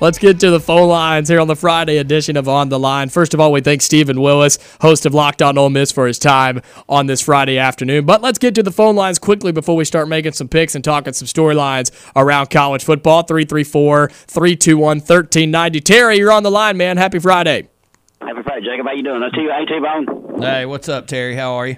Let's 0.00 0.18
get 0.18 0.40
to 0.40 0.50
the 0.50 0.60
phone 0.60 0.88
lines 0.88 1.28
here 1.28 1.40
on 1.40 1.46
the 1.46 1.54
Friday 1.54 1.98
edition 1.98 2.38
of 2.38 2.48
On 2.48 2.70
the 2.70 2.78
Line. 2.78 3.10
First 3.10 3.34
of 3.34 3.40
all, 3.40 3.52
we 3.52 3.60
thank 3.60 3.82
Steven 3.82 4.22
Willis, 4.22 4.58
host 4.80 5.04
of 5.04 5.12
Locked 5.12 5.42
On 5.42 5.58
Ole 5.58 5.68
Miss, 5.68 5.92
for 5.92 6.06
his 6.06 6.18
time 6.18 6.62
on 6.88 7.04
this 7.04 7.20
Friday 7.20 7.58
afternoon. 7.58 8.06
But 8.06 8.22
let's 8.22 8.38
get 8.38 8.54
to 8.54 8.62
the 8.62 8.70
phone 8.70 8.96
lines 8.96 9.18
quickly 9.18 9.52
before 9.52 9.76
we 9.76 9.84
start 9.84 10.08
making 10.08 10.32
some 10.32 10.48
picks 10.48 10.74
and 10.74 10.82
talking 10.82 11.12
some 11.12 11.26
storylines 11.26 11.90
around 12.16 12.48
college 12.48 12.82
football. 12.82 13.24
334 13.24 14.08
321 14.08 15.00
1390. 15.00 15.80
Terry, 15.82 16.16
you're 16.16 16.32
on 16.32 16.44
the 16.44 16.50
line, 16.50 16.78
man. 16.78 16.96
Happy 16.96 17.18
Friday. 17.18 17.68
Happy 18.22 18.42
Friday, 18.42 18.64
Jacob. 18.64 18.86
How 18.86 18.92
you 18.92 19.02
doing? 19.02 19.20
Hey, 19.20 19.66
T-Bone. 19.66 20.40
Hey, 20.40 20.64
what's 20.64 20.88
up, 20.88 21.08
Terry? 21.08 21.36
How 21.36 21.52
are 21.56 21.66
you? 21.66 21.76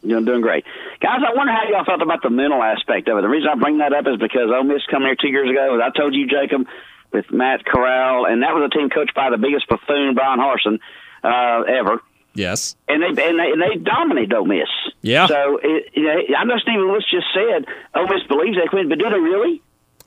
Doing, 0.00 0.24
doing 0.24 0.40
great. 0.40 0.64
Guys, 1.02 1.20
I 1.20 1.36
wonder 1.36 1.52
how 1.52 1.68
y'all 1.68 1.84
felt 1.84 2.00
about 2.00 2.22
the 2.22 2.30
mental 2.30 2.62
aspect 2.62 3.08
of 3.08 3.18
it. 3.18 3.20
The 3.20 3.28
reason 3.28 3.50
I 3.52 3.54
bring 3.60 3.78
that 3.78 3.92
up 3.92 4.06
is 4.06 4.16
because 4.16 4.48
Ole 4.48 4.64
Miss 4.64 4.80
come 4.90 5.02
here 5.02 5.14
two 5.14 5.28
years 5.28 5.50
ago. 5.50 5.76
As 5.76 5.80
I 5.84 5.98
told 5.98 6.14
you, 6.14 6.26
Jacob, 6.26 6.66
with 7.12 7.30
Matt 7.30 7.64
Corral, 7.64 8.26
and 8.26 8.42
that 8.42 8.54
was 8.54 8.70
a 8.72 8.76
team 8.76 8.90
coached 8.90 9.14
by 9.14 9.30
the 9.30 9.38
biggest 9.38 9.68
buffoon, 9.68 10.14
Bryan 10.14 10.38
Harsin, 10.38 10.78
uh, 11.24 11.62
ever. 11.66 12.02
Yes. 12.34 12.76
And 12.88 13.02
they 13.02 13.08
and 13.08 13.38
they, 13.38 13.50
and 13.50 13.60
they 13.60 13.76
dominated 13.82 14.32
Ole 14.34 14.46
Miss. 14.46 14.68
Yeah. 15.02 15.26
So 15.26 15.58
it, 15.62 15.90
you 15.94 16.04
know, 16.04 16.14
I 16.38 16.44
know 16.44 16.58
Steven 16.58 16.86
Lewis 16.86 17.04
just 17.10 17.26
said 17.34 17.66
Ole 17.94 18.06
Miss 18.06 18.22
believes 18.28 18.56
they 18.56 18.68
quit, 18.68 18.88
but 18.88 18.98
do 18.98 19.10
they 19.10 19.18
really? 19.18 19.60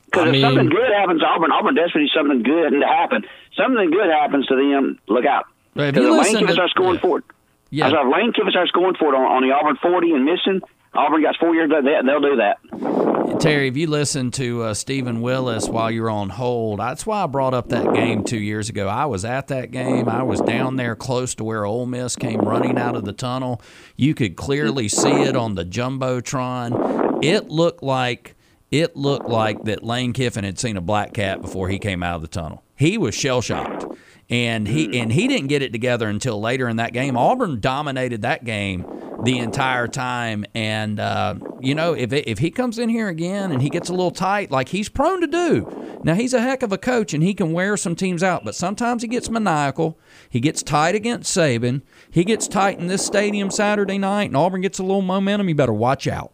Because 0.05 0.27
if 0.27 0.31
mean- 0.33 0.41
something 0.41 0.69
good 0.69 0.91
happens 0.95 1.19
to 1.21 1.27
Auburn, 1.27 1.51
Auburn 1.51 1.75
desperately 1.75 2.03
needs 2.03 2.13
something 2.13 2.43
good 2.43 2.69
to 2.71 2.87
happen. 2.87 3.25
Something 3.57 3.91
good 3.91 4.09
happens 4.09 4.45
to 4.47 4.55
them. 4.55 4.99
Look 5.07 5.25
out. 5.25 5.45
But 5.73 5.89
if 5.89 5.95
Because 5.95 6.05
you 6.07 6.07
if 6.07 6.11
Lane 6.11 6.19
listen 6.19 6.33
Kiffin 6.39 6.47
to- 6.47 6.53
starts 6.53 6.71
scoring 6.71 6.95
yeah. 6.95 7.01
for 7.01 7.17
it. 7.19 7.23
Yeah. 7.71 7.87
I 7.87 7.89
said, 7.89 7.99
if 8.05 8.13
Lane 8.13 8.31
Kiffin 8.33 8.51
starts 8.51 8.69
scoring 8.69 8.95
for 8.95 9.13
it 9.13 9.17
on, 9.17 9.25
on 9.25 9.41
the 9.41 9.51
Auburn 9.53 9.75
40 9.81 10.11
and 10.13 10.23
missing, 10.25 10.61
Auburn 10.93 11.21
got 11.21 11.35
four 11.39 11.55
years 11.55 11.71
of 11.75 11.83
that. 11.83 11.99
And 11.99 12.07
they'll 12.07 12.21
do 12.21 12.35
that. 12.37 13.39
Terry, 13.39 13.67
if 13.67 13.75
you 13.75 13.87
listen 13.87 14.31
to 14.31 14.63
uh, 14.63 14.73
Steven 14.73 15.21
Willis 15.21 15.67
while 15.67 15.89
you're 15.89 16.09
on 16.09 16.29
hold, 16.29 16.79
that's 16.79 17.05
why 17.05 17.23
I 17.23 17.27
brought 17.27 17.53
up 17.53 17.69
that 17.69 17.93
game 17.93 18.23
two 18.23 18.39
years 18.39 18.69
ago. 18.69 18.87
I 18.87 19.05
was 19.05 19.25
at 19.25 19.47
that 19.47 19.71
game. 19.71 20.07
I 20.07 20.23
was 20.23 20.39
down 20.41 20.75
there 20.75 20.95
close 20.95 21.33
to 21.35 21.43
where 21.43 21.65
Ole 21.65 21.85
Miss 21.85 22.15
came 22.15 22.41
running 22.41 22.77
out 22.77 22.95
of 22.95 23.05
the 23.05 23.11
tunnel. 23.11 23.61
You 23.97 24.13
could 24.13 24.35
clearly 24.35 24.87
see 24.87 25.23
it 25.23 25.35
on 25.35 25.55
the 25.55 25.65
jumbotron. 25.65 27.23
It 27.23 27.49
looked 27.49 27.81
like 27.83 28.35
it 28.71 28.95
looked 28.95 29.27
like 29.27 29.63
that 29.63 29.83
Lane 29.83 30.13
Kiffin 30.13 30.43
had 30.43 30.57
seen 30.57 30.77
a 30.77 30.81
black 30.81 31.13
cat 31.13 31.41
before 31.41 31.69
he 31.69 31.79
came 31.79 32.01
out 32.01 32.15
of 32.15 32.21
the 32.21 32.27
tunnel. 32.27 32.63
He 32.75 32.97
was 32.97 33.13
shell 33.13 33.41
shocked. 33.41 33.85
And 34.29 34.67
he 34.67 34.99
and 34.99 35.11
he 35.11 35.27
didn't 35.27 35.47
get 35.47 35.61
it 35.61 35.71
together 35.71 36.07
until 36.07 36.39
later 36.39 36.69
in 36.69 36.77
that 36.77 36.93
game. 36.93 37.17
Auburn 37.17 37.59
dominated 37.59 38.21
that 38.21 38.45
game 38.45 38.85
the 39.23 39.37
entire 39.37 39.87
time, 39.87 40.45
and 40.55 40.99
uh, 40.99 41.35
you 41.59 41.75
know 41.75 41.93
if 41.93 42.11
if 42.13 42.39
he 42.39 42.49
comes 42.49 42.79
in 42.79 42.89
here 42.89 43.09
again 43.09 43.51
and 43.51 43.61
he 43.61 43.69
gets 43.69 43.89
a 43.89 43.91
little 43.91 44.11
tight, 44.11 44.49
like 44.49 44.69
he's 44.69 44.89
prone 44.89 45.21
to 45.21 45.27
do. 45.27 45.99
Now 46.03 46.15
he's 46.15 46.33
a 46.33 46.41
heck 46.41 46.63
of 46.63 46.71
a 46.71 46.77
coach 46.77 47.13
and 47.13 47.21
he 47.21 47.33
can 47.33 47.53
wear 47.53 47.77
some 47.77 47.95
teams 47.95 48.23
out, 48.23 48.43
but 48.43 48.55
sometimes 48.55 49.01
he 49.01 49.07
gets 49.07 49.29
maniacal. 49.29 49.97
He 50.29 50.39
gets 50.39 50.63
tight 50.63 50.95
against 50.95 51.35
Saban. 51.35 51.81
He 52.09 52.23
gets 52.23 52.47
tight 52.47 52.79
in 52.79 52.87
this 52.87 53.05
stadium 53.05 53.51
Saturday 53.51 53.97
night, 53.97 54.25
and 54.29 54.37
Auburn 54.37 54.61
gets 54.61 54.79
a 54.79 54.83
little 54.83 55.01
momentum. 55.01 55.49
You 55.49 55.55
better 55.55 55.73
watch 55.73 56.07
out. 56.07 56.31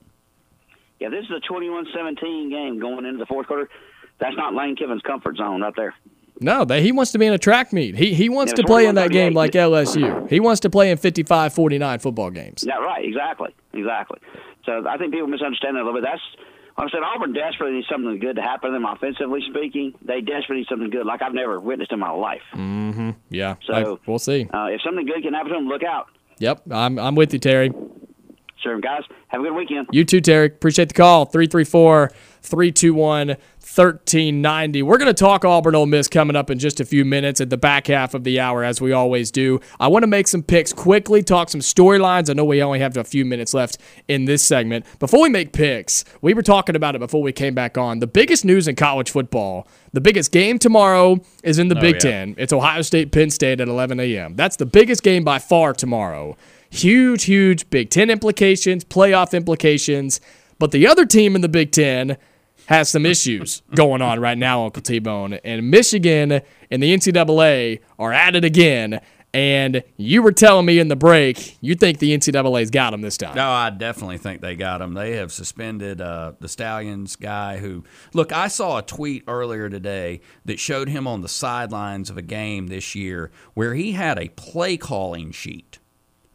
Yeah, 1.00 1.10
this 1.10 1.26
is 1.26 1.32
a 1.32 1.52
21-17 1.52 2.50
game 2.50 2.80
going 2.80 3.06
into 3.06 3.18
the 3.18 3.26
fourth 3.26 3.48
quarter. 3.48 3.70
That's 4.20 4.36
not 4.36 4.54
Lane 4.54 4.76
Kiffin's 4.76 5.02
comfort 5.02 5.38
zone 5.38 5.62
right 5.62 5.74
there. 5.76 5.96
No, 6.40 6.66
they, 6.66 6.82
he 6.82 6.92
wants 6.92 7.12
to 7.14 7.20
be 7.20 7.26
in 7.26 7.34
a 7.34 7.38
track 7.38 7.74
meet. 7.74 7.96
He 7.96 8.14
he 8.14 8.30
wants 8.30 8.54
to 8.54 8.64
play 8.64 8.86
in 8.86 8.96
that 8.96 9.12
game 9.12 9.34
like 9.34 9.52
LSU. 9.52 10.30
He 10.30 10.40
wants 10.40 10.62
to 10.62 10.70
play 10.70 10.90
in 10.92 10.98
55-49 10.98 12.02
football 12.02 12.30
games. 12.32 12.64
Yeah, 12.68 12.76
right. 12.78 13.04
Exactly. 13.06 13.50
Exactly. 13.74 14.20
So 14.66 14.86
I 14.88 14.98
think 14.98 15.14
people 15.14 15.28
misunderstand 15.28 15.76
that 15.76 15.82
a 15.82 15.86
little 15.86 16.00
bit. 16.00 16.04
That's 16.10 16.22
like 16.78 16.88
I 16.88 16.92
said. 16.92 17.02
Auburn 17.04 17.34
desperately 17.34 17.76
needs 17.78 17.88
something 17.90 18.20
good 18.20 18.36
to 18.38 18.42
happen 18.42 18.72
to 18.72 18.74
them, 18.74 18.86
offensively 18.86 19.42
speaking. 19.50 19.94
They 20.02 20.22
desperately 20.22 20.58
need 20.58 20.68
something 20.70 20.90
good, 20.90 21.06
like 21.06 21.22
I've 21.22 21.34
never 21.34 21.60
witnessed 21.60 21.92
in 21.92 22.00
my 22.00 22.12
life. 22.12 22.42
Mm-hmm. 22.54 23.12
Yeah. 23.30 23.56
So- 23.66 23.74
I- 23.74 23.98
we'll 24.10 24.20
see. 24.20 24.48
Uh, 24.54 24.68
if 24.68 24.82
something 24.82 25.06
good 25.06 25.22
can 25.24 25.34
happen 25.34 25.52
to 25.52 25.56
them, 25.58 25.68
look 25.68 25.84
out. 25.84 26.08
Yep. 26.40 26.72
I'm 26.72 26.98
I'm 27.00 27.16
with 27.16 27.34
you, 27.34 27.40
Terry. 27.40 27.72
Sure, 28.62 28.80
guys. 28.80 29.04
Have 29.30 29.42
a 29.42 29.44
good 29.46 29.54
weekend. 29.56 29.88
You 29.92 30.04
too, 30.04 30.20
Terry. 30.22 30.48
Appreciate 30.48 30.90
the 30.90 30.94
call. 30.94 31.26
334 31.26 32.12
321 32.42 33.28
1390. 33.30 34.82
We're 34.84 34.98
going 34.98 35.08
to 35.08 35.14
talk 35.14 35.46
Auburn 35.46 35.76
Ole 35.76 35.86
Miss 35.86 36.08
coming 36.08 36.36
up 36.36 36.50
in 36.50 36.60
just 36.60 36.80
a 36.80 36.86
few 36.86 37.06
minutes 37.06 37.40
at 37.40 37.50
the 37.50 37.58
back 37.58 37.88
half 37.88 38.14
of 38.14 38.24
the 38.24 38.40
hour, 38.40 38.64
as 38.64 38.82
we 38.82 38.92
always 38.92 39.32
do. 39.32 39.60
I 39.80 39.88
want 39.88 40.04
to 40.04 40.08
make 40.08 40.28
some 40.28 40.42
picks 40.44 40.74
quickly, 40.74 41.22
talk 41.24 41.50
some 41.50 41.62
storylines. 41.62 42.30
I 42.30 42.34
know 42.34 42.44
we 42.44 42.62
only 42.64 42.80
have 42.80 42.98
a 42.98 43.04
few 43.04 43.24
minutes 43.26 43.54
left 43.54 43.78
in 44.08 44.26
this 44.26 44.44
segment. 44.44 44.86
Before 45.00 45.22
we 45.22 45.30
make 45.30 45.54
picks, 45.54 46.04
we 46.22 46.34
were 46.34 46.42
talking 46.42 46.76
about 46.76 46.96
it 46.96 47.00
before 47.00 47.22
we 47.22 47.32
came 47.32 47.54
back 47.54 47.78
on. 47.78 48.00
The 48.00 48.08
biggest 48.08 48.44
news 48.44 48.68
in 48.68 48.76
college 48.76 49.12
football, 49.12 49.68
the 49.94 50.02
biggest 50.02 50.32
game 50.32 50.60
tomorrow 50.60 51.20
is 51.44 51.60
in 51.60 51.68
the 51.70 51.78
Oh, 51.78 51.82
Big 51.82 51.96
yeah. 51.96 52.00
Ten. 52.12 52.36
It's 52.38 52.52
Ohio 52.52 52.82
State 52.82 53.12
Penn 53.12 53.30
State 53.30 53.62
at 53.62 53.68
11 53.70 54.00
a.m. 54.02 54.36
That's 54.36 54.56
the 54.58 54.66
biggest 54.66 55.04
game 55.04 55.24
by 55.24 55.40
far 55.40 55.72
tomorrow. 55.74 56.36
Huge, 56.70 57.24
huge 57.24 57.70
Big 57.70 57.90
Ten 57.90 58.10
implications, 58.10 58.84
playoff 58.86 59.34
implications. 59.34 60.22
But 60.60 60.72
the 60.72 60.88
other 60.88 61.06
team 61.06 61.36
in 61.36 61.42
the 61.42 61.50
Big 61.50 61.72
Ten 61.72 62.18
has 62.68 62.90
some 62.90 63.06
issues 63.06 63.62
going 63.76 64.02
on 64.02 64.20
right 64.20 64.38
now, 64.38 64.66
Uncle 64.66 64.84
T 64.84 65.00
Bone. 65.00 65.34
And 65.44 65.72
Michigan 65.72 66.42
and 66.70 66.84
the 66.84 66.96
NCAA 66.96 67.80
are 67.98 68.14
at 68.14 68.36
it 68.36 68.46
again. 68.46 69.02
And 69.32 69.84
you 69.98 70.24
were 70.24 70.32
telling 70.32 70.66
me 70.66 70.80
in 70.80 70.88
the 70.88 70.96
break, 70.96 71.58
you 71.62 71.76
think 71.76 72.00
the 72.00 72.18
NCAA's 72.18 72.72
got 72.72 72.92
them 72.92 73.02
this 73.02 73.16
time. 73.16 73.36
No, 73.36 73.48
I 73.48 73.70
definitely 73.70 74.18
think 74.18 74.42
they 74.42 74.56
got 74.56 74.82
him. 74.82 74.94
They 74.94 75.18
have 75.18 75.32
suspended 75.32 76.02
uh, 76.02 76.34
the 76.40 76.48
Stalions 76.48 77.16
guy 77.16 77.58
who, 77.58 77.84
look, 78.14 78.32
I 78.32 78.48
saw 78.48 78.80
a 78.80 78.82
tweet 78.82 79.24
earlier 79.28 79.70
today 79.70 80.22
that 80.46 80.60
showed 80.60 80.90
him 80.90 81.06
on 81.06 81.22
the 81.22 81.28
sidelines 81.28 82.10
of 82.10 82.18
a 82.18 82.24
game 82.24 82.68
this 82.68 82.96
year 82.96 83.30
where 83.54 83.76
he 83.76 83.92
had 83.92 84.18
a 84.18 84.30
play 84.30 84.78
calling 84.78 85.32
sheet. 85.32 85.79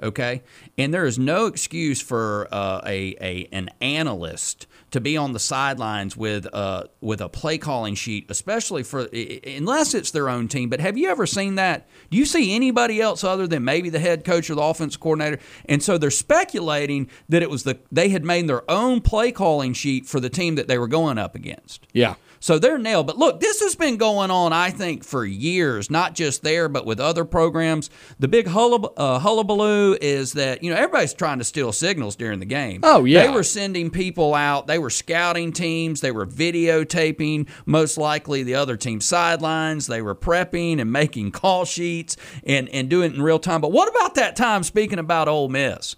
Okay, 0.04 0.42
and 0.76 0.92
there 0.92 1.06
is 1.06 1.18
no 1.18 1.46
excuse 1.46 2.00
for 2.00 2.46
uh, 2.52 2.82
a, 2.84 3.16
a 3.20 3.48
an 3.52 3.70
analyst 3.80 4.66
to 4.90 5.00
be 5.00 5.16
on 5.16 5.32
the 5.32 5.38
sidelines 5.38 6.14
with 6.14 6.46
uh, 6.52 6.84
with 7.00 7.22
a 7.22 7.28
play 7.30 7.56
calling 7.56 7.94
sheet, 7.94 8.26
especially 8.28 8.82
for 8.82 9.08
unless 9.46 9.94
it's 9.94 10.10
their 10.10 10.28
own 10.28 10.46
team. 10.46 10.68
But 10.68 10.80
have 10.80 10.98
you 10.98 11.08
ever 11.08 11.26
seen 11.26 11.54
that? 11.54 11.88
Do 12.10 12.18
you 12.18 12.26
see 12.26 12.54
anybody 12.54 13.00
else 13.00 13.24
other 13.24 13.46
than 13.46 13.64
maybe 13.64 13.88
the 13.88 13.98
head 13.98 14.24
coach 14.24 14.50
or 14.50 14.54
the 14.54 14.62
offense 14.62 14.96
coordinator? 14.98 15.40
And 15.64 15.82
so 15.82 15.96
they're 15.96 16.10
speculating 16.10 17.08
that 17.30 17.42
it 17.42 17.48
was 17.48 17.62
the 17.62 17.78
they 17.90 18.10
had 18.10 18.24
made 18.24 18.46
their 18.46 18.70
own 18.70 19.00
play 19.00 19.32
calling 19.32 19.72
sheet 19.72 20.06
for 20.06 20.20
the 20.20 20.30
team 20.30 20.56
that 20.56 20.68
they 20.68 20.76
were 20.76 20.88
going 20.88 21.16
up 21.16 21.34
against. 21.34 21.86
Yeah. 21.94 22.16
So 22.44 22.58
they're 22.58 22.76
nailed. 22.76 23.06
But 23.06 23.16
look, 23.16 23.40
this 23.40 23.62
has 23.62 23.74
been 23.74 23.96
going 23.96 24.30
on, 24.30 24.52
I 24.52 24.68
think, 24.68 25.02
for 25.02 25.24
years, 25.24 25.90
not 25.90 26.14
just 26.14 26.42
there, 26.42 26.68
but 26.68 26.84
with 26.84 27.00
other 27.00 27.24
programs. 27.24 27.88
The 28.18 28.28
big 28.28 28.48
hullab- 28.48 28.92
uh, 28.98 29.18
hullabaloo 29.18 29.96
is 29.98 30.34
that, 30.34 30.62
you 30.62 30.70
know, 30.70 30.76
everybody's 30.76 31.14
trying 31.14 31.38
to 31.38 31.44
steal 31.44 31.72
signals 31.72 32.16
during 32.16 32.40
the 32.40 32.44
game. 32.44 32.80
Oh, 32.82 33.06
yeah. 33.06 33.26
They 33.26 33.32
were 33.32 33.44
sending 33.44 33.88
people 33.88 34.34
out, 34.34 34.66
they 34.66 34.78
were 34.78 34.90
scouting 34.90 35.52
teams, 35.52 36.02
they 36.02 36.12
were 36.12 36.26
videotaping, 36.26 37.48
most 37.64 37.96
likely 37.96 38.42
the 38.42 38.56
other 38.56 38.76
team's 38.76 39.06
sidelines. 39.06 39.86
They 39.86 40.02
were 40.02 40.14
prepping 40.14 40.82
and 40.82 40.92
making 40.92 41.30
call 41.30 41.64
sheets 41.64 42.18
and, 42.46 42.68
and 42.68 42.90
doing 42.90 43.12
it 43.12 43.16
in 43.16 43.22
real 43.22 43.38
time. 43.38 43.62
But 43.62 43.72
what 43.72 43.88
about 43.88 44.16
that 44.16 44.36
time, 44.36 44.64
speaking 44.64 44.98
about 44.98 45.28
Ole 45.28 45.48
Miss? 45.48 45.96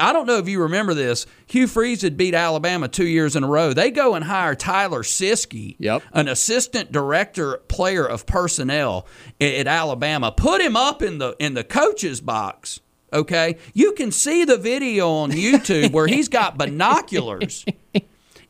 I 0.00 0.12
don't 0.12 0.26
know 0.26 0.38
if 0.38 0.48
you 0.48 0.62
remember 0.62 0.94
this. 0.94 1.26
Hugh 1.46 1.66
Freeze 1.66 2.02
had 2.02 2.16
beat 2.16 2.34
Alabama 2.34 2.88
two 2.88 3.06
years 3.06 3.36
in 3.36 3.44
a 3.44 3.48
row. 3.48 3.72
They 3.72 3.90
go 3.90 4.14
and 4.14 4.24
hire 4.24 4.54
Tyler 4.54 5.02
Siskey, 5.02 5.76
yep. 5.78 6.02
an 6.12 6.28
assistant 6.28 6.90
director 6.90 7.58
player 7.68 8.04
of 8.04 8.26
personnel 8.26 9.06
at 9.40 9.66
Alabama. 9.66 10.32
Put 10.32 10.60
him 10.60 10.76
up 10.76 11.02
in 11.02 11.18
the 11.18 11.36
in 11.38 11.54
the 11.54 11.64
coach's 11.64 12.20
box. 12.20 12.80
Okay, 13.12 13.56
you 13.72 13.92
can 13.92 14.10
see 14.10 14.44
the 14.44 14.56
video 14.56 15.08
on 15.10 15.30
YouTube 15.32 15.92
where 15.92 16.08
he's 16.08 16.28
got 16.28 16.58
binoculars 16.58 17.64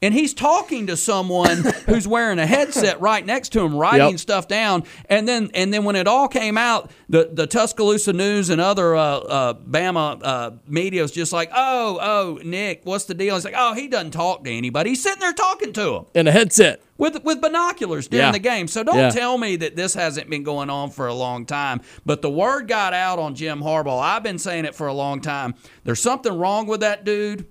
and 0.07 0.15
he's 0.15 0.33
talking 0.33 0.87
to 0.87 0.97
someone 0.97 1.57
who's 1.87 2.07
wearing 2.07 2.39
a 2.39 2.47
headset 2.47 3.01
right 3.01 3.27
next 3.27 3.51
to 3.51 3.61
him, 3.65 3.75
writing 3.75 4.11
Yep. 4.11 4.19
stuff 4.21 4.47
down. 4.49 4.85
And 5.09 5.27
then, 5.27 5.51
and 5.55 5.75
then 5.75 5.83
when 5.85 5.97
it 5.97 6.07
all 6.07 6.29
came 6.29 6.57
out, 6.57 6.91
the 7.09 7.29
the 7.33 7.47
Tuscaloosa 7.47 8.13
News 8.13 8.51
and 8.51 8.61
other 8.61 8.95
uh, 8.95 9.03
uh, 9.19 9.55
Bama 9.55 10.21
uh, 10.23 10.51
media 10.69 11.03
was 11.03 11.11
just 11.13 11.33
like, 11.33 11.51
"Oh, 11.55 11.99
oh, 12.01 12.41
Nick, 12.45 12.83
what's 12.85 13.05
the 13.07 13.15
deal?" 13.15 13.35
He's 13.35 13.45
like, 13.45 13.55
"Oh, 13.57 13.75
he 13.75 13.89
doesn't 13.89 14.13
talk 14.13 14.45
to 14.45 14.51
anybody. 14.51 14.91
He's 14.91 15.03
sitting 15.03 15.21
there 15.21 15.33
talking 15.33 15.73
to 15.75 15.95
him." 15.97 16.05
In 16.15 16.27
a 16.29 16.33
headset. 16.33 16.81
with 16.99 17.23
with 17.25 17.41
binoculars 17.41 18.09
during 18.09 18.27
Yeah. 18.27 18.33
the 18.33 18.39
game. 18.39 18.69
So 18.69 18.83
don't 18.83 18.97
Yeah. 18.99 19.11
tell 19.11 19.37
me 19.39 19.57
that 19.57 19.77
this 19.77 19.95
hasn't 19.95 20.31
been 20.31 20.43
going 20.45 20.71
on 20.71 20.91
for 20.91 21.07
a 21.09 21.15
long 21.15 21.45
time. 21.45 21.81
But 22.07 22.23
the 22.23 22.31
word 22.31 22.69
got 22.69 22.95
out 22.95 23.19
on 23.19 23.35
Jim 23.35 23.61
Harbaugh. 23.61 24.01
I've 24.01 24.23
been 24.23 24.39
saying 24.39 24.65
it 24.65 24.75
for 24.75 24.87
a 24.87 24.95
long 24.95 25.21
time. 25.21 25.55
There's 25.85 26.01
something 26.01 26.33
wrong 26.33 26.67
with 26.67 26.81
that 26.81 27.05
dude. 27.05 27.47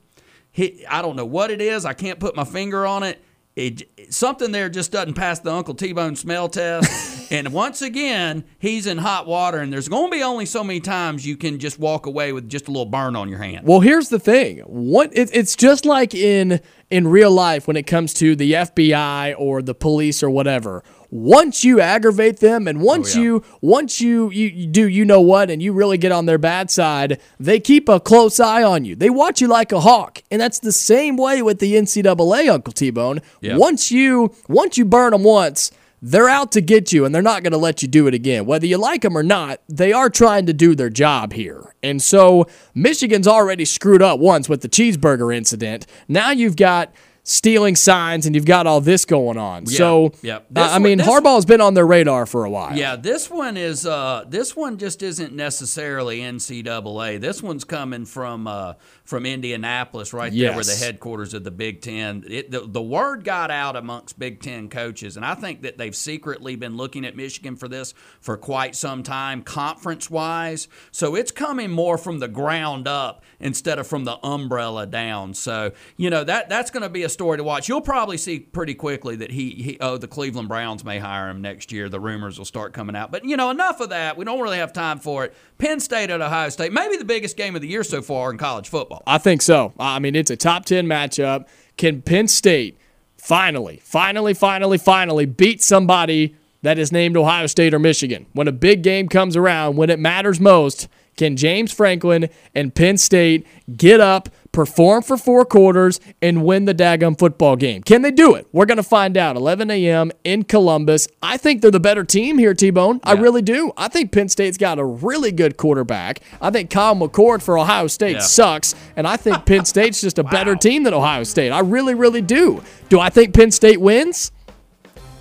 He, 0.55 0.85
I 0.87 1.01
don't 1.01 1.17
know 1.17 1.25
what 1.25 1.51
it 1.51 1.59
is. 1.59 1.83
I 1.83 1.91
can't 1.91 2.17
put 2.17 2.33
my 2.33 2.45
finger 2.45 2.85
on 2.85 3.03
it. 3.03 3.21
It, 3.57 3.83
something 4.09 4.53
there 4.53 4.69
just 4.69 4.89
doesn't 4.89 5.15
pass 5.15 5.39
the 5.39 5.51
Uncle 5.51 5.73
T-Bone 5.73 6.15
smell 6.15 6.47
test. 6.47 7.29
and 7.31 7.51
once 7.51 7.81
again, 7.81 8.45
he's 8.57 8.87
in 8.87 8.97
hot 8.97 9.27
water, 9.27 9.57
and 9.57 9.71
there's 9.71 9.89
going 9.89 10.09
to 10.09 10.15
be 10.15 10.23
only 10.23 10.45
so 10.45 10.63
many 10.63 10.79
times 10.79 11.27
you 11.27 11.35
can 11.35 11.59
just 11.59 11.77
walk 11.77 12.05
away 12.05 12.31
with 12.31 12.47
just 12.47 12.69
a 12.69 12.71
little 12.71 12.85
burn 12.85 13.17
on 13.17 13.27
your 13.27 13.39
hand. 13.39 13.67
Well, 13.67 13.81
here's 13.81 14.07
the 14.07 14.19
thing. 14.19 14.59
What 14.59 15.09
it, 15.11 15.29
it's 15.33 15.57
just 15.57 15.85
like 15.85 16.15
in 16.15 16.61
in 16.89 17.09
real 17.09 17.31
life 17.31 17.67
when 17.67 17.75
it 17.75 17.85
comes 17.85 18.13
to 18.13 18.33
the 18.37 18.53
FBI 18.53 19.35
or 19.37 19.61
the 19.61 19.75
police 19.75 20.23
or 20.23 20.29
whatever. 20.29 20.85
Once 21.15 21.63
you 21.63 21.79
aggravate 21.79 22.39
them 22.39 22.67
and 22.67 22.79
oh, 22.79 22.83
once 22.83 23.15
you 23.15 23.41
once 23.61 24.01
you, 24.01 24.29
you 24.31 24.47
you 24.47 24.67
do 24.67 24.85
you 24.85 25.05
know 25.05 25.21
what 25.21 25.49
and 25.49 25.63
you 25.63 25.71
really 25.71 25.97
get 25.97 26.11
on 26.11 26.25
their 26.25 26.37
bad 26.37 26.69
side, 26.69 27.21
they 27.39 27.57
keep 27.57 27.87
a 27.87 28.01
close 28.01 28.37
eye 28.37 28.61
on 28.61 28.83
you. 28.83 28.97
They 28.97 29.09
watch 29.09 29.39
you 29.39 29.47
like 29.47 29.71
a 29.71 29.79
hawk. 29.79 30.21
And 30.29 30.41
that's 30.41 30.59
the 30.59 30.73
same 30.73 31.15
way 31.15 31.41
with 31.41 31.59
the 31.59 31.75
NCAA, 31.75 32.51
Uncle 32.51 32.73
T-Bone. 32.73 33.21
Yeah. 33.39 33.55
Once 33.55 33.93
you 33.93 34.35
once 34.49 34.77
you 34.77 34.83
burn 34.83 35.11
them 35.11 35.23
once, 35.23 35.71
they're 36.01 36.27
out 36.27 36.51
to 36.51 36.59
get 36.59 36.91
you 36.91 37.05
and 37.05 37.15
they're 37.15 37.21
not 37.21 37.43
going 37.43 37.53
to 37.53 37.57
let 37.57 37.81
you 37.81 37.87
do 37.87 38.07
it 38.07 38.13
again. 38.13 38.45
Whether 38.45 38.67
you 38.67 38.77
like 38.77 39.01
them 39.01 39.17
or 39.17 39.23
not, 39.23 39.61
they 39.69 39.93
are 39.93 40.09
trying 40.09 40.45
to 40.47 40.53
do 40.53 40.75
their 40.75 40.89
job 40.89 41.31
here. 41.31 41.73
And 41.81 42.01
so 42.01 42.45
Michigan's 42.73 43.27
already 43.27 43.63
screwed 43.63 44.01
up 44.01 44.19
once 44.19 44.49
with 44.49 44.61
the 44.61 44.69
cheeseburger 44.69 45.33
incident. 45.33 45.87
Now 46.09 46.31
you've 46.31 46.57
got 46.57 46.93
stealing 47.27 47.75
signs 47.75 48.25
and 48.27 48.35
you've 48.35 48.45
got 48.45 48.67
all 48.67 48.79
this 48.79 49.03
going 49.03 49.37
on. 49.37 49.63
Yeah, 49.65 49.77
so 49.77 50.13
yeah. 50.21 50.37
uh, 50.55 50.69
I 50.71 50.79
mean, 50.79 50.99
this- 50.99 51.07
Harbaugh's 51.07 51.43
been 51.45 51.59
on 51.59 51.73
their 51.73 51.85
radar 51.85 52.25
for 52.25 52.45
a 52.45 52.49
while. 52.49 52.77
Yeah, 52.77 52.95
this 52.95 53.29
one 53.29 53.57
is 53.57 53.85
uh, 53.85 54.23
this 54.29 54.55
one 54.55 54.77
just 54.77 55.01
isn't 55.03 55.33
necessarily 55.33 56.19
NCAA. 56.19 57.19
This 57.19 57.41
one's 57.43 57.63
coming 57.63 58.05
from 58.05 58.47
uh, 58.47 58.73
from 59.05 59.25
Indianapolis, 59.25 60.13
right 60.13 60.33
there, 60.33 60.55
where 60.55 60.63
the 60.63 60.75
headquarters 60.75 61.35
of 61.35 61.43
the 61.43 61.51
Big 61.51 61.81
Ten. 61.81 62.23
It, 62.27 62.49
the, 62.49 62.61
the 62.61 62.81
word 62.81 63.23
got 63.23 63.51
out 63.51 63.75
amongst 63.75 64.17
Big 64.17 64.41
Ten 64.41 64.67
coaches, 64.67 65.15
and 65.15 65.23
I 65.23 65.35
think 65.35 65.61
that 65.61 65.77
they've 65.77 65.95
secretly 65.95 66.55
been 66.55 66.75
looking 66.75 67.05
at 67.05 67.15
Michigan 67.15 67.55
for 67.55 67.67
this 67.67 67.93
for 68.19 68.35
quite 68.35 68.75
some 68.75 69.03
time, 69.03 69.43
conference 69.43 70.09
wise. 70.09 70.67
So 70.91 71.15
it's 71.15 71.31
coming 71.31 71.69
more 71.69 71.99
from 71.99 72.17
the 72.17 72.27
ground 72.27 72.87
up 72.87 73.23
instead 73.39 73.77
of 73.77 73.85
from 73.85 74.05
the 74.05 74.17
umbrella 74.25 74.87
down. 74.87 75.35
So 75.35 75.71
you 75.97 76.09
know 76.09 76.23
that 76.23 76.49
that's 76.49 76.71
going 76.71 76.83
to 76.83 76.89
be 76.89 77.03
a 77.03 77.09
story 77.09 77.37
to 77.37 77.43
watch. 77.43 77.69
You'll 77.69 77.81
probably 77.81 78.17
see 78.17 78.39
pretty 78.39 78.73
quickly 78.73 79.15
that 79.17 79.31
he, 79.31 79.51
he 79.51 79.77
oh 79.81 79.97
the 79.97 80.07
Cleveland 80.07 80.49
Browns 80.49 80.83
may 80.83 80.97
hire 80.97 81.29
him 81.29 81.41
next 81.41 81.71
year. 81.71 81.89
The 81.89 81.99
rumors 81.99 82.39
will 82.39 82.45
start 82.45 82.73
coming 82.73 82.95
out. 82.95 83.11
But 83.11 83.23
you 83.23 83.37
know 83.37 83.51
enough 83.51 83.81
of 83.81 83.89
that. 83.89 84.17
We 84.17 84.25
don't 84.25 84.41
really 84.41 84.57
have 84.57 84.73
time 84.73 84.97
for 84.97 85.25
it. 85.25 85.35
Penn 85.59 85.79
State 85.79 86.09
at 86.09 86.21
Ohio 86.21 86.49
State, 86.49 86.73
maybe 86.73 86.97
the 86.97 87.05
biggest 87.05 87.37
game 87.37 87.55
of 87.55 87.61
the 87.61 87.67
year 87.67 87.83
so 87.83 88.01
far 88.01 88.31
in 88.31 88.39
college 88.39 88.67
football. 88.67 88.94
I 89.05 89.17
think 89.17 89.41
so. 89.41 89.73
I 89.79 89.99
mean, 89.99 90.15
it's 90.15 90.31
a 90.31 90.35
top 90.35 90.65
10 90.65 90.85
matchup. 90.85 91.47
Can 91.77 92.01
Penn 92.01 92.27
State 92.27 92.77
finally, 93.17 93.81
finally, 93.83 94.33
finally, 94.33 94.77
finally 94.77 95.25
beat 95.25 95.61
somebody 95.61 96.35
that 96.61 96.79
is 96.79 96.91
named 96.91 97.17
Ohio 97.17 97.47
State 97.47 97.73
or 97.73 97.79
Michigan? 97.79 98.25
When 98.33 98.47
a 98.47 98.51
big 98.51 98.83
game 98.83 99.07
comes 99.09 99.35
around, 99.35 99.75
when 99.75 99.89
it 99.89 99.99
matters 99.99 100.39
most, 100.39 100.87
can 101.17 101.35
James 101.35 101.71
Franklin 101.71 102.29
and 102.53 102.75
Penn 102.75 102.97
State 102.97 103.45
get 103.75 103.99
up, 103.99 104.29
perform 104.55 105.03
for 105.03 105.17
four 105.17 105.45
quarters, 105.45 105.99
and 106.21 106.43
win 106.45 106.65
the 106.65 106.73
daggum 106.73 107.19
football 107.19 107.55
game? 107.55 107.83
Can 107.83 108.01
they 108.01 108.09
do 108.09 108.33
it? 108.33 108.47
We're 108.51 108.65
going 108.65 108.77
to 108.77 108.83
find 108.83 109.17
out. 109.17 109.35
11 109.35 109.69
a.m. 109.69 110.11
in 110.23 110.43
Columbus. 110.43 111.07
I 111.21 111.37
think 111.37 111.61
they're 111.61 111.69
the 111.69 111.79
better 111.79 112.03
team 112.03 112.37
here, 112.39 112.53
T 112.53 112.69
Bone. 112.71 112.99
I 113.03 113.13
really 113.13 113.41
do. 113.41 113.71
I 113.77 113.89
think 113.89 114.11
Penn 114.11 114.29
State's 114.29 114.57
got 114.57 114.79
a 114.79 114.85
really 114.85 115.31
good 115.31 115.57
quarterback. 115.57 116.21
I 116.41 116.49
think 116.49 116.69
Kyle 116.69 116.95
McCord 116.95 117.43
for 117.43 117.57
Ohio 117.59 117.87
State 117.87 118.13
Yeah. 118.13 118.19
sucks, 118.21 118.73
and 118.95 119.05
I 119.05 119.17
think 119.17 119.45
Penn 119.45 119.65
State's 119.65 119.99
just 120.01 120.17
a 120.17 120.23
better 120.23 120.55
team 120.55 120.83
than 120.83 120.93
Ohio 120.93 121.23
State. 121.23 121.51
I 121.51 121.59
really, 121.59 121.93
really 121.93 122.21
do. 122.21 122.63
Do 122.89 122.99
I 122.99 123.09
think 123.09 123.33
Penn 123.33 123.51
State 123.51 123.81
wins? 123.81 124.31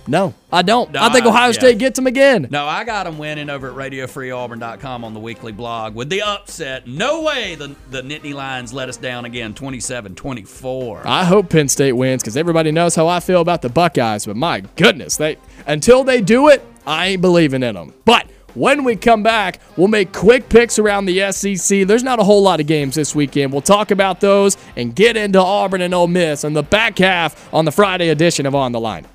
No, 0.07 0.33
I 0.51 0.61
don't. 0.61 0.91
No, 0.91 1.01
I 1.01 1.11
think 1.11 1.25
I- 1.25 1.29
Ohio 1.29 1.47
yeah. 1.47 1.51
State 1.53 1.77
gets 1.77 1.97
them 1.97 2.07
again. 2.07 2.47
No, 2.51 2.65
I 2.65 2.83
got 2.83 3.05
them 3.05 3.17
winning 3.17 3.49
over 3.49 3.69
at 3.69 3.75
RadioFreeAuburn.com 3.75 5.03
on 5.03 5.13
the 5.13 5.19
weekly 5.19 5.51
blog 5.51 5.95
with 5.95 6.09
the 6.09 6.21
upset. 6.21 6.87
No 6.87 7.21
way 7.23 7.55
the, 7.55 7.75
the 7.89 8.01
Nittany 8.01 8.33
Lions 8.33 8.73
let 8.73 8.89
us 8.89 8.97
down 8.97 9.25
again, 9.25 9.53
27-24. 9.53 11.05
I 11.05 11.23
hope 11.23 11.49
Penn 11.49 11.67
State 11.67 11.93
wins 11.93 12.21
because 12.21 12.37
everybody 12.37 12.71
knows 12.71 12.95
how 12.95 13.07
I 13.07 13.19
feel 13.19 13.41
about 13.41 13.61
the 13.61 13.69
Buckeyes. 13.69 14.25
But 14.25 14.35
my 14.35 14.61
goodness, 14.75 15.17
they 15.17 15.37
until 15.65 16.03
they 16.03 16.21
do 16.21 16.49
it, 16.49 16.65
I 16.85 17.07
ain't 17.07 17.21
believing 17.21 17.63
in 17.63 17.75
them. 17.75 17.93
But 18.05 18.27
when 18.53 18.83
we 18.83 18.95
come 18.95 19.23
back, 19.23 19.59
we'll 19.75 19.87
make 19.89 20.13
quick 20.13 20.47
picks 20.49 20.79
around 20.79 21.05
the 21.05 21.31
SEC. 21.31 21.85
There's 21.87 22.03
not 22.03 22.19
a 22.19 22.23
whole 22.23 22.41
lot 22.41 22.59
of 22.59 22.67
games 22.67 22.95
this 22.95 23.13
weekend. 23.13 23.51
We'll 23.51 23.61
talk 23.61 23.91
about 23.91 24.21
those 24.21 24.57
and 24.75 24.95
get 24.95 25.17
into 25.17 25.39
Auburn 25.39 25.81
and 25.81 25.93
Ole 25.93 26.07
Miss 26.07 26.45
on 26.45 26.53
the 26.53 26.63
back 26.63 26.97
half 26.97 27.53
on 27.53 27.65
the 27.65 27.71
Friday 27.71 28.09
edition 28.09 28.45
of 28.45 28.55
On 28.55 28.71
the 28.71 28.79
Line. 28.79 29.05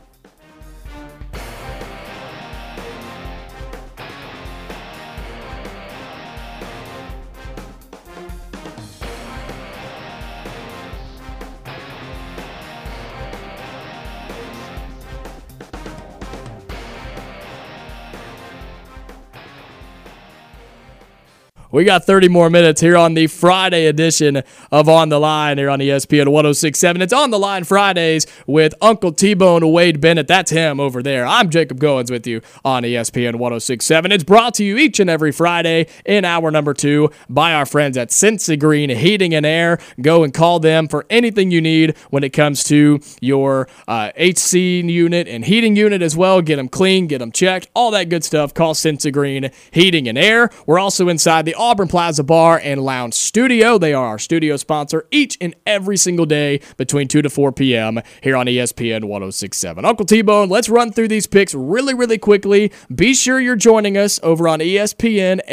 We 21.73 21.85
got 21.85 22.05
30 22.05 22.27
more 22.29 22.51
minutes 22.51 22.81
here 22.81 22.97
on 22.97 23.15
the 23.15 23.29
Friday 23.29 23.87
edition 23.87 24.43
of 24.73 24.89
On 24.89 25.09
the 25.09 25.21
Line 25.21 25.57
here 25.57 25.71
on 25.71 25.79
ESPN 25.79 26.27
1067. 26.27 27.01
It's 27.01 27.13
On 27.13 27.31
the 27.31 27.39
Line 27.39 27.63
Fridays 27.63 28.27
with 28.45 28.75
Uncle 28.83 29.13
T 29.13 29.35
Bone 29.35 29.71
Wade 29.71 30.01
Bennett. 30.01 30.27
That's 30.27 30.51
him 30.51 30.81
over 30.81 31.01
there. 31.01 31.25
I'm 31.25 31.49
Jacob 31.49 31.79
Goins 31.79 32.11
with 32.11 32.27
you 32.27 32.41
on 32.65 32.83
ESPN 32.83 33.37
1067. 33.37 34.11
It's 34.11 34.25
brought 34.25 34.55
to 34.55 34.65
you 34.65 34.79
each 34.79 34.99
and 34.99 35.09
every 35.09 35.31
Friday 35.31 35.87
in 36.05 36.25
hour 36.25 36.51
number 36.51 36.75
two 36.75 37.13
by 37.29 37.55
our 37.55 37.67
friends 37.67 37.97
at 37.97 38.09
Sensigreen 38.09 38.93
Heating 38.97 39.33
and 39.33 39.47
Air. 39.47 39.79
Go 40.01 40.25
and 40.25 40.35
call 40.35 40.59
them 40.59 40.89
for 40.89 41.07
anything 41.09 41.53
you 41.53 41.61
need 41.61 41.97
when 42.11 42.25
it 42.25 42.31
comes 42.31 42.65
to 42.65 42.99
your 43.21 43.69
uh, 43.87 44.11
HC 44.17 44.55
unit 44.55 45.29
and 45.29 45.45
heating 45.45 45.77
unit 45.77 46.03
as 46.03 46.17
well. 46.17 46.43
Get 46.43 46.57
them 46.57 46.69
clean, 46.69 47.07
get 47.07 47.19
them 47.19 47.31
checked, 47.31 47.69
all 47.75 47.93
that 47.93 48.09
good 48.09 48.25
stuff. 48.25 48.55
Call 48.55 48.75
Sensigreen 48.75 49.55
Heating 49.71 50.09
and 50.09 50.19
Air. 50.19 50.51
We're 50.67 50.81
also 50.81 51.09
inside 51.09 51.45
the 51.45 51.60
Auburn 51.61 51.89
Plaza 51.89 52.25
Bar 52.25 52.59
and 52.65 52.83
Lounge 52.83 53.13
Studio. 53.13 53.77
They 53.77 53.93
are 53.93 54.07
our 54.07 54.19
studio 54.19 54.57
sponsor 54.57 55.07
each 55.11 55.37
and 55.43 55.55
every 55.67 55.99
single 55.99 56.25
day 56.25 56.63
between 56.79 57.07
2 57.07 57.21
to 57.21 57.29
4 57.29 57.53
p.m. 57.53 58.01
here 58.23 58.35
on 58.35 58.47
ESPN 58.47 59.05
1067. 59.05 59.85
Uncle 59.85 60.07
T 60.07 60.23
Bone, 60.23 60.49
let's 60.49 60.71
run 60.71 60.91
through 60.91 61.09
these 61.09 61.27
picks 61.27 61.55
really, 61.55 61.93
really 61.93 62.17
quickly. 62.17 62.73
Be 62.95 63.13
sure 63.13 63.39
you're 63.39 63.57
joining 63.57 63.99
us 63.99 64.19
over 64.23 64.49
on 64.49 64.61
ESPNAU.com. 64.61 65.51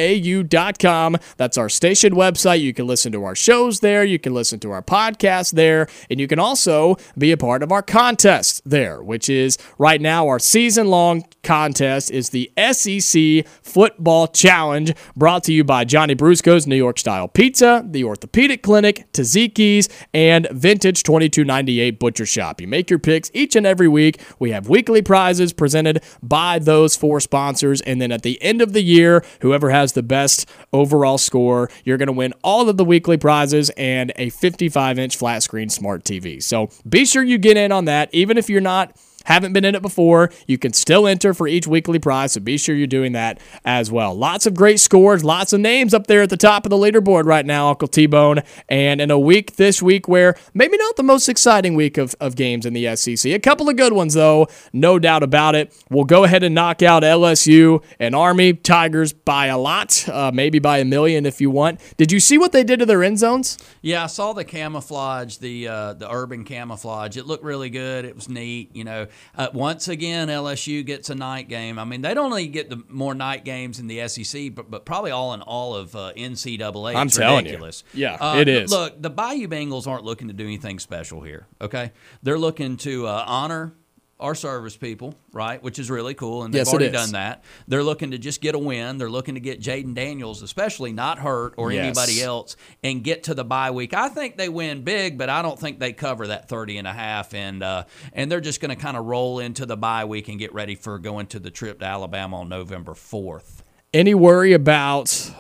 That's 1.36 1.58
our 1.58 1.68
station 1.68 2.14
website. 2.14 2.62
You 2.62 2.74
can 2.74 2.88
listen 2.88 3.12
to 3.12 3.26
our 3.26 3.36
shows 3.36 3.82
there, 3.82 4.06
you 4.06 4.18
can 4.18 4.34
listen 4.34 4.62
to 4.62 4.72
our 4.72 4.82
podcast 4.82 5.56
there, 5.56 5.90
and 6.10 6.22
you 6.22 6.28
can 6.28 6.40
also 6.40 6.96
be 7.18 7.34
a 7.34 7.38
part 7.38 7.62
of 7.62 7.74
our 7.74 7.82
contest 7.82 8.62
there, 8.66 9.04
which 9.04 9.28
is 9.30 9.58
right 9.78 10.00
now 10.00 10.26
our 10.30 10.40
season 10.40 10.88
long 10.88 11.26
contest 11.44 12.12
is 12.12 12.30
the 12.30 12.50
SEC 12.72 13.46
Football 13.62 14.28
Challenge 14.28 14.94
brought 15.18 15.44
to 15.46 15.54
you 15.54 15.66
by 15.66 15.84
Johnny 15.98 16.14
Brusco's 16.14 16.68
New 16.68 16.76
York 16.76 17.00
Style 17.00 17.28
Pizza, 17.28 17.84
the 17.84 18.04
Orthopedic 18.04 18.62
Clinic, 18.62 19.12
Taziki's, 19.14 19.90
and 20.14 20.48
Vintage 20.52 21.02
2298 21.02 22.00
Butcher 22.00 22.28
Shop. 22.28 22.62
You 22.62 22.68
make 22.68 22.92
your 22.92 23.00
picks 23.00 23.32
each 23.34 23.56
and 23.56 23.66
every 23.66 23.88
week. 23.88 24.22
We 24.38 24.52
have 24.52 24.70
weekly 24.70 25.02
prizes 25.02 25.54
presented 25.54 26.04
by 26.22 26.60
those 26.60 26.96
four 26.96 27.20
sponsors, 27.20 27.82
and 27.82 28.00
then 28.00 28.12
at 28.12 28.22
the 28.22 28.40
end 28.44 28.62
of 28.62 28.74
the 28.74 28.84
year, 28.84 29.26
whoever 29.42 29.72
has 29.72 29.94
the 29.94 30.04
best 30.04 30.48
overall 30.72 31.18
score, 31.18 31.68
you're 31.84 31.98
going 31.98 32.06
to 32.06 32.14
win 32.14 32.32
all 32.44 32.70
of 32.70 32.78
the 32.78 32.86
weekly 32.86 33.18
prizes 33.18 33.72
and 33.72 34.14
a 34.18 34.30
55 34.30 35.00
inch 35.00 35.18
flat 35.18 35.42
screen 35.42 35.68
smart 35.68 36.04
TV. 36.04 36.44
So 36.44 36.70
be 36.88 37.06
sure 37.06 37.24
you 37.24 37.40
get 37.40 37.58
in 37.58 37.72
on 37.72 37.86
that, 37.86 38.14
even 38.14 38.38
if 38.38 38.52
you're 38.52 38.62
not 38.62 38.96
haven't 39.28 39.54
been 39.54 39.66
in 39.66 39.76
it 39.76 39.82
before, 39.82 40.32
you 40.48 40.58
can 40.58 40.74
still 40.74 41.06
enter 41.06 41.34
for 41.34 41.48
each 41.48 41.68
weekly 41.68 42.00
prize, 42.00 42.32
so 42.32 42.40
be 42.40 42.58
sure 42.58 42.76
you're 42.76 42.88
doing 42.88 43.12
that 43.12 43.40
as 43.66 43.92
well. 43.92 44.16
Lots 44.16 44.46
of 44.46 44.56
great 44.56 44.80
scores, 44.80 45.24
lots 45.24 45.52
of 45.52 45.60
names 45.60 45.94
up 45.94 46.08
there 46.08 46.22
at 46.22 46.30
the 46.30 46.38
top 46.38 46.66
of 46.66 46.70
the 46.70 46.78
leaderboard 46.78 47.26
right 47.26 47.46
now, 47.46 47.70
Uncle 47.70 47.90
T 47.90 48.06
Bone. 48.06 48.42
And 48.70 49.02
in 49.02 49.12
a 49.12 49.20
week 49.20 49.58
this 49.58 49.82
week 49.82 50.08
where 50.08 50.36
maybe 50.54 50.78
not 50.78 50.96
the 50.96 51.04
most 51.04 51.28
exciting 51.28 51.76
week 51.76 51.98
of, 51.98 52.16
of 52.22 52.36
games 52.36 52.66
in 52.66 52.74
the 52.74 52.96
SEC, 52.96 53.32
a 53.32 53.40
couple 53.40 53.70
of 53.70 53.76
good 53.76 53.94
ones 53.94 54.14
though, 54.14 54.48
no 54.72 54.98
doubt 54.98 55.24
about 55.24 55.56
it. 55.56 55.74
We'll 55.90 56.06
go 56.06 56.24
ahead 56.24 56.44
and 56.44 56.56
knock 56.56 56.82
out 56.82 57.04
LSU 57.04 57.84
and 58.00 58.16
Army 58.16 58.54
Tigers 58.54 59.12
by 59.12 59.48
a 59.48 59.58
lot, 59.58 60.08
uh, 60.08 60.32
maybe 60.34 60.60
by 60.60 60.78
a 60.78 60.86
million 60.86 61.26
if 61.26 61.42
you 61.42 61.50
want. 61.50 61.82
Did 61.98 62.12
you 62.14 62.22
see 62.22 62.38
what 62.38 62.54
they 62.54 62.64
did 62.64 62.80
to 62.80 62.86
their 62.86 63.04
end 63.04 63.20
zones? 63.20 63.58
Yeah, 63.82 64.06
I 64.06 64.08
saw 64.08 64.32
the 64.34 64.46
camouflage, 64.46 65.38
the 65.38 65.68
uh, 65.68 65.94
the 65.94 66.10
urban 66.10 66.46
camouflage. 66.46 67.18
It 67.18 67.26
looked 67.26 67.44
really 67.44 67.70
good. 67.70 68.06
It 68.06 68.16
was 68.16 68.30
neat. 68.30 68.76
You 68.76 68.84
know, 68.86 69.08
uh, 69.36 69.48
once 69.54 69.88
again, 69.88 70.28
LSU 70.28 70.86
gets 70.86 71.10
a 71.10 71.16
night 71.16 71.48
game. 71.50 71.78
I 71.80 71.84
mean, 71.86 72.02
they 72.02 72.14
don't 72.14 72.26
only 72.32 72.48
get 72.48 72.70
the 72.70 72.84
more 72.90 73.14
night 73.14 73.46
games 73.46 73.80
in 73.80 73.88
the 73.88 74.08
SEC, 74.08 74.54
but, 74.56 74.70
but 74.72 74.86
probably 74.86 75.12
all 75.12 75.34
in 75.34 75.42
all 75.42 75.76
of 75.76 75.96
uh, 75.96 76.14
NCAA. 76.16 76.96
I'm 76.96 77.08
It's 77.08 77.18
telling 77.18 77.46
you. 77.46 77.52
ridiculous. 77.52 77.84
Yeah, 77.94 78.16
Uh, 78.16 78.38
it 78.40 78.48
is. 78.48 78.72
Look, 78.72 79.02
the 79.02 79.10
Bayou 79.10 79.48
Bengals 79.48 79.88
aren't 79.88 80.04
looking 80.04 80.28
to 80.28 80.34
do 80.34 80.44
anything 80.46 80.80
special 80.80 81.22
here. 81.22 81.48
Okay, 81.62 81.92
they're 82.24 82.40
looking 82.40 82.78
to 82.78 83.08
uh, 83.08 83.24
honor 83.28 83.74
our 84.20 84.34
service 84.34 84.76
people, 84.76 85.14
right? 85.32 85.62
Which 85.62 85.78
is 85.78 85.92
really 85.92 86.14
cool, 86.16 86.44
and 86.44 86.54
they've 86.54 86.60
Yes, 86.62 86.70
already 86.70 86.90
done 86.90 87.12
that. 87.12 87.44
They're 87.68 87.84
looking 87.84 88.12
to 88.12 88.18
just 88.18 88.42
get 88.42 88.56
a 88.56 88.60
win. 88.60 88.98
They're 88.98 89.10
looking 89.12 89.36
to 89.36 89.40
get 89.40 89.60
Jayden 89.62 89.94
Daniels, 89.94 90.42
especially 90.42 90.92
not 90.92 91.20
hurt 91.20 91.54
or 91.58 91.72
Yes. 91.72 91.84
anybody 91.86 92.22
else, 92.24 92.56
and 92.84 93.04
get 93.04 93.24
to 93.24 93.36
the 93.36 93.44
bye 93.46 93.70
week. 93.72 93.94
I 93.94 94.10
think 94.10 94.36
they 94.38 94.50
win 94.50 94.84
big, 94.84 95.18
but 95.18 95.30
I 95.30 95.42
don't 95.44 95.60
think 95.60 95.80
they 95.80 95.94
cover 95.94 96.28
that 96.28 96.50
30 96.50 96.78
and 96.80 96.88
a 96.88 96.94
half, 96.94 97.34
and 97.36 97.62
uh, 97.62 97.84
and 98.14 98.32
they're 98.32 98.42
just 98.42 98.60
going 98.60 98.76
to 98.76 98.82
kind 98.82 98.98
of 98.98 99.06
roll 99.06 99.40
into 99.40 99.66
the 99.68 99.78
bye 99.78 100.06
week 100.06 100.30
and 100.30 100.40
get 100.40 100.54
ready 100.54 100.76
for 100.76 100.98
going 100.98 101.28
to 101.28 101.40
the 101.40 101.52
trip 101.52 101.80
to 101.80 101.86
Alabama 101.86 102.40
on 102.42 102.50
November 102.50 102.94
4th. 102.94 103.62
Any 103.94 104.16
worry 104.16 104.54
about? 104.54 105.32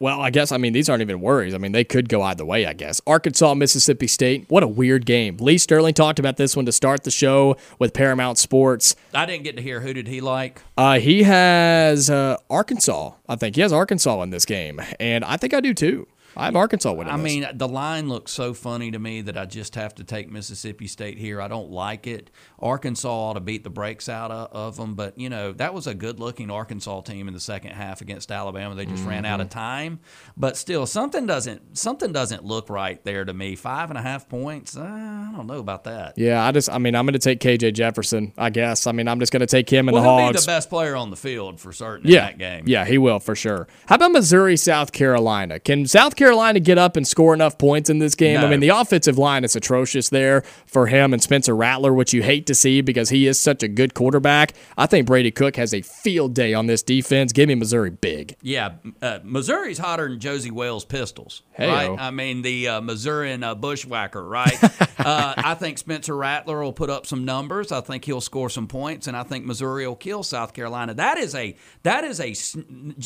Well, 0.00 0.18
I 0.18 0.30
guess 0.30 0.50
I 0.50 0.56
mean 0.56 0.72
these 0.72 0.88
aren't 0.88 1.02
even 1.02 1.20
worries. 1.20 1.54
I 1.54 1.58
mean 1.58 1.72
they 1.72 1.84
could 1.84 2.08
go 2.08 2.22
either 2.22 2.44
way. 2.44 2.64
I 2.64 2.72
guess 2.72 3.02
Arkansas, 3.06 3.52
Mississippi 3.52 4.06
State. 4.06 4.46
What 4.48 4.62
a 4.62 4.66
weird 4.66 5.04
game. 5.04 5.36
Lee 5.36 5.58
Sterling 5.58 5.92
talked 5.92 6.18
about 6.18 6.38
this 6.38 6.56
one 6.56 6.64
to 6.64 6.72
start 6.72 7.04
the 7.04 7.10
show 7.10 7.58
with 7.78 7.92
Paramount 7.92 8.38
Sports. 8.38 8.96
I 9.12 9.26
didn't 9.26 9.44
get 9.44 9.56
to 9.56 9.62
hear 9.62 9.80
who 9.80 9.92
did 9.92 10.08
he 10.08 10.22
like. 10.22 10.62
Uh, 10.78 10.98
he 10.98 11.24
has 11.24 12.08
uh, 12.08 12.38
Arkansas. 12.48 13.12
I 13.28 13.36
think 13.36 13.56
he 13.56 13.60
has 13.60 13.74
Arkansas 13.74 14.22
in 14.22 14.30
this 14.30 14.46
game, 14.46 14.80
and 14.98 15.22
I 15.22 15.36
think 15.36 15.52
I 15.52 15.60
do 15.60 15.74
too. 15.74 16.08
I 16.36 16.46
have 16.46 16.56
Arkansas 16.56 16.92
winning. 16.92 17.12
I 17.12 17.16
this. 17.16 17.24
mean, 17.24 17.46
the 17.54 17.68
line 17.68 18.08
looks 18.08 18.32
so 18.32 18.54
funny 18.54 18.90
to 18.90 18.98
me 18.98 19.20
that 19.22 19.36
I 19.36 19.46
just 19.46 19.74
have 19.74 19.94
to 19.96 20.04
take 20.04 20.30
Mississippi 20.30 20.86
State 20.86 21.18
here. 21.18 21.40
I 21.40 21.48
don't 21.48 21.70
like 21.70 22.06
it. 22.06 22.30
Arkansas 22.58 23.08
ought 23.08 23.34
to 23.34 23.40
beat 23.40 23.64
the 23.64 23.70
brakes 23.70 24.08
out 24.08 24.30
of, 24.30 24.48
of 24.52 24.76
them, 24.76 24.94
but 24.94 25.18
you 25.18 25.28
know 25.28 25.52
that 25.52 25.74
was 25.74 25.86
a 25.86 25.94
good-looking 25.94 26.50
Arkansas 26.50 27.00
team 27.02 27.26
in 27.28 27.34
the 27.34 27.40
second 27.40 27.72
half 27.72 28.00
against 28.00 28.30
Alabama. 28.30 28.74
They 28.74 28.86
just 28.86 29.04
ran 29.04 29.24
out 29.24 29.40
of 29.40 29.48
Mhm. 29.48 29.50
time, 29.50 30.00
but 30.36 30.56
still, 30.56 30.86
something 30.86 31.26
doesn't 31.26 31.76
something 31.78 32.12
doesn't 32.12 32.44
look 32.44 32.68
right 32.70 33.02
there 33.04 33.24
to 33.24 33.32
me. 33.32 33.56
Five 33.56 33.90
and 33.90 33.98
a 33.98 34.02
half 34.02 34.28
points. 34.28 34.76
Uh, 34.76 34.82
I 34.82 35.32
don't 35.34 35.46
know 35.46 35.58
about 35.58 35.84
that. 35.84 36.14
yeah, 36.16 36.44
I 36.44 36.52
just 36.52 36.70
I 36.70 36.78
mean 36.78 36.94
I'm 36.94 37.06
going 37.06 37.12
to 37.14 37.18
take 37.18 37.40
KJ 37.40 37.72
Jefferson. 37.74 38.32
I 38.38 38.50
guess. 38.50 38.86
I 38.86 38.92
mean 38.92 39.08
I'm 39.08 39.18
just 39.20 39.32
going 39.32 39.40
to 39.40 39.46
take 39.46 39.68
him 39.70 39.88
and 39.88 39.94
well, 39.94 40.02
the 40.02 40.08
he'll 40.08 40.26
Hogs. 40.26 40.36
be 40.36 40.40
the 40.42 40.46
best 40.46 40.68
player 40.70 40.94
on 40.96 41.10
the 41.10 41.16
field 41.16 41.60
for 41.60 41.72
certain 41.72 42.06
in 42.06 42.12
Yeah, 42.12 42.20
that 42.26 42.38
game. 42.38 42.64
yeah, 42.66 42.84
he 42.84 42.98
will 42.98 43.20
for 43.20 43.34
sure. 43.34 43.66
How 43.86 43.94
about 43.96 44.12
Missouri, 44.12 44.56
South 44.56 44.92
Carolina? 44.92 45.58
Can 45.58 45.86
South 45.86 46.16
Carolina 46.20 46.60
get 46.60 46.76
up 46.76 46.98
and 46.98 47.08
score 47.08 47.32
enough 47.32 47.56
points 47.56 47.88
in 47.88 47.98
this 47.98 48.14
game? 48.14 48.40
I 48.40 48.46
mean, 48.46 48.60
the 48.60 48.68
offensive 48.68 49.16
line 49.16 49.42
is 49.42 49.56
atrocious 49.56 50.10
there 50.10 50.42
for 50.66 50.86
him 50.86 51.14
and 51.14 51.22
Spencer 51.22 51.56
Rattler, 51.56 51.94
which 51.94 52.12
you 52.12 52.22
hate 52.22 52.46
to 52.48 52.54
see 52.54 52.82
because 52.82 53.08
he 53.08 53.26
is 53.26 53.40
such 53.40 53.62
a 53.62 53.68
good 53.68 53.94
quarterback. 53.94 54.52
I 54.76 54.84
think 54.84 55.06
Brady 55.06 55.30
Cook 55.30 55.56
has 55.56 55.72
a 55.72 55.80
field 55.80 56.34
day 56.34 56.52
on 56.52 56.66
this 56.66 56.82
defense. 56.82 57.32
Give 57.32 57.48
me 57.48 57.54
Missouri 57.54 57.88
big. 57.88 58.36
Yeah, 58.42 58.72
uh, 59.00 59.20
Missouri's 59.24 59.78
hotter 59.78 60.10
than 60.10 60.20
Josey 60.20 60.50
Wales 60.50 60.84
pistols, 60.84 61.40
Hey-o. 61.52 61.72
right? 61.72 61.98
I 61.98 62.10
mean, 62.10 62.42
the 62.42 62.68
uh, 62.68 62.80
Missourian 62.82 63.42
uh, 63.42 63.54
bushwhacker, 63.54 64.22
right? 64.22 64.62
uh, 64.98 65.34
I 65.38 65.54
think 65.54 65.78
Spencer 65.78 66.14
Rattler 66.14 66.62
will 66.62 66.74
put 66.74 66.90
up 66.90 67.06
some 67.06 67.24
numbers. 67.24 67.72
I 67.72 67.80
think 67.80 68.04
he'll 68.04 68.20
score 68.20 68.50
some 68.50 68.66
points, 68.66 69.06
and 69.06 69.16
I 69.16 69.22
think 69.22 69.46
Missouri 69.46 69.86
will 69.86 69.96
kill 69.96 70.22
South 70.22 70.52
Carolina. 70.52 70.92
That 70.92 71.16
is 71.16 71.34
a 71.34 71.56
that 71.82 72.04
is 72.04 72.20
a 72.20 72.34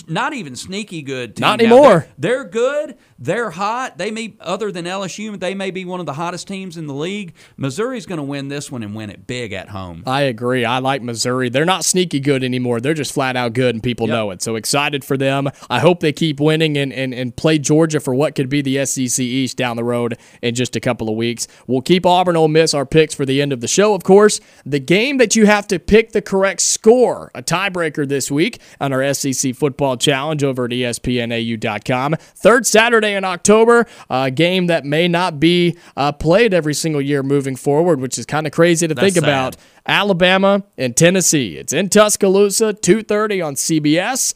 not 0.09 0.35
even 0.35 0.57
sneaky 0.57 1.03
good 1.03 1.37
team. 1.37 1.43
Not 1.43 1.61
anymore. 1.61 2.09
They're, 2.19 2.43
they're 2.43 2.45
good. 2.45 2.99
They're 3.17 3.51
hot. 3.51 3.97
They 3.97 4.11
may 4.11 4.35
other 4.41 4.73
than 4.73 4.87
LSU, 4.87 5.39
they 5.39 5.55
may 5.55 5.71
be 5.71 5.85
one 5.85 6.01
of 6.01 6.07
the 6.07 6.15
hottest 6.15 6.49
teams 6.49 6.77
in 6.77 6.89
the 6.89 6.95
league. 6.95 7.33
Missouri's 7.57 8.07
going 8.07 8.17
to 8.17 8.25
win 8.25 8.49
this 8.49 8.73
one 8.73 8.83
and 8.83 8.93
win 8.93 9.09
it 9.09 9.25
big 9.27 9.53
at 9.53 9.69
home. 9.69 10.03
I 10.05 10.23
agree. 10.23 10.65
I 10.65 10.79
like 10.81 11.01
Missouri. 11.01 11.49
They're 11.49 11.65
not 11.65 11.85
sneaky 11.85 12.19
good 12.19 12.43
anymore. 12.43 12.81
They're 12.81 12.93
just 12.93 13.15
flat 13.15 13.37
out 13.37 13.53
good, 13.53 13.77
and 13.77 13.83
people 13.83 14.09
Yep. 14.09 14.13
know 14.13 14.31
it. 14.33 14.43
So 14.43 14.57
excited 14.57 15.05
for 15.05 15.17
them. 15.17 15.49
I 15.71 15.79
hope 15.79 16.01
they 16.01 16.13
keep 16.13 16.41
winning 16.41 16.77
and, 16.77 16.93
and, 16.93 17.15
and 17.15 17.37
play 17.37 17.57
Georgia 17.59 18.01
for 18.01 18.17
what 18.17 18.35
could 18.35 18.49
be 18.49 18.63
the 18.63 18.85
SEC 18.85 19.21
East 19.25 19.57
down 19.57 19.77
the 19.77 19.85
road 19.85 20.19
in 20.43 20.57
just 20.57 20.75
a 20.75 20.81
couple 20.81 21.09
of 21.09 21.15
weeks. 21.15 21.47
We'll 21.69 21.83
keep 21.83 22.05
Auburn 22.05 22.37
Ole 22.37 22.49
Miss 22.49 22.75
our 22.75 22.85
picks 22.85 23.15
for 23.15 23.25
the 23.25 23.41
end 23.41 23.53
of 23.53 23.61
the 23.61 23.69
show, 23.69 23.95
of 23.95 24.03
course. 24.03 24.41
The 24.67 24.81
game 24.81 25.19
that 25.19 25.37
you 25.37 25.47
have 25.47 25.69
to 25.69 25.79
pick 25.79 26.11
the 26.11 26.21
correct 26.23 26.63
score, 26.63 27.31
a 27.33 27.43
tiebreaker 27.45 28.09
this 28.09 28.29
week 28.29 28.61
on 28.81 28.93
our 28.93 29.15
SEC 29.15 29.55
Football 29.55 29.97
Challenge 29.99 30.43
over 30.43 30.65
at 30.65 30.73
ESPNAU.com. 30.73 32.17
Third 32.35 32.67
Saturday 32.67 32.94
in 33.03 33.25
October, 33.25 33.87
a 34.09 34.31
game 34.31 34.67
that 34.67 34.85
may 34.85 35.09
not 35.09 35.41
be 35.41 35.77
uh, 35.97 36.13
played 36.13 36.55
every 36.55 36.75
single 36.75 37.01
year 37.01 37.23
moving 37.23 37.57
forward, 37.57 38.01
which 38.01 38.19
is 38.19 38.27
kind 38.27 38.47
of 38.47 38.53
crazy 38.53 38.87
to 38.87 38.95
That's 38.95 39.15
think 39.15 39.25
sad. 39.25 39.25
about. 39.25 39.57
Alabama 39.87 40.65
and 40.79 40.97
Tennessee. 40.97 41.57
It's 41.57 41.73
in 41.73 41.89
Tuscaloosa, 41.89 42.75
2:30 42.75 43.47
on 43.47 43.55
CBS. 43.55 44.35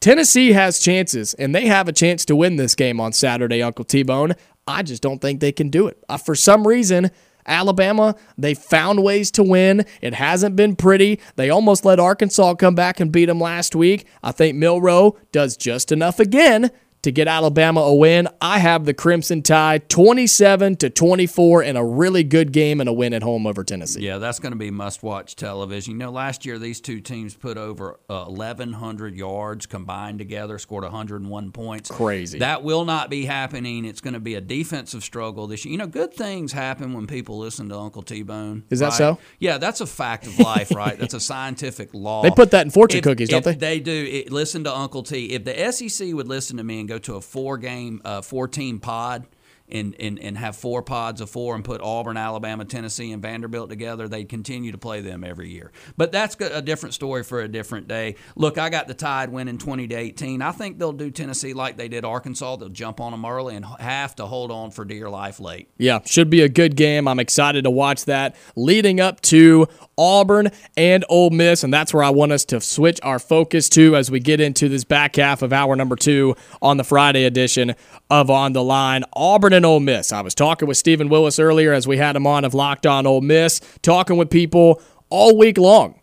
Tennessee 0.00 0.52
has 0.52 0.78
chances, 0.78 1.34
and 1.34 1.54
they 1.54 1.66
have 1.66 1.86
a 1.86 1.92
chance 1.92 2.24
to 2.24 2.34
win 2.34 2.56
this 2.56 2.74
game 2.74 3.00
on 3.00 3.12
Saturday, 3.12 3.62
Uncle 3.62 3.84
T-Bone. 3.84 4.34
I 4.66 4.82
just 4.82 5.02
don't 5.02 5.20
think 5.20 5.40
they 5.40 5.52
can 5.52 5.68
do 5.68 5.88
it. 5.88 6.02
Uh, 6.08 6.16
for 6.16 6.34
some 6.34 6.66
reason, 6.66 7.10
Alabama, 7.46 8.14
they 8.38 8.54
found 8.54 9.02
ways 9.02 9.30
to 9.32 9.42
win. 9.42 9.84
It 10.00 10.14
hasn't 10.14 10.56
been 10.56 10.76
pretty. 10.76 11.20
They 11.36 11.50
almost 11.50 11.84
let 11.84 12.00
Arkansas 12.00 12.54
come 12.54 12.74
back 12.74 13.00
and 13.00 13.12
beat 13.12 13.26
them 13.26 13.40
last 13.40 13.74
week. 13.74 14.06
I 14.22 14.32
think 14.32 14.56
Milroe 14.56 15.16
does 15.32 15.56
just 15.56 15.92
enough 15.92 16.18
again 16.20 16.70
to 17.02 17.10
get 17.12 17.28
Alabama 17.28 17.80
a 17.80 17.94
win. 17.94 18.28
I 18.40 18.58
have 18.58 18.84
the 18.84 18.94
Crimson 18.94 19.42
Tide 19.42 19.88
27 19.88 20.76
to 20.76 20.90
24 20.90 21.62
in 21.62 21.76
a 21.76 21.84
really 21.84 22.24
good 22.24 22.52
game 22.52 22.80
and 22.80 22.88
a 22.88 22.92
win 22.92 23.14
at 23.14 23.22
home 23.22 23.46
over 23.46 23.64
Tennessee. 23.64 24.02
Yeah, 24.02 24.18
that's 24.18 24.38
going 24.38 24.52
to 24.52 24.58
be 24.58 24.70
must-watch 24.70 25.36
television. 25.36 25.92
You 25.94 25.98
know, 25.98 26.10
last 26.10 26.44
year 26.44 26.58
these 26.58 26.80
two 26.80 27.00
teams 27.00 27.34
put 27.34 27.56
over 27.56 27.98
uh, 28.08 28.26
1,100 28.26 29.14
yards 29.14 29.66
combined 29.66 30.18
together, 30.18 30.58
scored 30.58 30.84
101 30.84 31.52
points. 31.52 31.90
Crazy. 31.90 32.38
That 32.38 32.62
will 32.62 32.84
not 32.84 33.08
be 33.08 33.24
happening. 33.24 33.84
It's 33.84 34.00
going 34.00 34.14
to 34.14 34.20
be 34.20 34.34
a 34.34 34.40
defensive 34.40 35.02
struggle 35.02 35.46
this 35.46 35.64
year. 35.64 35.72
You 35.72 35.78
know, 35.78 35.86
good 35.86 36.12
things 36.12 36.52
happen 36.52 36.92
when 36.92 37.06
people 37.06 37.38
listen 37.38 37.68
to 37.70 37.78
Uncle 37.78 38.02
T-Bone. 38.02 38.64
Is 38.70 38.80
that 38.80 38.86
right? 38.86 38.94
so? 38.94 39.18
Yeah, 39.38 39.58
that's 39.58 39.80
a 39.80 39.86
fact 39.86 40.26
of 40.26 40.38
life, 40.38 40.70
right? 40.74 40.98
That's 40.98 41.14
a 41.14 41.20
scientific 41.20 41.90
law. 41.94 42.22
They 42.22 42.30
put 42.30 42.50
that 42.50 42.66
in 42.66 42.70
fortune 42.70 42.98
If- 42.98 43.04
cookies, 43.04 43.28
don't 43.30 43.44
they? 43.44 43.54
They 43.54 43.80
do. 43.80 44.08
It, 44.10 44.32
listen 44.32 44.64
to 44.64 44.74
Uncle 44.74 45.02
T. 45.02 45.26
If 45.32 45.44
the 45.44 45.72
SEC 45.72 46.12
would 46.12 46.28
listen 46.28 46.56
to 46.58 46.64
me 46.64 46.80
and 46.80 46.88
go 46.90 46.98
to 46.98 47.16
a 47.16 47.20
four-game, 47.20 48.00
uh, 48.04 48.22
four-team 48.22 48.80
pod 48.80 49.26
and, 49.72 49.94
and, 49.98 50.18
and 50.18 50.36
have 50.36 50.56
four 50.56 50.82
pods 50.82 51.20
of 51.20 51.30
four 51.30 51.54
and 51.54 51.64
put 51.64 51.80
Auburn, 51.80 52.16
Alabama, 52.16 52.64
Tennessee, 52.64 53.12
and 53.12 53.22
Vanderbilt 53.22 53.70
together, 53.70 54.08
they'd 54.08 54.28
continue 54.28 54.72
to 54.72 54.78
play 54.78 55.00
them 55.00 55.24
every 55.24 55.50
year. 55.50 55.72
But 55.96 56.12
that's 56.12 56.36
a 56.40 56.62
different 56.62 56.94
story 56.94 57.22
for 57.22 57.40
a 57.40 57.48
different 57.48 57.88
day. 57.88 58.16
Look, 58.36 58.58
I 58.58 58.68
got 58.68 58.88
the 58.88 58.94
Tide 58.94 59.30
winning 59.30 59.58
20 59.58 59.88
to 59.88 59.94
18. 59.94 60.42
I 60.42 60.52
think 60.52 60.78
they'll 60.78 60.92
do 60.92 61.10
Tennessee 61.10 61.52
like 61.52 61.76
they 61.76 61.88
did 61.88 62.04
Arkansas. 62.04 62.56
They'll 62.56 62.68
jump 62.68 63.00
on 63.00 63.12
them 63.12 63.24
early 63.24 63.56
and 63.56 63.64
have 63.64 64.14
to 64.16 64.26
hold 64.26 64.50
on 64.50 64.70
for 64.70 64.84
dear 64.84 65.08
life 65.08 65.40
late. 65.40 65.68
Yeah, 65.78 66.00
should 66.04 66.30
be 66.30 66.42
a 66.42 66.48
good 66.48 66.76
game. 66.76 67.06
I'm 67.06 67.20
excited 67.20 67.64
to 67.64 67.70
watch 67.70 68.04
that 68.06 68.36
leading 68.56 69.00
up 69.00 69.20
to 69.22 69.68
Auburn 70.00 70.50
and 70.78 71.04
Ole 71.10 71.28
Miss, 71.28 71.62
and 71.62 71.72
that's 71.72 71.92
where 71.92 72.02
I 72.02 72.08
want 72.08 72.32
us 72.32 72.46
to 72.46 72.60
switch 72.62 72.98
our 73.02 73.18
focus 73.18 73.68
to 73.70 73.96
as 73.96 74.10
we 74.10 74.18
get 74.18 74.40
into 74.40 74.70
this 74.70 74.82
back 74.82 75.16
half 75.16 75.42
of 75.42 75.52
hour 75.52 75.76
number 75.76 75.94
two 75.94 76.34
on 76.62 76.78
the 76.78 76.84
Friday 76.84 77.24
edition 77.24 77.74
of 78.08 78.30
On 78.30 78.54
the 78.54 78.64
Line. 78.64 79.04
Auburn 79.12 79.52
and 79.52 79.66
Ole 79.66 79.80
Miss. 79.80 80.10
I 80.10 80.22
was 80.22 80.34
talking 80.34 80.66
with 80.66 80.78
Steven 80.78 81.10
Willis 81.10 81.38
earlier 81.38 81.74
as 81.74 81.86
we 81.86 81.98
had 81.98 82.16
him 82.16 82.26
on 82.26 82.46
of 82.46 82.54
Locked 82.54 82.86
On 82.86 83.06
Ole 83.06 83.20
Miss, 83.20 83.60
talking 83.82 84.16
with 84.16 84.30
people 84.30 84.80
all 85.10 85.36
week 85.36 85.58
long. 85.58 86.00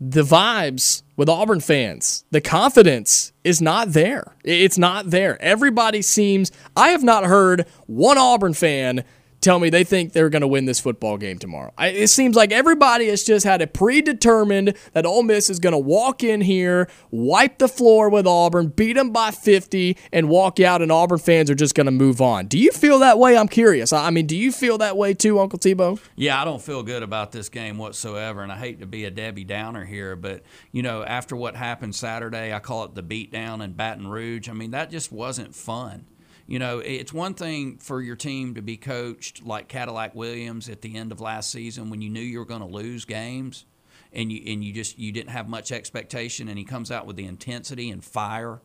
The 0.00 0.22
vibes 0.22 1.02
with 1.16 1.28
Auburn 1.28 1.60
fans, 1.60 2.24
the 2.30 2.40
confidence 2.40 3.32
is 3.44 3.60
not 3.60 3.92
there. 3.92 4.36
It's 4.44 4.78
not 4.78 5.10
there. 5.10 5.40
Everybody 5.42 6.02
seems, 6.02 6.50
I 6.76 6.88
have 6.88 7.02
not 7.04 7.24
heard 7.24 7.66
one 7.86 8.18
Auburn 8.18 8.54
fan 8.54 9.04
tell 9.40 9.58
me 9.58 9.70
they 9.70 9.84
think 9.84 10.12
they're 10.12 10.28
going 10.28 10.42
to 10.42 10.48
win 10.48 10.64
this 10.64 10.80
football 10.80 11.16
game 11.16 11.38
tomorrow. 11.38 11.72
I, 11.78 11.88
it 11.88 12.08
seems 12.08 12.36
like 12.36 12.52
everybody 12.52 13.08
has 13.08 13.22
just 13.22 13.44
had 13.44 13.62
it 13.62 13.72
predetermined 13.72 14.74
that 14.92 15.06
Ole 15.06 15.22
Miss 15.22 15.50
is 15.50 15.58
going 15.58 15.72
to 15.72 15.78
walk 15.78 16.22
in 16.22 16.40
here, 16.40 16.88
wipe 17.10 17.58
the 17.58 17.68
floor 17.68 18.08
with 18.08 18.26
Auburn, 18.26 18.68
beat 18.68 18.94
them 18.94 19.10
by 19.10 19.30
50, 19.30 19.96
and 20.12 20.28
walk 20.28 20.60
out, 20.60 20.82
and 20.82 20.90
Auburn 20.90 21.18
fans 21.18 21.50
are 21.50 21.54
just 21.54 21.74
going 21.74 21.86
to 21.86 21.92
move 21.92 22.20
on. 22.20 22.46
Do 22.46 22.58
you 22.58 22.72
feel 22.72 22.98
that 23.00 23.18
way? 23.18 23.36
I'm 23.36 23.48
curious. 23.48 23.92
I 23.92 24.10
mean, 24.10 24.26
do 24.26 24.36
you 24.36 24.52
feel 24.52 24.78
that 24.78 24.96
way 24.96 25.14
too, 25.14 25.38
Uncle 25.38 25.58
T-Bone? 25.58 25.98
Yeah, 26.16 26.40
I 26.40 26.44
don't 26.44 26.62
feel 26.62 26.82
good 26.82 27.02
about 27.02 27.32
this 27.32 27.48
game 27.48 27.78
whatsoever, 27.78 28.42
and 28.42 28.52
I 28.52 28.56
hate 28.56 28.80
to 28.80 28.86
be 28.86 29.04
a 29.04 29.10
Debbie 29.10 29.44
Downer 29.44 29.84
here, 29.84 30.16
but, 30.16 30.42
you 30.72 30.82
know, 30.82 31.04
after 31.04 31.36
what 31.36 31.56
happened 31.56 31.94
Saturday, 31.94 32.52
I 32.52 32.58
call 32.58 32.84
it 32.84 32.94
the 32.94 33.02
beatdown 33.02 33.62
in 33.62 33.72
Baton 33.72 34.08
Rouge. 34.08 34.48
I 34.48 34.52
mean, 34.52 34.72
that 34.72 34.90
just 34.90 35.12
wasn't 35.12 35.54
fun 35.54 36.06
you 36.48 36.58
know, 36.58 36.78
it's 36.78 37.12
one 37.12 37.34
thing 37.34 37.76
for 37.76 38.00
your 38.00 38.16
team 38.16 38.54
to 38.54 38.62
be 38.62 38.78
coached 38.78 39.44
like 39.44 39.68
Cadillac 39.68 40.14
Williams 40.14 40.70
at 40.70 40.80
the 40.80 40.96
end 40.96 41.12
of 41.12 41.20
last 41.20 41.50
season 41.50 41.90
when 41.90 42.00
you 42.00 42.08
knew 42.08 42.22
you 42.22 42.38
were 42.38 42.46
going 42.46 42.62
to 42.62 42.66
lose 42.66 43.04
games 43.04 43.66
and 44.14 44.32
you 44.32 44.42
and 44.50 44.64
you 44.64 44.72
just 44.72 44.98
you 44.98 45.12
didn't 45.12 45.28
have 45.28 45.46
much 45.46 45.70
expectation 45.70 46.48
and 46.48 46.56
he 46.58 46.64
comes 46.64 46.90
out 46.90 47.06
with 47.06 47.16
the 47.16 47.26
intensity 47.26 47.90
and 47.90 48.02
fire, 48.02 48.62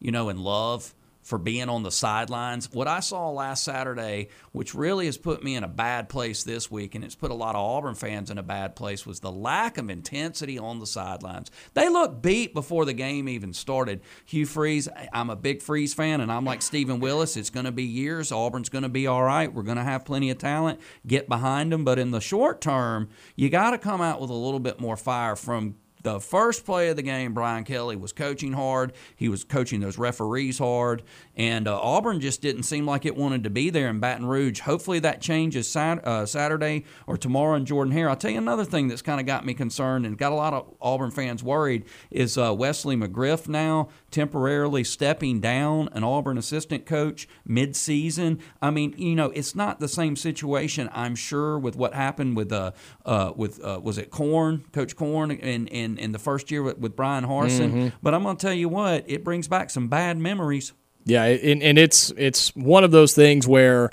you 0.00 0.10
know, 0.10 0.30
and 0.30 0.40
love 0.40 0.96
for 1.22 1.38
being 1.38 1.68
on 1.68 1.82
the 1.82 1.90
sidelines. 1.90 2.70
What 2.72 2.88
I 2.88 3.00
saw 3.00 3.30
last 3.30 3.64
Saturday, 3.64 4.28
which 4.52 4.74
really 4.74 5.06
has 5.06 5.16
put 5.16 5.42
me 5.42 5.54
in 5.54 5.64
a 5.64 5.68
bad 5.68 6.08
place 6.08 6.42
this 6.42 6.70
week, 6.70 6.94
and 6.94 7.04
it's 7.04 7.14
put 7.14 7.30
a 7.30 7.34
lot 7.34 7.54
of 7.54 7.60
Auburn 7.60 7.94
fans 7.94 8.30
in 8.30 8.38
a 8.38 8.42
bad 8.42 8.76
place, 8.76 9.06
was 9.06 9.20
the 9.20 9.30
lack 9.30 9.78
of 9.78 9.88
intensity 9.88 10.58
on 10.58 10.80
the 10.80 10.86
sidelines. 10.86 11.50
They 11.74 11.88
looked 11.88 12.22
beat 12.22 12.54
before 12.54 12.84
the 12.84 12.92
game 12.92 13.28
even 13.28 13.52
started. 13.52 14.00
Hugh 14.24 14.46
Freeze, 14.46 14.88
I'm 15.12 15.30
a 15.30 15.36
big 15.36 15.62
Freeze 15.62 15.94
fan, 15.94 16.20
and 16.20 16.30
I'm 16.30 16.44
like 16.44 16.62
Steven 16.62 17.00
Willis. 17.00 17.36
It's 17.36 17.50
going 17.50 17.66
to 17.66 17.72
be 17.72 17.84
years. 17.84 18.32
Auburn's 18.32 18.68
going 18.68 18.82
to 18.82 18.88
be 18.88 19.06
all 19.06 19.22
right. 19.22 19.52
We're 19.52 19.62
going 19.62 19.76
to 19.76 19.84
have 19.84 20.04
plenty 20.04 20.30
of 20.30 20.38
talent. 20.38 20.80
Get 21.06 21.28
behind 21.28 21.72
them. 21.72 21.84
But 21.84 21.98
in 21.98 22.10
the 22.10 22.20
short 22.20 22.60
term, 22.60 23.08
you 23.36 23.48
got 23.48 23.70
to 23.70 23.78
come 23.78 24.00
out 24.00 24.20
with 24.20 24.30
a 24.30 24.34
little 24.34 24.60
bit 24.60 24.80
more 24.80 24.96
fire 24.96 25.36
from 25.36 25.76
the 26.02 26.20
first 26.20 26.64
play 26.64 26.88
of 26.88 26.96
the 26.96 27.02
game, 27.02 27.32
Brian 27.32 27.64
Kelly 27.64 27.96
was 27.96 28.12
coaching 28.12 28.52
hard. 28.52 28.92
He 29.16 29.28
was 29.28 29.44
coaching 29.44 29.80
those 29.80 29.98
referees 29.98 30.58
hard. 30.58 31.02
And 31.36 31.68
uh, 31.68 31.78
Auburn 31.80 32.20
just 32.20 32.42
didn't 32.42 32.64
seem 32.64 32.86
like 32.86 33.06
it 33.06 33.16
wanted 33.16 33.44
to 33.44 33.50
be 33.50 33.70
there 33.70 33.88
in 33.88 34.00
Baton 34.00 34.26
Rouge. 34.26 34.60
Hopefully 34.60 34.98
that 35.00 35.20
changes 35.20 35.68
sat- 35.68 36.06
uh, 36.06 36.26
Saturday 36.26 36.84
or 37.06 37.16
tomorrow 37.16 37.56
in 37.56 37.64
Jordan 37.64 37.92
Hare. 37.92 38.08
I'll 38.08 38.16
tell 38.16 38.30
you 38.30 38.38
another 38.38 38.64
thing 38.64 38.88
that's 38.88 39.02
kind 39.02 39.20
of 39.20 39.26
got 39.26 39.46
me 39.46 39.54
concerned 39.54 40.04
and 40.06 40.18
got 40.18 40.32
a 40.32 40.34
lot 40.36 40.54
of 40.54 40.74
Auburn 40.80 41.10
fans 41.10 41.42
worried 41.42 41.84
is 42.10 42.36
uh, 42.36 42.54
Wesley 42.54 42.96
McGriff 42.96 43.48
now 43.48 43.88
temporarily 44.12 44.84
stepping 44.84 45.40
down, 45.40 45.88
an 45.92 46.04
Auburn 46.04 46.38
assistant 46.38 46.86
coach 46.86 47.28
midseason. 47.48 48.40
I 48.60 48.70
mean, 48.70 48.94
you 48.96 49.14
know, 49.14 49.30
it's 49.30 49.54
not 49.54 49.80
the 49.80 49.88
same 49.88 50.14
situation, 50.16 50.88
I'm 50.92 51.14
sure, 51.14 51.58
with 51.58 51.76
what 51.76 51.94
happened 51.94 52.36
with 52.36 52.52
uh, 52.52 52.72
uh 53.04 53.32
with 53.34 53.62
uh, 53.64 53.80
was 53.82 53.98
it 53.98 54.10
Korn, 54.10 54.64
Coach 54.72 54.94
Korn, 54.94 55.30
in, 55.30 55.66
in 55.66 55.98
in 55.98 56.12
the 56.12 56.18
first 56.18 56.50
year 56.50 56.62
with, 56.62 56.78
with 56.78 56.94
Bryan 56.94 57.24
Harsin. 57.24 57.70
Mm-hmm. 57.70 57.88
But 58.02 58.14
I'm 58.14 58.22
going 58.22 58.36
to 58.36 58.46
tell 58.46 58.54
you 58.54 58.68
what, 58.68 59.04
it 59.08 59.24
brings 59.24 59.48
back 59.48 59.70
some 59.70 59.88
bad 59.88 60.18
memories. 60.18 60.72
Yeah, 61.04 61.24
and, 61.24 61.62
and 61.62 61.78
it's 61.78 62.12
it's 62.16 62.54
one 62.54 62.84
of 62.84 62.90
those 62.90 63.14
things 63.14 63.48
where 63.48 63.90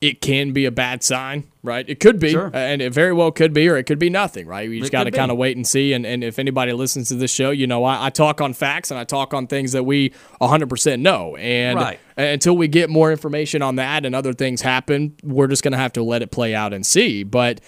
it 0.00 0.22
can 0.22 0.52
be 0.52 0.64
a 0.64 0.70
bad 0.70 1.02
sign, 1.02 1.44
right? 1.62 1.86
It 1.86 2.00
could 2.00 2.18
be, 2.18 2.30
sure. 2.30 2.46
Uh, 2.46 2.58
and 2.58 2.80
it 2.80 2.92
very 2.92 3.12
well 3.12 3.30
could 3.30 3.52
be, 3.52 3.68
or 3.68 3.76
it 3.76 3.84
could 3.84 3.98
be 3.98 4.08
nothing, 4.08 4.46
right? 4.46 4.68
You 4.68 4.80
just 4.80 4.92
got 4.92 5.04
to 5.04 5.10
kind 5.10 5.30
of 5.30 5.36
wait 5.36 5.56
and 5.56 5.66
see. 5.66 5.92
And, 5.92 6.06
and 6.06 6.24
if 6.24 6.38
anybody 6.38 6.72
listens 6.72 7.08
to 7.08 7.16
this 7.16 7.30
show, 7.30 7.50
you 7.50 7.66
know, 7.66 7.84
I, 7.84 8.06
I, 8.06 8.10
talk 8.10 8.40
on 8.40 8.54
facts 8.54 8.90
and 8.90 8.98
I 8.98 9.04
talk 9.04 9.34
on 9.34 9.46
things 9.46 9.72
that 9.72 9.84
we 9.84 10.14
100% 10.40 11.00
know. 11.00 11.36
And 11.36 11.78
right. 11.78 12.00
until 12.16 12.56
we 12.56 12.66
get 12.66 12.88
more 12.88 13.12
information 13.12 13.60
on 13.60 13.76
that 13.76 14.06
and 14.06 14.14
other 14.14 14.32
things 14.32 14.62
happen, 14.62 15.16
we're 15.22 15.48
just 15.48 15.62
going 15.62 15.72
to 15.72 15.78
have 15.78 15.92
to 15.92 16.02
let 16.02 16.22
it 16.22 16.30
play 16.30 16.54
out 16.54 16.72
and 16.72 16.86
see. 16.86 17.22
But 17.22 17.60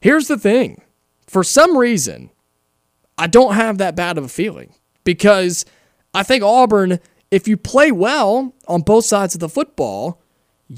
here's 0.00 0.28
the 0.28 0.38
thing 0.38 0.82
for 1.26 1.42
some 1.42 1.76
reason, 1.76 2.30
I 3.18 3.26
don't 3.26 3.54
have 3.54 3.78
that 3.78 3.96
bad 3.96 4.18
of 4.18 4.24
a 4.24 4.28
feeling 4.28 4.72
because 5.02 5.64
I 6.14 6.22
think 6.22 6.44
Auburn, 6.44 7.00
if 7.32 7.48
you 7.48 7.56
play 7.56 7.90
well 7.90 8.54
on 8.68 8.82
both 8.82 9.04
sides 9.04 9.34
of 9.34 9.40
the 9.40 9.48
football, 9.48 10.21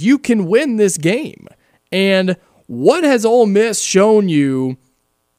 you 0.01 0.19
can 0.19 0.47
win 0.47 0.77
this 0.77 0.97
game. 0.97 1.47
And 1.93 2.37
what 2.67 3.05
has 3.05 3.25
Ole 3.25 3.47
Miss 3.47 3.83
shown 3.83 4.29
you 4.29 4.77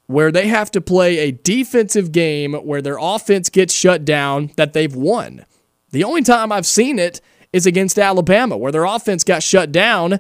where 0.08 0.32
they 0.32 0.48
have 0.48 0.70
to 0.72 0.82
play 0.82 1.18
a 1.18 1.32
defensive 1.32 2.12
game 2.12 2.54
where 2.54 2.82
their 2.82 2.98
offense 3.00 3.50
gets 3.50 3.74
shut 3.74 4.06
down 4.06 4.52
that 4.56 4.74
they've 4.74 4.96
won? 4.96 5.46
The 5.92 6.04
only 6.04 6.22
time 6.22 6.52
I've 6.52 6.66
seen 6.66 7.00
it 7.00 7.22
is 7.54 7.66
against 7.66 7.98
Alabama, 7.98 8.58
where 8.58 8.72
their 8.72 8.86
offense 8.86 9.24
got 9.24 9.42
shut 9.42 9.72
down 9.72 10.20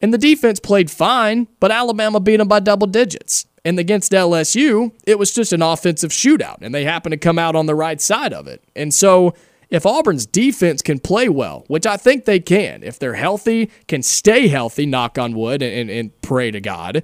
and 0.00 0.14
the 0.14 0.18
defense 0.18 0.60
played 0.60 0.90
fine, 0.90 1.46
but 1.60 1.70
Alabama 1.70 2.20
beat 2.20 2.38
them 2.38 2.48
by 2.48 2.60
double 2.60 2.86
digits. 2.86 3.46
And 3.64 3.78
against 3.78 4.12
LSU, 4.12 4.92
it 5.06 5.18
was 5.18 5.34
just 5.34 5.52
an 5.52 5.60
offensive 5.60 6.10
shootout, 6.10 6.62
and 6.62 6.74
they 6.74 6.84
happened 6.84 7.12
to 7.12 7.18
come 7.18 7.38
out 7.38 7.54
on 7.54 7.66
the 7.66 7.74
right 7.74 8.00
side 8.00 8.32
of 8.32 8.46
it. 8.46 8.62
And 8.74 8.94
so, 8.94 9.34
if 9.70 9.86
Auburn's 9.86 10.26
defense 10.26 10.82
can 10.82 10.98
play 10.98 11.28
well, 11.28 11.64
which 11.68 11.86
I 11.86 11.96
think 11.96 12.24
they 12.24 12.40
can, 12.40 12.82
if 12.82 12.98
they're 12.98 13.14
healthy, 13.14 13.70
can 13.86 14.02
stay 14.02 14.48
healthy, 14.48 14.84
knock 14.84 15.18
on 15.18 15.34
wood, 15.34 15.62
and, 15.62 15.72
and, 15.72 15.90
and 15.90 16.22
pray 16.22 16.50
to 16.50 16.60
God, 16.60 17.02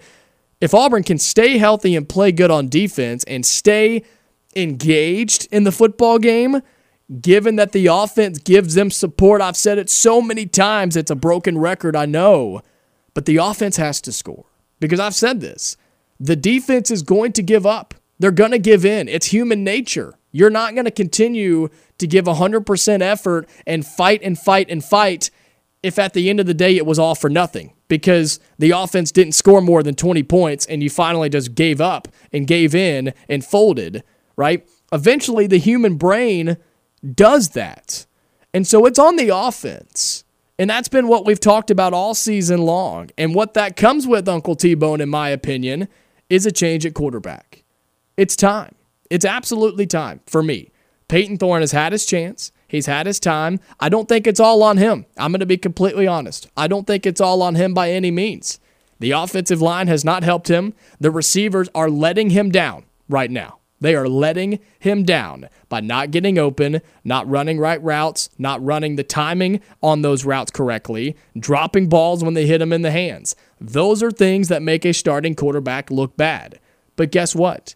if 0.60 0.74
Auburn 0.74 1.02
can 1.02 1.18
stay 1.18 1.58
healthy 1.58 1.94
and 1.94 2.08
play 2.08 2.32
good 2.32 2.50
on 2.50 2.68
defense 2.68 3.24
and 3.24 3.44
stay 3.44 4.02
engaged 4.56 5.46
in 5.52 5.64
the 5.64 5.72
football 5.72 6.18
game, 6.18 6.62
given 7.20 7.56
that 7.56 7.72
the 7.72 7.86
offense 7.86 8.38
gives 8.38 8.74
them 8.74 8.90
support, 8.90 9.40
I've 9.40 9.56
said 9.56 9.78
it 9.78 9.90
so 9.90 10.20
many 10.20 10.46
times, 10.46 10.96
it's 10.96 11.10
a 11.10 11.16
broken 11.16 11.58
record, 11.58 11.94
I 11.94 12.06
know, 12.06 12.62
but 13.14 13.26
the 13.26 13.36
offense 13.36 13.76
has 13.76 14.00
to 14.02 14.12
score. 14.12 14.46
Because 14.80 15.00
I've 15.00 15.14
said 15.14 15.40
this 15.40 15.76
the 16.18 16.36
defense 16.36 16.90
is 16.90 17.02
going 17.02 17.32
to 17.34 17.42
give 17.42 17.66
up. 17.66 17.94
They're 18.18 18.30
going 18.30 18.50
to 18.52 18.58
give 18.58 18.84
in. 18.84 19.08
It's 19.08 19.26
human 19.26 19.62
nature. 19.62 20.14
You're 20.32 20.50
not 20.50 20.74
going 20.74 20.86
to 20.86 20.90
continue 20.90 21.68
to 21.98 22.06
give 22.06 22.26
100% 22.26 23.00
effort 23.00 23.48
and 23.66 23.86
fight 23.86 24.20
and 24.22 24.38
fight 24.38 24.70
and 24.70 24.84
fight 24.84 25.30
if 25.82 25.98
at 25.98 26.14
the 26.14 26.28
end 26.28 26.40
of 26.40 26.46
the 26.46 26.54
day 26.54 26.76
it 26.76 26.86
was 26.86 26.98
all 26.98 27.14
for 27.14 27.30
nothing 27.30 27.72
because 27.88 28.40
the 28.58 28.72
offense 28.72 29.12
didn't 29.12 29.34
score 29.34 29.60
more 29.60 29.82
than 29.82 29.94
20 29.94 30.22
points 30.24 30.66
and 30.66 30.82
you 30.82 30.90
finally 30.90 31.28
just 31.28 31.54
gave 31.54 31.80
up 31.80 32.08
and 32.32 32.46
gave 32.46 32.74
in 32.74 33.12
and 33.28 33.44
folded, 33.44 34.02
right? 34.36 34.68
Eventually, 34.92 35.46
the 35.46 35.58
human 35.58 35.96
brain 35.96 36.56
does 37.14 37.50
that. 37.50 38.06
And 38.52 38.66
so 38.66 38.86
it's 38.86 38.98
on 38.98 39.16
the 39.16 39.28
offense. 39.28 40.24
And 40.58 40.70
that's 40.70 40.88
been 40.88 41.08
what 41.08 41.26
we've 41.26 41.40
talked 41.40 41.70
about 41.70 41.92
all 41.92 42.14
season 42.14 42.62
long. 42.62 43.10
And 43.18 43.34
what 43.34 43.54
that 43.54 43.76
comes 43.76 44.06
with, 44.06 44.28
Uncle 44.28 44.56
T 44.56 44.74
Bone, 44.74 45.00
in 45.00 45.08
my 45.08 45.28
opinion, 45.28 45.88
is 46.30 46.46
a 46.46 46.52
change 46.52 46.86
at 46.86 46.94
quarterback. 46.94 47.62
It's 48.16 48.34
time. 48.34 48.74
It's 49.10 49.24
absolutely 49.24 49.86
time 49.86 50.20
for 50.26 50.42
me. 50.42 50.70
Payton 51.08 51.38
Thorne 51.38 51.60
has 51.60 51.72
had 51.72 51.92
his 51.92 52.04
chance. 52.04 52.52
He's 52.68 52.86
had 52.86 53.06
his 53.06 53.20
time. 53.20 53.60
I 53.78 53.88
don't 53.88 54.08
think 54.08 54.26
it's 54.26 54.40
all 54.40 54.62
on 54.62 54.76
him. 54.76 55.06
I'm 55.16 55.30
going 55.30 55.40
to 55.40 55.46
be 55.46 55.56
completely 55.56 56.06
honest. 56.06 56.48
I 56.56 56.66
don't 56.66 56.86
think 56.86 57.06
it's 57.06 57.20
all 57.20 57.42
on 57.42 57.54
him 57.54 57.74
by 57.74 57.90
any 57.90 58.10
means. 58.10 58.58
The 58.98 59.12
offensive 59.12 59.62
line 59.62 59.88
has 59.88 60.04
not 60.04 60.24
helped 60.24 60.48
him. 60.48 60.74
The 60.98 61.10
receivers 61.10 61.68
are 61.74 61.90
letting 61.90 62.30
him 62.30 62.50
down 62.50 62.84
right 63.08 63.30
now. 63.30 63.58
They 63.78 63.94
are 63.94 64.08
letting 64.08 64.58
him 64.78 65.04
down 65.04 65.48
by 65.68 65.80
not 65.80 66.10
getting 66.10 66.38
open, 66.38 66.80
not 67.04 67.28
running 67.28 67.58
right 67.58 67.82
routes, 67.82 68.30
not 68.38 68.64
running 68.64 68.96
the 68.96 69.04
timing 69.04 69.60
on 69.82 70.00
those 70.00 70.24
routes 70.24 70.50
correctly, 70.50 71.14
dropping 71.38 71.88
balls 71.88 72.24
when 72.24 72.34
they 72.34 72.46
hit 72.46 72.62
him 72.62 72.72
in 72.72 72.80
the 72.82 72.90
hands. 72.90 73.36
Those 73.60 74.02
are 74.02 74.10
things 74.10 74.48
that 74.48 74.62
make 74.62 74.86
a 74.86 74.92
starting 74.92 75.34
quarterback 75.34 75.90
look 75.90 76.16
bad. 76.16 76.58
But 76.96 77.12
guess 77.12 77.34
what? 77.34 77.74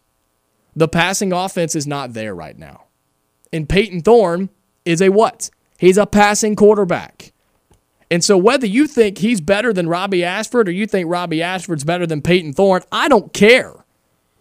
The 0.75 0.87
passing 0.87 1.31
offense 1.31 1.75
is 1.75 1.85
not 1.85 2.13
there 2.13 2.33
right 2.33 2.57
now. 2.57 2.85
And 3.53 3.67
Payton 3.67 4.01
Thorne 4.01 4.49
is 4.85 5.01
a 5.01 5.09
what? 5.09 5.49
He's 5.77 5.97
a 5.97 6.05
passing 6.05 6.55
quarterback. 6.55 7.33
And 8.11 8.23
so 8.23 8.37
whether 8.37 8.67
you 8.67 8.87
think 8.87 9.19
he's 9.19 9.39
better 9.39 9.71
than 9.71 9.87
Robby 9.87 10.23
Ashford 10.23 10.67
or 10.67 10.71
you 10.71 10.85
think 10.85 11.09
Robby 11.09 11.41
Ashford's 11.41 11.85
better 11.85 12.05
than 12.05 12.21
Payton 12.21 12.53
Thorne, 12.53 12.83
I 12.91 13.07
don't 13.07 13.33
care. 13.33 13.73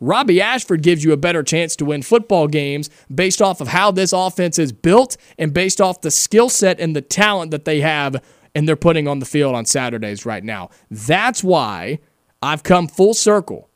Robby 0.00 0.40
Ashford 0.40 0.82
gives 0.82 1.04
you 1.04 1.12
a 1.12 1.16
better 1.16 1.42
chance 1.42 1.76
to 1.76 1.84
win 1.84 2.02
football 2.02 2.48
games 2.48 2.90
based 3.14 3.40
off 3.40 3.60
of 3.60 3.68
how 3.68 3.90
this 3.90 4.12
offense 4.12 4.58
is 4.58 4.72
built 4.72 5.16
and 5.38 5.54
based 5.54 5.80
off 5.80 6.00
the 6.00 6.10
skill 6.10 6.48
set 6.48 6.80
and 6.80 6.96
the 6.96 7.02
talent 7.02 7.52
that 7.52 7.64
they 7.64 7.80
have 7.80 8.22
and 8.54 8.66
they're 8.66 8.76
putting 8.76 9.06
on 9.06 9.20
the 9.20 9.26
field 9.26 9.54
on 9.54 9.64
Saturdays 9.64 10.26
right 10.26 10.42
now. 10.42 10.70
That's 10.90 11.44
why 11.44 12.00
I've 12.42 12.62
come 12.64 12.88
full 12.88 13.14
circle. 13.14 13.69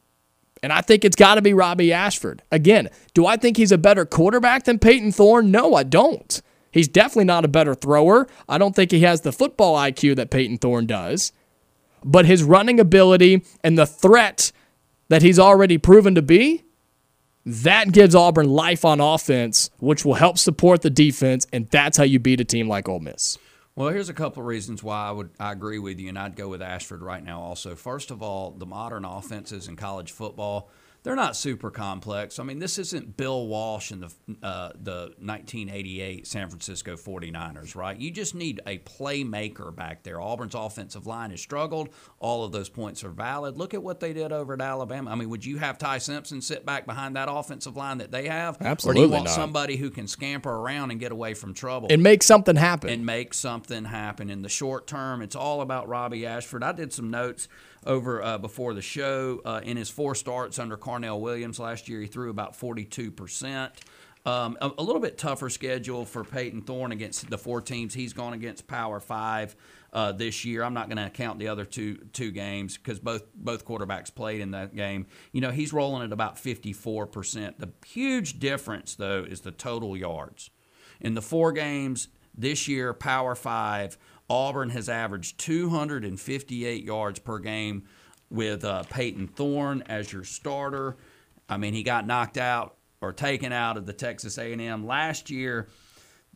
And 0.64 0.72
I 0.72 0.80
think 0.80 1.04
it's 1.04 1.14
got 1.14 1.34
to 1.34 1.42
be 1.42 1.52
Robby 1.52 1.92
Ashford. 1.92 2.42
Again, 2.50 2.88
do 3.12 3.26
I 3.26 3.36
think 3.36 3.58
he's 3.58 3.70
a 3.70 3.76
better 3.76 4.06
quarterback 4.06 4.64
than 4.64 4.78
Payton 4.78 5.12
Thorne? 5.12 5.50
No, 5.50 5.74
I 5.74 5.82
don't. 5.82 6.40
He's 6.72 6.88
definitely 6.88 7.26
not 7.26 7.44
a 7.44 7.48
better 7.48 7.74
thrower. 7.74 8.26
I 8.48 8.56
don't 8.56 8.74
think 8.74 8.90
he 8.90 9.00
has 9.00 9.20
the 9.20 9.30
football 9.30 9.76
IQ 9.76 10.16
that 10.16 10.30
Payton 10.30 10.58
Thorne 10.58 10.86
does. 10.86 11.32
But 12.02 12.24
his 12.24 12.42
running 12.42 12.80
ability 12.80 13.44
and 13.62 13.76
the 13.76 13.84
threat 13.84 14.52
that 15.08 15.20
he's 15.20 15.38
already 15.38 15.76
proven 15.76 16.14
to 16.14 16.22
be, 16.22 16.64
that 17.44 17.92
gives 17.92 18.14
Auburn 18.14 18.48
life 18.48 18.86
on 18.86 19.00
offense, 19.00 19.68
which 19.80 20.02
will 20.02 20.14
help 20.14 20.38
support 20.38 20.80
the 20.80 20.88
defense, 20.88 21.46
and 21.52 21.68
that's 21.68 21.98
how 21.98 22.04
you 22.04 22.18
beat 22.18 22.40
a 22.40 22.44
team 22.44 22.68
like 22.68 22.88
Ole 22.88 23.00
Miss. 23.00 23.36
Well, 23.76 23.88
here's 23.88 24.08
a 24.08 24.14
couple 24.14 24.40
of 24.40 24.46
reasons 24.46 24.84
why 24.84 25.08
I 25.08 25.10
would 25.10 25.30
I 25.40 25.50
agree 25.50 25.80
with 25.80 25.98
you, 25.98 26.08
and 26.08 26.18
I'd 26.18 26.36
go 26.36 26.48
with 26.48 26.62
Ashford 26.62 27.02
right 27.02 27.24
now. 27.24 27.40
Also, 27.40 27.74
first 27.74 28.12
of 28.12 28.22
all, 28.22 28.52
the 28.52 28.66
modern 28.66 29.04
offenses 29.04 29.66
in 29.66 29.74
college 29.74 30.12
football 30.12 30.70
they're 31.04 31.14
not 31.14 31.36
super 31.36 31.70
complex. 31.70 32.38
I 32.38 32.44
mean, 32.44 32.58
this 32.58 32.78
isn't 32.78 33.16
Bill 33.16 33.46
Walsh 33.46 33.90
and 33.90 34.02
the 34.02 34.10
uh, 34.42 34.70
the 34.74 35.12
1988 35.18 36.26
San 36.26 36.48
Francisco 36.48 36.96
49ers, 36.96 37.76
right? 37.76 37.96
You 37.98 38.10
just 38.10 38.34
need 38.34 38.60
a 38.66 38.78
playmaker 38.78 39.74
back 39.74 40.02
there. 40.02 40.18
Auburn's 40.20 40.54
offensive 40.54 41.06
line 41.06 41.30
has 41.30 41.42
struggled. 41.42 41.90
All 42.18 42.42
of 42.44 42.52
those 42.52 42.70
points 42.70 43.04
are 43.04 43.10
valid. 43.10 43.58
Look 43.58 43.74
at 43.74 43.82
what 43.82 44.00
they 44.00 44.14
did 44.14 44.32
over 44.32 44.54
at 44.54 44.62
Alabama. 44.62 45.10
I 45.10 45.14
mean, 45.14 45.28
would 45.28 45.44
you 45.44 45.58
have 45.58 45.76
Ty 45.76 45.98
Simpson 45.98 46.40
sit 46.40 46.64
back 46.64 46.86
behind 46.86 47.16
that 47.16 47.28
offensive 47.30 47.76
line 47.76 47.98
that 47.98 48.10
they 48.10 48.26
have? 48.28 48.56
Absolutely 48.60 49.02
Or 49.02 49.04
do 49.04 49.08
you 49.08 49.12
want 49.12 49.24
not. 49.26 49.34
somebody 49.34 49.76
who 49.76 49.90
can 49.90 50.08
scamper 50.08 50.50
around 50.50 50.90
and 50.90 50.98
get 50.98 51.12
away 51.12 51.34
from 51.34 51.52
trouble? 51.52 51.88
And 51.90 52.02
make 52.02 52.22
something 52.22 52.56
happen. 52.56 52.88
and 52.88 53.04
make 53.04 53.34
something 53.34 53.84
happen 53.84 54.30
in 54.30 54.40
the 54.40 54.48
short 54.48 54.86
term. 54.86 55.20
It's 55.20 55.36
all 55.36 55.60
about 55.60 55.86
Robby 55.86 56.24
Ashford. 56.26 56.64
I 56.64 56.72
did 56.72 56.94
some 56.94 57.10
notes 57.10 57.46
over 57.86 58.22
uh, 58.22 58.38
before 58.38 58.74
the 58.74 58.82
show. 58.82 59.40
Uh, 59.44 59.60
in 59.62 59.76
his 59.76 59.90
four 59.90 60.14
starts 60.14 60.58
under 60.58 60.76
Carnell 60.76 61.20
Williams 61.20 61.58
last 61.58 61.88
year, 61.88 62.00
he 62.00 62.06
threw 62.06 62.30
about 62.30 62.58
42%. 62.58 63.70
Um, 64.26 64.56
a, 64.60 64.70
a 64.78 64.82
little 64.82 65.02
bit 65.02 65.18
tougher 65.18 65.50
schedule 65.50 66.06
for 66.06 66.24
Payton 66.24 66.62
Thorne 66.62 66.92
against 66.92 67.28
the 67.28 67.36
four 67.36 67.60
teams 67.60 67.92
he's 67.92 68.14
gone 68.14 68.32
against 68.32 68.66
Power 68.66 68.98
Five 68.98 69.54
uh, 69.92 70.12
this 70.12 70.46
year. 70.46 70.64
I'm 70.64 70.72
not 70.72 70.88
going 70.88 71.02
to 71.02 71.10
count 71.10 71.38
the 71.38 71.48
other 71.48 71.66
two 71.66 71.96
two 72.14 72.30
games 72.30 72.78
because 72.78 72.98
both 72.98 73.24
both 73.34 73.66
quarterbacks 73.66 74.14
played 74.14 74.40
in 74.40 74.52
that 74.52 74.74
game. 74.74 75.06
You 75.32 75.42
know 75.42 75.50
he's 75.50 75.74
rolling 75.74 76.04
at 76.04 76.12
about 76.12 76.38
54 76.38 77.06
percent. 77.06 77.60
The 77.60 77.70
huge 77.86 78.38
difference 78.38 78.94
though 78.94 79.24
is 79.28 79.42
the 79.42 79.52
total 79.52 79.94
yards. 79.94 80.50
In 81.02 81.12
the 81.12 81.22
four 81.22 81.52
games 81.52 82.08
this 82.34 82.66
year, 82.66 82.94
Power 82.94 83.34
Five, 83.34 83.98
Auburn 84.28 84.70
has 84.70 84.88
averaged 84.88 85.38
258 85.38 86.82
yards 86.82 87.18
per 87.18 87.38
game 87.38 87.84
with 88.30 88.64
uh, 88.64 88.82
Payton 88.84 89.28
Thorne 89.28 89.82
as 89.86 90.12
your 90.12 90.24
starter. 90.24 90.96
I 91.48 91.56
mean, 91.56 91.74
he 91.74 91.82
got 91.82 92.06
knocked 92.06 92.38
out 92.38 92.76
or 93.00 93.12
taken 93.12 93.52
out 93.52 93.76
of 93.76 93.86
the 93.86 93.92
Texas 93.92 94.38
A&M 94.38 94.86
last 94.86 95.30
year. 95.30 95.68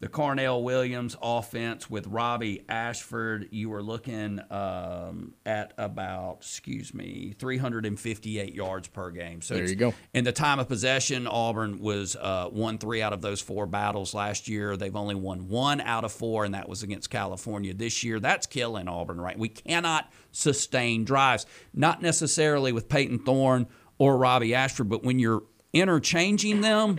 The 0.01 0.09
Carnell 0.09 0.63
Williams 0.63 1.17
offense 1.21 1.91
with 1.91 2.07
Robby 2.07 2.65
Ashford, 2.69 3.49
you 3.51 3.69
were 3.69 3.83
looking 3.83 4.41
um, 4.49 5.35
at 5.45 5.73
about, 5.77 6.37
excuse 6.41 6.95
me, 6.95 7.35
358 7.39 8.55
yards 8.55 8.87
per 8.87 9.11
game. 9.11 9.43
So 9.43 9.55
There 9.55 9.69
you 9.69 9.75
go. 9.75 9.95
in 10.15 10.23
the 10.23 10.31
time 10.31 10.61
of 10.61 10.69
possession, 10.69 11.27
Auburn 11.27 11.81
was 11.81 12.15
uh, 12.15 12.49
won 12.53 12.79
three 12.79 13.03
out 13.03 13.13
of 13.13 13.23
those 13.23 13.41
four 13.41 13.67
battles 13.67 14.15
last 14.15 14.47
year. 14.47 14.77
They've 14.77 14.95
only 14.95 15.17
won 15.17 15.49
one 15.49 15.81
out 15.81 16.05
of 16.05 16.13
four, 16.13 16.45
and 16.45 16.55
that 16.55 16.69
was 16.69 16.85
against 16.85 17.11
California 17.11 17.75
this 17.75 18.05
year. 18.05 18.21
That's 18.21 18.47
killing 18.47 18.87
Auburn, 18.87 19.21
right? 19.21 19.37
We 19.39 19.49
cannot 19.49 20.13
sustain 20.31 21.05
drives, 21.05 21.45
not 21.75 22.03
necessarily 22.03 22.71
with 22.71 22.89
Payton 22.89 23.21
Thorne 23.21 23.67
or 23.99 24.17
Robbie 24.17 24.55
Ashford, 24.55 24.89
but 24.89 25.03
when 25.03 25.19
you're 25.19 25.43
interchanging 25.73 26.61
them, 26.61 26.99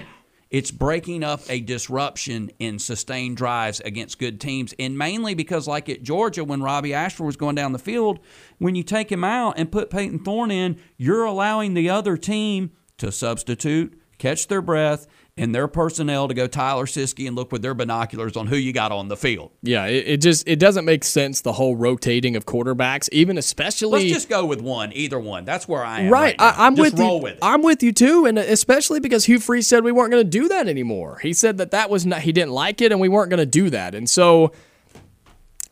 it's 0.50 0.72
breaking 0.72 1.24
up 1.24 1.42
a 1.48 1.60
disruption 1.60 2.50
in 2.58 2.80
sustained 2.80 3.38
drives 3.38 3.80
against 3.82 4.18
good 4.18 4.42
teams. 4.42 4.74
And 4.80 4.98
mainly 4.98 5.36
because, 5.36 5.68
like 5.68 5.90
at 5.90 6.02
Georgia, 6.02 6.44
when 6.44 6.64
Robby 6.64 6.94
Ashford 6.94 7.28
was 7.28 7.38
going 7.38 7.56
down 7.56 7.72
the 7.72 7.80
field, 7.80 8.20
when 8.58 8.76
you 8.76 8.84
take 8.84 9.12
him 9.12 9.24
out 9.24 9.56
and 9.58 9.72
put 9.72 9.92
Payton 9.92 10.24
Thorne 10.24 10.52
in, 10.52 10.80
you're 10.98 11.26
allowing 11.26 11.76
the 11.76 11.90
other 11.90 12.18
team 12.18 12.72
to 12.98 13.12
substitute, 13.12 14.00
catch 14.18 14.48
their 14.48 14.62
breath, 14.62 15.08
and 15.40 15.56
their 15.56 15.68
personnel 15.68 16.28
to 16.28 16.34
go 16.34 16.46
Tyler 16.48 16.86
Siskey 16.86 17.26
and 17.26 17.36
look 17.36 17.52
with 17.52 17.62
their 17.62 17.74
binoculars 17.74 18.36
on 18.36 18.48
who 18.48 18.56
you 18.58 18.74
got 18.74 18.92
on 18.92 19.08
the 19.08 19.18
field. 19.18 19.52
Yeah, 19.62 19.86
it, 19.86 20.08
it 20.08 20.22
just 20.22 20.48
it 20.48 20.60
doesn't 20.60 20.86
make 20.86 21.04
sense 21.04 21.42
the 21.42 21.54
whole 21.54 21.76
rotating 21.76 22.36
of 22.36 22.46
quarterbacks, 22.46 23.10
even 23.12 23.38
especially 23.38 24.04
Let's 24.04 24.14
just 24.14 24.30
go 24.30 24.46
with 24.46 24.62
one, 24.62 24.92
either 24.94 25.20
one. 25.20 25.46
That's 25.46 25.68
where 25.68 25.84
I 25.84 26.02
am. 26.02 26.12
Right, 26.12 26.20
Right. 26.20 26.36
I, 26.40 26.68
I'm 26.68 26.76
Just 26.76 26.92
with 26.94 27.00
roll 27.00 27.18
you. 27.18 27.24
with 27.24 27.34
it. 27.34 27.40
I'm 27.42 27.62
with 27.62 27.82
you 27.82 27.92
too, 27.94 28.26
and 28.26 28.38
especially 28.38 29.00
because 29.00 29.26
Hugh 29.26 29.40
Freeze 29.40 29.68
said 29.68 29.84
we 29.84 29.92
weren't 29.92 30.12
going 30.12 30.24
to 30.24 30.30
do 30.30 30.48
that 30.50 30.68
anymore. 30.68 31.20
He 31.22 31.34
said 31.34 31.58
that 31.58 31.72
that 31.72 31.90
was 31.90 32.06
not 32.06 32.22
he 32.22 32.32
didn't 32.34 32.52
like 32.52 32.82
it, 32.82 32.92
and 32.92 33.00
we 33.00 33.08
weren't 33.08 33.30
going 33.30 33.40
to 33.40 33.46
do 33.46 33.70
that. 33.70 33.96
And 33.96 34.10
so, 34.10 34.52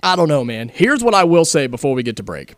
I 0.01 0.15
don't 0.15 0.29
know, 0.29 0.43
man. 0.45 0.69
Here's 0.69 1.03
what 1.03 1.13
I 1.13 1.25
will 1.25 1.45
say 1.45 1.67
before 1.67 1.93
we 1.93 2.03
get 2.03 2.15
to 2.17 2.23
break. 2.23 2.55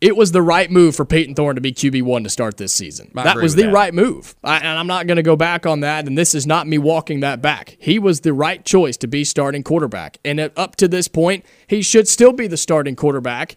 It 0.00 0.14
was 0.14 0.32
the 0.32 0.42
right 0.42 0.70
move 0.70 0.94
for 0.94 1.06
Payton 1.06 1.36
Thorne 1.36 1.54
to 1.54 1.60
be 1.60 1.72
QB 1.72 2.02
one 2.02 2.22
to 2.24 2.30
start 2.30 2.58
this 2.58 2.72
season. 2.72 3.10
I 3.16 3.24
that 3.24 3.36
was 3.36 3.54
the 3.54 3.62
that. 3.62 3.72
right 3.72 3.94
move, 3.94 4.34
I, 4.44 4.58
and 4.58 4.78
I'm 4.78 4.86
not 4.86 5.06
going 5.06 5.16
to 5.16 5.22
go 5.22 5.36
back 5.36 5.64
on 5.64 5.80
that. 5.80 6.06
And 6.06 6.18
this 6.18 6.34
is 6.34 6.46
not 6.46 6.66
me 6.66 6.76
walking 6.76 7.20
that 7.20 7.40
back. 7.40 7.76
He 7.78 7.98
was 7.98 8.20
the 8.20 8.34
right 8.34 8.62
choice 8.62 8.98
to 8.98 9.06
be 9.06 9.24
starting 9.24 9.62
quarterback, 9.62 10.18
and 10.24 10.38
up 10.38 10.76
to 10.76 10.88
this 10.88 11.08
point, 11.08 11.46
he 11.66 11.80
should 11.80 12.08
still 12.08 12.32
be 12.32 12.46
the 12.46 12.58
starting 12.58 12.94
quarterback 12.94 13.56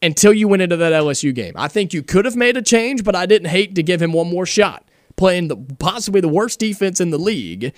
until 0.00 0.32
you 0.32 0.46
went 0.46 0.62
into 0.62 0.76
that 0.76 0.92
LSU 0.92 1.34
game. 1.34 1.54
I 1.56 1.66
think 1.66 1.92
you 1.92 2.02
could 2.02 2.24
have 2.24 2.36
made 2.36 2.56
a 2.56 2.62
change, 2.62 3.02
but 3.02 3.16
I 3.16 3.26
didn't 3.26 3.48
hate 3.48 3.74
to 3.74 3.82
give 3.82 4.00
him 4.00 4.12
one 4.12 4.30
more 4.30 4.46
shot. 4.46 4.86
Playing 5.16 5.48
the 5.48 5.56
possibly 5.56 6.20
the 6.20 6.28
worst 6.28 6.60
defense 6.60 7.00
in 7.00 7.10
the 7.10 7.18
league. 7.18 7.72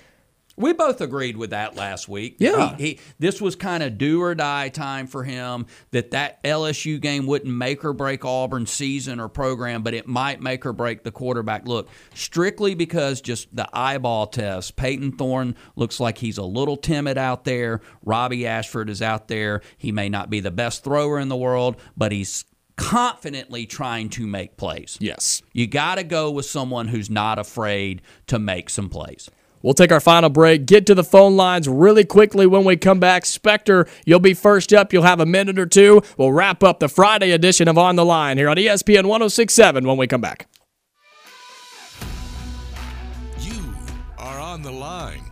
We 0.56 0.72
both 0.72 1.00
agreed 1.00 1.36
with 1.36 1.50
that 1.50 1.76
last 1.76 2.08
week. 2.08 2.36
Yeah. 2.38 2.76
He, 2.76 2.84
he, 2.84 3.00
this 3.18 3.40
was 3.40 3.56
kind 3.56 3.82
of 3.82 3.98
do 3.98 4.22
or 4.22 4.34
die 4.34 4.70
time 4.70 5.06
for 5.06 5.22
him. 5.22 5.66
That 5.90 6.12
that 6.12 6.42
LSU 6.44 7.00
game 7.00 7.26
wouldn't 7.26 7.54
make 7.54 7.84
or 7.84 7.92
break 7.92 8.24
Auburn's 8.24 8.70
season 8.70 9.20
or 9.20 9.28
program, 9.28 9.82
but 9.82 9.94
it 9.94 10.06
might 10.06 10.40
make 10.40 10.64
or 10.64 10.72
break 10.72 11.04
the 11.04 11.12
quarterback. 11.12 11.66
Look, 11.66 11.88
strictly 12.14 12.74
because 12.74 13.20
just 13.20 13.54
the 13.54 13.68
eyeball 13.72 14.28
test. 14.28 14.76
Payton 14.76 15.12
Thorne 15.12 15.54
looks 15.76 16.00
like 16.00 16.18
he's 16.18 16.38
a 16.38 16.44
little 16.44 16.76
timid 16.76 17.18
out 17.18 17.44
there. 17.44 17.80
Robby 18.02 18.46
Ashford 18.46 18.88
is 18.88 19.02
out 19.02 19.28
there. 19.28 19.60
He 19.76 19.92
may 19.92 20.08
not 20.08 20.30
be 20.30 20.40
the 20.40 20.50
best 20.50 20.84
thrower 20.84 21.18
in 21.18 21.28
the 21.28 21.36
world, 21.36 21.76
but 21.96 22.12
he's 22.12 22.44
confidently 22.76 23.66
trying 23.66 24.08
to 24.10 24.26
make 24.26 24.56
plays. 24.56 24.96
Yes. 25.00 25.42
You 25.52 25.66
got 25.66 25.96
to 25.96 26.04
go 26.04 26.30
with 26.30 26.46
someone 26.46 26.88
who's 26.88 27.10
not 27.10 27.38
afraid 27.38 28.02
to 28.26 28.38
make 28.38 28.70
some 28.70 28.88
plays. 28.88 29.30
We'll 29.66 29.74
take 29.74 29.90
our 29.90 29.98
final 29.98 30.30
break, 30.30 30.64
get 30.64 30.86
to 30.86 30.94
the 30.94 31.02
phone 31.02 31.36
lines 31.36 31.68
really 31.68 32.04
quickly 32.04 32.46
when 32.46 32.62
we 32.62 32.76
come 32.76 33.00
back. 33.00 33.26
Spectre, 33.26 33.88
you'll 34.04 34.20
be 34.20 34.32
first 34.32 34.72
up. 34.72 34.92
You'll 34.92 35.02
have 35.02 35.18
a 35.18 35.26
minute 35.26 35.58
or 35.58 35.66
two. 35.66 36.02
We'll 36.16 36.30
wrap 36.30 36.62
up 36.62 36.78
the 36.78 36.88
Friday 36.88 37.32
edition 37.32 37.66
of 37.66 37.76
On 37.76 37.96
the 37.96 38.04
Line 38.04 38.38
here 38.38 38.48
on 38.48 38.58
ESPN 38.58 39.06
1067 39.06 39.84
when 39.84 39.96
we 39.96 40.06
come 40.06 40.20
back. 40.20 40.46
You 43.40 43.74
are 44.18 44.38
on 44.38 44.62
the 44.62 44.70
line 44.70 45.24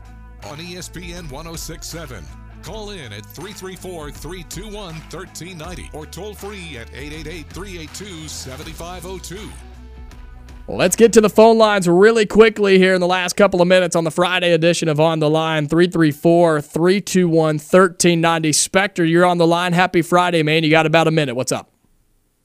on 0.47 0.59
ESPN 0.59 1.31
1067. 1.31 2.24
Call 2.65 2.90
in 2.90 3.12
at 3.12 3.24
334 3.24 4.11
321 4.11 4.94
1390 5.12 5.90
or 5.93 6.06
toll 6.06 6.35
free 6.35 6.77
at 6.77 6.89
888 6.93 7.48
382 7.51 8.27
7502. 8.27 9.73
Well, 10.66 10.78
let's 10.78 10.96
get 10.96 11.12
to 11.12 11.20
the 11.20 11.28
phone 11.28 11.58
lines 11.58 11.86
really 11.86 12.24
quickly 12.24 12.78
here 12.78 12.94
in 12.94 13.00
the 13.00 13.06
last 13.06 13.36
couple 13.36 13.60
of 13.60 13.68
minutes 13.68 13.94
on 13.94 14.04
the 14.04 14.10
Friday 14.10 14.52
edition 14.52 14.88
of 14.88 14.98
On 14.98 15.18
the 15.18 15.28
Line 15.28 15.68
334 15.68 16.62
321 16.62 17.36
1390. 17.56 18.52
Spectre, 18.52 19.04
you're 19.04 19.26
on 19.26 19.36
the 19.36 19.46
line. 19.46 19.74
Happy 19.74 20.00
Friday, 20.00 20.42
man. 20.42 20.64
You 20.64 20.70
got 20.70 20.86
about 20.86 21.06
a 21.06 21.10
minute. 21.10 21.34
What's 21.34 21.52
up? 21.52 21.70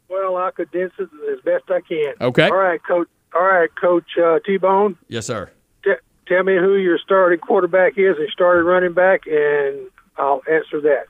Well, 0.10 0.36
I'll 0.36 0.52
condense 0.52 0.92
it 1.00 1.08
as 1.32 1.40
best 1.46 1.64
I 1.70 1.80
can. 1.80 2.14
Okay. 2.20 2.50
All 2.50 2.58
right, 2.58 2.82
coach. 2.84 3.08
All 3.34 3.44
right, 3.44 3.70
Coach 3.80 4.18
uh, 4.22 4.40
T 4.46 4.58
Bone. 4.58 4.98
Yes, 5.08 5.28
sir. 5.28 5.50
T- 5.84 5.94
tell 6.28 6.44
me 6.44 6.58
who 6.58 6.76
your 6.76 6.98
starting 6.98 7.40
quarterback 7.40 7.94
is 7.98 8.18
and 8.18 8.28
starting 8.34 8.66
running 8.66 8.94
back, 8.94 9.28
and 9.28 9.88
I'll 10.18 10.42
answer 10.50 10.82
that. 10.82 11.06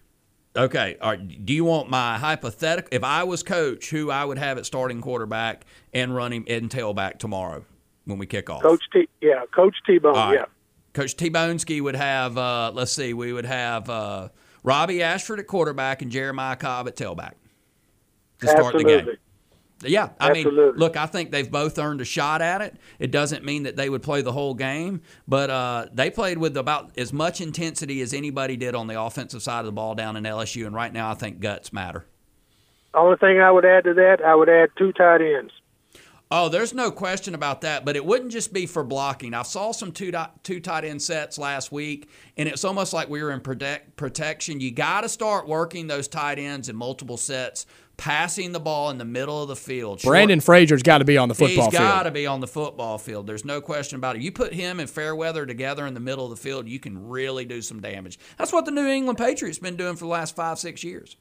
Okay. 0.60 0.98
All 1.02 1.12
right. 1.12 1.46
Do 1.46 1.54
you 1.54 1.64
want 1.64 1.90
my 1.90 2.18
hypothetical? 2.18 2.90
If 2.92 3.04
I 3.04 3.24
was 3.24 3.44
coach, 3.44 3.90
who 3.90 4.12
I 4.12 4.26
would 4.26 4.38
have 4.38 4.58
at 4.58 4.66
starting 4.66 5.02
quarterback 5.02 5.66
and 5.94 6.14
running 6.14 6.46
and 6.50 6.70
tailback 6.70 7.18
tomorrow 7.20 7.66
when 8.06 8.18
we 8.18 8.26
kick 8.26 8.50
off? 8.50 8.62
Coach 8.62 8.84
T. 8.92 9.08
Yeah, 9.22 9.46
Coach 9.56 9.76
T 9.86 9.98
Bone. 10.00 10.14
Right. 10.14 10.34
Yeah. 10.34 10.46
Coach 10.94 11.16
T 11.16 11.30
Boneski 11.30 11.82
would 11.82 11.96
have. 11.96 12.38
Uh, 12.38 12.72
let's 12.74 12.92
see. 12.92 13.14
We 13.14 13.32
would 13.32 13.46
have. 13.46 13.90
Uh, 13.90 14.30
Robby 14.64 15.02
Ashford 15.02 15.40
at 15.40 15.48
quarterback 15.48 16.02
and 16.02 16.12
Jeremiah 16.12 16.58
Cobb 16.58 16.88
at 16.88 16.96
tailback 16.98 17.34
to 18.40 18.48
start 18.48 18.76
the 18.78 18.84
game. 18.84 19.08
Yeah, 19.82 20.10
I 20.20 20.34
mean, 20.34 20.46
look, 20.48 20.98
I 20.98 21.06
think 21.06 21.32
they've 21.32 21.50
both 21.50 21.80
earned 21.80 22.02
a 22.02 22.06
shot 22.06 22.42
at 22.42 22.62
it. 22.62 22.76
It 23.00 23.12
doesn't 23.12 23.46
mean 23.46 23.64
that 23.64 23.78
they 23.78 23.90
would 23.90 24.02
play 24.02 24.22
the 24.22 24.34
whole 24.34 24.54
game, 24.54 25.02
but 25.28 25.50
uh, 25.50 25.86
they 25.94 26.10
played 26.10 26.38
with 26.38 26.58
about 26.58 26.92
as 26.98 27.14
much 27.14 27.40
intensity 27.40 28.02
as 28.02 28.14
anybody 28.14 28.58
did 28.58 28.76
on 28.76 28.88
the 28.88 29.02
offensive 29.02 29.42
side 29.42 29.62
of 29.62 29.66
the 29.68 29.72
ball 29.72 29.96
down 29.96 30.18
in 30.18 30.24
LSU. 30.26 30.66
And 30.66 30.76
right 30.76 30.92
now, 30.92 31.10
I 31.12 31.14
think 31.14 31.40
guts 31.40 31.72
matter. 31.72 32.06
Only 32.94 33.18
thing 33.18 33.40
I 33.40 33.52
would 33.52 33.66
add 33.66 33.86
to 33.86 33.94
that, 33.94 34.18
I 34.26 34.36
would 34.36 34.50
add 34.50 34.70
two 34.78 34.92
tight 34.92 35.22
ends. 35.22 35.54
Oh, 36.32 36.48
there's 36.48 36.76
no 36.76 36.92
question 36.92 37.34
about 37.34 37.62
that. 37.62 37.86
But 37.86 37.96
it 37.96 38.06
wouldn't 38.06 38.32
just 38.32 38.54
be 38.54 38.68
for 38.68 38.84
blocking. 38.84 39.34
I 39.34 39.42
saw 39.42 39.72
some 39.72 39.92
two 39.92 40.12
two 40.44 40.60
tight 40.60 40.86
end 40.86 41.02
sets 41.02 41.40
last 41.40 41.72
week, 41.72 42.10
and 42.38 42.48
it's 42.48 42.64
almost 42.64 42.94
like 42.94 43.10
we 43.10 43.24
were 43.24 43.32
in 43.32 43.42
protect, 43.42 43.96
protection. 43.96 44.60
You 44.60 44.72
got 44.72 45.02
to 45.02 45.10
start 45.10 45.48
working 45.48 45.88
those 45.88 46.08
tight 46.08 46.38
ends 46.38 46.70
in 46.70 46.76
multiple 46.76 47.18
sets, 47.18 47.66
passing 48.00 48.54
the 48.54 48.60
ball 48.62 48.90
in 48.90 48.98
the 48.98 49.04
middle 49.06 49.42
of 49.42 49.50
the 49.50 49.56
field. 49.58 50.00
Short- 50.00 50.14
Brandon 50.14 50.40
Frazier's 50.40 50.82
got 50.82 51.00
to 51.00 51.06
be 51.06 51.18
on 51.18 51.28
the 51.28 51.36
football 51.36 51.70
field. 51.70 51.74
He's 51.74 51.80
got 51.80 52.04
to 52.04 52.12
be 52.12 52.26
on 52.26 52.40
the 52.40 52.48
football 52.48 52.98
field. 52.98 53.28
There's 53.28 53.44
no 53.44 53.60
question 53.60 53.98
about 53.98 54.16
it. 54.16 54.22
You 54.22 54.32
put 54.32 54.54
him 54.54 54.80
and 54.80 54.90
Fairweather 54.90 55.46
together 55.46 55.86
in 55.86 55.94
the 55.94 56.00
middle 56.00 56.24
of 56.24 56.32
the 56.32 56.38
field, 56.38 56.68
you 56.68 56.80
can 56.80 57.10
really 57.10 57.44
do 57.44 57.62
some 57.62 57.82
damage. 57.82 58.18
That's 58.38 58.54
what 58.54 58.64
the 58.64 58.72
New 58.72 58.88
England 58.88 59.18
Patriots 59.18 59.60
been 59.60 59.76
doing 59.76 59.96
for 59.96 60.06
the 60.06 60.12
last 60.12 60.34
five, 60.34 60.58
six 60.58 60.82
years, 60.82 61.18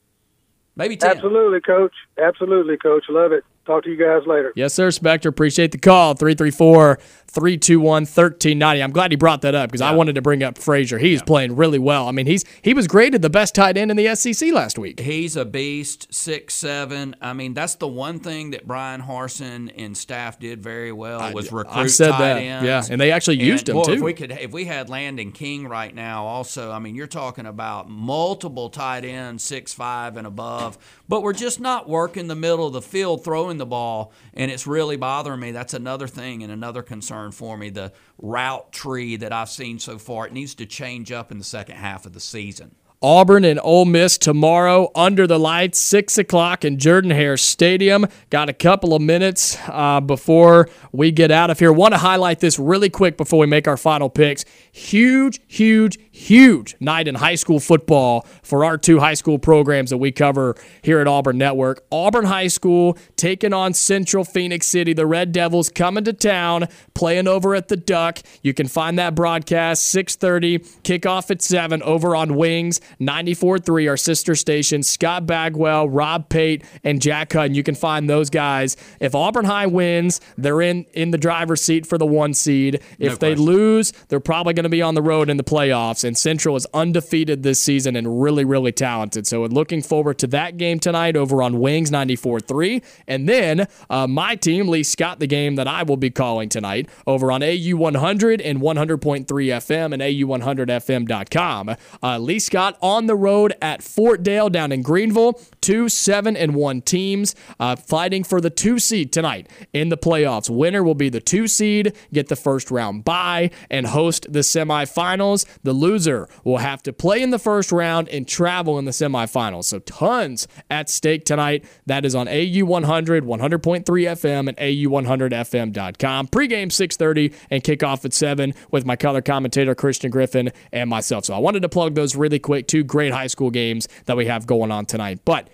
maybe 0.76 0.96
ten. 0.96 1.16
Absolutely, 1.16 1.60
Coach. 1.60 1.94
Absolutely, 2.16 2.76
Coach. 2.76 3.04
Love 3.08 3.32
it. 3.32 3.44
Talk 3.66 3.82
to 3.84 3.90
you 3.90 3.96
guys 3.98 4.26
later. 4.26 4.52
Yes, 4.56 4.72
sir, 4.72 4.90
Spectre. 4.90 5.28
Appreciate 5.28 5.72
the 5.72 5.78
call. 5.78 6.14
334 6.14 6.98
321 7.38 8.02
1390. 8.02 8.82
I'm 8.82 8.90
glad 8.90 9.12
he 9.12 9.16
brought 9.16 9.42
that 9.42 9.54
up 9.54 9.70
because 9.70 9.80
I 9.80 9.92
wanted 9.92 10.16
to 10.16 10.22
bring 10.22 10.42
up 10.42 10.58
Frazier. 10.58 10.98
He's 10.98 11.22
playing 11.22 11.54
really 11.54 11.78
well. 11.78 12.08
I 12.08 12.12
mean, 12.12 12.26
he's 12.26 12.44
he 12.62 12.74
was 12.74 12.88
graded 12.88 13.22
the 13.22 13.30
best 13.30 13.54
tight 13.54 13.76
end 13.76 13.92
in 13.92 13.96
the 13.96 14.14
SEC 14.16 14.52
last 14.52 14.76
week. 14.76 14.98
He's 14.98 15.36
a 15.36 15.44
beast, 15.44 16.12
six 16.12 16.54
seven. 16.54 17.14
I 17.20 17.32
mean, 17.32 17.54
that's 17.54 17.76
the 17.76 17.86
one 17.86 18.18
thing 18.18 18.50
that 18.50 18.66
Bryan 18.66 19.02
Harsin 19.02 19.72
and 19.76 19.96
staff 19.96 20.40
did 20.40 20.62
very 20.62 20.90
well 20.90 21.32
was 21.32 21.52
recruit 21.52 21.76
I've 21.76 21.90
said 21.92 22.10
tight 22.10 22.18
that. 22.18 22.38
ends. 22.38 22.66
Yeah, 22.66 22.82
and 22.90 23.00
they 23.00 23.12
actually 23.12 23.38
used 23.38 23.68
him, 23.68 23.76
boy, 23.76 23.84
too. 23.84 23.92
If 23.92 24.00
we 24.00 24.14
could, 24.14 24.32
if 24.32 24.50
we 24.50 24.64
had 24.64 24.88
Landen 24.88 25.30
King 25.30 25.68
right 25.68 25.94
now, 25.94 26.26
also, 26.26 26.72
I 26.72 26.80
mean, 26.80 26.96
you're 26.96 27.06
talking 27.06 27.46
about 27.46 27.88
multiple 27.88 28.68
tight 28.68 29.04
ends, 29.04 29.44
six 29.44 29.72
five 29.72 30.16
and 30.16 30.26
above. 30.26 30.76
But 31.08 31.22
we're 31.22 31.32
just 31.32 31.60
not 31.60 31.88
working 31.88 32.26
the 32.26 32.34
middle 32.34 32.66
of 32.66 32.72
the 32.72 32.82
field, 32.82 33.24
throwing 33.24 33.58
the 33.58 33.66
ball, 33.66 34.12
and 34.34 34.50
it's 34.50 34.66
really 34.66 34.96
bothering 34.96 35.40
me. 35.40 35.52
That's 35.52 35.74
another 35.74 36.08
thing 36.08 36.42
and 36.42 36.52
another 36.52 36.82
concern 36.82 37.27
for 37.32 37.56
me. 37.56 37.70
The 37.70 37.92
route 38.18 38.72
tree 38.72 39.16
that 39.16 39.32
I've 39.32 39.50
seen 39.50 39.78
so 39.78 39.98
far, 39.98 40.26
it 40.26 40.32
needs 40.32 40.54
to 40.56 40.66
change 40.66 41.12
up 41.12 41.30
in 41.30 41.38
the 41.38 41.44
second 41.44 41.76
half 41.76 42.06
of 42.06 42.12
the 42.12 42.20
season. 42.20 42.74
Auburn 43.00 43.44
and 43.44 43.60
Ole 43.62 43.84
Miss 43.84 44.18
tomorrow 44.18 44.90
under 44.92 45.28
the 45.28 45.38
lights, 45.38 45.80
6 45.80 46.18
o'clock 46.18 46.64
in 46.64 46.78
Jordan 46.78 47.12
Hare 47.12 47.36
Stadium. 47.36 48.06
Got 48.28 48.48
a 48.48 48.52
couple 48.52 48.92
of 48.92 49.00
minutes 49.00 49.56
uh, 49.68 50.00
before 50.00 50.68
we 50.90 51.12
get 51.12 51.30
out 51.30 51.48
of 51.48 51.60
here. 51.60 51.72
Want 51.72 51.94
to 51.94 51.98
highlight 51.98 52.40
this 52.40 52.58
really 52.58 52.90
quick 52.90 53.16
before 53.16 53.38
we 53.38 53.46
make 53.46 53.68
our 53.68 53.76
final 53.76 54.10
picks. 54.10 54.44
Huge, 54.72 55.40
huge, 55.46 55.96
huge 56.18 56.74
night 56.80 57.06
in 57.06 57.14
high 57.14 57.36
school 57.36 57.60
football 57.60 58.26
for 58.42 58.64
our 58.64 58.76
two 58.76 58.98
high 58.98 59.14
school 59.14 59.38
programs 59.38 59.90
that 59.90 59.98
we 59.98 60.10
cover 60.10 60.56
here 60.82 60.98
at 60.98 61.06
Auburn 61.06 61.38
Network. 61.38 61.84
Auburn 61.92 62.24
High 62.24 62.48
School 62.48 62.98
taking 63.16 63.52
on 63.52 63.72
Central 63.72 64.24
Phoenix 64.24 64.66
City. 64.66 64.92
The 64.92 65.06
Red 65.06 65.32
Devils 65.32 65.68
coming 65.68 66.04
to 66.04 66.12
town, 66.12 66.66
playing 66.94 67.28
over 67.28 67.54
at 67.54 67.68
the 67.68 67.76
Duck. 67.76 68.18
You 68.42 68.52
can 68.52 68.66
find 68.66 68.98
that 68.98 69.14
broadcast 69.14 69.86
6:30, 69.94 70.58
kickoff 70.82 71.30
at 71.30 71.40
7 71.40 71.82
over 71.82 72.16
on 72.16 72.34
Wings 72.34 72.80
94.3, 73.00 73.88
our 73.88 73.96
sister 73.96 74.34
station. 74.34 74.82
Scott 74.82 75.26
Bagwell, 75.26 75.88
Rob 75.88 76.28
Pate, 76.28 76.64
and 76.82 77.00
Jack 77.00 77.32
Hutton. 77.32 77.54
You 77.54 77.62
can 77.62 77.76
find 77.76 78.10
those 78.10 78.28
guys. 78.28 78.76
If 78.98 79.14
Auburn 79.14 79.44
High 79.44 79.66
wins, 79.66 80.20
they're 80.36 80.60
in 80.60 80.84
in 80.94 81.12
the 81.12 81.18
driver's 81.18 81.62
seat 81.62 81.86
for 81.86 81.96
the 81.96 82.06
one 82.06 82.34
seed. 82.34 82.80
If 82.98 83.20
they 83.20 83.36
lose, 83.36 83.92
they're 84.08 84.20
probably 84.20 84.54
going 84.54 84.64
to 84.64 84.68
be 84.68 84.82
on 84.82 84.94
the 84.94 85.02
road 85.02 85.30
in 85.30 85.36
the 85.36 85.44
playoffs. 85.44 86.07
And 86.08 86.16
Central 86.16 86.56
is 86.56 86.66
undefeated 86.72 87.42
this 87.42 87.62
season 87.62 87.94
and 87.94 88.20
really, 88.20 88.44
really 88.44 88.72
talented. 88.72 89.26
So 89.26 89.42
looking 89.44 89.82
forward 89.82 90.18
to 90.20 90.26
that 90.28 90.56
game 90.56 90.80
tonight 90.80 91.16
over 91.16 91.42
on 91.42 91.60
Wings 91.60 91.90
94-3. 91.90 92.82
And 93.06 93.28
then 93.28 93.68
uh, 93.90 94.06
my 94.06 94.34
team, 94.34 94.68
Lee 94.68 94.82
Scott, 94.82 95.20
the 95.20 95.26
game 95.26 95.56
that 95.56 95.68
I 95.68 95.82
will 95.82 95.98
be 95.98 96.10
calling 96.10 96.48
tonight 96.48 96.88
over 97.06 97.30
on 97.30 97.42
AU 97.42 97.76
100 97.76 98.40
and 98.40 98.60
100.3 98.60 99.26
FM 99.26 99.92
and 99.92 100.02
AU100FM.com. 100.02 101.76
Uh, 102.02 102.18
Lee 102.18 102.38
Scott 102.38 102.78
on 102.80 103.06
the 103.06 103.14
road 103.14 103.52
at 103.60 103.82
Fort 103.82 104.22
Dale 104.22 104.48
down 104.48 104.72
in 104.72 104.80
Greenville. 104.80 105.38
Two, 105.60 105.90
seven, 105.90 106.34
and 106.36 106.54
one 106.54 106.80
teams 106.80 107.34
uh, 107.60 107.76
fighting 107.76 108.24
for 108.24 108.40
the 108.40 108.48
two 108.48 108.78
seed 108.78 109.12
tonight 109.12 109.46
in 109.74 109.90
the 109.90 109.98
playoffs. 109.98 110.48
Winner 110.48 110.82
will 110.82 110.94
be 110.94 111.10
the 111.10 111.20
two 111.20 111.46
seed, 111.46 111.92
get 112.14 112.28
the 112.28 112.36
first 112.36 112.70
round 112.70 113.04
bye, 113.04 113.50
and 113.70 113.88
host 113.88 114.32
the 114.32 114.38
semifinals. 114.38 115.44
The 115.62 115.74
loser 115.74 115.97
will 116.06 116.58
have 116.58 116.82
to 116.84 116.92
play 116.92 117.22
in 117.22 117.30
the 117.30 117.38
first 117.38 117.72
round 117.72 118.08
and 118.08 118.28
travel 118.28 118.78
in 118.78 118.84
the 118.84 118.90
semifinals. 118.90 119.64
So 119.64 119.78
tons 119.80 120.46
at 120.70 120.90
stake 120.90 121.24
tonight. 121.24 121.64
That 121.86 122.04
is 122.04 122.14
on 122.14 122.28
AU 122.28 122.64
100, 122.64 123.24
100.3 123.24 123.84
FM, 123.84 124.48
and 124.48 124.56
AU100FM.com. 124.56 126.28
Pregame 126.28 126.70
6:30 126.70 127.34
and 127.50 127.62
kickoff 127.62 128.04
at 128.04 128.12
7 128.12 128.54
with 128.70 128.84
my 128.84 128.96
color 128.96 129.22
commentator 129.22 129.74
Christian 129.74 130.10
Griffin 130.10 130.52
and 130.72 130.90
myself. 130.90 131.24
So 131.24 131.34
I 131.34 131.38
wanted 131.38 131.62
to 131.62 131.68
plug 131.68 131.94
those 131.94 132.14
really 132.16 132.38
quick. 132.38 132.66
Two 132.68 132.84
great 132.84 133.12
high 133.12 133.26
school 133.26 133.50
games 133.50 133.88
that 134.06 134.16
we 134.16 134.26
have 134.26 134.46
going 134.46 134.70
on 134.70 134.86
tonight. 134.86 135.20
But 135.24 135.48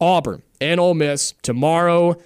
Auburn 0.00 0.42
and 0.60 0.78
Ole 0.80 0.94
Miss 0.94 1.34
tomorrow 1.42 2.16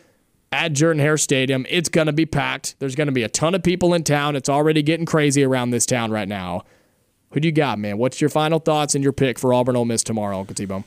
at 0.52 0.74
Jordan 0.74 1.00
Hare 1.00 1.16
Stadium. 1.16 1.66
It's 1.68 1.88
going 1.88 2.06
to 2.06 2.12
be 2.12 2.26
packed. 2.26 2.78
There's 2.78 2.94
going 2.94 3.06
to 3.06 3.12
be 3.12 3.22
a 3.22 3.28
ton 3.28 3.54
of 3.54 3.62
people 3.62 3.94
in 3.94 4.04
town. 4.04 4.36
It's 4.36 4.48
already 4.48 4.82
getting 4.82 5.06
crazy 5.06 5.42
around 5.42 5.70
this 5.70 5.86
town 5.86 6.10
right 6.10 6.28
now. 6.28 6.64
Who 7.32 7.40
do 7.40 7.48
you 7.48 7.52
got, 7.52 7.78
man? 7.78 7.98
What's 7.98 8.20
your 8.20 8.30
final 8.30 8.58
thoughts 8.58 8.94
and 8.94 9.02
your 9.02 9.12
pick 9.12 9.38
for 9.38 9.54
Auburn 9.54 9.76
Ole 9.76 9.86
Miss 9.86 10.02
tomorrow, 10.02 10.38
Uncle 10.38 10.54
T-Bone? 10.54 10.84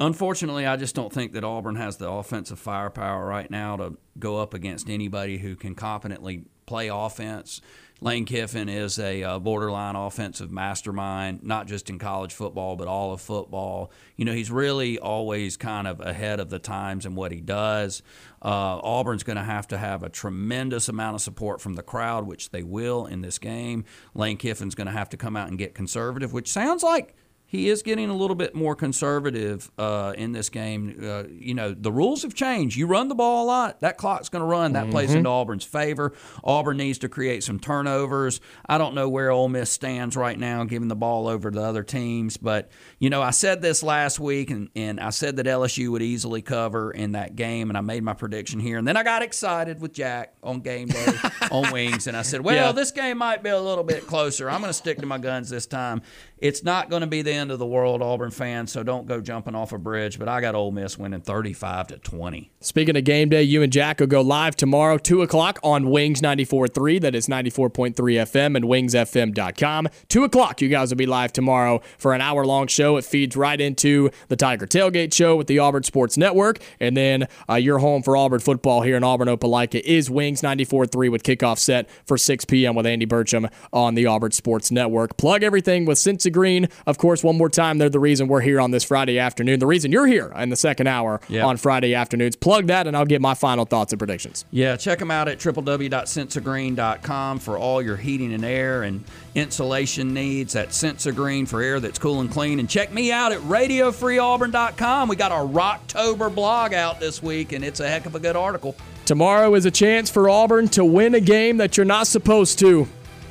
Unfortunately, 0.00 0.66
I 0.66 0.76
just 0.76 0.96
don't 0.96 1.12
think 1.12 1.32
that 1.32 1.44
Auburn 1.44 1.76
has 1.76 1.98
the 1.98 2.10
offensive 2.10 2.58
firepower 2.58 3.24
right 3.26 3.48
now 3.48 3.76
to 3.76 3.96
go 4.18 4.38
up 4.38 4.52
against 4.52 4.90
anybody 4.90 5.38
who 5.38 5.54
can 5.54 5.76
competently 5.76 6.46
play 6.66 6.88
offense. 6.88 7.60
Lane 8.04 8.26
Kiffin 8.26 8.68
is 8.68 8.98
a 8.98 9.22
uh, 9.22 9.38
borderline 9.38 9.96
offensive 9.96 10.52
mastermind, 10.52 11.42
not 11.42 11.66
just 11.66 11.88
in 11.88 11.98
college 11.98 12.34
football, 12.34 12.76
but 12.76 12.86
all 12.86 13.14
of 13.14 13.22
football. 13.22 13.90
You 14.16 14.26
know, 14.26 14.34
he's 14.34 14.50
really 14.50 14.98
always 14.98 15.56
kind 15.56 15.88
of 15.88 16.00
ahead 16.00 16.38
of 16.38 16.50
the 16.50 16.58
times 16.58 17.06
in 17.06 17.14
what 17.14 17.32
he 17.32 17.40
does. 17.40 18.02
Uh, 18.42 18.76
Auburn's 18.82 19.22
going 19.22 19.38
to 19.38 19.42
have 19.42 19.66
to 19.68 19.78
have 19.78 20.02
a 20.02 20.10
tremendous 20.10 20.90
amount 20.90 21.14
of 21.14 21.22
support 21.22 21.62
from 21.62 21.76
the 21.76 21.82
crowd, 21.82 22.26
which 22.26 22.50
they 22.50 22.62
will 22.62 23.06
in 23.06 23.22
this 23.22 23.38
game. 23.38 23.86
Lane 24.14 24.36
Kiffin's 24.36 24.74
going 24.74 24.86
to 24.86 24.92
have 24.92 25.08
to 25.08 25.16
come 25.16 25.34
out 25.34 25.48
and 25.48 25.56
get 25.56 25.74
conservative, 25.74 26.34
which 26.34 26.52
sounds 26.52 26.82
like 26.82 27.16
he 27.54 27.68
is 27.68 27.82
getting 27.82 28.10
a 28.10 28.14
little 28.14 28.34
bit 28.34 28.54
more 28.54 28.74
conservative 28.74 29.70
uh, 29.78 30.12
in 30.16 30.32
this 30.32 30.48
game. 30.48 30.98
Uh, 31.02 31.24
you 31.30 31.54
know, 31.54 31.72
the 31.72 31.92
rules 31.92 32.22
have 32.22 32.34
changed. 32.34 32.76
You 32.76 32.86
run 32.86 33.08
the 33.08 33.14
ball 33.14 33.44
a 33.44 33.46
lot, 33.46 33.80
that 33.80 33.96
clock's 33.96 34.28
going 34.28 34.40
to 34.40 34.46
run. 34.46 34.72
That 34.72 34.90
plays 34.90 35.10
Mm-hmm. 35.10 35.18
into 35.18 35.30
Auburn's 35.30 35.64
favor. 35.64 36.12
Auburn 36.42 36.78
needs 36.78 36.98
to 36.98 37.08
create 37.08 37.44
some 37.44 37.60
turnovers. 37.60 38.40
I 38.66 38.78
don't 38.78 38.94
know 38.94 39.08
where 39.08 39.30
Ole 39.30 39.48
Miss 39.48 39.70
stands 39.70 40.16
right 40.16 40.38
now, 40.38 40.64
giving 40.64 40.88
the 40.88 40.96
ball 40.96 41.28
over 41.28 41.50
to 41.50 41.62
other 41.62 41.82
teams. 41.82 42.36
But, 42.36 42.70
you 42.98 43.10
know, 43.10 43.22
I 43.22 43.30
said 43.30 43.62
this 43.62 43.82
last 43.82 44.18
week, 44.18 44.50
and, 44.50 44.70
and 44.74 44.98
I 44.98 45.10
said 45.10 45.36
that 45.36 45.46
LSU 45.46 45.90
would 45.90 46.02
easily 46.02 46.42
cover 46.42 46.90
in 46.90 47.12
that 47.12 47.36
game, 47.36 47.70
and 47.70 47.76
I 47.78 47.82
made 47.82 48.02
my 48.02 48.14
prediction 48.14 48.58
here. 48.60 48.78
And 48.78 48.88
then 48.88 48.96
I 48.96 49.02
got 49.04 49.22
excited 49.22 49.80
with 49.80 49.92
Jack 49.92 50.34
on 50.42 50.60
game 50.60 50.88
day 50.88 51.06
on 51.50 51.70
Wings, 51.72 52.06
and 52.06 52.16
I 52.16 52.22
said, 52.22 52.40
well, 52.40 52.54
Yeah. 52.56 52.72
this 52.72 52.90
game 52.90 53.18
might 53.18 53.42
be 53.42 53.50
a 53.50 53.60
little 53.60 53.84
bit 53.84 54.06
closer. 54.06 54.50
I'm 54.50 54.60
going 54.60 54.70
to 54.70 54.74
stick 54.74 54.98
to 54.98 55.06
my 55.06 55.18
guns 55.18 55.50
this 55.50 55.66
time. 55.66 56.02
It's 56.38 56.62
not 56.64 56.90
going 56.90 57.00
to 57.02 57.06
be 57.06 57.22
the 57.22 57.32
end 57.44 57.50
of 57.50 57.58
the 57.58 57.66
world, 57.66 58.00
Auburn 58.00 58.30
fans, 58.30 58.72
so 58.72 58.82
don't 58.82 59.06
go 59.06 59.20
jumping 59.20 59.54
off 59.54 59.72
a 59.72 59.78
bridge. 59.78 60.18
But 60.18 60.28
I 60.28 60.40
got 60.40 60.54
Ole 60.54 60.72
Miss 60.72 60.98
winning 60.98 61.20
35 61.20 61.88
to 61.88 61.98
20. 61.98 62.50
Speaking 62.60 62.96
of 62.96 63.04
game 63.04 63.28
day, 63.28 63.42
you 63.42 63.62
and 63.62 63.70
Jack 63.70 64.00
will 64.00 64.06
go 64.06 64.22
live 64.22 64.56
tomorrow, 64.56 64.96
2 64.96 65.20
o'clock 65.20 65.58
on 65.62 65.90
Wings 65.90 66.22
94.3. 66.22 67.02
That 67.02 67.14
is 67.14 67.26
94.3 67.28 67.94
FM 67.94 68.56
and 68.56 68.64
wingsfm.com. 68.64 69.88
2 70.08 70.24
o'clock, 70.24 70.62
you 70.62 70.70
guys 70.70 70.90
will 70.90 70.96
be 70.96 71.04
live 71.04 71.34
tomorrow 71.34 71.82
for 71.98 72.14
an 72.14 72.22
hour 72.22 72.46
long 72.46 72.66
show. 72.66 72.96
It 72.96 73.04
feeds 73.04 73.36
right 73.36 73.60
into 73.60 74.10
the 74.28 74.36
Tiger 74.36 74.66
Tailgate 74.66 75.12
Show 75.12 75.36
with 75.36 75.46
the 75.46 75.58
Auburn 75.58 75.82
Sports 75.82 76.16
Network. 76.16 76.60
And 76.80 76.96
then 76.96 77.28
uh, 77.48 77.56
your 77.56 77.78
home 77.78 78.02
for 78.02 78.16
Auburn 78.16 78.40
football 78.40 78.80
here 78.80 78.96
in 78.96 79.04
Auburn, 79.04 79.28
Opelika 79.28 79.80
is 79.80 80.08
Wings 80.08 80.40
94.3 80.40 81.10
with 81.10 81.22
kickoff 81.22 81.58
set 81.58 81.90
for 82.06 82.16
6 82.16 82.46
p.m. 82.46 82.74
with 82.74 82.86
Andy 82.86 83.06
Burcham 83.06 83.52
on 83.70 83.94
the 83.94 84.06
Auburn 84.06 84.32
Sports 84.32 84.70
Network. 84.70 85.18
Plug 85.18 85.42
everything 85.42 85.84
with 85.84 85.98
Sensigreen. 85.98 86.70
Of 86.86 86.96
course, 86.96 87.22
one 87.22 87.33
one 87.34 87.38
more 87.38 87.50
time, 87.50 87.78
they're 87.78 87.88
the 87.88 87.98
reason 87.98 88.28
we're 88.28 88.40
here 88.40 88.60
on 88.60 88.70
this 88.70 88.84
Friday 88.84 89.18
afternoon. 89.18 89.58
The 89.58 89.66
reason 89.66 89.90
you're 89.92 90.06
here 90.06 90.32
in 90.36 90.50
the 90.50 90.56
second 90.56 90.86
hour 90.86 91.20
Yep. 91.28 91.44
on 91.44 91.56
Friday 91.56 91.94
afternoons. 91.94 92.36
Plug 92.36 92.68
that, 92.68 92.86
and 92.86 92.96
I'll 92.96 93.04
get 93.04 93.20
my 93.20 93.34
final 93.34 93.64
thoughts 93.64 93.92
and 93.92 93.98
predictions. 93.98 94.44
Yeah, 94.50 94.76
check 94.76 94.98
them 95.00 95.10
out 95.10 95.28
at 95.28 95.38
www.sensigreen.com 95.38 97.38
for 97.40 97.58
all 97.58 97.82
your 97.82 97.96
heating 97.96 98.32
and 98.32 98.44
air 98.44 98.84
and 98.84 99.02
insulation 99.34 100.14
needs. 100.14 100.52
That's 100.52 100.80
Sensigreen 100.80 101.48
for 101.48 101.60
air 101.60 101.80
that's 101.80 101.98
cool 101.98 102.20
and 102.20 102.30
clean. 102.30 102.60
And 102.60 102.68
check 102.70 102.92
me 102.92 103.10
out 103.12 103.32
at 103.32 103.40
radiofreeauburn.com. 103.40 105.08
We 105.08 105.16
got 105.16 105.32
our 105.32 105.44
Rocktober 105.46 106.32
blog 106.34 106.72
out 106.74 107.00
this 107.00 107.22
week, 107.22 107.52
and 107.52 107.64
it's 107.64 107.80
a 107.80 107.88
heck 107.88 108.06
of 108.06 108.14
a 108.14 108.20
good 108.20 108.36
article. 108.36 108.76
Tomorrow 109.06 109.54
is 109.54 109.66
a 109.66 109.70
chance 109.70 110.08
for 110.08 110.30
Auburn 110.30 110.68
to 110.68 110.84
win 110.84 111.14
a 111.14 111.20
game 111.20 111.58
that 111.58 111.76
you're 111.76 111.84
not 111.84 112.06
supposed 112.06 112.58
to. 112.60 112.86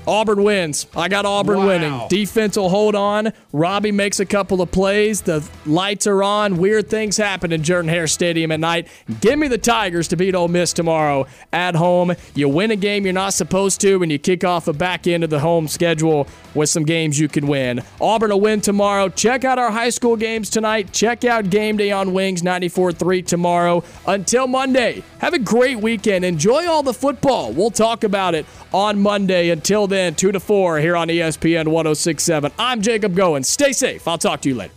Auburn 0.08 0.44
wins. 0.44 0.88
I 0.96 1.08
got 1.08 1.26
Auburn 1.26 1.60
Wow. 1.60 1.68
winning. 1.68 2.02
Defense 2.10 2.58
will 2.58 2.70
hold 2.70 2.96
on. 2.96 3.32
Robby 3.52 3.92
makes 3.92 4.20
a 4.20 4.26
couple 4.26 4.62
of 4.62 4.72
plays. 4.72 5.22
The 5.22 5.44
lights 5.66 6.08
are 6.08 6.22
on. 6.24 6.58
Weird 6.58 6.90
things 6.90 7.18
happen 7.18 7.52
in 7.52 7.64
Jordan 7.64 7.90
Hare 7.90 8.08
Stadium 8.08 8.52
at 8.52 8.60
night. 8.60 8.88
Give 9.22 9.40
me 9.40 9.48
the 9.48 9.58
Tigers 9.58 10.08
to 10.10 10.16
beat 10.16 10.36
Ole 10.36 10.48
Miss 10.50 10.74
tomorrow 10.74 11.26
at 11.54 11.76
home. 11.76 12.14
You 12.36 12.50
win 12.50 12.72
a 12.72 12.76
game 12.76 13.06
you're 13.06 13.14
not 13.14 13.34
supposed 13.34 13.80
to, 13.82 14.02
and 14.04 14.12
you 14.12 14.20
kick 14.20 14.44
off 14.44 14.68
a 14.68 14.74
back 14.74 15.08
end 15.08 15.24
of 15.24 15.30
the 15.30 15.40
home 15.40 15.68
schedule 15.68 16.28
with 16.54 16.70
some 16.70 16.84
games 16.84 17.20
you 17.20 17.28
can 17.28 17.48
win. 17.48 17.82
Auburn 18.02 18.32
will 18.32 18.42
win 18.42 18.60
tomorrow. 18.62 19.08
Check 19.10 19.46
out 19.46 19.58
our 19.58 19.72
high 19.72 19.90
school 19.90 20.16
games 20.18 20.50
tonight. 20.50 20.92
Check 20.92 21.24
out 21.24 21.50
Game 21.50 21.78
Day 21.78 21.92
on 21.92 22.14
Wings 22.14 22.42
94.3 22.42 23.26
tomorrow. 23.26 23.84
Until 24.06 24.48
Monday, 24.48 25.04
have 25.20 25.34
a 25.34 25.40
great 25.40 25.80
weekend. 25.80 26.26
Enjoy 26.26 26.68
all 26.68 26.84
the 26.84 26.94
football. 26.94 27.52
We'll 27.54 27.72
talk 27.72 28.04
about 28.04 28.36
it 28.36 28.46
on 28.74 29.00
Monday. 29.00 29.50
Until 29.50 29.88
then, 29.88 29.93
2 29.94 30.32
to 30.32 30.40
4 30.40 30.80
here 30.80 30.96
on 30.96 31.08
ESPN 31.08 31.68
1067. 31.68 32.52
I'm 32.58 32.82
Jacob 32.82 33.16
Goins. 33.16 33.46
Stay 33.46 33.74
safe. 33.74 34.08
I'll 34.08 34.18
talk 34.18 34.42
to 34.42 34.50
you 34.50 34.56
later. 34.56 34.74